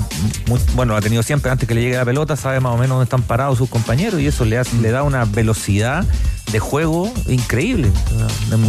muy- 0.49 0.61
bueno, 0.74 0.93
lo 0.95 0.99
ha 0.99 1.03
tenido 1.03 1.22
siempre 1.22 1.51
antes 1.51 1.68
que 1.68 1.74
le 1.74 1.82
llegue 1.82 1.97
la 1.97 2.05
pelota, 2.05 2.36
sabe 2.36 2.59
más 2.61 2.72
o 2.72 2.76
menos 2.76 2.90
dónde 2.97 3.05
están 3.05 3.22
parados 3.22 3.59
sus 3.59 3.68
compañeros 3.68 4.20
y 4.20 4.26
eso 4.26 4.45
le, 4.45 4.59
hace- 4.59 4.76
le 4.78 4.90
da 4.90 5.03
una 5.05 5.24
velocidad 5.24 6.05
de 6.51 6.59
juego 6.59 7.12
increíble. 7.28 7.90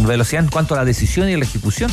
Velocidad 0.06 0.44
en 0.44 0.50
cuanto 0.50 0.74
a 0.74 0.78
la 0.78 0.84
decisión 0.84 1.28
y 1.28 1.36
la 1.36 1.44
ejecución. 1.44 1.90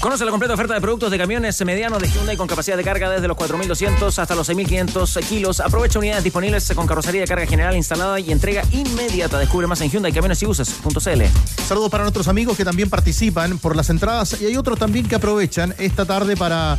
Conoce 0.00 0.24
la 0.24 0.30
completa 0.30 0.54
oferta 0.54 0.72
de 0.72 0.80
productos 0.80 1.10
de 1.10 1.18
camiones 1.18 1.62
medianos 1.62 2.00
de 2.00 2.08
Hyundai 2.08 2.34
con 2.34 2.48
capacidad 2.48 2.74
de 2.74 2.82
carga 2.82 3.10
desde 3.10 3.28
los 3.28 3.36
4.200 3.36 4.18
hasta 4.18 4.34
los 4.34 4.48
6.500 4.48 5.22
kilos. 5.26 5.60
Aprovecha 5.60 5.98
unidades 5.98 6.24
disponibles 6.24 6.72
con 6.74 6.86
carrocería 6.86 7.20
de 7.20 7.26
carga 7.26 7.46
general 7.46 7.76
instalada 7.76 8.18
y 8.18 8.32
entrega 8.32 8.62
inmediata. 8.72 9.38
Descubre 9.38 9.66
más 9.66 9.78
en 9.82 9.90
Hyundai 9.90 10.10
Camiones 10.10 10.42
y 10.42 10.46
Buses.cl. 10.46 11.22
Saludos 11.68 11.90
para 11.90 12.04
nuestros 12.04 12.28
amigos 12.28 12.56
que 12.56 12.64
también 12.64 12.88
participan 12.88 13.58
por 13.58 13.76
las 13.76 13.90
entradas 13.90 14.40
y 14.40 14.46
hay 14.46 14.56
otros 14.56 14.78
también 14.78 15.06
que 15.06 15.16
aprovechan 15.16 15.74
esta 15.78 16.06
tarde 16.06 16.34
para, 16.34 16.78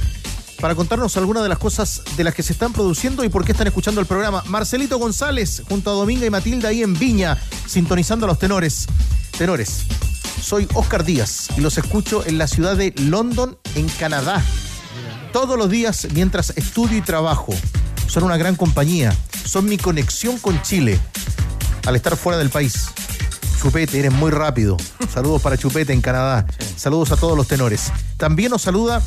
para 0.59 0.73
contarnos 0.73 1.15
algunas 1.15 1.43
de 1.43 1.49
las 1.49 1.59
cosas 1.59 2.01
de 2.17 2.23
las 2.23 2.33
que 2.33 2.41
se 2.41 2.53
están 2.53 2.73
produciendo 2.73 3.23
y 3.23 3.29
por 3.29 3.45
qué 3.45 3.51
están 3.51 3.67
escuchando 3.67 4.01
el 4.01 4.07
programa. 4.07 4.41
Marcelito 4.47 4.97
González 4.97 5.61
junto 5.69 5.91
a 5.91 5.93
Dominga 5.93 6.25
y 6.25 6.31
Matilda 6.31 6.69
ahí 6.69 6.81
en 6.81 6.97
Viña, 6.97 7.37
sintonizando 7.67 8.25
a 8.25 8.29
los 8.29 8.39
tenores. 8.39 8.87
Tenores, 9.37 9.85
soy 10.41 10.67
Oscar 10.73 11.05
Díaz 11.05 11.49
y 11.55 11.61
los 11.61 11.77
escucho 11.77 12.25
en 12.25 12.37
la 12.37 12.47
ciudad 12.47 12.75
de 12.75 12.93
London, 12.97 13.57
en 13.75 13.87
Canadá. 13.87 14.43
Todos 15.31 15.57
los 15.57 15.69
días 15.69 16.07
mientras 16.13 16.51
estudio 16.57 16.97
y 16.97 17.01
trabajo. 17.01 17.53
Son 18.07 18.23
una 18.23 18.37
gran 18.37 18.55
compañía. 18.55 19.15
Son 19.45 19.65
mi 19.65 19.77
conexión 19.77 20.37
con 20.39 20.61
Chile 20.61 20.99
al 21.85 21.95
estar 21.95 22.17
fuera 22.17 22.37
del 22.37 22.49
país. 22.49 22.89
Chupete, 23.61 23.99
eres 23.99 24.11
muy 24.11 24.31
rápido. 24.31 24.77
Saludos 25.13 25.41
para 25.41 25.57
Chupete 25.57 25.93
en 25.93 26.01
Canadá. 26.01 26.45
Saludos 26.75 27.11
a 27.11 27.17
todos 27.17 27.37
los 27.37 27.47
tenores. 27.47 27.91
También 28.17 28.51
nos 28.51 28.63
saluda 28.63 29.01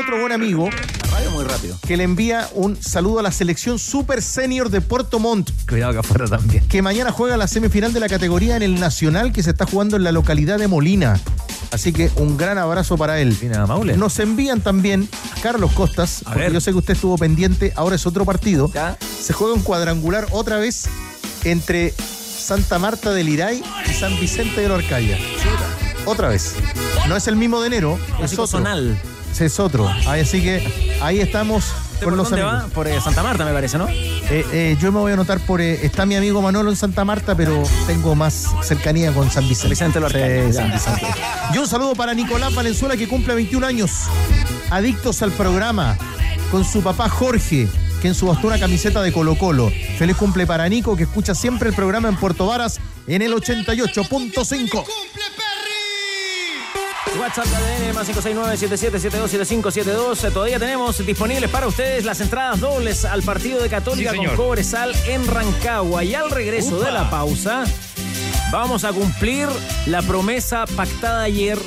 otro 0.00 0.20
buen 0.20 0.32
amigo 0.32 0.68
Radio 1.10 1.30
muy 1.30 1.44
rápido. 1.44 1.78
que 1.86 1.96
le 1.96 2.04
envía 2.04 2.48
un 2.54 2.80
saludo 2.80 3.20
a 3.20 3.22
la 3.22 3.32
selección 3.32 3.78
Super 3.78 4.22
Senior 4.22 4.70
de 4.70 4.80
Puerto 4.80 5.18
Montt. 5.18 5.50
Cuidado 5.68 5.92
que 5.92 5.98
afuera 6.00 6.26
también. 6.26 6.66
Que 6.68 6.82
mañana 6.82 7.12
juega 7.12 7.36
la 7.36 7.46
semifinal 7.46 7.92
de 7.92 8.00
la 8.00 8.08
categoría 8.08 8.56
en 8.56 8.62
el 8.62 8.80
Nacional 8.80 9.32
que 9.32 9.42
se 9.42 9.50
está 9.50 9.66
jugando 9.66 9.96
en 9.96 10.04
la 10.04 10.12
localidad 10.12 10.58
de 10.58 10.68
Molina. 10.68 11.20
Así 11.70 11.92
que 11.92 12.10
un 12.16 12.36
gran 12.36 12.58
abrazo 12.58 12.96
para 12.96 13.20
él. 13.20 13.36
Nos 13.96 14.18
envían 14.18 14.60
también 14.60 15.08
a 15.36 15.40
Carlos 15.40 15.72
Costas, 15.72 16.22
porque 16.24 16.40
ver. 16.40 16.52
yo 16.52 16.60
sé 16.60 16.70
que 16.70 16.78
usted 16.78 16.94
estuvo 16.94 17.18
pendiente, 17.18 17.72
ahora 17.74 17.96
es 17.96 18.06
otro 18.06 18.24
partido. 18.24 18.70
Se 19.20 19.32
juega 19.32 19.54
un 19.54 19.62
cuadrangular 19.62 20.26
otra 20.30 20.58
vez 20.58 20.86
entre 21.42 21.92
Santa 21.92 22.78
Marta 22.78 23.12
del 23.12 23.28
Iray 23.28 23.62
y 23.90 23.92
San 23.92 24.18
Vicente 24.20 24.60
de 24.60 24.68
la 24.68 24.74
Orcaya. 24.74 25.18
Otra 26.06 26.28
vez. 26.28 26.54
No 27.08 27.16
es 27.16 27.26
el 27.28 27.36
mismo 27.36 27.60
de 27.60 27.66
enero, 27.68 27.98
es 28.22 28.32
otro. 28.34 28.46
zonal. 28.46 28.96
Es 29.40 29.58
otro. 29.60 29.88
Ahí, 30.06 30.20
así 30.20 30.40
que 30.42 30.98
ahí 31.02 31.20
estamos 31.20 31.64
¿Usted 31.64 32.04
con 32.04 32.10
por 32.10 32.12
los 32.16 32.30
dónde 32.30 32.42
amigos. 32.42 32.64
va? 32.64 32.74
Por 32.74 32.88
eh, 32.88 33.00
Santa 33.00 33.22
Marta, 33.22 33.44
me 33.44 33.52
parece, 33.52 33.78
¿no? 33.78 33.88
Eh, 33.88 34.44
eh, 34.52 34.76
yo 34.80 34.92
me 34.92 35.00
voy 35.00 35.10
a 35.10 35.14
anotar 35.14 35.40
por. 35.40 35.60
eh, 35.60 35.84
está 35.84 36.06
mi 36.06 36.14
amigo 36.16 36.40
Manolo 36.40 36.70
en 36.70 36.76
Santa 36.76 37.04
Marta, 37.04 37.34
pero 37.34 37.62
tengo 37.86 38.14
más 38.14 38.48
cercanía 38.62 39.12
con 39.12 39.30
San 39.30 39.48
Vicente. 39.48 39.70
Vicente 39.70 40.00
lo. 40.00 40.08
Sí, 40.08 40.52
San 40.52 40.72
Vicente. 40.72 41.06
Y 41.52 41.58
un 41.58 41.66
saludo 41.66 41.94
para 41.94 42.14
Nicolás 42.14 42.54
Valenzuela, 42.54 42.96
que 42.96 43.08
cumple 43.08 43.34
21 43.34 43.66
años. 43.66 43.90
Adictos 44.70 45.20
al 45.22 45.32
programa. 45.32 45.96
Con 46.50 46.64
su 46.64 46.82
papá 46.82 47.08
Jorge, 47.08 47.66
que 48.00 48.08
en 48.08 48.14
su 48.14 48.26
bastón 48.26 48.46
una 48.52 48.60
camiseta 48.60 49.02
de 49.02 49.12
Colo-Colo. 49.12 49.72
Feliz 49.98 50.16
cumple 50.16 50.46
para 50.46 50.68
Nico, 50.68 50.96
que 50.96 51.02
escucha 51.04 51.34
siempre 51.34 51.70
el 51.70 51.74
programa 51.74 52.08
en 52.08 52.16
Puerto 52.16 52.46
Varas 52.46 52.78
en 53.08 53.22
el 53.22 53.32
88.5. 53.34 54.84
WhatsApp 57.18 57.46
de 57.46 57.56
ADN 57.86 57.94
más 57.94 58.08
569-7772-7572. 58.08 60.24
Eh, 60.24 60.30
Todavía 60.30 60.58
tenemos 60.58 61.04
disponibles 61.04 61.50
para 61.50 61.66
ustedes 61.66 62.04
las 62.04 62.20
entradas 62.20 62.60
dobles 62.60 63.04
al 63.04 63.22
partido 63.22 63.60
de 63.62 63.68
Católica 63.68 64.12
Sí, 64.12 64.18
con. 64.18 64.36
Cobresal 64.36 64.94
en 65.06 65.26
Rancagua. 65.26 66.04
Y 66.04 66.14
al 66.14 66.30
regreso 66.30 66.76
Upa. 66.76 66.86
de 66.86 66.92
la 66.92 67.10
pausa, 67.10 67.64
vamos 68.50 68.84
a 68.84 68.92
cumplir 68.92 69.48
la 69.86 70.02
promesa 70.02 70.66
pactada 70.66 71.22
ayer 71.22 71.58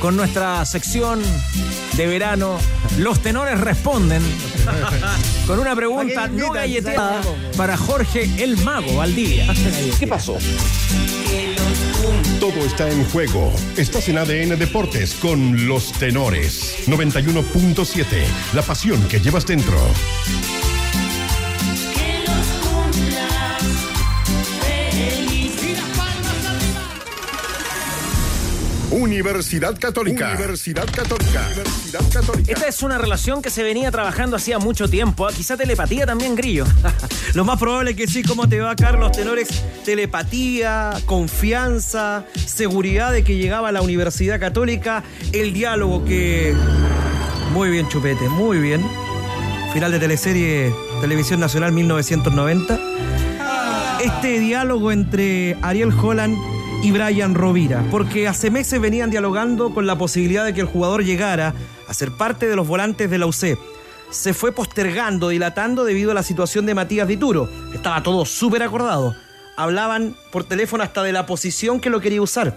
con 0.00 0.16
nuestra 0.16 0.64
sección 0.64 1.20
de 1.96 2.06
verano. 2.06 2.58
Los 2.98 3.20
tenores 3.20 3.60
responden 3.60 4.22
con 5.46 5.58
una 5.58 5.74
pregunta 5.74 6.28
no 6.28 6.50
galleteada 6.50 7.20
para 7.56 7.76
Jorge 7.76 8.30
el 8.38 8.56
Mago 8.58 8.96
Valdivia. 8.96 9.46
¿Qué 9.98 10.06
pasó? 10.06 10.38
Todo 12.40 12.64
está 12.64 12.90
en 12.90 13.04
juego. 13.04 13.52
Estás 13.76 14.08
en 14.08 14.18
ADN 14.18 14.58
Deportes 14.58 15.14
con 15.14 15.66
los 15.66 15.92
tenores. 15.92 16.88
91.7. 16.88 18.04
La 18.54 18.62
pasión 18.62 19.00
que 19.08 19.20
llevas 19.20 19.46
dentro. 19.46 19.78
Universidad 29.02 29.76
Católica. 29.80 30.30
Universidad 30.30 30.86
Católica. 30.86 31.48
Universidad 31.52 32.12
Católica. 32.12 32.52
Esta 32.52 32.68
es 32.68 32.82
una 32.84 32.98
relación 32.98 33.42
que 33.42 33.50
se 33.50 33.64
venía 33.64 33.90
trabajando 33.90 34.36
hacía 34.36 34.60
mucho 34.60 34.88
tiempo. 34.88 35.26
¿ah? 35.26 35.32
Quizá 35.34 35.56
telepatía 35.56 36.06
también, 36.06 36.36
Grillo. 36.36 36.64
Lo 37.34 37.44
más 37.44 37.58
probable 37.58 37.90
es 37.90 37.96
que 37.96 38.06
sí, 38.06 38.22
¿cómo 38.22 38.48
te 38.48 38.60
va, 38.60 38.76
Carlos? 38.76 39.10
Tenores, 39.10 39.48
telepatía, 39.84 40.92
confianza, 41.04 42.26
seguridad 42.46 43.10
de 43.10 43.24
que 43.24 43.36
llegaba 43.36 43.70
a 43.70 43.72
la 43.72 43.82
Universidad 43.82 44.38
Católica, 44.38 45.02
el 45.32 45.52
diálogo 45.52 46.04
que... 46.04 46.54
Muy 47.52 47.70
bien, 47.70 47.88
Chupete, 47.88 48.28
muy 48.28 48.58
bien. 48.58 48.86
Final 49.72 49.90
de 49.90 49.98
teleserie 49.98 50.72
Televisión 51.00 51.40
Nacional 51.40 51.72
1990. 51.72 52.78
Este 54.00 54.38
diálogo 54.38 54.92
entre 54.92 55.56
Ariel 55.60 55.90
Holland 55.90 56.61
y 56.82 56.90
Brian 56.90 57.34
Rovira, 57.36 57.84
porque 57.92 58.26
hace 58.26 58.50
meses 58.50 58.80
venían 58.80 59.08
dialogando 59.08 59.72
con 59.72 59.86
la 59.86 59.96
posibilidad 59.96 60.44
de 60.44 60.52
que 60.52 60.62
el 60.62 60.66
jugador 60.66 61.04
llegara 61.04 61.54
a 61.86 61.94
ser 61.94 62.10
parte 62.10 62.48
de 62.48 62.56
los 62.56 62.66
volantes 62.66 63.08
de 63.08 63.18
la 63.18 63.26
UC. 63.26 63.56
se 64.10 64.34
fue 64.34 64.52
postergando, 64.52 65.28
dilatando 65.28 65.84
debido 65.84 66.10
a 66.10 66.14
la 66.14 66.22
situación 66.22 66.66
de 66.66 66.74
Matías 66.74 67.08
Dituro. 67.08 67.48
Estaba 67.72 68.02
todo 68.02 68.26
súper 68.26 68.62
acordado. 68.62 69.14
Hablaban 69.56 70.16
por 70.32 70.44
teléfono 70.44 70.82
hasta 70.82 71.02
de 71.02 71.12
la 71.12 71.24
posición 71.24 71.80
que 71.80 71.88
lo 71.88 72.00
quería 72.00 72.20
usar, 72.20 72.56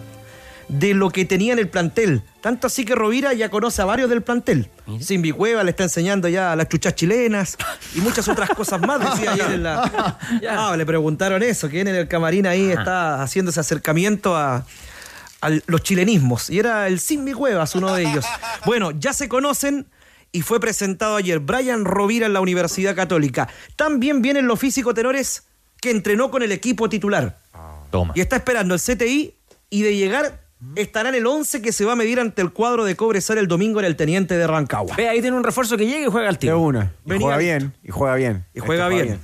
de 0.67 0.93
lo 0.93 1.09
que 1.09 1.25
tenía 1.25 1.53
en 1.53 1.59
el 1.59 1.69
plantel. 1.69 2.23
Tanto 2.41 2.67
así 2.67 2.85
que 2.85 2.95
Rovira 2.95 3.33
ya 3.33 3.49
conoce 3.49 3.81
a 3.81 3.85
varios 3.85 4.09
del 4.09 4.21
plantel. 4.21 4.69
Simbi 4.99 5.31
Cueva 5.31 5.63
le 5.63 5.71
está 5.71 5.83
enseñando 5.83 6.27
ya 6.27 6.55
las 6.55 6.69
chuchas 6.69 6.95
chilenas 6.95 7.57
y 7.93 8.01
muchas 8.01 8.27
otras 8.27 8.49
cosas 8.49 8.81
más, 8.81 8.99
decía 8.99 9.33
ayer 9.33 9.51
en 9.51 9.63
la. 9.63 10.19
Ah, 10.49 10.75
le 10.77 10.85
preguntaron 10.85 11.43
eso, 11.43 11.69
que 11.69 11.81
en 11.81 11.87
el 11.87 12.07
camarín 12.07 12.47
ahí 12.47 12.71
está 12.71 13.21
haciendo 13.21 13.51
ese 13.51 13.59
acercamiento 13.59 14.35
a, 14.35 14.65
a 15.41 15.49
los 15.67 15.81
chilenismos. 15.81 16.49
Y 16.49 16.59
era 16.59 16.87
el 16.87 16.99
Simbi 16.99 17.33
Cuevas, 17.33 17.75
uno 17.75 17.93
de 17.93 18.03
ellos. 18.03 18.25
Bueno, 18.65 18.91
ya 18.91 19.13
se 19.13 19.27
conocen 19.27 19.87
y 20.31 20.41
fue 20.41 20.59
presentado 20.59 21.15
ayer 21.15 21.39
Brian 21.39 21.85
Rovira 21.85 22.25
en 22.25 22.33
la 22.33 22.41
Universidad 22.41 22.95
Católica. 22.95 23.47
También 23.75 24.21
vienen 24.21 24.47
los 24.47 24.59
físicos 24.59 24.93
tenores 24.93 25.43
que 25.79 25.91
entrenó 25.91 26.31
con 26.31 26.43
el 26.43 26.51
equipo 26.51 26.89
titular. 26.89 27.37
Toma. 27.91 28.13
Y 28.15 28.21
está 28.21 28.35
esperando 28.37 28.73
el 28.73 28.81
CTI 28.81 29.35
y 29.69 29.81
de 29.81 29.95
llegar 29.95 30.44
estará 30.75 31.09
en 31.09 31.15
el 31.15 31.25
11 31.27 31.61
que 31.61 31.71
se 31.71 31.85
va 31.85 31.93
a 31.93 31.95
medir 31.95 32.19
ante 32.19 32.41
el 32.41 32.51
cuadro 32.51 32.83
de 32.85 32.95
Cobresal 32.95 33.37
el 33.37 33.47
domingo 33.47 33.79
en 33.79 33.85
el 33.85 33.95
Teniente 33.95 34.37
de 34.37 34.47
Rancagua. 34.47 34.95
Ve, 34.95 35.07
ahí 35.09 35.21
tiene 35.21 35.37
un 35.37 35.43
refuerzo 35.43 35.77
que 35.77 35.85
llega 35.87 36.07
y 36.07 36.11
juega 36.11 36.27
al 36.29 36.35
De 36.35 36.39
tiro. 36.39 36.59
una. 36.59 36.91
Y 37.05 37.09
Venía- 37.09 37.25
juega 37.25 37.37
bien. 37.37 37.73
Y 37.83 37.91
juega 37.91 38.15
bien. 38.15 38.45
Y 38.53 38.59
juega 38.59 38.89
Este 38.89 39.03
bien. 39.03 39.19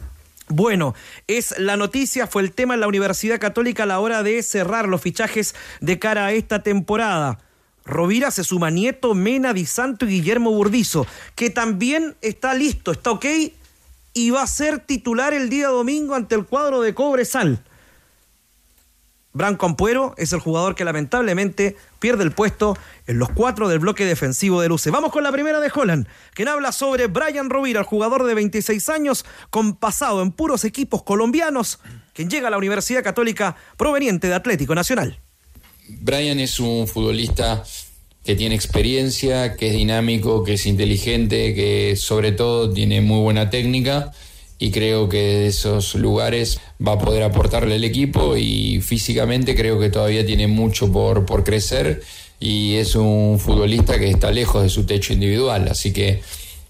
Bueno, 0.49 0.93
es 1.27 1.57
la 1.59 1.77
noticia, 1.77 2.27
fue 2.27 2.41
el 2.41 2.51
tema 2.51 2.73
en 2.73 2.81
la 2.81 2.87
Universidad 2.87 3.39
Católica 3.39 3.83
a 3.83 3.85
la 3.85 3.99
hora 3.99 4.21
de 4.21 4.43
cerrar 4.43 4.87
los 4.87 4.99
fichajes 5.01 5.55
de 5.79 5.97
cara 5.97 6.25
a 6.25 6.31
esta 6.33 6.61
temporada. 6.61 7.39
Rovira 7.85 8.31
se 8.31 8.43
suma 8.43 8.69
Nieto, 8.69 9.15
Mena, 9.15 9.53
Di 9.53 9.65
Santo 9.65 10.05
y 10.05 10.09
Guillermo 10.09 10.51
Burdizo, 10.51 11.07
que 11.35 11.49
también 11.49 12.15
está 12.21 12.53
listo, 12.53 12.91
está 12.91 13.11
ok 13.11 13.25
y 14.13 14.29
va 14.29 14.43
a 14.43 14.47
ser 14.47 14.79
titular 14.79 15.33
el 15.33 15.49
día 15.49 15.69
domingo 15.69 16.15
ante 16.15 16.35
el 16.35 16.45
cuadro 16.45 16.81
de 16.81 16.93
Cobresal. 16.93 17.63
Branco 19.33 19.65
Ampuero 19.65 20.13
es 20.17 20.33
el 20.33 20.39
jugador 20.39 20.75
que 20.75 20.83
lamentablemente 20.83 21.77
pierde 21.99 22.23
el 22.23 22.31
puesto 22.31 22.77
en 23.07 23.17
los 23.17 23.29
cuatro 23.29 23.69
del 23.69 23.79
bloque 23.79 24.05
defensivo 24.05 24.61
de 24.61 24.67
Luce. 24.67 24.91
Vamos 24.91 25.11
con 25.11 25.23
la 25.23 25.31
primera 25.31 25.59
de 25.59 25.71
Holland, 25.73 26.07
quien 26.33 26.49
habla 26.49 26.71
sobre 26.71 27.07
Brian 27.07 27.49
Rovira, 27.49 27.79
el 27.79 27.85
jugador 27.85 28.25
de 28.25 28.33
26 28.33 28.89
años 28.89 29.25
con 29.49 29.75
pasado 29.75 30.21
en 30.21 30.31
puros 30.31 30.65
equipos 30.65 31.03
colombianos, 31.03 31.79
quien 32.13 32.29
llega 32.29 32.49
a 32.49 32.51
la 32.51 32.57
Universidad 32.57 33.03
Católica 33.03 33.55
proveniente 33.77 34.27
de 34.27 34.33
Atlético 34.33 34.75
Nacional. 34.75 35.19
Brian 35.87 36.39
es 36.39 36.59
un 36.59 36.87
futbolista 36.87 37.63
que 38.25 38.35
tiene 38.35 38.55
experiencia, 38.55 39.55
que 39.55 39.67
es 39.67 39.73
dinámico, 39.73 40.43
que 40.43 40.53
es 40.53 40.65
inteligente, 40.65 41.55
que 41.55 41.95
sobre 41.95 42.33
todo 42.33 42.71
tiene 42.71 43.01
muy 43.01 43.21
buena 43.21 43.49
técnica 43.49 44.11
y 44.61 44.69
creo 44.69 45.09
que 45.09 45.17
de 45.17 45.47
esos 45.47 45.95
lugares 45.95 46.61
va 46.79 46.93
a 46.93 46.99
poder 46.99 47.23
aportarle 47.23 47.75
al 47.75 47.83
equipo 47.83 48.37
y 48.37 48.79
físicamente 48.79 49.55
creo 49.55 49.79
que 49.79 49.89
todavía 49.89 50.23
tiene 50.23 50.45
mucho 50.45 50.91
por, 50.91 51.25
por 51.25 51.43
crecer 51.43 52.03
y 52.39 52.75
es 52.75 52.95
un 52.95 53.39
futbolista 53.39 53.97
que 53.97 54.11
está 54.11 54.29
lejos 54.29 54.61
de 54.61 54.69
su 54.69 54.85
techo 54.85 55.13
individual, 55.13 55.67
así 55.67 55.91
que 55.91 56.21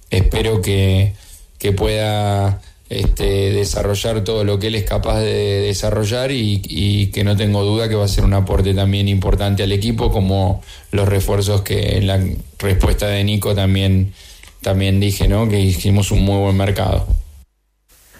espero 0.09 0.61
que, 0.61 1.11
que 1.57 1.73
pueda 1.73 2.61
este, 2.89 3.51
desarrollar 3.51 4.23
todo 4.23 4.45
lo 4.45 4.57
que 4.57 4.67
él 4.67 4.75
es 4.75 4.85
capaz 4.85 5.19
de 5.19 5.59
desarrollar 5.59 6.31
y, 6.31 6.61
y 6.63 7.07
que 7.07 7.25
no 7.25 7.35
tengo 7.35 7.61
duda 7.65 7.89
que 7.89 7.95
va 7.95 8.05
a 8.05 8.07
ser 8.07 8.23
un 8.23 8.33
aporte 8.33 8.73
también 8.73 9.09
importante 9.09 9.63
al 9.63 9.71
equipo 9.73 10.13
como 10.13 10.61
los 10.91 11.09
refuerzos 11.09 11.61
que 11.61 11.97
en 11.97 12.07
la 12.07 12.23
respuesta 12.57 13.07
de 13.07 13.21
Nico 13.25 13.53
también, 13.53 14.13
también 14.61 15.01
dije, 15.01 15.27
¿no? 15.27 15.49
que 15.49 15.59
hicimos 15.59 16.11
un 16.11 16.23
muy 16.23 16.37
buen 16.37 16.55
mercado. 16.55 17.05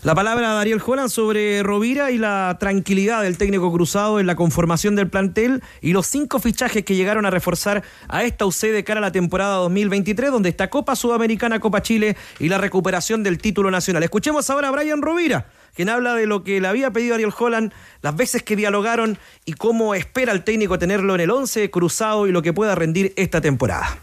La 0.04 0.16
palabra 0.16 0.56
de 0.56 0.62
Ariel 0.62 0.82
Holland 0.84 1.12
sobre 1.12 1.62
Rovira 1.62 2.10
y 2.10 2.18
la 2.18 2.58
tranquilidad 2.60 3.22
del 3.22 3.38
técnico 3.38 3.72
cruzado 3.72 4.20
en 4.20 4.26
la 4.26 4.36
conformación 4.36 4.95
del 4.95 5.08
plantel 5.08 5.62
y 5.80 5.93
los 5.93 6.08
cinco 6.08 6.39
fichajes 6.39 6.84
que 6.84 6.95
llegaron 6.95 7.28
a 7.28 7.30
reforzar 7.30 7.84
a 8.08 8.24
esta 8.24 8.47
UC 8.47 8.62
de 8.72 8.84
cara 8.84 8.97
a 8.97 9.02
la 9.02 9.12
temporada 9.12 9.58
2023, 9.58 10.32
donde 10.32 10.49
está 10.49 10.72
Copa 10.72 10.95
Sudamericana, 10.95 11.60
Copa 11.60 11.84
Chile 11.84 12.18
y 12.39 12.49
la 12.49 12.58
recuperación 12.58 13.22
del 13.22 13.38
título 13.38 13.70
nacional. 13.70 14.02
Escuchemos 14.02 14.49
ahora 14.49 14.70
a 14.70 14.72
Brian 14.72 15.04
Rovira, 15.04 15.45
quien 15.76 15.88
habla 15.88 16.16
de 16.16 16.26
lo 16.26 16.43
que 16.43 16.60
le 16.60 16.68
había 16.68 16.89
pedido 16.89 17.14
Ariel 17.14 17.34
Holland, 17.38 17.72
las 18.02 18.16
veces 18.16 18.41
que 18.41 18.56
dialogaron 18.56 19.20
y 19.45 19.54
cómo 19.54 19.93
espera 19.93 20.32
el 20.32 20.43
técnico 20.43 20.80
tenerlo 20.80 21.14
en 21.14 21.22
el 21.22 21.30
11 21.30 21.70
cruzado 21.70 22.26
y 22.26 22.32
lo 22.32 22.41
que 22.41 22.54
pueda 22.54 22.74
rendir 22.74 23.14
esta 23.18 23.39
temporada. 23.39 23.99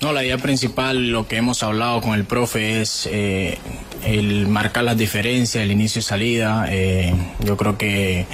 No, 0.00 0.12
la 0.14 0.24
idea 0.24 0.38
principal, 0.38 1.08
lo 1.10 1.28
que 1.28 1.36
hemos 1.36 1.62
hablado 1.62 2.00
con 2.00 2.14
el 2.14 2.24
profe 2.24 2.80
es 2.80 3.06
eh, 3.12 3.58
el 4.06 4.48
marcar 4.48 4.84
las 4.84 4.96
diferencias, 4.96 5.62
el 5.62 5.70
inicio 5.70 5.98
y 5.98 6.02
salida. 6.02 6.66
eh, 6.70 7.14
yo 7.44 7.56
creo 7.58 7.76
que 7.76 8.24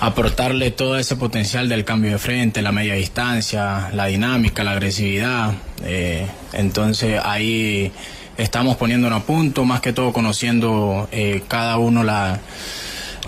aportarle 0.00 0.72
todo 0.72 0.98
ese 0.98 1.14
potencial 1.14 1.68
del 1.68 1.84
cambio 1.84 2.10
de 2.10 2.18
frente, 2.18 2.62
la 2.62 2.72
media 2.72 2.94
distancia, 2.94 3.90
la 3.92 4.06
dinámica, 4.06 4.64
la 4.64 4.72
agresividad. 4.72 5.52
eh, 5.84 6.26
entonces 6.52 7.20
ahí 7.24 7.92
estamos 8.36 8.76
poniéndonos 8.76 9.22
a 9.22 9.24
punto, 9.24 9.64
más 9.64 9.80
que 9.80 9.92
todo 9.92 10.12
conociendo 10.12 11.08
eh, 11.12 11.42
cada 11.46 11.78
uno 11.78 12.02
la, 12.02 12.40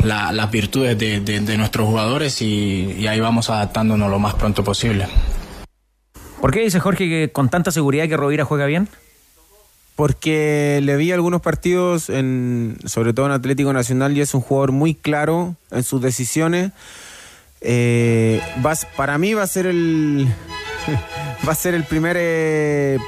la- 0.03 0.33
las 0.33 0.51
virtudes 0.51 0.99
de, 0.99 1.57
nuestros 1.57 1.87
jugadores 1.87 2.43
y 2.43 3.07
ahí 3.07 3.21
vamos 3.21 3.49
adaptándonos 3.49 4.11
lo 4.11 4.19
más 4.19 4.35
pronto 4.35 4.65
posible. 4.65 5.07
¿Por 6.41 6.53
qué 6.53 6.61
dice 6.61 6.81
Jorge 6.81 7.09
que 7.09 7.31
con 7.33 7.49
tanta 7.49 7.71
seguridad 7.71 8.09
que 8.09 8.17
Rovira 8.17 8.45
juega 8.45 8.67
bien? 8.67 8.89
Porque 9.97 10.81
le 10.83 10.97
vi 10.97 11.11
algunos 11.13 11.41
partidos, 11.41 12.11
en, 12.11 12.77
sobre 12.85 13.15
todo 13.15 13.27
en 13.27 13.33
Atlético 13.33 13.73
Nacional, 13.73 14.17
y 14.17 14.21
es 14.21 14.35
un 14.35 14.43
jugador 14.43 14.73
muy 14.73 14.95
claro 14.95 15.57
en 15.71 15.83
sus 15.83 16.03
decisiones. 16.03 16.73
Eh, 17.63 18.41
para 18.97 19.17
mí 19.17 19.33
va 19.33 19.43
a 19.43 19.47
ser 19.47 19.65
el 19.67 20.29
va 21.49 21.53
a 21.53 21.55
ser 21.55 21.75
el 21.75 21.85
primer 21.85 22.17
eh, 22.21 22.99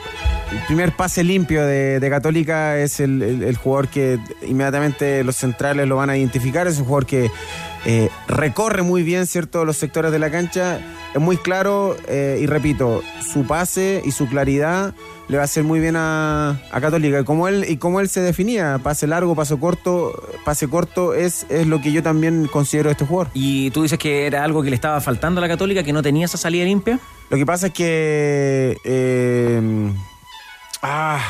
el 0.51 0.59
primer 0.67 0.97
pase 0.97 1.23
limpio 1.23 1.67
de, 1.67 2.05
Católica 2.09 2.79
es 2.79 2.99
el- 3.01 3.21
el 3.23 3.57
jugador 3.59 3.89
que 3.89 4.19
inmediatamente 4.47 5.23
los 5.23 5.37
centrales 5.37 5.87
lo 5.87 5.97
van 5.97 6.09
a 6.09 6.17
identificar 6.17 6.67
es 6.67 6.79
un 6.79 6.87
jugador 6.87 7.05
que 7.05 7.31
eh, 7.91 8.11
recorre 8.29 8.83
muy 8.83 9.03
bien 9.03 9.27
ciertos 9.27 9.65
los 9.65 9.79
sectores 9.79 10.13
de 10.13 10.19
la 10.19 10.31
cancha 10.31 10.79
es 11.15 11.21
muy 11.21 11.39
claro 11.39 11.97
eh, 12.07 12.39
y 12.39 12.45
repito 12.45 13.03
su 13.33 13.47
pase 13.47 14.03
y 14.05 14.11
su 14.11 14.29
claridad 14.29 14.95
le 15.29 15.37
va 15.39 15.43
a 15.43 15.45
hacer 15.45 15.65
muy 15.65 15.81
bien 15.81 15.97
a, 15.97 16.61
a 16.71 16.81
Católica 16.83 17.21
y 17.21 17.25
como 17.25 17.49
él 17.49 17.65
y 17.67 17.79
como 17.79 18.01
él 18.01 18.11
se 18.11 18.21
definía 18.21 18.79
pase 18.83 19.07
largo 19.07 19.35
pase 19.35 19.59
corto 19.59 20.13
pase 20.45 20.69
corto 20.69 21.15
es, 21.15 21.47
es 21.49 21.67
lo 21.67 21.81
que 21.81 21.91
yo 21.93 22.03
también 22.03 22.47
considero 22.47 22.89
de 22.91 22.93
este 22.93 23.07
jugador 23.07 23.31
Y 23.33 23.71
tú 23.71 23.83
dices 23.85 23.99
que 23.99 24.27
era 24.27 24.45
algo 24.45 24.63
que 24.63 24.69
le 24.69 24.77
estaba 24.77 25.01
faltando 25.01 25.39
a 25.39 25.43
la 25.43 25.49
Católica, 25.49 25.83
que 25.83 25.95
no 25.95 26.03
tenía 26.03 26.27
esa 26.27 26.37
salida 26.37 26.65
limpia. 26.65 26.99
Lo 27.31 27.37
que 27.37 27.47
pasa 27.47 27.69
es 27.69 27.73
que. 27.73 28.77
eh, 28.85 29.93
ah. 30.83 31.21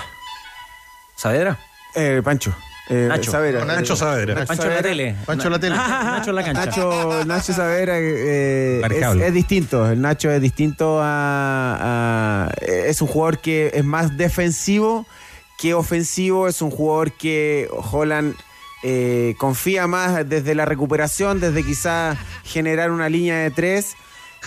¿Saavedra? 1.17 1.59
Eh, 1.95 2.21
Pancho. 2.25 2.53
Eh, 2.89 3.07
Nacho. 3.09 3.31
Saavedra. 3.31 3.65
Nacho 3.65 3.97
Saavedra. 3.97 4.45
Pancho 4.47 4.65
en 4.65 4.75
la 4.75 4.83
tele. 4.83 5.15
Pancho 5.27 5.47
en 5.49 5.53
la 5.53 5.59
tele. 5.59 5.77
Nacho 5.77 6.33
la 6.33 6.43
cancha. 6.45 6.65
Nacho, 6.67 7.25
Nacho 7.27 7.53
Saavedra 7.53 7.99
eh, 7.99 8.81
es, 9.27 9.35
distinto. 9.35 9.91
El 9.91 10.01
Nacho 10.01 10.31
es 10.31 10.41
distinto 10.41 11.01
a, 11.03 12.47
a- 12.49 12.51
Es 12.67 13.01
un 13.03 13.09
jugador 13.09 13.39
que 13.41 13.71
es 13.75 13.85
más 13.85 14.17
defensivo 14.17 15.07
que 15.59 15.75
ofensivo. 15.75 16.49
Es 16.49 16.63
un 16.63 16.71
jugador 16.71 17.13
que 17.13 17.69
Holland. 17.93 18.35
eh, 18.85 19.35
confía 19.39 19.87
más 19.89 20.29
desde 20.29 20.55
la 20.55 20.65
recuperación, 20.65 21.41
desde 21.41 21.65
quizás 21.65 22.17
generar 22.45 22.91
una 22.93 23.09
línea 23.09 23.39
de 23.39 23.51
tres 23.51 23.97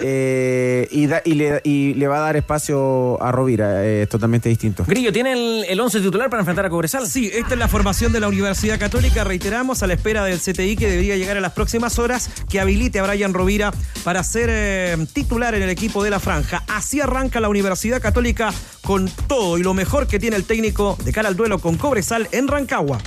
eh, 0.02 0.88
y, 0.91 1.08
da- 1.08 1.22
y 1.26 1.34
le, 1.36 1.62
y 1.64 1.93
le 1.93 2.08
va 2.08 2.18
a 2.18 2.22
dar 2.22 2.36
espacio 2.38 3.22
a 3.22 3.32
Rovira. 3.32 3.86
eh, 3.86 4.04
es 4.04 4.10
totalmente 4.10 4.49
distinto. 4.49 4.84
Grillo, 4.88 5.12
¿tiene 5.14 5.34
el, 5.34 5.66
el 5.68 5.80
11 5.80 5.99
titular 6.02 6.30
para 6.30 6.41
enfrentar 6.41 6.66
a 6.66 6.70
Cobresal? 6.70 7.08
Sí, 7.08 7.30
esta 7.34 7.54
es 7.54 7.60
la 7.60 7.68
formación 7.68 8.12
de 8.12 8.20
la 8.20 8.28
Universidad 8.28 8.80
Católica, 8.80 9.24
reiteramos, 9.24 9.84
a 9.84 9.88
la 9.88 9.93
espera 9.93 10.24
del 10.26 10.39
CTI 10.39 10.76
que 10.76 10.89
debería 10.89 11.18
llegar 11.18 11.38
a 11.38 11.41
las 11.41 11.54
próximas 11.54 11.99
horas, 11.99 12.30
que 12.49 12.60
habilite 12.60 12.99
a 12.99 13.04
Brian 13.04 13.34
Rovira 13.34 13.72
para 14.04 14.24
ser 14.24 14.49
eh, 14.52 14.97
titular 15.14 15.56
en 15.56 15.62
el 15.64 15.70
equipo 15.70 16.04
de 16.04 16.10
la 16.10 16.20
franja. 16.20 16.64
Así 16.68 16.99
arranca 17.02 17.39
la 17.39 17.49
Universidad 17.49 18.02
Católica 18.02 18.54
con 18.82 19.10
todo 19.28 19.58
y 19.58 19.64
lo 19.64 19.74
mejor 19.74 20.08
que 20.08 20.20
tiene 20.20 20.36
el 20.36 20.43
técnico 20.45 20.97
de 21.04 21.12
cara 21.14 21.28
al 21.30 21.36
duelo 21.36 21.60
con 21.60 21.78
Cobresal 21.78 22.28
en 22.32 22.47
Rancagua. 22.47 22.99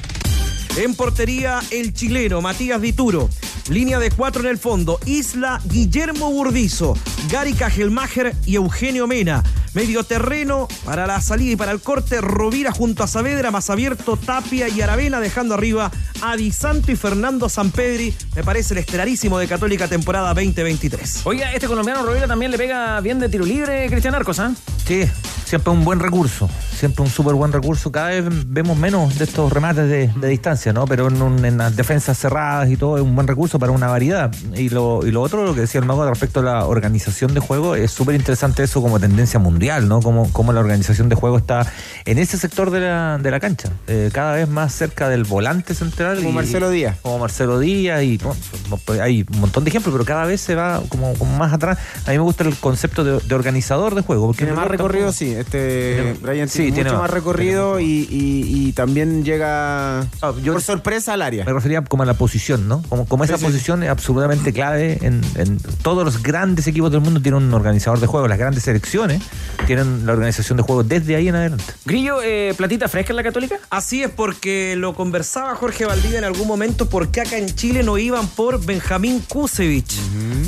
En 0.77 0.97
portería, 0.97 1.61
el 1.70 1.95
chileno 1.95 2.41
Matías 2.43 2.81
Dituro. 2.81 3.31
Línea 3.68 4.01
de 4.01 4.11
cuatro 4.11 4.43
en 4.43 4.49
el 4.49 4.59
fondo. 4.59 4.99
Isla, 5.07 5.61
Guillermo 5.66 6.33
Burdizo, 6.33 6.99
Gary 7.31 7.55
Cajelmacher 7.55 8.35
y 8.45 8.57
Eugenio 8.57 9.07
Mena. 9.07 9.45
Medio 9.72 10.03
terreno 10.03 10.66
para 10.85 11.07
la 11.07 11.20
salida 11.20 11.53
y 11.53 11.57
para 11.57 11.70
el 11.70 11.81
corte. 11.81 12.20
Rovira 12.20 12.72
junto 12.72 13.05
a 13.05 13.07
Saavedra, 13.07 13.53
más 13.53 13.70
abierto, 13.70 14.16
Tapia 14.16 14.68
y 14.68 14.81
Aravena, 14.81 15.20
dejando 15.20 15.55
arriba 15.55 15.93
a 16.20 16.37
Di 16.37 16.51
Santo 16.51 16.91
y 16.91 16.97
Fernando 16.97 17.49
Sampedri. 17.49 18.12
Me 18.35 18.43
parece 18.43 18.75
el 18.75 18.79
estelarísimo 18.79 19.39
de 19.39 19.47
Católica 19.47 19.87
temporada 19.87 20.35
2023. 20.35 21.20
Oiga, 21.25 21.53
este 21.53 21.68
colombiano 21.68 22.05
Rovira 22.05 22.27
también 22.27 22.51
le 22.51 22.59
pega 22.59 23.01
bien 23.01 23.20
de 23.20 23.29
tiro 23.29 23.47
libre, 23.47 23.87
Cristian 23.89 24.14
Arcos, 24.16 24.41
¿ah? 24.41 24.53
Sí, 24.87 25.05
sí, 25.05 25.11
siempre 25.55 25.72
un 25.72 25.84
buen 25.84 26.00
recurso, 26.00 26.50
siempre 26.76 27.05
un 27.05 27.09
súper 27.11 27.34
buen 27.34 27.52
recurso. 27.52 27.92
Cada 27.92 28.09
vez 28.09 28.24
vemos 28.48 28.76
menos 28.76 29.16
de 29.18 29.24
estos 29.24 29.52
remates 29.52 29.88
de, 29.88 30.09
de 30.09 30.28
distancia, 30.28 30.72
¿no? 30.72 30.84
Pero 30.84 31.07
en, 31.07 31.22
un- 31.22 31.44
en 31.44 31.59
las 31.59 31.76
defensas 31.76 32.18
cerradas 32.18 32.68
y 32.70 32.76
todo 32.76 32.96
es 32.96 33.05
un 33.05 33.14
buen 33.14 33.28
recurso 33.28 33.61
para 33.61 33.70
una 33.70 33.86
variedad. 33.86 34.34
Y 34.57 34.68
lo, 34.70 35.07
y 35.07 35.12
lo 35.12 35.22
otro, 35.22 35.44
lo 35.44 35.55
que 35.55 35.61
decía 35.61 35.78
el 35.80 35.86
Mago 35.86 36.05
respecto 36.11 36.40
a 36.40 36.42
la 36.42 36.66
organización 36.66 37.34
de 37.34 37.40
juego, 37.40 37.76
es 37.76 37.92
súper 37.92 38.16
interesante 38.16 38.64
eso 38.64 38.82
como 38.82 38.98
tendencia 38.98 39.38
mundial, 39.38 39.86
¿no? 39.88 40.00
Como, 40.02 40.28
como 40.32 40.52
la 40.52 40.59
organización 40.59 41.09
de 41.09 41.14
juego 41.14 41.38
está 41.38 41.70
en 42.05 42.18
ese 42.18 42.36
sector 42.36 42.72
de 42.72 42.80
la, 42.80 43.18
de 43.18 43.30
la 43.30 43.38
cancha, 43.38 43.68
eh, 43.86 44.11
cada 44.12 44.34
vez 44.34 44.48
más 44.48 44.74
cerca 44.74 45.09
del 45.09 45.22
volante 45.22 45.72
central. 45.74 46.16
Como 46.16 46.30
y- 46.30 46.32
Marcelo 46.32 46.68
Díaz. 46.68 46.96
Como 47.00 47.20
Marcelo 47.20 47.61
Díaz 47.61 48.02
y 48.02 48.18
no, 48.18 48.76
pues, 48.84 48.98
hay 48.98 49.24
un 49.32 49.38
montón 49.40 49.62
de 49.62 49.70
ejemplos, 49.70 49.92
pero 49.94 50.05
cada 50.05 50.24
vez 50.26 50.40
se 50.40 50.57
va 50.57 50.82
como, 50.88 51.14
como 51.14 51.36
más 51.36 51.52
atrás. 51.52 51.78
A 52.07 52.11
mí 52.11 52.16
me 52.16 52.24
gusta 52.24 52.42
el 52.42 52.57
concepto 52.57 53.05
de, 53.05 53.20
de 53.20 53.34
organizador 53.36 53.94
de 53.94 54.00
juego. 54.02 54.26
Porque 54.26 54.38
Tiene 54.38 54.50
en 54.52 54.57
más 54.57 54.66
recorrido, 54.68 55.12
sí. 55.12 55.36
Este 55.45 56.14
sí, 56.49 56.59
tiene 56.59 56.72
tiene 56.72 56.82
mucho 56.84 56.92
más, 56.95 57.03
más 57.03 57.11
recorrido 57.11 57.80
y, 57.80 57.84
y- 58.11 58.68
y 58.68 58.72
también 58.72 59.24
llega 59.24 60.07
por 60.20 60.62
sorpresa 60.62 61.12
al 61.14 61.22
área. 61.22 61.45
Me 61.45 61.53
refería 61.53 61.82
como 61.82 62.03
a 62.03 62.07
la 62.07 62.14
posición, 62.14 62.68
¿no? 62.68 62.82
Como, 62.88 63.07
como 63.07 63.24
esa 63.24 63.34
Sí, 63.36 63.40
sí. 63.40 63.47
posición 63.47 63.82
es 63.82 63.90
absolutamente 63.90 64.53
clave 64.53 64.99
en, 65.03 65.20
en 65.36 65.59
todos 65.82 66.05
los 66.05 66.22
grandes 66.22 66.66
equipos 66.66 66.90
del 66.90 67.01
mundo 67.01 67.20
tienen 67.20 67.42
un 67.42 67.55
organizador 67.55 68.01
de 68.01 68.07
juego, 68.07 68.26
las 68.28 68.38
grandes 68.38 68.64
selecciones 68.64 69.22
tienen 69.66 70.07
la 70.07 70.12
organización 70.12 70.57
de 70.57 70.62
juego 70.62 70.82
desde 70.82 71.16
ahí 71.16 71.28
en 71.28 71.34
adelante. 71.36 71.64
Grillo, 71.84 72.20
eh, 72.22 72.55
platita 72.57 72.88
fresca 72.88 73.12
en 73.12 73.16
la 73.16 73.22
Católica. 73.22 73.57
Así 73.70 74.03
es, 74.03 74.11
porque 74.11 74.74
lo 74.76 74.95
conversaba 74.95 75.55
Jorge 75.55 75.84
Valdivia 75.84 76.18
en 76.18 76.24
algún 76.24 76.47
momento, 76.49 76.88
porque 76.88 77.20
acá 77.20 77.36
en 77.38 77.47
Chile 77.55 77.82
no 77.82 77.99
iban 77.99 78.26
por 78.28 78.64
Benjamín 78.64 79.20
Kusevich. 79.28 79.95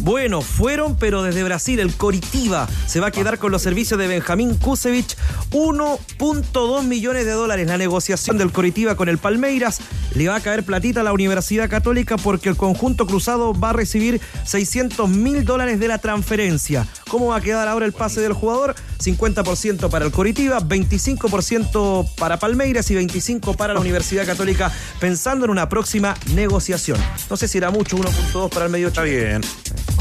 Bueno, 0.03 0.41
fueron, 0.43 0.97
pero 0.97 1.23
desde 1.23 1.43
Brasil, 1.45 1.81
el 1.81 1.95
Coritiba 1.95 2.69
se 2.87 3.01
va 3.01 3.09
a 3.09 3.11
quedar 3.11 3.39
con 3.39 3.53
los 3.53 3.63
servicios 3.63 3.99
de 3.99 4.07
Benjamín 4.07 4.55
Kusevich. 4.57 4.86
1.2 4.91 6.83
millones 6.85 7.25
de 7.25 7.33
dólares 7.33 7.67
la 7.67 7.79
negociación 7.79 8.39
del 8.39 8.53
Coritiba 8.53 8.95
con 8.97 9.09
el 9.09 9.19
Palmeiras. 9.19 9.81
Le 10.15 10.29
va 10.29 10.37
a 10.37 10.41
caer 10.41 10.65
platita 10.65 11.01
a 11.01 11.05
la 11.05 11.13
Universidad 11.13 11.69
Católica 11.69 12.17
porque 12.17 12.49
el 12.49 12.57
conjunto 12.57 13.07
cruzado 13.07 13.53
va 13.53 13.71
a 13.71 13.73
recibir 13.73 14.21
600 14.45 15.09
mil 15.09 15.45
dólares 15.45 15.79
de 15.79 15.89
la 15.89 15.99
transferencia. 15.99 16.87
¿Cómo 17.09 17.29
va 17.29 17.37
a 17.37 17.41
quedar 17.41 17.69
ahora 17.69 17.87
el 17.87 17.93
pase 17.93 18.21
del 18.21 18.33
jugador? 18.33 18.75
50% 18.99 19.91
para 19.91 20.05
el 20.07 20.11
Coritiba, 20.11 20.61
25% 20.61 22.15
para 22.17 22.39
Palmeiras 22.39 22.91
y 22.91 22.95
25% 22.95 23.57
para 23.57 23.75
la 23.75 23.81
Universidad 23.81 24.27
Católica, 24.27 24.73
pensando 25.01 25.45
en 25.45 25.51
una 25.51 25.69
próxima 25.69 26.15
negociación. 26.35 26.99
No 27.29 27.37
sé 27.37 27.47
si 27.49 27.59
era 27.59 27.71
mucho, 27.71 27.97
1.2 27.99 28.49
para 28.49 28.67
el 28.67 28.73
medio 28.73 28.89
Está 28.89 29.03
bien. 29.03 29.43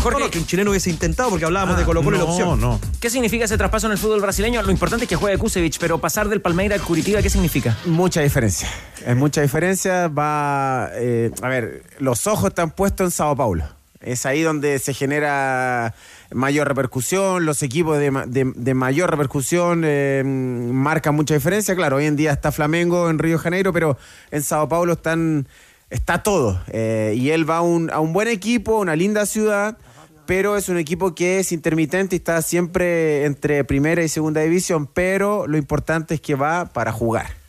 Jorge, 0.02 0.30
que 0.30 0.38
un 0.38 0.46
chileno 0.46 0.70
hubiese 0.70 0.90
intentado 0.90 1.30
porque 1.32 1.46
hablábamos 1.46 1.78
de 1.78 1.84
Colo 1.84 2.04
Colo 2.04 2.16
y 2.16 2.20
la 2.20 2.26
opción. 2.26 2.80
¿Qué 3.00 3.10
significa 3.10 3.46
ese 3.46 3.58
traspaso 3.58 3.88
en 3.88 3.94
el 3.94 3.98
fútbol 3.98 4.22
brasileño? 4.22 4.60
Lo 4.66 4.72
importante 4.72 5.05
es 5.05 5.09
que 5.09 5.16
juegue 5.16 5.38
Kusevich, 5.38 5.78
pero 5.80 5.99
pasar 5.99 6.28
del 6.28 6.41
Palmeiras 6.41 6.80
al 6.80 6.86
Curitiba, 6.86 7.22
¿qué 7.22 7.30
significa? 7.30 7.78
Mucha 7.86 8.22
diferencia. 8.22 8.68
Es 9.05 9.16
mucha 9.16 9.41
diferencia. 9.41 10.07
Va. 10.07 10.89
eh, 10.93 11.30
a 11.41 11.47
ver, 11.49 11.84
los 11.99 12.26
ojos 12.26 12.49
están 12.49 12.72
puestos 12.72 13.05
en 13.05 13.11
Sao 13.11 13.36
Paulo. 13.36 13.63
Es 14.01 14.26
ahí 14.26 14.41
donde 14.41 14.80
se 14.80 14.93
genera 14.93 15.93
mayor 16.32 16.68
repercusión, 16.68 17.45
los 17.45 17.61
equipos 17.63 17.97
de, 17.99 18.11
de- 18.55 18.74
mayor 18.74 19.09
repercusión 19.11 19.84
eh, 19.86 20.24
marcan 20.26 21.16
mucha 21.16 21.34
diferencia. 21.36 21.76
Claro, 21.76 21.97
hoy 21.97 22.05
en 22.05 22.16
día 22.16 22.32
está 22.32 22.51
Flamengo 22.51 23.09
en 23.09 23.20
Río 23.20 23.38
de 23.38 23.43
Janeiro, 23.43 23.72
pero 23.74 23.97
en 24.32 24.41
Sao 24.43 24.68
Paulo 24.68 24.93
están, 24.93 25.47
está 25.91 26.24
todo. 26.24 26.59
Eh, 26.72 27.13
y 27.18 27.30
él 27.30 27.47
va 27.49 27.57
a 27.57 27.61
un, 27.61 27.91
a 27.91 27.99
un 27.99 28.13
buen 28.13 28.28
equipo, 28.28 28.78
una 28.80 28.95
linda 28.95 29.26
ciudad, 29.28 29.78
pero 30.26 30.58
es 30.58 30.70
un 30.70 30.78
equipo 30.78 31.16
que 31.16 31.40
es 31.40 31.52
intermitente 31.52 32.16
y 32.16 32.18
está 32.18 32.42
siempre 32.42 33.26
entre 33.26 33.64
primera 33.64 34.04
y 34.04 34.10
segunda 34.10 34.42
división, 34.42 34.88
pero 34.88 35.48
lo 35.48 35.58
importante 35.58 36.16
es 36.16 36.22
que 36.22 36.36
va 36.36 36.66
para 36.66 36.92
jugar. 36.92 37.46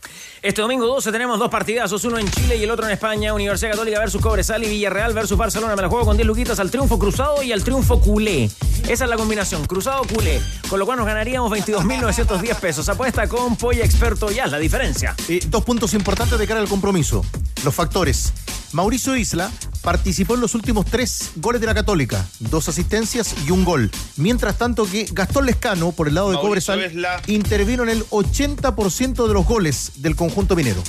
Este 0.47 0.63
domingo 0.63 0.87
12 0.87 1.11
tenemos 1.11 1.41
dos 1.41 1.51
partidazos, 1.51 2.05
uno 2.05 2.19
en 2.19 2.31
Chile 2.31 2.57
y 2.57 2.63
el 2.63 2.71
otro 2.71 2.87
en 2.87 2.93
España. 2.93 3.35
Universidad 3.35 3.73
Católica 3.73 3.99
versus 3.99 4.23
Cobresal 4.23 4.63
y 4.63 4.69
Villarreal 4.69 5.13
versus 5.13 5.37
Barcelona. 5.37 5.75
Me 5.75 5.83
la 5.83 5.89
juego 5.89 6.05
con 6.05 6.17
10 6.17 6.25
luquitas 6.25 6.61
al 6.61 6.71
triunfo 6.71 7.01
cruzado 7.01 7.43
y 7.43 7.51
al 7.51 7.65
triunfo 7.65 8.01
culé. 8.01 8.45
Esa 8.89 9.05
es 9.05 9.11
la 9.11 9.17
combinación, 9.17 9.65
cruzado 9.67 10.03
culé. 10.05 10.41
Con 10.69 10.79
lo 10.79 10.87
cual 10.87 10.99
nos 10.99 11.07
ganaríamos 11.07 11.51
22.910 11.51 12.61
pesos. 12.61 12.89
Apuesta 12.89 13.27
con 13.27 13.57
Polla 13.57 13.85
Experto 13.85 14.31
y 14.31 14.39
haz 14.39 14.53
la 14.53 14.59
diferencia. 14.59 15.17
Eh, 15.29 15.41
dos 15.49 15.65
puntos 15.65 15.95
importantes 15.95 16.39
de 16.39 16.47
cara 16.47 16.61
al 16.61 16.69
compromiso. 16.69 17.25
Los 17.65 17.75
factores. 17.75 18.33
Mauricio 18.73 19.17
Isla 19.17 19.51
participó 19.87 20.35
en 20.35 20.41
los 20.41 20.57
últimos 20.57 20.85
tres 20.85 21.31
goles 21.37 21.61
de 21.61 21.69
la 21.69 21.73
Católica, 21.73 22.27
dos 22.41 22.69
asistencias 22.69 23.37
y 23.47 23.53
un 23.53 23.65
gol. 23.65 23.89
Mientras 24.17 24.59
tanto 24.59 24.85
que 24.85 25.07
Gastón 25.13 25.47
Lescano, 25.47 25.93
por 25.93 26.09
el 26.09 26.17
lado 26.17 26.31
de 26.31 26.35
Mauricio 26.35 26.75
Cobresal, 26.75 27.23
intervino 27.29 27.85
en 27.85 27.91
el 27.91 28.05
80% 28.07 29.29
de 29.29 29.33
los 29.33 29.47
goles 29.47 29.93
del 29.99 30.17
conjunto 30.17 30.57
minero. 30.57 30.83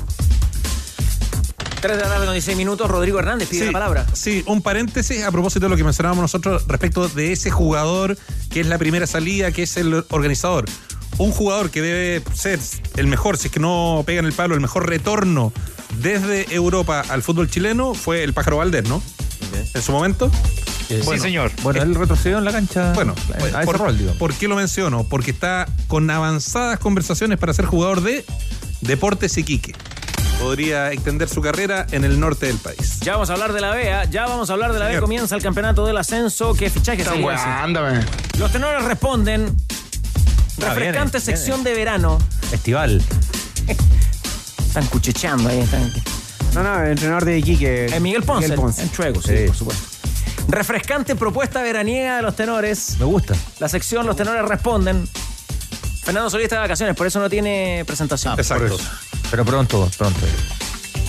3 1.80 1.96
de 1.96 2.02
la 2.02 2.10
tarde 2.10 2.26
con 2.26 2.34
16 2.34 2.58
minutos. 2.58 2.90
Rodrigo 2.90 3.20
Hernández 3.20 3.48
pide 3.48 3.60
Sí, 3.60 3.66
la 3.68 3.72
palabra. 3.72 4.08
Sí, 4.14 4.44
un 4.48 4.64
paréntesis 4.64 5.24
a 5.24 5.32
propósito 5.32 5.68
de 5.68 5.70
lo 5.70 5.78
que 5.78 5.84
mencionábamos 5.84 6.24
nosotros 6.24 6.66
respecto 6.68 7.08
de 7.08 7.34
ese 7.34 7.52
jugador 7.52 8.18
que 8.50 8.62
es 8.62 8.66
la 8.66 8.80
primera 8.80 9.06
salida, 9.06 9.52
que 9.52 9.62
es 9.62 9.78
el 9.78 10.06
organizador. 10.10 10.66
Un 11.20 11.32
jugador 11.32 11.70
que 11.70 11.84
debe 11.84 12.24
ser 12.34 12.60
el 12.96 13.06
mejor, 13.06 13.38
si 13.38 13.50
es 13.50 13.54
que 13.54 13.60
no 13.60 14.02
pega 14.08 14.22
en 14.22 14.26
el 14.26 14.34
palo, 14.34 14.56
el 14.56 14.62
mejor 14.62 14.90
retorno 14.90 15.54
desde 15.96 16.54
Europa 16.54 17.04
al 17.10 17.24
fútbol 17.24 17.50
chileno 17.50 17.94
fue 17.94 18.24
el 18.24 18.34
Pájaro 18.34 18.58
Valdés, 18.58 18.88
¿no? 18.88 19.02
En 19.74 19.82
su 19.82 19.92
momento. 19.92 20.32
Sí, 20.88 21.20
señor. 21.20 21.52
Bueno, 21.64 21.82
él 21.82 21.96
retrocedió 21.96 22.38
en 22.38 22.46
la 22.46 22.52
cancha 22.52 22.94
Bueno, 22.94 23.14
a 23.34 23.48
ese 23.48 23.66
por, 23.66 23.78
rol, 23.78 23.98
digamos. 23.98 24.18
¿por 24.18 24.34
qué 24.34 24.48
lo 24.48 24.56
menciono? 24.56 25.04
Porque 25.04 25.32
está 25.32 25.68
con 25.88 26.10
avanzadas 26.10 26.80
conversaciones 26.80 27.38
para 27.38 27.54
ser 27.54 27.66
jugador 27.66 28.02
de 28.02 28.24
Deportes 28.82 29.38
Iquique. 29.38 29.76
Podría 30.40 30.92
extender 30.94 31.28
su 31.28 31.42
carrera 31.42 31.88
en 31.92 32.04
el 32.04 32.20
norte 32.20 32.46
del 32.46 32.58
país. 32.58 33.00
Ya 33.02 33.14
vamos 33.14 33.30
a 33.30 33.34
hablar 33.34 33.54
de 33.54 33.60
la 33.60 33.72
B, 33.72 33.92
¿ah? 33.92 34.06
ya 34.06 34.28
vamos 34.28 34.50
a 34.50 34.54
hablar 34.54 34.72
de 34.72 34.80
la 34.80 34.86
B. 34.86 34.92
Señor. 34.92 35.04
Comienza 35.04 35.36
el 35.36 35.42
campeonato 35.42 35.86
del 35.86 35.98
ascenso. 35.98 36.54
¿Qué 36.54 36.70
fichaje 36.70 37.04
se 37.04 37.10
ándame. 37.10 38.06
Los 38.38 38.52
tenores 38.52 38.84
responden. 38.84 39.56
Ah, 40.62 40.74
Refrescante 40.74 41.18
viene, 41.18 41.38
sección 41.38 41.64
de 41.64 41.74
verano. 41.74 42.20
Estival. 42.52 43.02
Están 44.78 44.92
cuchicheando 44.92 45.50
ahí. 45.50 45.60
Están... 45.62 45.92
No, 46.54 46.62
no, 46.62 46.84
el 46.84 46.92
entrenador 46.92 47.26
de 47.26 47.40
Iquique. 47.40 47.88
Eh, 47.88 48.00
Miguel 48.00 48.22
Ponce. 48.22 48.44
Miguel 48.48 48.60
Ponce. 48.62 48.84
En 48.84 48.92
Chuego, 48.92 49.20
sí, 49.24 49.36
Sí. 49.36 49.44
por 49.48 49.56
supuesto. 49.56 49.84
Refrescante 50.50 51.16
propuesta 51.16 51.64
veraniega 51.64 52.18
de 52.18 52.22
los 52.22 52.36
tenores. 52.36 52.96
Me 53.00 53.06
gusta. 53.06 53.34
La 53.60 53.68
sección 53.70 54.06
Los 54.06 54.16
tenores 54.16 54.44
responden. 54.48 55.10
Fernando 56.04 56.30
Solís 56.30 56.44
está 56.46 56.58
de 56.58 56.62
vacaciones, 56.62 56.96
por 56.96 57.08
eso 57.08 57.20
no 57.20 57.28
tiene 57.28 57.84
presentación. 57.88 58.40
Exacto. 58.40 58.78
Pero 59.32 59.44
pronto, 59.44 59.90
pronto. 59.98 60.20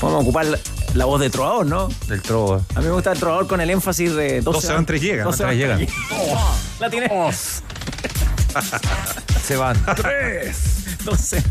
Podemos 0.00 0.22
ocupar 0.22 0.46
la, 0.46 0.58
la 0.94 1.04
voz 1.04 1.20
de 1.20 1.28
trovador, 1.28 1.66
¿no? 1.66 1.88
Del 2.08 2.22
trovo. 2.22 2.64
A 2.74 2.78
mí 2.80 2.86
me 2.86 2.92
gusta 2.92 3.12
el 3.12 3.18
trovador 3.18 3.46
con 3.46 3.60
el 3.60 3.68
énfasis 3.68 4.14
de 4.14 4.40
12, 4.40 4.42
Dos 4.56 4.64
se 4.64 4.72
van, 4.72 4.86
tres 4.86 5.02
llegan. 5.02 5.24
Dos 5.26 5.36
se 5.36 5.44
Tres 5.44 5.50
van, 5.50 5.58
llegan. 5.58 5.78
tres 5.78 5.90
llegan. 6.26 6.38
La 6.80 6.88
tiene. 6.90 7.10
Se 9.46 9.56
van. 9.56 9.76
Tres. 9.94 10.56
12. 11.04 11.42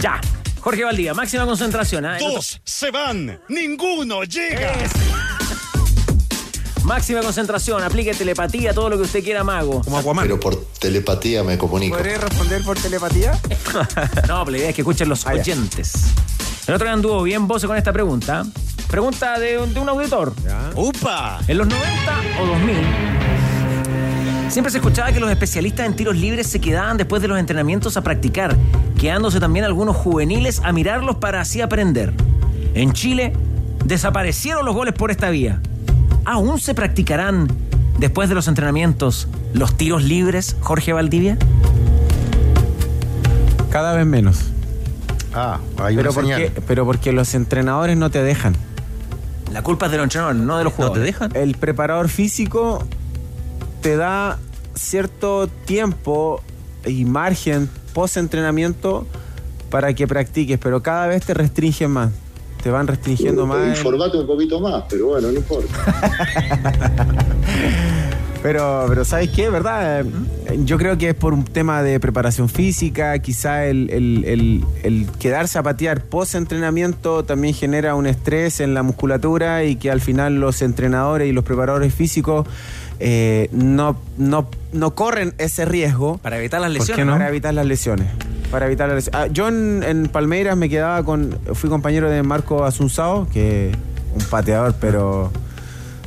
Ya. 0.00 0.20
Jorge 0.60 0.84
Valdía, 0.84 1.14
máxima 1.14 1.46
concentración. 1.46 2.04
¿ah? 2.04 2.18
Dos 2.18 2.60
se 2.64 2.90
van, 2.90 3.40
ninguno 3.48 4.24
llega. 4.24 4.72
Máxima 6.84 7.20
concentración, 7.20 7.82
aplique 7.82 8.12
telepatía, 8.14 8.72
todo 8.74 8.90
lo 8.90 8.96
que 8.96 9.02
usted 9.04 9.22
quiera, 9.22 9.44
mago. 9.44 9.82
Como 9.82 9.98
Aquaman. 9.98 10.24
Pero 10.24 10.40
por 10.40 10.56
telepatía 10.78 11.44
me 11.44 11.56
comunico. 11.56 11.96
¿Podría 11.96 12.18
responder 12.18 12.62
por 12.64 12.78
telepatía? 12.78 13.38
No, 14.28 14.44
pero 14.44 14.50
la 14.50 14.58
idea 14.58 14.68
es 14.70 14.74
que 14.74 14.80
escuchen 14.82 15.08
los 15.08 15.26
Ah, 15.26 15.32
oyentes. 15.34 15.92
El 16.66 16.74
otro 16.74 16.86
día 16.86 16.94
anduvo 16.94 17.22
bien 17.22 17.46
Voce 17.46 17.66
con 17.66 17.76
esta 17.76 17.92
pregunta. 17.92 18.44
Pregunta 18.88 19.38
de, 19.38 19.58
un- 19.58 19.72
de 19.72 19.80
un 19.80 19.88
auditor. 19.88 20.34
¡Upa! 20.74 21.40
En 21.46 21.58
los 21.58 21.66
90 21.68 22.20
o 22.40 22.46
2000, 22.46 22.76
siempre 24.50 24.70
se 24.70 24.78
escuchaba 24.78 25.12
que 25.12 25.20
los 25.20 25.30
especialistas 25.30 25.86
en 25.86 25.94
tiros 25.94 26.16
libres 26.16 26.46
se 26.46 26.60
quedaban 26.60 26.96
después 26.96 27.22
de 27.22 27.28
los 27.28 27.38
entrenamientos 27.38 27.96
a 27.96 28.02
practicar, 28.02 28.56
quedándose 28.98 29.40
también 29.40 29.64
algunos 29.64 29.96
juveniles 29.96 30.60
a 30.64 30.72
mirarlos 30.72 31.16
para 31.16 31.40
así 31.40 31.60
aprender. 31.60 32.12
En 32.74 32.92
Chile, 32.92 33.32
desaparecieron 33.84 34.64
los 34.64 34.74
goles 34.74 34.94
por 34.94 35.10
esta 35.10 35.30
vía. 35.30 35.60
¿Aún 36.24 36.60
se 36.60 36.74
practicarán 36.74 37.48
después 37.98 38.28
de 38.28 38.34
los 38.34 38.48
entrenamientos 38.48 39.28
los 39.52 39.76
tiros 39.76 40.02
libres, 40.04 40.56
Jorge 40.60 40.92
Valdivia? 40.92 41.36
Cada 43.70 43.94
vez 43.94 44.06
menos. 44.06 44.38
Ah, 45.32 45.58
hay 45.78 45.94
Pero 45.96 46.10
una 46.10 46.14
porque, 46.14 46.34
señal. 46.34 46.52
pero 46.66 46.84
porque 46.84 47.12
los 47.12 47.34
entrenadores 47.34 47.96
no 47.96 48.10
te 48.10 48.22
dejan. 48.22 48.56
La 49.52 49.62
culpa 49.62 49.86
es 49.86 49.92
de 49.92 49.98
los 49.98 50.04
entrenadores, 50.04 50.40
no 50.42 50.58
de 50.58 50.64
los 50.64 50.72
¿No 50.72 50.76
te 50.76 50.82
jugadores. 50.88 51.04
dejan? 51.04 51.30
El 51.34 51.54
preparador 51.54 52.08
físico 52.08 52.84
te 53.80 53.96
da 53.96 54.38
cierto 54.80 55.48
tiempo 55.66 56.40
y 56.86 57.04
margen 57.04 57.68
post 57.92 58.16
entrenamiento 58.16 59.06
para 59.70 59.92
que 59.94 60.06
practiques, 60.08 60.58
pero 60.58 60.82
cada 60.82 61.06
vez 61.06 61.24
te 61.24 61.34
restringen 61.34 61.90
más. 61.90 62.10
Te 62.62 62.70
van 62.70 62.86
restringiendo 62.86 63.46
más. 63.46 63.78
Informate 63.78 64.18
un 64.18 64.26
poquito 64.26 64.60
más, 64.60 64.84
pero 64.88 65.06
bueno, 65.06 65.28
no 65.32 65.38
importa. 65.38 65.74
Pero, 68.42 68.86
pero 68.88 69.04
¿sabes 69.04 69.28
qué? 69.28 69.50
¿Verdad? 69.50 70.02
Yo 70.64 70.78
creo 70.78 70.96
que 70.96 71.10
es 71.10 71.14
por 71.14 71.34
un 71.34 71.44
tema 71.44 71.82
de 71.82 72.00
preparación 72.00 72.48
física, 72.48 73.18
quizá 73.18 73.66
el, 73.66 73.90
el- 73.90 74.24
el- 74.24 74.64
el 74.82 75.06
quedarse 75.18 75.58
a 75.58 75.62
patear 75.62 76.04
post-entrenamiento 76.04 77.22
también 77.22 77.52
genera 77.52 77.94
un 77.94 78.06
estrés 78.06 78.60
en 78.60 78.72
la 78.72 78.82
musculatura 78.82 79.64
y 79.64 79.76
que 79.76 79.90
al 79.90 80.00
final 80.00 80.36
los 80.40 80.62
entrenadores 80.62 81.28
y 81.28 81.32
los 81.32 81.44
preparadores 81.44 81.94
físicos 81.94 82.46
eh, 83.00 83.48
no, 83.52 83.96
no, 84.18 84.48
no 84.72 84.94
corren 84.94 85.34
ese 85.38 85.64
riesgo. 85.64 86.18
Para 86.18 86.38
evitar 86.38 86.60
las 86.60 86.70
¿Por 86.70 86.78
lesiones. 86.80 87.06
no? 87.06 87.12
Para 87.12 87.28
evitar 87.28 87.54
las 87.54 87.66
lesiones. 87.66 88.06
Para 88.50 88.66
evitar 88.66 88.88
las 88.88 88.96
lesiones. 88.96 89.20
Ah, 89.20 89.32
yo 89.32 89.48
en, 89.48 89.82
en 89.82 90.06
Palmeiras 90.08 90.56
me 90.56 90.68
quedaba 90.68 91.02
con. 91.04 91.38
Fui 91.54 91.68
compañero 91.70 92.08
de 92.10 92.22
Marco 92.22 92.64
Asunzao, 92.64 93.26
que 93.32 93.72
un 94.14 94.24
pateador, 94.26 94.74
pero 94.80 95.30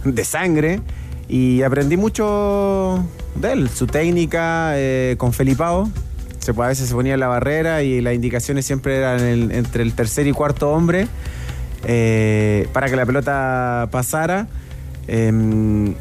de 0.05 0.23
sangre. 0.23 0.79
Y 1.29 1.61
aprendí 1.63 1.97
mucho 1.97 3.03
de 3.35 3.53
él, 3.53 3.69
su 3.69 3.87
técnica 3.87 4.73
eh, 4.75 5.15
con 5.17 5.33
Felipao. 5.33 5.89
Se, 6.39 6.51
a 6.51 6.67
veces 6.67 6.89
se 6.89 6.93
ponía 6.93 7.13
en 7.15 7.21
la 7.21 7.27
barrera 7.27 7.81
y 7.83 8.01
las 8.01 8.13
indicaciones 8.13 8.65
siempre 8.65 8.97
eran 8.97 9.21
el- 9.21 9.51
entre 9.53 9.81
el 9.83 9.93
tercer 9.93 10.27
y 10.27 10.33
cuarto 10.33 10.69
hombre 10.73 11.07
eh, 11.85 12.67
para 12.73 12.89
que 12.89 12.95
la 12.97 13.05
pelota 13.05 13.87
pasara. 13.91 14.47
Em, 15.07 15.93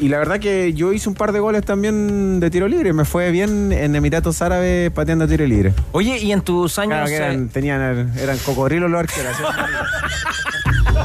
y 0.00 0.08
la 0.08 0.18
verdad 0.18 0.38
que 0.40 0.72
yo 0.74 0.92
hice 0.92 1.08
un 1.08 1.14
par 1.14 1.32
de 1.32 1.40
goles 1.40 1.64
también 1.64 2.40
de 2.40 2.50
tiro 2.50 2.68
libre. 2.68 2.92
Me 2.92 3.04
fue 3.04 3.30
bien 3.30 3.72
en 3.72 3.94
Emiratos 3.96 4.42
Árabes 4.42 4.90
pateando 4.90 5.26
tiro 5.26 5.46
libre. 5.46 5.72
Oye, 5.92 6.18
y 6.18 6.32
en 6.32 6.40
tus 6.42 6.78
años. 6.78 6.90
Claro 6.92 7.06
que 7.06 7.16
eran, 7.16 7.44
eh, 7.46 7.48
tenían, 7.52 8.12
eran 8.18 8.38
cocodrilos 8.38 8.90
los 8.90 9.00
arqueros. 9.00 9.36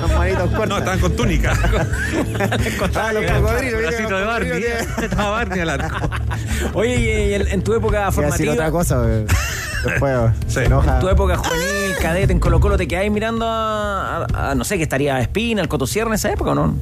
Los 0.01 0.09
manitos 0.15 0.49
cortos. 0.51 0.69
No, 0.69 0.77
estaban 0.77 0.99
con 0.99 1.15
túnica. 1.15 1.53
Ah, 2.95 3.11
los 3.13 3.25
cocodrilos. 3.31 3.81
Bracito 3.81 4.17
de 4.17 4.23
Barney. 4.25 4.63
Estaba 5.03 5.29
Barney 5.31 5.59
al 5.59 5.69
arco. 5.69 6.09
Oye, 6.73 6.95
y, 6.95 7.29
y 7.31 7.33
en, 7.33 7.47
en 7.47 7.61
tu 7.63 7.73
época 7.73 8.09
Voy 8.09 8.23
a 8.23 8.27
decir 8.27 8.47
formativa. 8.47 8.53
otra 8.53 8.71
cosa. 8.71 9.01
güey. 9.01 9.25
Después 9.85 10.31
se 10.47 10.65
enoja. 10.65 10.95
En 10.95 10.99
tu 11.01 11.09
época 11.09 11.37
juvenil, 11.37 11.95
cadete 12.01 12.31
en 12.33 12.39
Colo 12.39 12.59
Colo, 12.59 12.77
¿te 12.77 12.87
quedáis 12.87 13.11
mirando 13.11 13.45
a, 13.47 14.25
a- 14.25 14.51
a- 14.51 14.55
no 14.55 14.63
sé, 14.63 14.77
que 14.77 14.83
estaría 14.83 15.19
Espina, 15.19 15.61
el 15.61 15.67
Coto 15.67 15.85
Sierra 15.87 16.09
en 16.09 16.13
esa 16.15 16.31
época 16.31 16.51
o 16.51 16.55
no? 16.55 16.75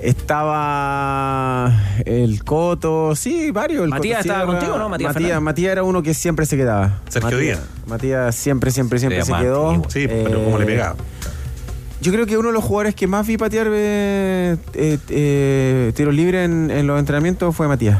Estaba 0.00 1.72
el 2.04 2.44
Coto, 2.44 3.14
sí, 3.16 3.50
varios. 3.50 3.84
el 3.84 3.90
Matías 3.90 4.18
Coto 4.18 4.28
estaba 4.28 4.44
Sierra. 4.44 4.58
contigo, 4.58 4.78
¿no? 4.78 4.88
Matías 4.88 5.08
Matías, 5.14 5.28
Fernández. 5.30 5.44
Matías 5.44 5.72
era 5.72 5.82
uno 5.82 6.02
que 6.02 6.14
siempre 6.14 6.46
se 6.46 6.56
quedaba. 6.56 7.00
Sergio 7.08 7.30
Matías, 7.30 7.40
Díaz. 7.58 7.60
Matías 7.86 8.34
siempre, 8.34 8.70
siempre, 8.70 8.98
siempre 8.98 9.24
se 9.24 9.32
quedó. 9.32 9.82
Sí, 9.88 10.06
pero 10.08 10.44
cómo 10.44 10.58
le 10.58 10.66
pegaba. 10.66 10.96
Yo 12.00 12.12
creo 12.12 12.26
que 12.26 12.36
uno 12.36 12.48
de 12.48 12.54
los 12.54 12.62
jugadores 12.62 12.94
que 12.94 13.06
más 13.06 13.26
vi 13.26 13.36
patear 13.38 13.68
eh, 13.70 14.56
eh, 14.74 14.98
eh, 15.08 15.92
tiros 15.96 16.14
libres 16.14 16.44
en, 16.44 16.70
en 16.70 16.86
los 16.86 16.98
entrenamientos 16.98 17.56
fue 17.56 17.66
Matías. 17.68 17.98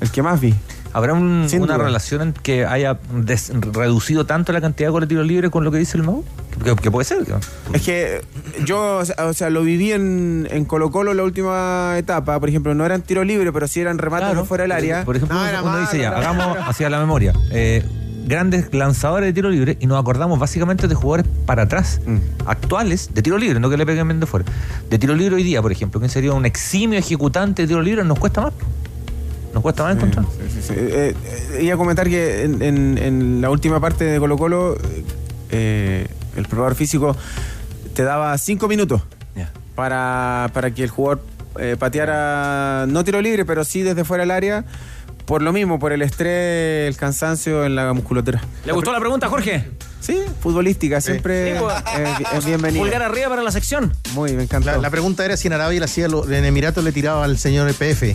El 0.00 0.10
que 0.10 0.22
más 0.22 0.40
vi. 0.40 0.54
¿Habrá 0.94 1.14
un- 1.14 1.46
una 1.52 1.74
duda. 1.74 1.78
relación 1.78 2.20
en 2.22 2.32
que 2.34 2.66
haya 2.66 2.98
des- 3.14 3.50
reducido 3.72 4.26
tanto 4.26 4.52
la 4.52 4.60
cantidad 4.60 4.88
de 4.88 4.92
goles 4.92 5.08
de 5.08 5.14
tiro 5.14 5.24
libre 5.24 5.50
con 5.50 5.64
lo 5.64 5.70
que 5.70 5.78
dice 5.78 5.96
el 5.96 6.02
Mau? 6.02 6.24
Que, 6.62 6.76
que 6.76 6.90
puede 6.90 7.04
ser. 7.06 7.26
¿no? 7.28 7.40
Es 7.72 7.82
que 7.82 8.20
yo, 8.64 8.98
o 9.18 9.32
sea, 9.32 9.48
lo 9.50 9.62
viví 9.62 9.92
en, 9.92 10.46
en 10.50 10.64
Colo 10.66 10.90
Colo 10.90 11.14
la 11.14 11.22
última 11.22 11.94
etapa. 11.96 12.38
Por 12.38 12.48
ejemplo, 12.48 12.74
no 12.74 12.84
eran 12.84 13.02
tiro 13.02 13.24
libre, 13.24 13.52
pero 13.52 13.66
sí 13.68 13.80
eran 13.80 13.98
remates 13.98 14.26
Claro. 14.28 14.42
de 14.42 14.46
fuera 14.46 14.62
del 14.64 14.72
área. 14.72 15.04
Por 15.04 15.16
ejemplo, 15.16 15.36
No, 15.38 15.62
uno, 15.62 15.78
dice 15.80 15.98
ya, 15.98 16.10
hagamos 16.10 16.58
hacia 16.66 16.90
la 16.90 16.98
memoria. 17.00 17.32
eh, 17.52 17.82
grandes 18.24 18.72
lanzadores 18.72 19.26
de 19.28 19.32
tiro 19.32 19.50
libre 19.50 19.76
y 19.80 19.86
nos 19.86 19.98
acordamos 20.00 20.38
básicamente 20.38 20.86
de 20.86 20.94
jugadores 20.94 21.26
para 21.44 21.62
atrás, 21.64 22.00
Mm. 22.06 22.18
actuales, 22.46 23.10
de 23.12 23.20
tiro 23.20 23.36
libre, 23.36 23.58
no 23.58 23.68
que 23.68 23.76
le 23.76 23.84
peguen 23.84 24.06
bien 24.06 24.20
de 24.20 24.26
fuera. 24.26 24.44
De 24.88 24.98
tiro 24.98 25.14
libre 25.16 25.34
hoy 25.34 25.42
día, 25.42 25.60
por 25.60 25.72
ejemplo, 25.72 25.98
¿quién 26.00 26.08
sería 26.10 26.32
un 26.32 26.46
eximio 26.46 26.98
ejecutante 26.98 27.62
de 27.62 27.68
tiro 27.68 27.82
libre? 27.82 28.04
Nos 28.04 28.18
cuesta 28.20 28.42
más. 28.42 28.52
Nos 29.52 29.62
cuesta 29.62 29.82
más 29.84 29.96
encontrar. 29.96 30.24
Sí, 30.62 30.72
eh, 30.76 31.14
eh, 31.54 31.58
iba 31.62 31.74
a 31.74 31.76
comentar 31.76 32.08
que 32.08 32.44
en, 32.44 32.62
en- 32.62 32.98
en 32.98 33.40
la 33.40 33.50
última 33.50 33.80
parte 33.80 34.04
de 34.04 34.18
Colo 34.18 34.36
Colo, 34.38 34.78
eh, 35.50 36.06
el 36.36 36.46
probador 36.46 36.74
físico 36.74 37.16
te 37.94 38.02
daba 38.04 38.36
cinco 38.38 38.68
minutos 38.68 39.02
para, 39.74 40.50
para 40.52 40.70
que 40.72 40.84
el 40.84 40.90
jugador 40.90 41.22
eh, 41.58 41.76
pateara, 41.78 42.86
no 42.88 43.04
tiro 43.04 43.20
libre, 43.22 43.44
pero 43.44 43.64
sí 43.64 43.82
desde 43.82 44.04
fuera 44.04 44.22
del 44.22 44.30
área, 44.30 44.64
por 45.26 45.40
lo 45.42 45.52
mismo, 45.52 45.78
por 45.78 45.92
el 45.92 46.02
estrés, 46.02 46.88
el 46.88 46.96
cansancio 46.96 47.64
en 47.64 47.74
la 47.74 47.92
musculatura. 47.94 48.42
¿Le 48.66 48.72
gustó 48.72 48.92
la 48.92 49.00
pregunta, 49.00 49.28
Jorge? 49.28 49.70
Sí, 50.00 50.18
futbolística, 50.40 51.00
siempre 51.00 51.52
Sí, 51.54 51.58
pues. 51.60 51.74
es, 52.30 52.38
es 52.38 52.44
bienvenida. 52.44 52.82
Pulgar 52.82 53.02
arriba 53.02 53.28
para 53.28 53.42
la 53.42 53.50
sección. 53.52 53.92
Muy, 54.14 54.32
me 54.32 54.42
encantó. 54.42 54.72
La, 54.72 54.78
la 54.78 54.90
pregunta 54.90 55.24
era 55.24 55.36
si 55.36 55.46
en 55.46 55.52
Arabia 55.54 55.78
le 55.78 55.84
hacía 55.84 56.08
lo- 56.08 56.28
en 56.30 56.44
Emiratos 56.44 56.82
le 56.84 56.90
tiraba 56.92 57.24
al 57.24 57.38
señor 57.38 57.68
EPF. 57.70 58.14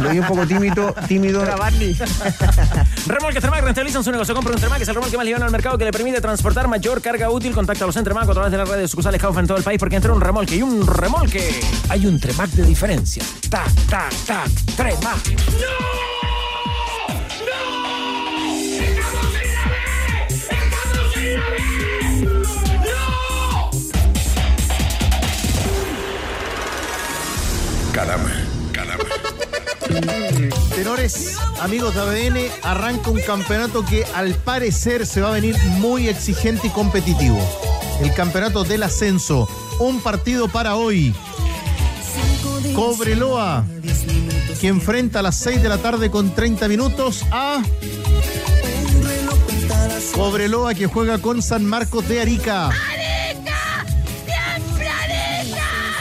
Lo 0.00 0.10
vi 0.10 0.18
un 0.18 0.26
poco 0.26 0.46
tímido, 0.46 0.94
tímido. 1.08 1.44
Remolque 3.06 3.40
Tremac 3.40 3.62
rentabilizan 3.62 4.04
su 4.04 4.10
negocio. 4.10 4.34
Compra 4.34 4.52
un 4.52 4.60
Tremac, 4.60 4.80
es 4.80 4.88
el 4.88 4.94
remolque 4.94 5.16
más 5.16 5.24
liviano 5.24 5.44
al 5.44 5.50
mercado 5.50 5.78
que 5.78 5.84
le 5.84 5.92
permite 5.92 6.20
transportar 6.20 6.68
mayor 6.68 7.00
carga 7.00 7.30
útil. 7.30 7.52
Contacta 7.52 7.84
a 7.84 7.86
los 7.86 7.96
Entremac 7.96 8.28
a 8.28 8.32
través 8.32 8.52
de 8.52 8.58
las 8.58 8.68
redes 8.68 8.90
sucursales 8.90 9.20
Kaufa 9.20 9.40
en 9.40 9.46
todo 9.46 9.58
el 9.58 9.64
país 9.64 9.78
porque 9.78 9.96
entre 9.96 10.12
un 10.12 10.20
remolque 10.20 10.56
y 10.56 10.62
un 10.62 10.86
remolque. 10.86 11.60
Hay 11.88 12.06
un 12.06 12.18
Tremac 12.20 12.50
de 12.50 12.64
diferencia. 12.64 13.24
Tac, 13.48 13.72
tac, 13.88 14.12
tac. 14.26 14.50
Tremac. 14.76 15.22
Caramba, 15.32 16.11
Tenores, 30.74 31.36
amigos 31.60 31.94
de 31.94 32.00
ADN, 32.00 32.38
arranca 32.62 33.10
un 33.10 33.20
campeonato 33.20 33.84
que 33.84 34.04
al 34.14 34.34
parecer 34.34 35.06
se 35.06 35.20
va 35.20 35.28
a 35.28 35.32
venir 35.32 35.56
muy 35.78 36.08
exigente 36.08 36.68
y 36.68 36.70
competitivo. 36.70 37.38
El 38.00 38.12
campeonato 38.14 38.64
del 38.64 38.82
ascenso. 38.82 39.48
Un 39.78 40.00
partido 40.00 40.48
para 40.48 40.76
hoy. 40.76 41.14
Cobreloa, 42.74 43.64
que 44.60 44.68
enfrenta 44.68 45.18
a 45.18 45.22
las 45.22 45.36
6 45.36 45.62
de 45.62 45.68
la 45.68 45.78
tarde 45.78 46.10
con 46.10 46.34
30 46.34 46.68
minutos 46.68 47.24
a 47.30 47.62
Cobreloa, 50.14 50.74
que 50.74 50.86
juega 50.86 51.18
con 51.18 51.42
San 51.42 51.64
Marcos 51.64 52.08
de 52.08 52.20
Arica. 52.20 52.70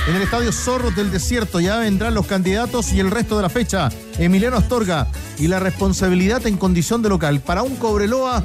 En 0.08 0.16
el 0.16 0.24
estadio 0.24 0.52
Zorros 0.52 0.96
del 0.96 1.12
Desierto 1.12 1.60
ya 1.60 1.78
vendrán 1.78 2.16
los 2.16 2.26
candidatos 2.26 2.92
y 2.92 3.00
el 3.00 3.12
resto 3.12 3.36
de 3.36 3.44
la 3.44 3.50
fecha. 3.50 3.90
Emiliano 4.18 4.58
Astorga 4.58 5.08
y 5.38 5.48
la 5.48 5.60
responsabilidad 5.60 6.46
en 6.48 6.58
condición 6.58 7.04
de 7.04 7.10
local 7.10 7.40
para 7.40 7.62
un 7.62 7.76
Cobreloa 7.76 8.44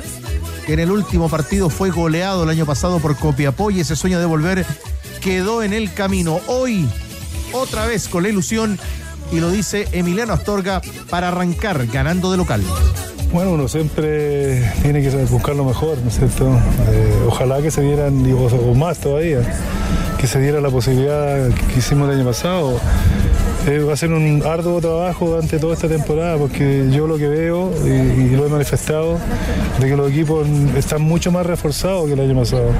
que 0.66 0.74
en 0.74 0.80
el 0.80 0.90
último 0.90 1.28
partido 1.30 1.70
fue 1.70 1.90
goleado 1.90 2.42
el 2.42 2.50
año 2.50 2.66
pasado 2.66 2.98
por 2.98 3.16
Copiapó 3.16 3.70
y 3.70 3.80
ese 3.80 3.96
sueño 3.96 4.18
de 4.18 4.26
volver 4.26 4.66
quedó 5.22 5.62
en 5.62 5.72
el 5.72 5.92
camino. 5.94 6.40
Hoy, 6.46 6.86
otra 7.52 7.86
vez 7.86 8.08
con 8.08 8.24
la 8.24 8.28
ilusión, 8.28 8.78
y 9.32 9.40
lo 9.40 9.50
dice 9.50 9.88
Emiliano 9.92 10.34
Astorga, 10.34 10.82
para 11.08 11.28
arrancar 11.28 11.86
ganando 11.86 12.30
de 12.30 12.36
local. 12.36 12.62
Bueno, 13.32 13.52
uno 13.52 13.66
siempre 13.68 14.72
tiene 14.82 15.02
que 15.02 15.10
buscar 15.26 15.56
lo 15.56 15.64
mejor, 15.64 15.98
¿no 15.98 16.08
es 16.08 16.16
cierto? 16.16 16.48
Eh, 16.88 17.24
ojalá 17.26 17.62
que 17.62 17.70
se 17.70 17.80
o 17.82 18.74
más 18.74 18.98
todavía, 18.98 19.40
que 20.18 20.26
se 20.26 20.40
diera 20.40 20.60
la 20.60 20.70
posibilidad 20.70 21.48
que 21.50 21.78
hicimos 21.78 22.08
el 22.08 22.16
año 22.16 22.26
pasado. 22.26 22.80
Eh, 23.66 23.80
va 23.80 23.94
a 23.94 23.96
ser 23.96 24.12
un 24.12 24.42
arduo 24.46 24.80
trabajo 24.80 25.26
durante 25.26 25.58
toda 25.58 25.74
esta 25.74 25.88
temporada 25.88 26.36
porque 26.36 26.88
yo 26.90 27.06
lo 27.06 27.18
que 27.18 27.26
veo 27.26 27.72
y, 27.84 28.30
lo 28.30 28.46
he 28.46 28.48
manifestado 28.48 29.18
de 29.80 29.88
que 29.88 29.96
los 29.96 30.10
equipos 30.10 30.46
están 30.76 31.02
mucho 31.02 31.32
más 31.32 31.44
reforzados 31.46 32.06
que 32.06 32.12
el 32.12 32.20
año 32.20 32.38
pasado. 32.38 32.70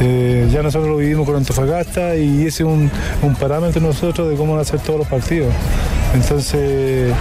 Eh, 0.00 0.48
ya 0.52 0.62
nosotros 0.62 0.90
lo 0.90 0.98
vivimos 0.98 1.26
con 1.26 1.36
Antofagasta 1.36 2.16
y 2.16 2.46
ese 2.46 2.62
es 2.62 2.68
un, 2.68 2.90
un 3.22 3.34
parámetro 3.34 3.80
nosotros 3.80 4.28
de 4.28 4.36
cómo 4.36 4.52
van 4.52 4.62
a 4.62 4.64
ser 4.64 4.80
todos 4.80 4.98
los 5.00 5.08
partidos. 5.08 5.52
Entonces 6.14 7.12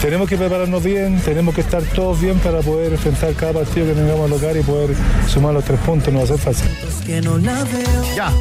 tenemos 0.00 0.28
que 0.28 0.36
prepararnos 0.36 0.82
bien, 0.82 1.20
tenemos 1.20 1.54
que 1.54 1.60
estar 1.62 1.82
todos 1.82 2.20
bien 2.20 2.38
para 2.38 2.60
poder 2.60 2.92
enfrentar 2.92 3.32
cada 3.34 3.52
partido 3.54 3.86
que 3.86 3.92
tengamos 3.94 4.30
local 4.30 4.56
y 4.56 4.62
poder 4.62 4.94
sumar 5.28 5.54
los 5.54 5.64
tres 5.64 5.80
puntos, 5.80 6.12
no 6.12 6.20
va 6.20 6.24
a 6.24 6.28
ser 6.28 6.38
fácil. 6.38 6.68
Ya. 8.14 8.32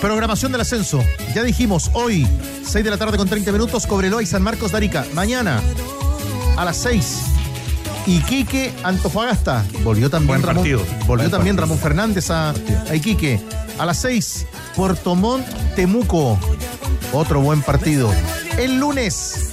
Programación 0.00 0.50
del 0.52 0.60
ascenso. 0.62 1.02
Ya 1.34 1.42
dijimos, 1.42 1.90
hoy, 1.92 2.26
6 2.64 2.84
de 2.84 2.90
la 2.90 2.96
tarde 2.96 3.16
con 3.16 3.28
30 3.28 3.52
minutos, 3.52 3.86
Cobreloa 3.86 4.22
y 4.22 4.26
San 4.26 4.42
Marcos 4.42 4.72
de 4.72 4.78
Arica. 4.78 5.04
Mañana, 5.14 5.60
a 6.56 6.64
las 6.64 6.76
6, 6.78 7.18
Iquique, 8.06 8.72
Antofagasta. 8.82 9.64
Volvió 9.84 10.10
también 10.10 10.40
Buen 10.40 10.42
Ramón. 10.42 10.56
partido. 10.56 10.80
Volvió 11.06 11.06
Buen 11.06 11.30
también 11.30 11.56
partido. 11.56 11.60
Ramón 11.76 11.78
Fernández 11.78 12.30
a, 12.30 12.50
a 12.90 12.94
Iquique. 12.94 13.40
A 13.78 13.86
las 13.86 13.98
6, 13.98 14.46
Puerto 14.74 15.14
Montt, 15.14 15.46
Temuco. 15.76 16.38
Otro 17.12 17.40
buen 17.40 17.62
partido. 17.62 18.10
El 18.58 18.78
lunes, 18.80 19.51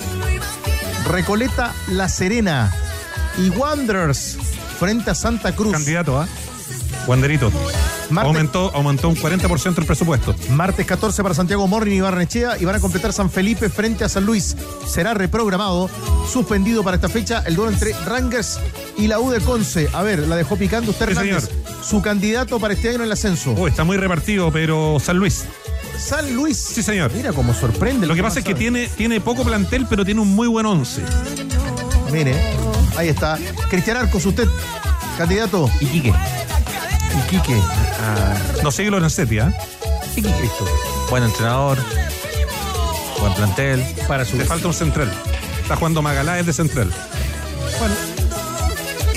Recoleta, 1.10 1.74
La 1.90 2.08
Serena. 2.08 2.72
Y 3.38 3.50
Wanderers 3.50 4.38
frente 4.80 5.10
a 5.10 5.16
Santa 5.16 5.56
Cruz. 5.56 5.74
Candidato, 5.74 6.20
¿ah? 6.20 6.28
Wanderito. 7.08 7.52
Aumentó, 8.16 8.72
aumentó 8.76 9.10
un 9.10 9.16
40% 9.16 9.80
el 9.80 9.86
presupuesto. 9.86 10.36
Martes 10.52 10.86
14 10.86 11.24
para 11.24 11.34
Santiago 11.34 11.68
Morning 11.68 11.96
y 11.98 12.02
Barnechea 12.02 12.58
y 12.60 12.66
van 12.66 12.76
a 12.76 12.80
completar 12.80 13.12
San 13.12 13.32
Felipe 13.32 13.70
frente 13.70 14.04
a 14.04 14.10
San 14.10 14.26
Luis. 14.26 14.56
Será 14.88 15.16
reprogramado, 15.16 15.90
suspendido 16.32 16.84
para 16.84 16.96
esta 16.96 17.10
fecha 17.10 17.44
el 17.48 17.56
duelo 17.56 17.72
entre 17.72 17.94
Rangers 18.06 18.60
y 18.98 19.08
la 19.08 19.20
U 19.20 19.32
de 19.32 19.40
Conce. 19.40 19.90
A 19.94 20.04
ver, 20.04 20.28
la 20.28 20.36
dejó 20.36 20.58
picando 20.58 20.92
usted, 20.92 21.08
Sí, 21.08 21.12
Hernández. 21.14 21.50
Su 21.84 22.02
candidato 22.04 22.60
para 22.60 22.76
este 22.76 22.90
año 22.90 22.98
en 22.98 23.04
el 23.06 23.12
ascenso. 23.12 23.56
Oh, 23.58 23.68
está 23.68 23.84
muy 23.84 23.98
repartido, 23.98 24.52
pero 24.52 25.00
San 25.00 25.18
Luis. 25.18 25.46
San 26.00 26.34
Luis. 26.34 26.58
Sí, 26.58 26.82
señor. 26.82 27.12
Mira 27.14 27.34
cómo 27.34 27.54
sorprende. 27.54 28.08
Lo 28.08 28.16
que 28.16 28.24
pasa 28.24 28.40
es 28.40 28.46
que 28.46 28.56
tiene, 28.56 28.88
tiene 28.88 29.20
poco 29.22 29.44
plantel, 29.44 29.86
pero 29.90 30.06
tiene 30.06 30.22
un 30.22 30.34
muy 30.36 30.48
buen 30.48 30.66
once. 30.66 31.02
Mire, 32.12 32.36
ahí 32.98 33.10
está. 33.10 33.38
Cristian 33.70 33.98
Arcos, 33.98 34.26
usted, 34.26 34.48
candidato. 35.18 35.70
Iquique. 35.80 36.14
Iquique. 37.26 37.58
No 38.64 38.72
sigue 38.72 38.90
Lorenzetti, 38.90 39.40
¿ah? 39.40 39.54
Buen 41.10 41.24
entrenador. 41.24 41.78
Buen 43.20 43.34
plantel. 43.34 43.86
Para 44.08 44.26
su... 44.26 44.38
Le 44.38 44.46
falta 44.46 44.68
un 44.68 44.74
central. 44.74 45.12
Está 45.62 45.76
jugando 45.76 46.02
Magaláes 46.02 46.46
de 46.46 46.54
central. 46.54 46.92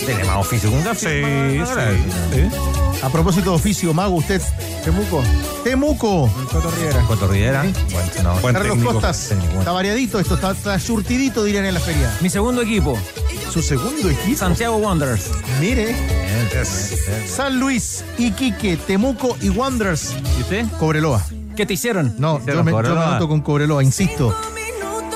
Tiene 0.04 0.24
más 0.24 0.36
oficio 0.38 0.70
que 0.70 0.76
un 0.76 0.84
gafe. 0.84 1.22
Sí, 1.22 1.60
sí, 1.64 2.50
sí. 2.50 3.02
A 3.02 3.10
propósito 3.10 3.50
de 3.50 3.56
oficio, 3.56 3.92
mago, 3.92 4.16
usted, 4.16 4.40
Temuco. 4.84 5.22
Temuco. 5.64 6.30
Coto 6.50 6.70
Rivera. 6.70 7.00
Coto 7.02 7.26
Rivera. 7.28 7.62
Buen 7.62 8.04
entrenador. 8.04 8.42
Buen 8.42 8.54
Carlos 8.54 8.72
técnico. 8.74 8.92
Costas. 8.94 9.28
técnico. 9.30 9.58
Está 9.58 9.72
variadito 9.72 10.20
esto, 10.20 10.34
está, 10.34 10.52
está 10.52 10.78
surtidito, 10.78 11.44
dirían 11.44 11.64
en 11.64 11.74
la 11.74 11.80
feria. 11.80 12.12
Mi 12.20 12.30
segundo 12.30 12.62
equipo, 12.62 12.98
Su 13.52 13.62
segundo 13.62 14.08
equipo. 14.08 14.38
Santiago 14.38 14.76
Wanderers. 14.76 15.30
Mire. 15.60 15.94
San 17.26 17.58
Luis, 17.58 18.04
Iquique, 18.18 18.76
Temuco 18.76 19.36
y 19.40 19.48
Wanderers. 19.48 20.14
¿Y 20.38 20.42
usted? 20.42 20.66
Cobreloa. 20.78 21.22
¿Qué 21.56 21.66
te 21.66 21.74
hicieron? 21.74 22.14
No, 22.18 22.38
yo 22.38 22.42
Hicieron 22.42 22.64
me, 22.64 22.72
yo 22.72 23.18
me 23.20 23.28
con 23.28 23.40
Cobreloa, 23.40 23.82
insisto. 23.82 24.34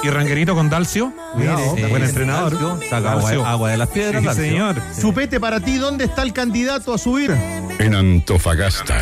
Y 0.03 0.11
Ranguerito 0.11 0.55
con 0.55 0.69
Dalcio. 0.71 1.13
Mire, 1.37 1.53
Sí, 1.77 1.83
buen 1.85 2.03
entrenador. 2.05 2.53
Dalcio, 2.53 2.81
Saca 2.89 2.97
agua, 3.13 3.23
Dalcio. 3.23 3.47
agua 3.47 3.71
de 3.71 3.77
las 3.77 3.89
piedras. 3.89 4.21
Sí, 4.21 4.27
Dalcio. 4.27 4.45
señor. 4.45 4.77
Chupete 5.01 5.41
para 5.41 5.61
ti, 5.61 5.77
¿dónde 5.77 6.05
está 6.05 6.23
el 6.23 6.33
candidato 6.33 6.95
a 6.95 6.99
subir? 6.99 7.31
En 7.79 7.95
Antofagasta. 7.95 8.97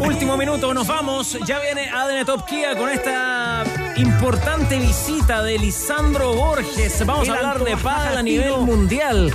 Último 0.00 0.36
minuto, 0.36 0.74
nos 0.74 0.86
vamos. 0.86 1.38
Ya 1.46 1.58
viene 1.60 1.88
ADN 1.88 2.24
Top 2.24 2.44
Kia 2.46 2.76
con 2.76 2.88
esta 2.88 3.64
importante 4.02 4.78
visita 4.78 5.42
de 5.42 5.58
Lisandro 5.58 6.34
Borges. 6.34 7.06
Vamos 7.06 7.28
a 7.28 7.34
hablar 7.34 7.64
de 7.64 7.76
pádel 7.76 8.18
a 8.18 8.22
nivel 8.22 8.58
mundial. 8.58 9.32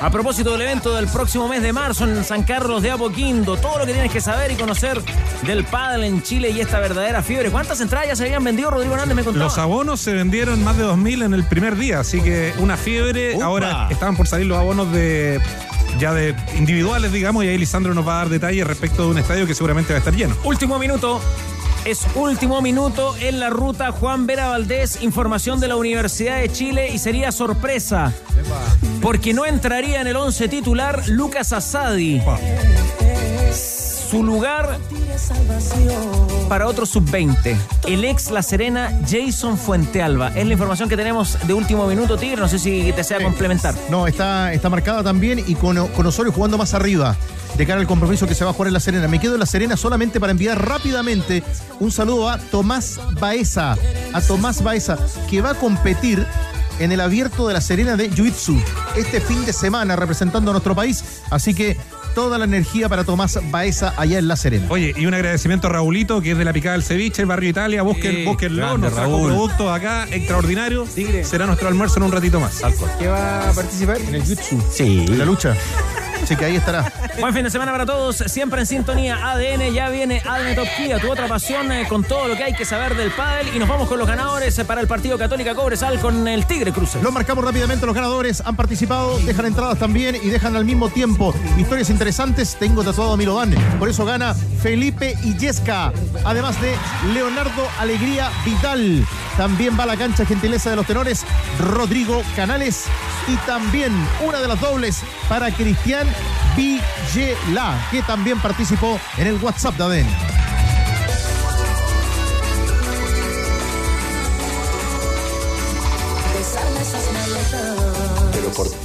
A 0.00 0.10
propósito 0.10 0.52
del 0.52 0.62
evento 0.62 0.94
del 0.94 1.08
próximo 1.08 1.48
mes 1.48 1.62
de 1.62 1.72
marzo 1.72 2.04
en 2.04 2.24
San 2.24 2.44
Carlos 2.44 2.82
de 2.82 2.92
Apoquindo, 2.92 3.56
todo 3.56 3.78
lo 3.78 3.86
que 3.86 3.92
tienes 3.92 4.12
que 4.12 4.20
saber 4.20 4.52
y 4.52 4.54
conocer 4.54 5.02
del 5.42 5.64
pádel 5.64 6.04
en 6.04 6.22
Chile 6.22 6.50
y 6.50 6.60
esta 6.60 6.78
verdadera 6.78 7.22
fiebre. 7.22 7.50
¿Cuántas 7.50 7.80
entradas 7.80 8.08
ya 8.08 8.16
se 8.16 8.24
habían 8.24 8.44
vendido? 8.44 8.70
Rodrigo 8.70 8.94
Hernández 8.94 9.16
me 9.16 9.24
contaba. 9.24 9.46
Los 9.46 9.58
abonos 9.58 10.00
se 10.00 10.12
vendieron 10.12 10.62
más 10.62 10.76
de 10.78 10.84
2.000 10.84 11.24
en 11.24 11.34
el 11.34 11.44
primer 11.44 11.76
día, 11.76 12.00
así 12.00 12.20
que 12.20 12.54
una 12.58 12.76
fiebre. 12.76 13.34
Upa. 13.34 13.44
Ahora 13.44 13.88
estaban 13.90 14.16
por 14.16 14.28
salir 14.28 14.46
los 14.46 14.58
abonos 14.58 14.92
de 14.92 15.40
ya 15.98 16.12
de 16.12 16.34
individuales, 16.56 17.12
digamos, 17.12 17.44
y 17.44 17.48
ahí 17.48 17.58
Lisandro 17.58 17.94
nos 17.94 18.06
va 18.06 18.14
a 18.14 18.18
dar 18.18 18.28
detalles 18.28 18.66
respecto 18.66 19.04
de 19.04 19.10
un 19.10 19.18
estadio 19.18 19.46
que 19.46 19.54
seguramente 19.54 19.92
va 19.92 19.96
a 19.96 19.98
estar 19.98 20.14
lleno. 20.14 20.36
Último 20.44 20.78
minuto. 20.78 21.20
Es 21.84 22.06
último 22.14 22.62
minuto 22.62 23.14
en 23.20 23.40
la 23.40 23.50
ruta 23.50 23.92
Juan 23.92 24.26
Vera 24.26 24.48
Valdés, 24.48 25.02
información 25.02 25.60
de 25.60 25.68
la 25.68 25.76
Universidad 25.76 26.38
de 26.38 26.50
Chile 26.50 26.88
y 26.90 26.98
sería 26.98 27.30
sorpresa 27.30 28.10
porque 29.02 29.34
no 29.34 29.44
entraría 29.44 30.00
en 30.00 30.06
el 30.06 30.16
11 30.16 30.48
titular 30.48 31.06
Lucas 31.08 31.52
Asadi. 31.52 32.22
Su 34.14 34.22
lugar 34.22 34.78
para 36.48 36.68
otro 36.68 36.86
sub-20, 36.86 37.56
el 37.88 38.04
ex 38.04 38.30
La 38.30 38.44
Serena 38.44 38.96
Jason 39.10 39.58
Fuentealba. 39.58 40.28
Es 40.36 40.46
la 40.46 40.52
información 40.52 40.88
que 40.88 40.96
tenemos 40.96 41.36
de 41.44 41.52
último 41.52 41.84
minuto, 41.88 42.16
Tigre. 42.16 42.36
No 42.36 42.46
sé 42.46 42.60
si 42.60 42.92
te 42.92 43.02
sea 43.02 43.20
complementar. 43.20 43.74
No, 43.90 44.06
está, 44.06 44.52
está 44.52 44.70
marcada 44.70 45.02
también 45.02 45.42
y 45.44 45.56
con, 45.56 45.88
con 45.88 46.06
Osorio 46.06 46.30
jugando 46.30 46.56
más 46.56 46.74
arriba 46.74 47.16
de 47.56 47.66
cara 47.66 47.80
al 47.80 47.88
compromiso 47.88 48.28
que 48.28 48.36
se 48.36 48.44
va 48.44 48.52
a 48.52 48.54
jugar 48.54 48.68
en 48.68 48.74
La 48.74 48.78
Serena. 48.78 49.08
Me 49.08 49.18
quedo 49.18 49.34
en 49.34 49.40
La 49.40 49.46
Serena 49.46 49.76
solamente 49.76 50.20
para 50.20 50.30
enviar 50.30 50.64
rápidamente 50.64 51.42
un 51.80 51.90
saludo 51.90 52.30
a 52.30 52.38
Tomás 52.38 53.00
Baeza, 53.18 53.76
a 54.12 54.20
Tomás 54.20 54.62
Baeza, 54.62 54.96
que 55.28 55.40
va 55.40 55.50
a 55.50 55.54
competir 55.54 56.24
en 56.78 56.92
el 56.92 57.00
abierto 57.00 57.48
de 57.48 57.54
La 57.54 57.60
Serena 57.60 57.96
de 57.96 58.12
Jiu-Jitsu 58.12 58.62
este 58.96 59.20
fin 59.20 59.44
de 59.44 59.52
semana 59.52 59.96
representando 59.96 60.52
a 60.52 60.54
nuestro 60.54 60.76
país. 60.76 61.02
Así 61.30 61.52
que 61.52 61.76
toda 62.14 62.38
la 62.38 62.44
energía 62.44 62.88
para 62.88 63.04
Tomás 63.04 63.38
Baeza 63.50 63.92
allá 63.96 64.18
en 64.18 64.28
La 64.28 64.36
Serena. 64.36 64.66
Oye, 64.70 64.94
y 64.96 65.06
un 65.06 65.14
agradecimiento 65.14 65.66
a 65.66 65.70
Raulito, 65.70 66.20
que 66.20 66.32
es 66.32 66.38
de 66.38 66.44
la 66.44 66.52
picada 66.52 66.74
del 66.74 66.82
ceviche, 66.84 67.22
el 67.22 67.26
barrio 67.28 67.50
Italia. 67.50 67.82
Busquen, 67.82 68.14
Sí, 68.14 68.24
búsquenlo, 68.24 68.78
nos 68.78 68.92
trajo 68.94 69.22
productos 69.24 69.70
acá 69.70 70.06
extraordinarios. 70.10 70.90
Tigre. 70.94 71.24
Será 71.24 71.46
nuestro 71.46 71.68
almuerzo 71.68 71.96
en 71.98 72.04
un 72.04 72.12
ratito 72.12 72.40
más. 72.40 72.62
¿Qué 72.98 73.06
va 73.08 73.50
a 73.50 73.52
participar? 73.52 73.98
En 74.00 74.14
el 74.14 74.22
Jiu-Jitsu, 74.22 74.62
Sí. 74.70 75.04
en 75.08 75.18
la 75.18 75.24
lucha. 75.24 75.54
Así 76.24 76.36
que 76.36 76.46
ahí 76.46 76.56
estará. 76.56 76.90
Buen 77.20 77.34
fin 77.34 77.44
de 77.44 77.50
semana 77.50 77.70
para 77.70 77.84
todos, 77.84 78.16
siempre 78.16 78.58
en 78.58 78.66
sintonía 78.66 79.30
ADN, 79.32 79.74
ya 79.74 79.90
viene 79.90 80.22
ADN 80.24 80.54
Top 80.54 80.66
Kia, 80.74 80.98
tu 80.98 81.12
otra 81.12 81.28
pasión 81.28 81.70
eh, 81.70 81.84
con 81.86 82.02
todo 82.02 82.28
lo 82.28 82.34
que 82.34 82.44
hay 82.44 82.54
que 82.54 82.64
saber 82.64 82.96
del 82.96 83.10
pádel 83.10 83.54
y 83.54 83.58
nos 83.58 83.68
vamos 83.68 83.90
con 83.90 83.98
los 83.98 84.08
ganadores 84.08 84.58
eh, 84.58 84.64
para 84.64 84.80
el 84.80 84.86
partido 84.86 85.18
Católica 85.18 85.54
Cobresal 85.54 86.00
con 86.00 86.26
el 86.26 86.46
Tigre 86.46 86.72
Cruces. 86.72 87.02
Lo 87.02 87.12
marcamos 87.12 87.44
rápidamente, 87.44 87.84
los 87.84 87.94
ganadores 87.94 88.40
han 88.40 88.56
participado, 88.56 89.18
dejan 89.18 89.44
entradas 89.44 89.78
también 89.78 90.16
y 90.16 90.30
dejan 90.30 90.56
al 90.56 90.64
mismo 90.64 90.88
tiempo 90.88 91.34
historias 91.58 91.90
interesantes. 91.90 92.56
Tengo 92.58 92.82
tatuado 92.82 93.12
a 93.12 93.16
Milodán, 93.18 93.54
por 93.78 93.90
eso 93.90 94.06
gana 94.06 94.32
Felipe 94.62 95.18
Illesca, 95.24 95.92
además 96.24 96.58
de 96.62 96.74
Leonardo 97.12 97.68
Alegría 97.78 98.30
Vidal. 98.46 99.04
También 99.36 99.78
va 99.78 99.84
a 99.84 99.86
la 99.86 99.96
cancha 99.96 100.24
gentileza 100.24 100.70
de 100.70 100.76
los 100.76 100.86
tenores 100.86 101.24
Rodrigo 101.58 102.22
Canales 102.36 102.84
y 103.26 103.36
también 103.46 103.92
una 104.24 104.40
de 104.40 104.48
las 104.48 104.60
dobles 104.60 105.02
para 105.28 105.50
Cristian 105.50 106.06
Villela, 106.56 107.88
que 107.90 108.02
también 108.02 108.38
participó 108.38 108.98
en 109.16 109.26
el 109.26 109.36
WhatsApp 109.42 109.76
de 109.76 109.84
ADN. 109.84 110.33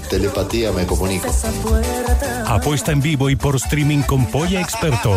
Telepatía 0.09 0.71
me 0.71 0.85
comunico. 0.85 1.27
Apuesta 2.47 2.91
en 2.91 2.99
vivo 2.99 3.29
y 3.29 3.35
por 3.35 3.55
streaming 3.55 4.01
con 4.01 4.25
Polla 4.25 4.59
Experto. 4.59 5.15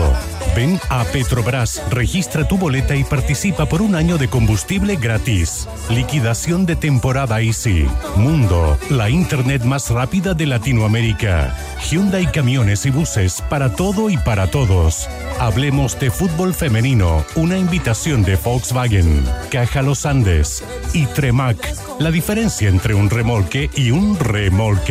Ven 0.54 0.78
a 0.90 1.02
Petrobras, 1.04 1.82
registra 1.90 2.46
tu 2.46 2.58
boleta 2.58 2.94
y 2.94 3.04
participa 3.04 3.64
por 3.64 3.80
un 3.80 3.94
año 3.94 4.18
de 4.18 4.28
combustible 4.28 4.96
gratis. 4.96 5.66
Liquidación 5.88 6.66
de 6.66 6.76
temporada 6.76 7.40
Easy. 7.40 7.86
Mundo, 8.16 8.78
la 8.90 9.08
internet 9.08 9.64
más 9.64 9.88
rápida 9.88 10.34
de 10.34 10.44
Latinoamérica. 10.44 11.56
Hyundai 11.90 12.30
camiones 12.30 12.84
y 12.84 12.90
buses 12.90 13.42
para 13.48 13.74
todo 13.74 14.10
y 14.10 14.18
para 14.18 14.48
todos. 14.48 15.08
Hablemos 15.40 15.98
de 15.98 16.10
fútbol 16.10 16.52
femenino, 16.52 17.24
una 17.34 17.56
invitación 17.56 18.22
de 18.22 18.36
Volkswagen, 18.36 19.24
Caja 19.50 19.80
Los 19.80 20.04
Andes 20.04 20.62
y 20.92 21.06
Tremac. 21.06 21.56
La 21.98 22.10
diferencia 22.10 22.68
entre 22.68 22.94
un 22.94 23.08
remolque 23.08 23.70
y 23.74 23.90
un 23.90 24.18
remolque. 24.18 24.81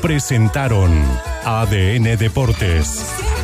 Presentaron 0.00 0.92
ADN 1.44 2.16
Deportes. 2.16 3.43